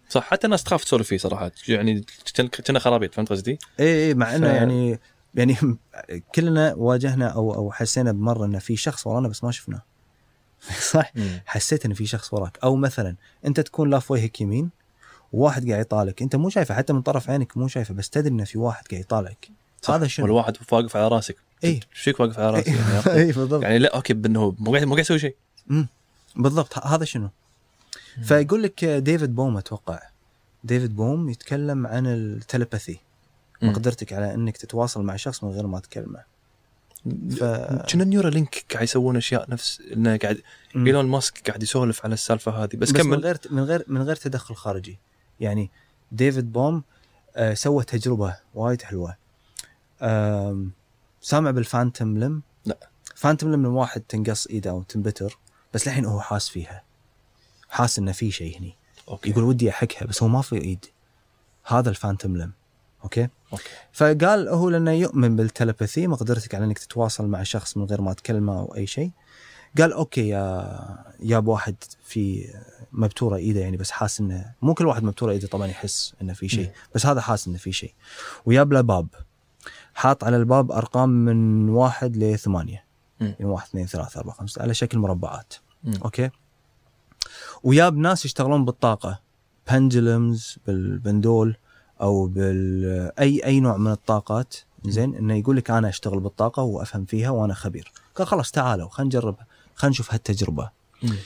صح 0.08 0.22
حتى 0.22 0.44
الناس 0.46 0.64
تخاف 0.64 0.84
تسولف 0.84 1.08
فيه 1.08 1.18
صراحة 1.18 1.50
يعني 1.68 2.04
كن- 2.36 2.48
كنا 2.48 2.78
خرابيط 2.78 3.14
فهمت 3.14 3.28
قصدي؟ 3.30 3.58
اي 3.80 4.06
اي 4.08 4.14
مع 4.14 4.36
إنه 4.36 4.46
ف- 4.48 4.54
يعني 4.54 4.98
يعني 5.34 5.56
كلنا 6.34 6.74
واجهنا 6.74 7.28
أو 7.28 7.54
أو 7.54 7.72
حسينا 7.72 8.12
بمرة 8.12 8.44
إنه 8.44 8.58
في 8.58 8.76
شخص 8.76 9.06
ورانا 9.06 9.28
بس 9.28 9.44
ما 9.44 9.50
شفناه 9.50 9.82
صح 10.92 11.12
حسيت 11.46 11.84
إن 11.84 11.94
في 11.94 12.06
شخص 12.06 12.34
وراك 12.34 12.58
أو 12.64 12.76
مثلا 12.76 13.16
أنت 13.46 13.60
تكون 13.60 13.90
لاف 13.90 14.10
وجهك 14.10 14.40
يمين 14.40 14.70
وواحد 15.32 15.68
قاعد 15.70 15.80
يطالعك 15.80 16.22
أنت 16.22 16.36
مو 16.36 16.48
شايفه 16.50 16.74
حتى 16.74 16.92
من 16.92 17.02
طرف 17.02 17.30
عينك 17.30 17.56
مو 17.56 17.68
شايفه 17.68 17.94
بس 17.94 18.10
تدري 18.10 18.28
إن 18.32 18.44
في 18.44 18.58
واحد 18.58 18.84
قاعد 18.90 19.02
يطالعك. 19.02 19.48
هذا 19.88 20.06
شنو؟ 20.06 20.26
والواحد 20.26 20.56
واقف 20.72 20.96
على 20.96 21.08
راسك 21.08 21.36
إيه. 21.64 21.74
إيش 21.74 21.82
فيك 21.92 22.20
واقف 22.20 22.38
على 22.38 22.62
يعني, 22.66 22.98
أخي؟ 22.98 23.12
اي 23.14 23.32
بالضبط 23.32 23.62
يعني 23.62 23.78
لا 23.78 23.94
أوكي 23.96 24.12
انه 24.12 24.54
مو 24.58 24.72
قاعد 24.72 24.84
مو 24.84 24.90
قاعد 24.92 24.98
يسوي 25.04 25.18
شيء 25.18 25.36
مم. 25.66 25.88
بالضبط 26.36 26.86
هذا 26.86 27.04
شنو؟ 27.04 27.30
فيقول 28.22 28.62
لك 28.62 28.84
ديفيد 28.84 29.34
بوم 29.34 29.56
أتوقع. 29.56 30.00
ديفيد 30.64 30.96
بوم 30.96 31.28
يتكلم 31.28 31.86
عن 31.86 32.06
ال 32.06 32.14
telepathy. 32.14 33.00
مم. 33.62 33.70
مقدرتك 33.70 34.12
على 34.12 34.34
إنك 34.34 34.56
تتواصل 34.56 35.02
مع 35.02 35.16
شخص 35.16 35.44
من 35.44 35.50
غير 35.50 35.66
ما 35.66 35.80
تكلمه. 35.80 36.24
ف... 37.30 37.44
كنا 37.92 38.04
Neuralink 38.04 38.64
قاعد 38.72 38.82
يسوون 38.82 39.16
أشياء 39.16 39.50
نفس 39.50 39.82
إنه 39.92 40.16
قاعد. 40.16 40.42
إيلون 40.76 41.06
ماسك 41.06 41.48
قاعد 41.48 41.62
يسولف 41.62 42.04
على 42.04 42.14
السالفة 42.14 42.52
هذه. 42.52 42.76
بس, 42.76 42.90
بس 42.90 42.96
من 42.96 43.02
كمل 43.02 43.18
غير 43.18 43.38
من 43.50 43.62
غير 43.62 43.84
من 43.88 44.02
غير 44.02 44.16
تدخل 44.16 44.54
خارجي. 44.54 44.98
يعني 45.40 45.70
ديفيد 46.12 46.52
بوم 46.52 46.82
آه 47.36 47.54
سوى 47.54 47.84
تجربة 47.84 48.36
وايد 48.54 48.82
حلوة. 48.82 49.16
آم، 50.02 50.70
سامع 51.20 51.50
بال 51.50 51.65
phantom 51.65 52.18
limb 52.18 52.42
لا. 52.64 52.90
phantom 53.14 53.52
limb 53.52 53.66
واحد 53.66 54.00
تنقص 54.00 54.46
إيده 54.46 54.70
أو 54.70 54.82
تنبتر. 54.82 55.38
بس 55.74 55.88
للحين 55.88 56.04
هو 56.04 56.20
حاس 56.20 56.48
فيها. 56.48 56.82
حاس 57.68 57.98
إنه 57.98 58.12
في 58.12 58.30
شيء 58.30 58.58
هني. 58.58 58.74
أوكي. 59.08 59.30
يقول 59.30 59.44
ودي 59.44 59.70
أحكها 59.70 60.06
بس 60.06 60.22
هو 60.22 60.28
ما 60.28 60.42
في 60.42 60.56
إيد. 60.56 60.84
هذا 61.64 61.90
ال 61.90 61.96
phantom 61.96 62.36
limb. 62.36 62.52
أوكي؟ 63.04 63.28
أوكي. 63.52 63.64
فقال 63.92 64.48
هو 64.48 64.70
لأنه 64.70 64.90
يؤمن 64.90 65.36
بال 65.36 65.49
telepathy 65.49 66.06
مقدرتك 66.06 66.54
على 66.54 66.64
إنك 66.64 66.78
تتواصل 66.78 67.26
مع 67.26 67.42
شخص 67.42 67.76
من 67.76 67.84
غير 67.84 68.00
ما 68.00 68.12
تكلمه 68.12 68.58
أو 68.58 68.74
أي 68.74 68.86
شيء. 68.86 69.10
قال 69.78 69.92
أوكي 69.92 70.28
يا 70.28 71.04
ياب 71.20 71.46
واحد 71.48 71.74
في 72.04 72.54
مبتورة 72.92 73.36
إيده 73.36 73.60
يعني 73.60 73.76
بس 73.76 73.90
حاس 73.90 74.20
إنه 74.20 74.52
مو 74.62 74.74
كل 74.74 74.86
واحد 74.86 75.02
مبتورة 75.02 75.32
إيده 75.32 75.48
طبعا 75.48 75.66
يحس 75.66 76.14
إنه 76.22 76.32
في 76.32 76.48
شيء. 76.48 76.70
بس 76.94 77.06
هذا 77.06 77.20
حاس 77.20 77.48
إنه 77.48 77.58
في 77.58 77.72
شيء. 77.72 77.94
وياب 78.46 78.72
له 78.72 78.80
باب. 78.80 79.06
حاط 79.94 80.24
على 80.24 80.36
الباب 80.36 80.72
أرقام 80.72 81.08
من 81.08 81.68
واحد 81.68 82.16
لثمانية. 82.16 82.84
يعني 83.20 83.44
واحد 83.44 83.66
اثنين 83.68 83.86
ثلاثة 83.86 84.20
أربعة 84.20 84.34
خمسة 84.34 84.62
على 84.62 84.74
شكل 84.74 84.98
مربعات. 84.98 85.54
مم. 85.84 85.94
أوكي؟ 86.04 86.30
وياب 87.62 87.96
ناس 87.96 88.24
يشتغلون 88.24 88.64
بالطاقة 88.64 89.20
بندلمز 89.70 90.58
بالبندول 90.66 91.56
أو 92.00 92.26
بال 92.26 93.12
أي 93.18 93.44
أي 93.44 93.60
نوع 93.60 93.76
من 93.76 93.90
الطاقات. 93.90 94.54
زين 94.84 95.14
إنه 95.14 95.34
يقول 95.34 95.56
لك 95.56 95.70
أنا 95.70 95.88
أشتغل 95.88 96.20
بالطاقة 96.20 96.62
وأفهم 96.62 97.04
فيها 97.04 97.30
وأنا 97.30 97.54
خبير. 97.54 97.92
قال 98.14 98.26
خلاص 98.26 98.50
تعالوا 98.50 98.88
خلينا 98.88 99.06
نجربها 99.06 99.46
خلينا 99.74 99.90
نشوف 99.90 100.12
هالتجربة. 100.12 100.70
مم. 101.02 101.16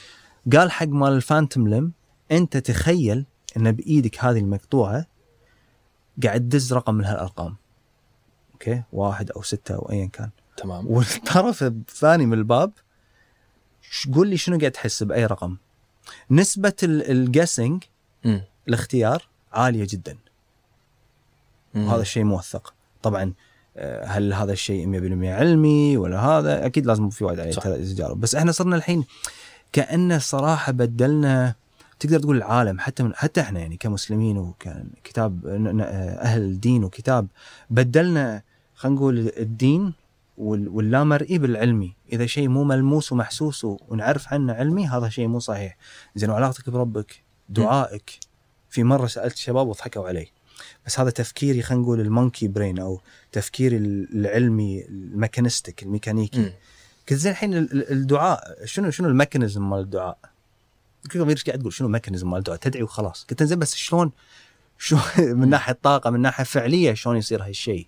قال 0.53 0.71
حق 0.71 0.87
مال 0.87 1.13
الفانتوم 1.13 1.69
لم 1.69 1.93
أنت 2.31 2.57
تخيل 2.57 3.27
ان 3.57 3.73
بإيدك 3.73 4.25
هذه 4.25 4.39
المقطوعة 4.39 5.07
قاعد 6.25 6.41
تدز 6.41 6.73
رقم 6.73 6.95
من 6.95 7.05
هالأرقام. 7.05 7.57
أوكي؟ 8.53 8.83
واحد 8.93 9.31
أو 9.31 9.43
ستة 9.43 9.75
أو 9.75 9.91
ايا 9.91 10.07
كان. 10.07 10.31
تمام 10.57 10.87
والطرف 10.91 11.63
الثاني 11.63 12.27
من 12.27 12.33
الباب 12.39 12.73
قول 14.15 14.29
لي 14.29 14.37
شنو 14.37 14.59
قاعد 14.59 14.71
تحس 14.73 15.03
بأي 15.03 15.27
رقم 15.27 15.57
نسبة 16.31 16.73
ال 16.83 16.94
guessing 16.94 17.83
مم. 18.25 18.43
الاختيار 18.69 19.29
عالية 19.53 19.87
جدا 19.91 20.17
مم. 21.75 21.87
وهذا 21.89 22.03
الشيء 22.03 22.25
موثق 22.25 22.75
طبعا 23.03 23.33
آه، 23.77 24.05
هل 24.07 24.33
هذا 24.33 24.53
الشيء 24.53 24.87
100% 24.87 25.25
علمي 25.25 25.97
ولا 25.97 26.21
هذا 26.21 26.67
أكيد 26.67 26.87
لازم 26.87 27.11
في 27.11 27.25
وايد 27.25 27.41
عليه. 27.41 27.51
تجارب 27.53 28.21
بس 28.21 28.35
إحنا 28.35 28.53
صرنا 28.53 28.77
الحين 28.77 29.05
كانه 29.73 30.19
صراحة 30.19 30.73
بدلنا 30.73 31.55
تقدر 32.01 32.19
تقول 32.19 32.37
العالم 32.37 32.79
حتى 32.81 33.03
من 33.03 33.15
حتى 33.15 33.41
إحنا 33.41 33.61
يعني 33.61 33.77
كمسلمين 33.77 34.53
ن- 35.47 35.81
أهل 36.21 36.43
الدين 36.43 36.85
وكتاب 36.85 37.27
بدلنا 37.71 38.43
خلينا 38.75 38.97
نقول 38.97 39.33
الدين 39.37 39.93
واللامرئي 40.39 41.39
بالعلمي 41.39 41.97
إذا 42.13 42.27
شيء 42.27 42.49
مو 42.49 42.65
ملموس 42.65 43.13
ومحسوس 43.13 43.65
ونعرف 43.65 44.33
عنه 44.33 44.53
علمي 44.53 44.87
هذا 44.87 45.09
شيء 45.09 45.27
مو 45.27 45.39
صحيح 45.39 45.77
زين 46.17 46.31
وعلاقتك 46.31 46.71
بربك 46.71 47.23
دعائك 47.49 48.11
في 48.71 48.85
مرة 48.85 49.07
سألت 49.07 49.37
شباب 49.37 49.69
وضحكوا 49.69 50.09
علي 50.09 50.27
بس 50.87 51.01
هذا 51.01 51.11
تفكيري 51.11 51.63
خلينا 51.63 51.83
نقول 51.83 52.01
ال 52.01 52.07
monkey 52.07 52.49
brain 52.49 52.79
أو 52.79 53.01
تفكيري 53.33 53.77
العلمي 53.77 54.85
ال 54.85 54.93
mechanistic 54.93 55.83
الميكانيكي. 55.83 56.53
قلت 57.11 57.19
زين 57.19 57.33
الحين 57.33 57.55
ال- 57.55 57.73
ال- 57.73 57.93
الدعاء 57.93 58.57
شنو 58.65 58.91
شنو 58.91 59.09
ال 59.09 59.15
mechanism 59.15 59.71
مال 59.71 59.79
الدعاء؟ 59.81 60.19
له 61.15 61.29
إيش 61.31 61.45
قاعد 61.45 61.59
تقول 61.59 61.73
شنو 61.73 61.87
ال 61.87 61.91
mechanism 61.91 62.31
مال 62.31 62.39
الدعاء؟ 62.39 62.59
تدعي 62.59 62.83
وخلاص 62.83 63.27
قلت 63.31 63.43
زين 63.43 63.59
بس 63.59 63.75
شلون 63.75 64.13
شو 64.79 64.97
من 65.19 65.49
ناحية 65.49 65.79
طاقة 65.83 66.11
من 66.11 66.21
ناحية 66.21 66.45
فعلية 66.45 66.95
شلون 66.95 67.17
يصير 67.17 67.43
هالشيء؟ 67.43 67.87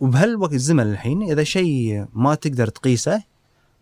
وبهالوقت 0.00 0.52
الزمن 0.52 0.92
الحين 0.92 1.22
إذا 1.22 1.44
شيء 1.44 2.06
ما 2.12 2.34
تقدر 2.34 2.68
تقيسه 2.68 3.22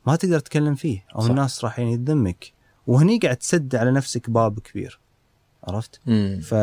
ما 0.06 0.16
تقدر 0.16 0.38
تتكلم 0.38 0.74
فيه 0.74 1.04
أو 1.16 1.20
صح. 1.20 1.30
الناس 1.30 1.64
راح 1.64 1.78
يعني 1.78 1.96
تذمك 1.96 2.52
وهني 2.86 3.18
قاعد 3.18 3.36
تسد 3.36 3.76
على 3.76 3.90
نفسك 3.90 4.30
باب 4.30 4.58
كبير 4.58 4.98
عرفت؟ 5.64 6.00
مم. 6.06 6.40
ف 6.42 6.54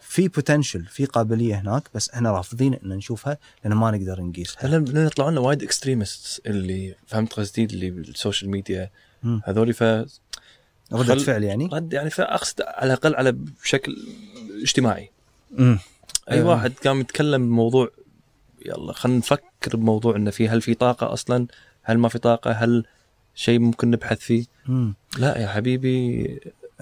في 0.00 0.28
potential 0.28 0.84
في 0.84 1.04
قابلية 1.04 1.60
هناك 1.60 1.82
بس 1.94 2.10
إحنا 2.10 2.32
رافضين 2.32 2.74
إن 2.74 2.88
نشوفها 2.88 3.38
لأن 3.64 3.72
ما 3.72 3.90
نقدر 3.90 4.20
نقيسها 4.22 4.68
لأن 4.68 5.06
يطلعوا 5.06 5.30
لنا 5.30 5.40
وايد 5.40 5.62
extremist 5.62 6.42
اللي 6.46 6.94
فهمت 7.06 7.32
قصدي 7.32 7.64
اللي 7.64 7.90
بال 7.90 8.05
social 8.05 8.50
media. 8.50 8.90
هذول 9.44 9.72
ف 9.72 9.82
ردة 10.92 11.18
فعل 11.18 11.44
يعني 11.44 11.68
رد 11.72 11.92
يعني 11.92 12.10
فاقصد 12.10 12.62
على 12.62 12.86
الأقل 12.86 13.14
على 13.14 13.32
بشكل 13.32 13.96
اجتماعي 14.62 15.10
مم. 15.50 15.78
أي 16.30 16.40
آه. 16.40 16.44
واحد 16.44 16.72
قام 16.84 17.00
يتكلم 17.00 17.48
بموضوع 17.48 17.90
يلا 18.66 18.92
خلينا 18.92 19.18
نفكر 19.18 19.76
بموضوع 19.76 20.16
إنه 20.16 20.30
في 20.30 20.48
هل 20.48 20.62
في 20.62 20.74
طاقة 20.74 21.12
أصلا 21.12 21.46
هل 21.82 21.98
ما 21.98 22.08
في 22.08 22.18
طاقة 22.18 22.50
هل 22.52 22.86
شيء 23.34 23.58
ممكن 23.58 23.90
نبحث 23.90 24.18
فيه 24.18 24.44
مم. 24.66 24.94
لا 25.18 25.38
يا 25.38 25.48
حبيبي 25.48 25.90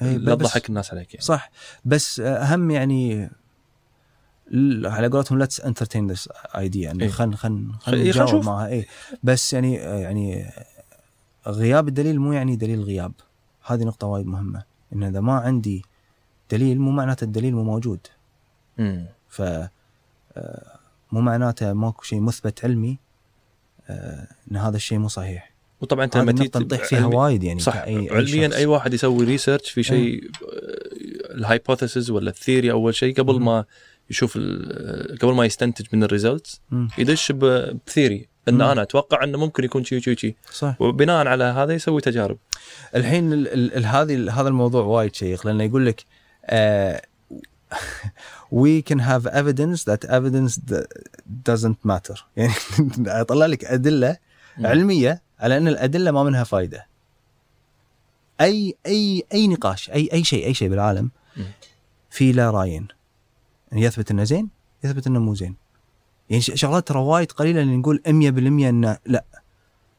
إيه، 0.02 0.16
لا 0.16 0.34
تضحك 0.34 0.68
الناس 0.68 0.90
عليك 0.90 1.14
يعني. 1.14 1.24
صح 1.24 1.50
بس 1.84 2.20
أهم 2.20 2.70
يعني 2.70 3.30
على 4.84 5.08
قولتهم 5.08 5.38
let's 5.38 5.60
entertain 5.60 6.10
this 6.10 6.28
idea 6.56 6.82
يعني 6.82 7.04
إيه. 7.04 7.10
خلينا 7.10 7.36
خلينا 7.36 7.72
إيه، 7.88 8.12
خلينا 8.12 8.24
نجاوب. 8.24 8.44
معها 8.44 8.68
اي 8.68 8.86
بس 9.22 9.52
يعني 9.52 9.74
يعني 9.74 10.50
غياب 11.46 11.88
الدليل 11.88 12.20
مو 12.20 12.32
يعني 12.32 12.56
دليل 12.56 12.82
غياب 12.82 13.12
هذه 13.66 13.84
نقطة 13.84 14.06
وايد 14.06 14.26
مهمة 14.26 14.62
إن 14.92 15.02
إذا 15.02 15.20
ما 15.20 15.32
عندي 15.32 15.84
دليل 16.50 16.80
مو 16.80 16.90
معناته 16.90 17.24
الدليل 17.24 17.54
مو 17.54 17.64
موجود 17.64 18.00
مم. 18.78 19.06
ف 19.28 19.42
آه، 20.36 20.79
مو 21.12 21.20
معناته 21.20 21.72
ماكو 21.72 22.02
شيء 22.02 22.20
مثبت 22.20 22.64
علمي 22.64 22.98
آه، 23.90 24.26
إن 24.52 24.56
هذا 24.56 24.76
الشيء 24.76 24.98
مو 24.98 25.08
صحيح 25.08 25.50
وطبعا 25.80 26.04
انت 26.04 26.16
لما 26.16 26.30
النقطة 26.30 26.46
تيجي 26.60 26.64
نطيح 26.64 26.84
فيها 26.84 26.98
علمي- 26.98 27.14
وايد 27.16 27.42
يعني 27.42 27.60
صح 27.60 27.74
كأي- 27.84 27.88
علميا 28.12 28.48
شخص. 28.48 28.56
اي 28.56 28.66
واحد 28.66 28.94
يسوي 28.94 29.24
research 29.24 29.70
في 29.70 29.82
شيء 29.82 29.96
إيه. 30.04 30.20
ال 31.34 31.41
hypothesis 31.41 32.10
ولا 32.10 32.30
ال 32.30 32.36
theory 32.36 32.70
أول 32.70 32.94
شيء 32.94 33.14
قبل 33.14 33.34
مم. 33.38 33.44
ما 33.44 33.64
يشوف 34.10 34.32
ال- 34.36 35.18
قبل 35.18 35.32
ما 35.34 35.44
يستنتج 35.44 35.86
من 35.92 36.02
ال 36.04 36.11
results. 36.11 36.60
يدش 36.98 37.32
بثيري 37.32 38.28
إن 38.48 38.54
مم. 38.54 38.62
أنا 38.62 38.82
أتوقع 38.82 39.24
إنه 39.24 39.38
ممكن 39.38 39.64
يكون 39.64 39.84
شيء 39.84 40.00
شيء 40.00 40.16
شيء 40.16 40.34
صح 40.52 40.76
وبناء 40.80 41.26
على 41.26 41.44
هذا 41.44 41.72
يسوي 41.74 42.00
تجارب 42.00 42.38
الحين 42.96 43.32
ال- 43.32 43.48
ال- 43.48 43.74
ال- 43.76 43.86
هذه 43.86 44.40
هذا 44.40 44.48
الموضوع 44.48 44.84
وايد 44.84 45.14
شيق 45.14 45.46
لأنه 45.46 45.64
يقول 45.64 45.86
لك 45.86 46.04
آه 46.46 47.02
we 48.50 48.82
can 48.90 48.98
have 48.98 49.26
evidence 49.26 49.84
that 49.84 50.04
evidence 50.08 50.58
doesn't 51.50 51.78
matter 51.90 52.18
يعني 52.36 52.52
أطلع 53.06 53.46
لك 53.46 53.64
أدلة. 53.64 54.16
علمية 54.58 55.22
على 55.40 55.56
أن 55.56 55.68
الأدلة 55.68 56.10
ما 56.10 56.22
منها 56.22 56.44
فائده 56.44 56.86
أي 58.40 58.74
أي 58.86 59.24
أي 59.34 59.48
نقاش 59.48 59.90
أي 59.90 60.08
أي 60.12 60.24
شيء 60.24 60.46
أي 60.46 60.54
شيء 60.54 60.68
بالعالم. 60.68 61.10
في 62.10 62.32
لا 62.32 62.50
رأيين 62.50 62.88
يعني 63.72 63.82
يثبت 63.84 64.10
إنه 64.10 64.24
زين 64.24 64.48
يثبت 64.84 65.06
إنه 65.06 65.20
مو 65.20 65.34
زين 65.34 65.56
يعني 66.30 66.42
شغلات 66.42 66.88
ترى 66.88 66.98
وايد 66.98 67.32
قليلة 67.32 67.62
اللي 67.62 67.76
نقول 67.76 68.02
100% 68.06 68.08
إنه 68.08 68.98
لا 69.06 69.24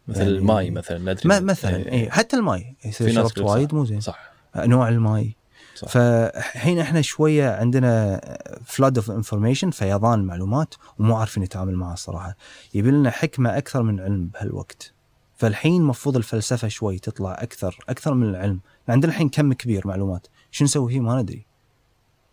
مثل 0.07 0.19
يعني- 0.21 0.31
الماي 0.31 0.71
مثلا 0.71 0.97
ندري 0.97 1.21
مثلا 1.43 1.75
إيه. 1.75 1.91
اي 1.91 2.11
حتى 2.11 2.35
الماي 2.35 2.75
في 2.91 3.11
ناس. 3.11 3.37
وايد 3.37 3.73
مو 3.75 3.85
زين 3.85 4.01
صح 4.01 4.31
نوع 4.55 4.89
الماي 4.89 5.35
صح. 5.81 5.87
فالحين 5.91 6.79
إحنا 6.79 7.01
شوية 7.01 7.49
عندنا 7.49 8.21
flood 8.65 8.97
of 8.97 9.11
information 9.11 9.71
فيضان 9.71 10.19
المعلومات 10.19 10.73
ومو 10.99 11.15
عارفين 11.15 11.43
نتعامل 11.43 11.75
معها 11.75 11.93
الصراحه 11.93 12.35
يبي 12.73 12.91
لنا 12.91 13.09
حكمة 13.09 13.57
أكثر 13.57 13.83
من 13.83 13.99
علم 13.99 14.27
بهالوقت. 14.27 14.93
فالحين 15.35 15.81
المفروض 15.81 16.17
الفلسفة 16.17 16.67
شوي 16.67 16.99
تطلع 16.99 17.33
أكثر 17.39 17.77
أكثر 17.89 18.13
من 18.13 18.29
العلم. 18.29 18.59
عندنا 18.89 19.11
الحين 19.11 19.29
كم 19.29 19.53
كبير 19.53 19.87
معلومات؟ 19.87 20.27
شو 20.51 20.63
نسوي 20.63 20.91
فيه 20.91 20.99
ما 20.99 21.21
ندري. 21.21 21.45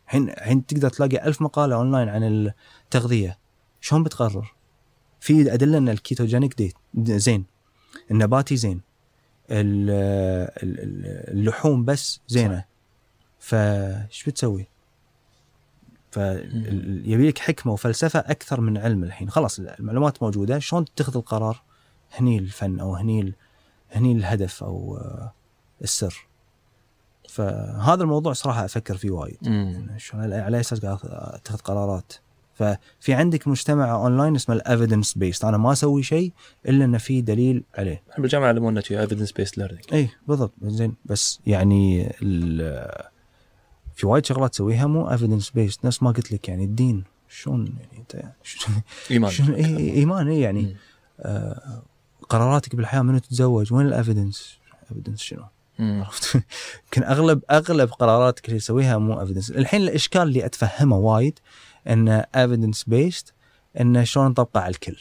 الحين 0.06 0.28
الحين 0.28 0.66
تقدر 0.66 0.88
تلاقي 0.88 1.26
ألف 1.26 1.42
مقالة 1.42 1.76
اونلاين 1.76 2.08
عن 2.08 2.22
التغذية. 2.84 3.38
شلون 3.80 4.02
بتقرر؟ 4.02 4.54
في 5.20 5.54
أدلة 5.54 5.78
إن 5.78 5.88
ال 5.88 5.95
ketogenic 5.95 6.54
diet 6.54 6.74
زين. 7.20 7.44
النباتي 8.10 8.56
زين. 8.56 8.80
ال- 9.50 9.90
ال- 10.62 10.80
ال- 10.80 11.38
اللحوم 11.38 11.84
بس 11.84 12.20
زينة. 12.28 12.64
فايش 13.38 14.24
بتسوي؟ 14.24 14.68
فيبي 16.10 17.28
لك 17.28 17.38
حكمة 17.38 17.72
وفلسفة 17.72 18.18
أكثر 18.18 18.60
من 18.60 18.78
علم 18.78 19.04
الحين. 19.04 19.30
خلاص 19.30 19.58
المعلومات 19.58 20.22
موجودة. 20.22 20.58
شلون 20.58 20.84
تتخذ 20.84 21.16
القرار؟ 21.16 21.62
هني 22.12 22.38
الفن 22.38 22.80
أو 22.80 22.94
هني 22.94 23.34
هني 23.92 24.12
الهدف 24.12 24.64
أو 24.64 24.96
آه، 24.96 25.32
السر. 25.82 26.28
فهذا 27.28 28.02
الموضوع 28.02 28.32
صراحة 28.32 28.64
أفكر 28.64 28.96
فيه 28.96 29.10
وايد. 29.10 29.38
مم. 29.42 29.88
شلون 29.96 30.22
على 30.22 30.56
أي 30.56 30.60
أساس 30.60 30.80
قاعد 30.80 30.98
أتخذ 31.04 31.58
قرارات؟ 31.58 32.12
ففي 32.54 33.14
عندك 33.14 33.48
مجتمع 33.48 33.94
اونلاين 33.94 34.34
اسمه 34.34 34.54
ال 34.54 34.61
evidence 34.61 35.18
based 35.18 35.44
أنا 35.44 35.56
ما 35.56 35.72
أسوي 35.72 36.02
شيء 36.02 36.32
إلا 36.68 36.84
إن 36.84 36.98
في 36.98 37.20
دليل 37.20 37.64
عليه. 37.74 38.02
بالجامعة 38.18 38.48
علمونا 38.48 38.82
evidence 38.90 39.32
based 39.32 39.58
learning 39.58 39.84
اي 39.92 40.08
بالضبط. 40.28 40.52
زين. 40.62 40.94
بس 41.04 41.40
يعني 41.46 42.12
في 43.98 44.06
وايد 44.06 44.26
شغلات 44.26 44.52
تسويها 44.52 44.86
مو 44.86 45.10
evidence 45.10 45.50
based 45.50 45.84
نفس 45.84 46.02
ما 46.02 46.10
قلت 46.10 46.32
لك 46.32 46.48
يعني 46.48 46.64
الدين. 46.64 47.04
شلون 47.28 47.66
يعني 47.66 47.98
انت 47.98 48.32
إيمان. 49.10 49.30
شلون 49.30 49.54
إيه 49.54 49.94
إيمان 49.94 50.28
إيه 50.28 50.42
يعني. 50.42 50.76
آه 51.20 51.82
قراراتك 52.28 52.76
بالحياة 52.76 53.02
منو 53.02 53.18
تتزوج؟ 53.18 53.72
وين 53.72 53.86
ال 53.86 53.94
evidence 53.94 54.58
evidence 54.90 55.20
شنو. 55.20 55.44
عرفت؟ 55.80 56.34
يمكن 56.84 57.02
اغلب 57.02 57.42
أغلب 57.50 57.90
قراراتك 57.90 58.48
اللي 58.48 58.58
تسويها 58.58 58.98
مو 58.98 59.20
evidence 59.20 59.50
الحين 59.50 59.82
الإشكال 59.82 60.22
اللي 60.22 60.46
أتفهمه 60.46 60.96
وايد 60.96 61.38
انه 61.88 62.24
evidence 62.36 62.84
based 62.84 63.34
انه 63.80 64.04
شلون 64.04 64.26
نطبقه 64.26 64.60
على 64.60 64.70
الكل. 64.70 64.96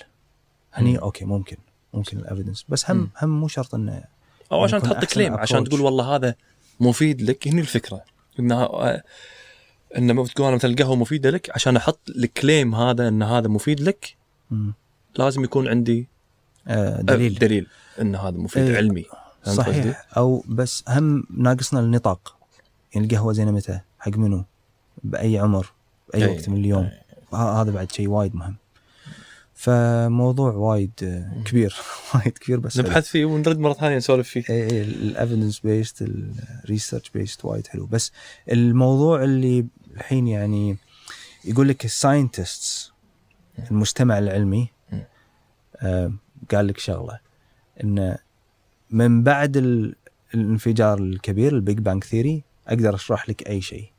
هني. 0.73 0.99
okay 0.99 1.25
ممكن 1.25 1.57
ممكن 1.93 2.17
ال 2.17 2.22
evidence 2.22 2.65
based 2.69 2.91
هم 2.91 2.97
مم. 2.97 3.09
هم 3.21 3.29
مو 3.39 3.47
شرط 3.47 3.75
إنه 3.75 4.03
أو 4.51 4.63
عشان 4.63 4.81
تحط 4.81 5.05
claim 5.05 5.33
عشان. 5.33 5.63
تقول 5.63 5.81
والله 5.81 6.15
هذا 6.15 6.35
مفيد 6.79 7.21
لك. 7.21 7.47
هني 7.47 7.61
الفكرة. 7.61 8.16
إنها 8.39 8.95
ان 9.97 10.09
أنا 10.09 10.13
مثلا 10.13 10.71
القهوة 10.71 10.95
مفيدة 10.95 11.29
لك 11.29 11.49
عشان 11.55 11.75
أحط 11.75 11.99
ال 12.09 12.20
claim 12.20 12.75
هذا 12.75 13.07
إن 13.07 13.23
هذا 13.23 13.47
مفيد 13.47 13.79
لك 13.79 14.15
مم. 14.51 14.73
لازم 15.17 15.43
يكون 15.43 15.67
عندي 15.67 16.07
آه 16.67 17.01
دليل 17.01 17.05
دليل 17.05 17.39
دليل 17.39 17.67
إن 18.01 18.15
هذا 18.15 18.37
مفيد 18.37 18.63
إيه. 18.63 18.77
علمي 18.77 19.05
قصدي؟ 19.45 19.57
صحيح 19.57 20.07
أو 20.17 20.43
بس 20.47 20.83
هم 20.87 21.23
ناقصنا 21.37 21.79
النطاق 21.79 22.37
يعني 22.93 23.07
القهوة 23.07 23.33
زينة 23.33 23.51
متى 23.51 23.79
حق 23.99 24.17
منو 24.17 24.43
بأي 25.03 25.39
عمر 25.39 25.71
بأي 26.13 26.25
إيه. 26.25 26.35
وقت 26.35 26.49
من 26.49 26.57
اليوم 26.57 26.89
إيه. 27.33 27.61
هذا 27.61 27.71
بعد 27.71 27.91
شيء 27.91 28.07
وايد 28.07 28.35
مهم 28.35 28.55
فموضوع 29.57 30.51
وايد 30.53 30.91
آه، 31.03 31.43
كبير. 31.43 31.75
وايد 32.15 32.37
كبير 32.37 32.59
بس 32.59 32.77
نبحث 32.79 33.07
فيه 33.07 33.25
ونرد 33.25 33.59
مرة 33.59 33.73
ثانية 33.73 33.97
نسولف 33.97 34.29
فيه. 34.29 34.43
اي 34.49 34.81
ال 34.81 34.90
evidence 34.90 35.59
based 35.59 36.01
ال 36.01 36.13
research 36.13 37.09
based 37.09 37.45
وايد 37.45 37.67
حلو. 37.67 37.85
بس 37.85 38.11
الموضوع 38.51 39.23
اللي 39.23 39.65
الحين 39.95 40.27
يعني 40.27 40.77
يقول 41.45 41.67
لك 41.67 41.85
ال 41.85 41.95
scientists 41.95 42.91
المجتمع 43.71 44.17
العلمي. 44.17 44.69
آه 45.77 46.11
قال 46.51 46.67
لك 46.67 46.77
شغلة 46.77 47.19
إنه 47.83 48.17
من 48.89 49.23
بعد 49.23 49.57
ال- 49.57 49.95
الانفجار 50.33 50.97
الكبير 50.99 51.55
ال 51.55 51.61
big 51.61 51.77
bang 51.79 52.03
theory 52.03 52.43
أقدر 52.67 52.95
أشرح 52.95 53.29
لك 53.29 53.47
أي 53.49 53.61
شيء. 53.61 53.89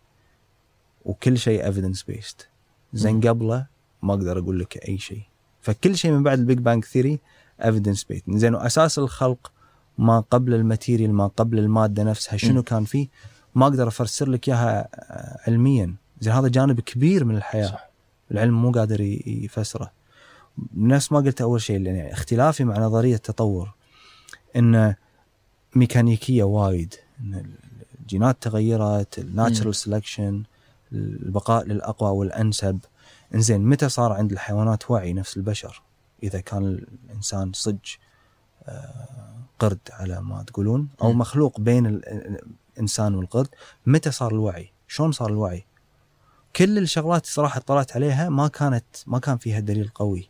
وكل 1.04 1.38
شيء 1.38 1.64
evidence 1.66 2.02
based 2.02 2.48
زين 2.92 3.20
قبله 3.20 3.66
ما 4.02 4.14
أقدر 4.14 4.38
أقول 4.38 4.58
لك 4.60 4.88
أي 4.88 4.98
شيء. 4.98 5.22
فكل 5.60 5.96
شيء 5.96 6.10
من 6.10 6.22
بعد 6.22 6.38
ال 6.38 6.43
big 6.43 6.58
bang 6.58 6.84
theory 6.84 7.18
evidence 7.64 8.04
based 8.04 8.24
زين 8.30 8.54
وأساس 8.54 8.98
الخلق 8.98 9.52
ما 9.98 10.20
قبل 10.20 10.54
الماتيريال 10.54 11.12
ما 11.12 11.26
قبل 11.26 11.58
المادة 11.58 12.04
نفسها 12.04 12.36
شنو 12.36 12.54
مم. 12.54 12.62
كان 12.62 12.84
فيه؟ 12.84 13.08
ما 13.54 13.66
أقدر 13.66 13.88
أفسر 13.88 14.28
لك 14.28 14.48
إياها 14.48 14.88
آه، 14.94 15.40
علميا. 15.46 15.94
زين 16.20 16.32
هذا 16.32 16.48
جانب 16.48 16.80
كبير 16.80 17.24
من 17.24 17.36
الحياة. 17.36 17.66
صح. 17.66 17.88
العلم 18.30 18.62
مو 18.62 18.70
قادر 18.70 19.00
يفسره. 19.26 19.90
نفس 20.76 21.12
ما 21.12 21.18
قلت 21.18 21.40
أول 21.40 21.62
شيء 21.62 21.80
يعني 21.80 22.12
اختلافي 22.12 22.64
مع 22.64 22.78
نظرية 22.78 23.14
التطور 23.14 23.74
إن 24.56 24.94
ميكانيكية 25.74 26.42
وايد. 26.42 26.94
إن 27.20 27.44
الجينات 28.00 28.36
تغيرت 28.40 29.18
الناتشرال 29.18 29.74
سelection 29.74 30.46
البقاء 30.92 31.64
للأقوى 31.64 32.10
والأنسب. 32.10 32.78
إنزين 33.34 33.60
متى 33.60 33.88
صار 33.88 34.12
عند 34.12 34.32
الحيوانات 34.32 34.90
وعي 34.90 35.12
نفس 35.12 35.36
البشر؟ 35.36 35.82
إذا 36.22 36.40
كان 36.40 36.64
الإنسان 36.64 37.52
صج 37.52 37.76
آه، 38.64 39.34
قرد 39.58 39.78
على 39.90 40.20
ما 40.20 40.42
تقولون 40.42 40.88
أو. 41.02 41.12
مخلوق 41.12 41.60
بين 41.60 41.86
ال- 41.86 42.38
الإنسان 42.76 43.14
والقرد 43.14 43.48
متى 43.86 44.10
صار 44.10 44.32
الوعي؟ 44.32 44.72
شلون 44.88 45.12
صار 45.12 45.30
الوعي؟ 45.30 45.64
كل 46.56 46.78
الشغلات 46.78 47.26
صراحة 47.26 47.60
طلعت 47.60 47.96
عليها 47.96 48.28
ما 48.28 48.48
كانت 48.48 48.84
ما 49.06 49.18
كان 49.18 49.36
فيها 49.38 49.60
دليل 49.60 49.88
قوي 49.94 50.28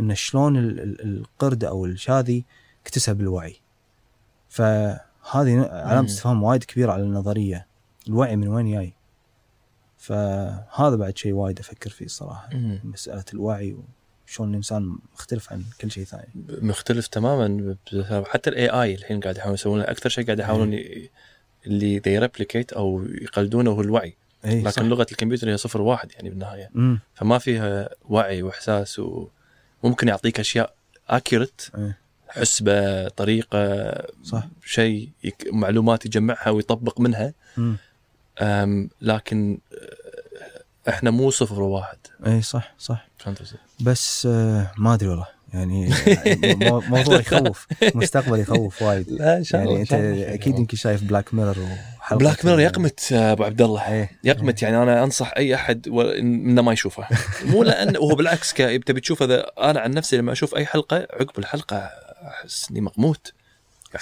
إن 0.00 0.14
شلون 0.14 0.56
ال- 0.56 0.80
ال- 0.80 1.00
القرد 1.20 1.64
أو 1.64 1.84
الشاذي 1.86 2.44
اكتسب 2.82 3.20
الوعي. 3.20 3.56
فهذه 4.48 4.98
علامة. 5.70 6.04
استفهام 6.06 6.42
وايد 6.42 6.64
كبيرة 6.64 6.92
على 6.92 7.02
النظرية. 7.02 7.66
الوعي 8.08 8.36
من 8.36 8.48
وين 8.48 8.72
جاي؟ 8.72 8.92
فهذا 9.98 10.96
بعد 10.96 11.18
شيء 11.18 11.32
وايد 11.32 11.58
أفكر 11.58 11.90
فيه 11.90 12.04
الصراحه 12.04 12.48
مم. 12.52 12.80
مسألة 12.84 13.24
الوعي 13.34 13.76
وشلون 14.28 14.50
الإنسان 14.50 14.98
مختلف 15.14 15.52
عن 15.52 15.62
كل 15.80 15.90
شيء 15.90 16.04
ثاني 16.04 16.28
مختلف 16.48 17.06
تماما 17.06 17.76
حتى 18.26 18.50
ال 18.50 18.68
AI 18.68 18.94
الحين 18.94 19.20
قاعد 19.20 19.36
يحاولون 19.36 19.54
يسوون 19.54 19.80
أكثر 19.80 20.08
شيء 20.08 20.24
قاعد 20.26 20.38
يحاولون 20.38 20.72
ي- 20.72 21.10
اللي 21.66 21.98
ذي 21.98 22.18
replicate 22.18 22.72
أو 22.72 23.04
يقلدونه 23.08 23.70
هو 23.70 23.80
الوعي 23.80 24.16
اي 24.44 24.60
لكن 24.60 24.70
صح. 24.70 24.82
لغة 24.82 25.06
الكمبيوتر 25.12 25.50
هي 25.50 25.56
صفر 25.56 25.82
واحد 25.82 26.12
يعني 26.12 26.30
بالنهاية 26.30 26.70
مم. 26.74 26.98
فما 27.14 27.38
فيها 27.38 27.88
وعي 28.04 28.42
وإحساس 28.42 29.00
وممكن 29.82 30.08
يعطيك 30.08 30.40
أشياء 30.40 30.74
accurate 31.08 31.62
إيه. 31.78 31.98
حسبة 32.28 33.08
طريقة 33.08 33.92
صح 34.24 34.48
شيء 34.64 35.08
يك... 35.24 35.48
معلومات 35.52 36.06
يجمعها 36.06 36.50
ويطبق 36.50 37.00
منها 37.00 37.34
مم. 37.56 37.76
لكن 39.00 39.58
آه، 39.72 40.90
إحنا 40.90 41.10
مو 41.10 41.30
صفر 41.30 41.62
وواحد 41.62 41.98
إي 42.26 42.42
صح 42.42 42.74
صح. 42.78 43.08
فهمت؟ 43.18 43.54
بس 43.80 44.26
آه، 44.30 44.70
ما 44.78 44.94
أدري 44.94 45.08
والله. 45.08 45.26
يعني 45.54 45.90
مو- 46.42 46.80
موضوع 46.80 47.18
يخوف 47.26 47.66
مستقبل 47.94 48.38
يخوف 48.38 48.82
وايد. 48.82 49.08
لا 49.10 49.36
إن 49.36 49.44
يعني 49.52 49.80
أنت 49.80 49.92
أكيد 49.92 50.58
يمكن 50.58 50.76
شايف 50.76 51.04
بلاك 51.04 51.34
ميرور 51.34 51.56
بلاك 52.10 52.44
ميرور 52.44 52.60
يغمت 52.60 53.12
آه، 53.12 53.32
أبو 53.32 53.44
عبد 53.44 53.62
الله. 53.62 53.88
إيه 53.92 54.10
يغمت 54.24 54.62
يعني 54.62 54.82
أنا 54.82 55.04
أنصح 55.04 55.32
أي 55.36 55.54
أحد 55.54 55.88
إنه 55.88 56.62
ما 56.62 56.72
يشوفه. 56.72 57.06
مو 57.44 57.62
لأن 57.62 57.96
وهو 57.96 58.14
بالعكس 58.14 58.54
تبي 58.54 59.00
تشوف 59.00 59.22
اذا 59.22 59.46
أنا 59.58 59.80
عن 59.80 59.90
نفسي 59.90 60.16
لما 60.16 60.32
أشوف 60.32 60.54
أي 60.56 60.66
حلقة 60.66 60.96
عقب 60.96 61.38
الحلقة 61.38 61.76
أحس 62.28 62.70
إني 62.70 62.80
مغموت 62.80 63.32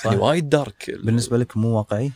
يعني. 0.04 0.16
وايد 0.16 0.48
dark 0.48 0.90
بالنسبة 1.04 1.38
لك 1.38 1.56
مو 1.56 1.68
واقعي؟ 1.68 2.12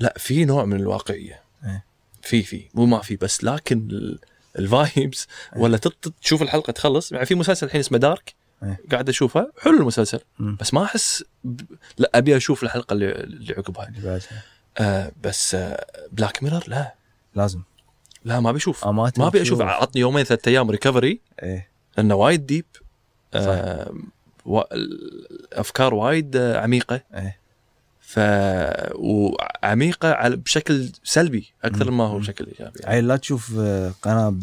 لا 0.00 0.14
في 0.18 0.44
نوع 0.44 0.64
من 0.64 0.80
الواقعية. 0.80 1.42
إيه. 1.64 1.84
في 2.22 2.42
في. 2.42 2.68
مو 2.74 2.86
ما 2.86 2.98
في 2.98 3.16
بس 3.16 3.44
لكن 3.44 3.88
ال 4.58 4.69
vibes 4.69 5.26
ولا 5.56 5.80
تشوف 6.22 6.42
الحلقة 6.42 6.70
تخلص. 6.70 7.12
يعني 7.12 7.26
في 7.26 7.34
مسلسل 7.34 7.66
الحين 7.66 7.80
اسمه 7.80 7.98
Dark 7.98 8.34
إيه. 8.62 8.80
قاعد 8.90 9.08
أشوفه. 9.08 9.52
حلو 9.60 9.78
المسلسل. 9.78 10.20
بس 10.38 10.74
ما 10.74 10.84
أحس 10.84 11.24
ب... 11.44 11.60
لا 11.98 12.10
أبي 12.14 12.36
أشوف 12.36 12.62
الحلقة 12.62 12.92
اللي, 12.94 13.12
اللي 13.12 13.54
عقبها. 13.54 13.92
آه 14.78 15.12
بس 15.22 15.54
آه 15.54 15.86
Black 16.12 16.42
Mirror 16.42 16.64
لا. 16.66 16.94
لازم. 17.34 17.62
لا 18.24 18.40
ما 18.40 18.52
بشوف 18.52 18.84
آه، 18.84 18.92
ما 18.92 19.12
ما 19.18 19.26
أبي 19.26 19.42
أشوف. 19.42 19.60
عطني 19.60 20.00
يومين 20.00 20.24
ثلاثة 20.24 20.48
أيام 20.50 20.70
recovery 20.70 21.20
إيه. 21.42 21.68
لأنه 21.96 22.14
وايد 22.14 22.46
deep 22.46 22.64
آه 23.34 23.94
و... 24.46 24.60
الافكار 24.60 25.94
وايد 25.94 26.36
آه، 26.36 26.60
عميقة. 26.60 27.00
إيه. 27.14 27.39
ف 28.12 28.18
وعميقه 28.94 30.12
على 30.12 30.36
بشكل 30.36 30.88
سلبي 31.04 31.52
أكثر. 31.64 31.90
ما 31.90 32.04
هو. 32.04 32.18
بشكل 32.18 32.46
إيجابي 32.46 32.80
عيل 32.84 33.08
لا 33.08 33.16
تشوف 33.16 33.54
آه، 33.58 33.92
قناة 34.02 34.34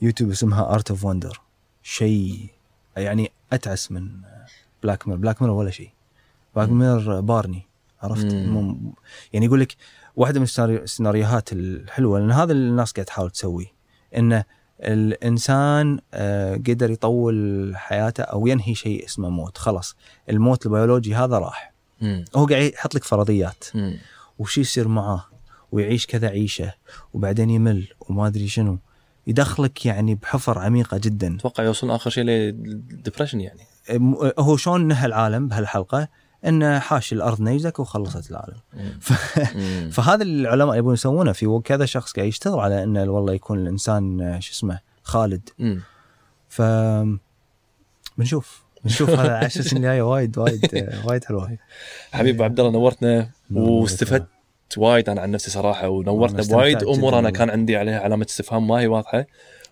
بيوتيوب 0.00 0.30
اسمها 0.30 0.74
Art 0.74 0.90
of 0.90 1.04
Wonder 1.04 1.40
شيء 1.82 2.46
يعني 2.96 3.30
أتعس 3.52 3.92
من 3.92 4.08
Black 4.82 5.08
Mirror 5.08 5.16
Black 5.16 5.42
Mirror 5.42 5.50
ولا 5.50 5.70
شيء 5.70 5.90
Black. 6.56 6.68
Mirror 6.68 7.20
Barney 7.20 7.62
عرفت 8.02 8.34
مم. 8.34 8.76
يعني 9.32 9.46
يقول 9.46 9.60
لك 9.60 9.76
واحدة 10.16 10.40
من 10.40 10.46
السيناريو- 10.46 10.82
السيناريوهات 10.82 11.52
الحلوة 11.52 12.18
لأن 12.20 12.30
هذا 12.32 12.52
اللي 12.52 12.68
الناس 12.70 12.92
قاعد 12.92 13.06
تحاول 13.06 13.30
تسويه 13.30 13.66
انه 14.16 14.44
الإنسان 14.80 15.98
آه، 16.14 16.54
قدر 16.54 16.90
يطول 16.90 17.72
حياته 17.76 18.22
أو 18.22 18.46
ينهي 18.46 18.74
شيء 18.74 19.04
اسمه 19.04 19.28
موت 19.28 19.58
خلاص 19.58 19.96
الموت 20.30 20.66
البيولوجي 20.66 21.14
هذا 21.14 21.38
راح 21.38 21.73
مم. 22.00 22.24
هو 22.36 22.46
قاعد 22.46 22.62
يحط 22.72 22.94
لك 22.94 23.04
فرضيات. 23.04 23.64
مم. 23.74 23.98
وش 24.38 24.58
يصير 24.58 24.88
معاه؟ 24.88 25.24
ويعيش 25.72 26.06
كذا 26.06 26.28
عيشة 26.28 26.72
وبعدين 27.14 27.50
يمل 27.50 27.88
وما 28.00 28.26
أدري 28.26 28.48
شنو. 28.48 28.78
يدخلك 29.26 29.86
يعني 29.86 30.14
بحفر 30.14 30.58
عميقة 30.58 30.98
جدا. 30.98 31.36
أتوقع 31.36 31.64
يوصل 31.64 31.90
آخر 31.90 32.10
شيء 32.10 32.24
لل 32.24 32.43
depression 32.43 33.40
يعني. 33.40 33.60
م- 33.90 34.30
هو 34.38 34.56
شلون 34.56 34.88
نهى 34.88 35.06
العالم 35.06 35.48
بهالحلقة؟ 35.48 36.08
إنه 36.46 36.78
حاش 36.78 37.12
الأرض 37.12 37.40
نيزك 37.40 37.78
وخلصت 37.78 38.30
العالم. 38.30 38.56
ف... 39.00 39.12
فهذا 39.94 40.22
اللي 40.22 40.42
العلماء 40.42 40.76
يبون 40.78 40.94
يسوونه 40.94 41.32
في 41.32 41.60
كذا 41.64 41.84
شخص 41.86 42.12
قاعد 42.12 42.28
يشتغل 42.28 42.58
على 42.60 42.82
إنه 42.82 43.10
والله 43.10 43.32
يكون 43.34 43.58
الإنسان 43.58 44.36
شو 44.40 44.52
اسمه 44.52 44.78
خالد. 45.02 45.48
مم. 45.58 45.80
ف 46.48 46.62
بنشوف. 48.18 48.63
بنشوف 48.84 49.10
هذا 49.10 49.38
العشر 49.38 49.60
سنين 49.60 49.84
الجايه 49.84 50.02
وايد 50.02 50.38
وايد 50.38 50.84
وايد 51.04 51.24
حلوة. 51.24 51.58
حبيب 52.12 52.42
عبد 52.42 52.60
الله 52.60 52.72
نورتنا 52.72 53.30
نور 53.50 53.68
واستفدت 53.68 54.26
وايد 54.76 55.08
أنا 55.08 55.20
عن 55.20 55.30
نفسي 55.30 55.50
صراحة 55.50 55.88
ونورتنا 55.88 56.42
بوايد. 56.42 56.82
امور 56.82 57.18
أنا. 57.18 57.30
كان 57.30 57.50
عندي 57.50 57.76
عليها 57.76 58.00
علامة 58.00 58.26
استفهام 58.28 58.68
ما 58.68 58.80
هي 58.80 58.86
واضحة. 58.86 59.26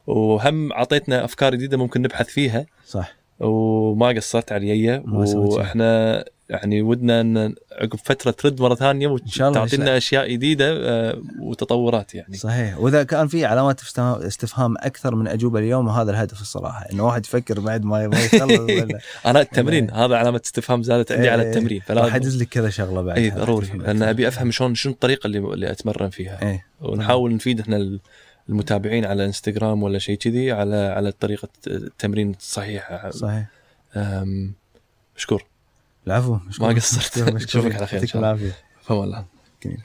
وهم 0.07 0.73
أعطيتنا 0.73 1.25
أفكار 1.25 1.55
جديدة 1.55 1.77
ممكن 1.77 2.03
نبحث 2.03 2.27
فيها. 2.27 2.67
صح. 2.87 3.15
وما 3.41 4.09
قصرت 4.09 4.53
علي. 4.53 5.03
وإحنا 5.07 6.25
يعني 6.49 6.83
ودنا 6.83 7.21
إن 7.21 7.55
عقب 7.73 7.99
فترة 8.05 8.31
ترد 8.31 8.61
مرة 8.61 8.75
ثانية 8.75 9.07
وتعطينا 9.09 9.97
أشياء 9.97 10.31
جديدة 10.33 10.67
آه، 10.71 11.23
وتطورات 11.41 12.15
يعني. 12.15 12.37
صحيح. 12.37 12.79
وإذا 12.79 13.03
كان 13.03 13.29
في 13.29 13.45
علامات 13.45 13.81
استفهام- 13.81 14.75
أكثر 14.79 15.15
من 15.15 15.29
أجوبة 15.29 15.59
اليوم 15.59 15.89
هذا 15.89 16.11
الهدف 16.11 16.41
الصراحة. 16.41 16.87
إنه 16.93 17.07
واحد 17.07 17.27
يفكر 17.27 17.61
بعد 17.61 17.85
ما 17.85 18.03
يخلص 18.05 18.35
أنا 19.27 19.41
التمرين 19.41 19.91
هذا 19.91 20.17
علامة 20.17 20.41
استفهام 20.45 20.83
زادت 20.83 21.13
عندي 21.13 21.29
على 21.29 21.43
إيه، 21.43 21.49
التمرين 21.49 21.81
فلا 21.81 22.17
أدز 22.17 22.43
لك 22.43 22.49
كذا 22.49 22.71
شغلة 22.71 23.03
بعد. 23.03 23.19
اي 23.19 23.31
ضروري 23.31 23.67
لأن 23.67 24.03
أبي 24.03 24.29
أفهم 24.29 24.51
شلون 24.51 24.75
شنو 24.75 24.93
الطريقة 24.93 25.27
اللي 25.27 25.39
اللي 25.39 25.71
أتمرن 25.71 26.11
فيها. 26.11 26.43
إيه. 26.43 26.67
ونحاول 26.81 27.35
نفيد 27.35 27.61
إحنا 27.61 27.99
المتابعين 28.49 29.05
على 29.05 29.25
إنستغرام 29.25 29.83
ولا 29.83 29.99
شيء 29.99 30.17
كذي 30.17 30.53
على 30.53 30.77
على 30.77 31.13
طريقة 31.13 31.49
التمرين 31.67 32.31
الصحيحة. 32.31 33.11
صحيح. 33.11 33.47
مشكور 35.17 35.45
العفو 36.07 36.39
ما 36.61 36.69
قصرت. 36.69 37.19
نشوفك 37.19 37.75
على 37.75 37.87
خير 37.87 38.03
الله. 38.03 38.19
العافية 38.21 38.57
فما 38.83 39.05
الله 39.05 39.25
جميل. 39.65 39.83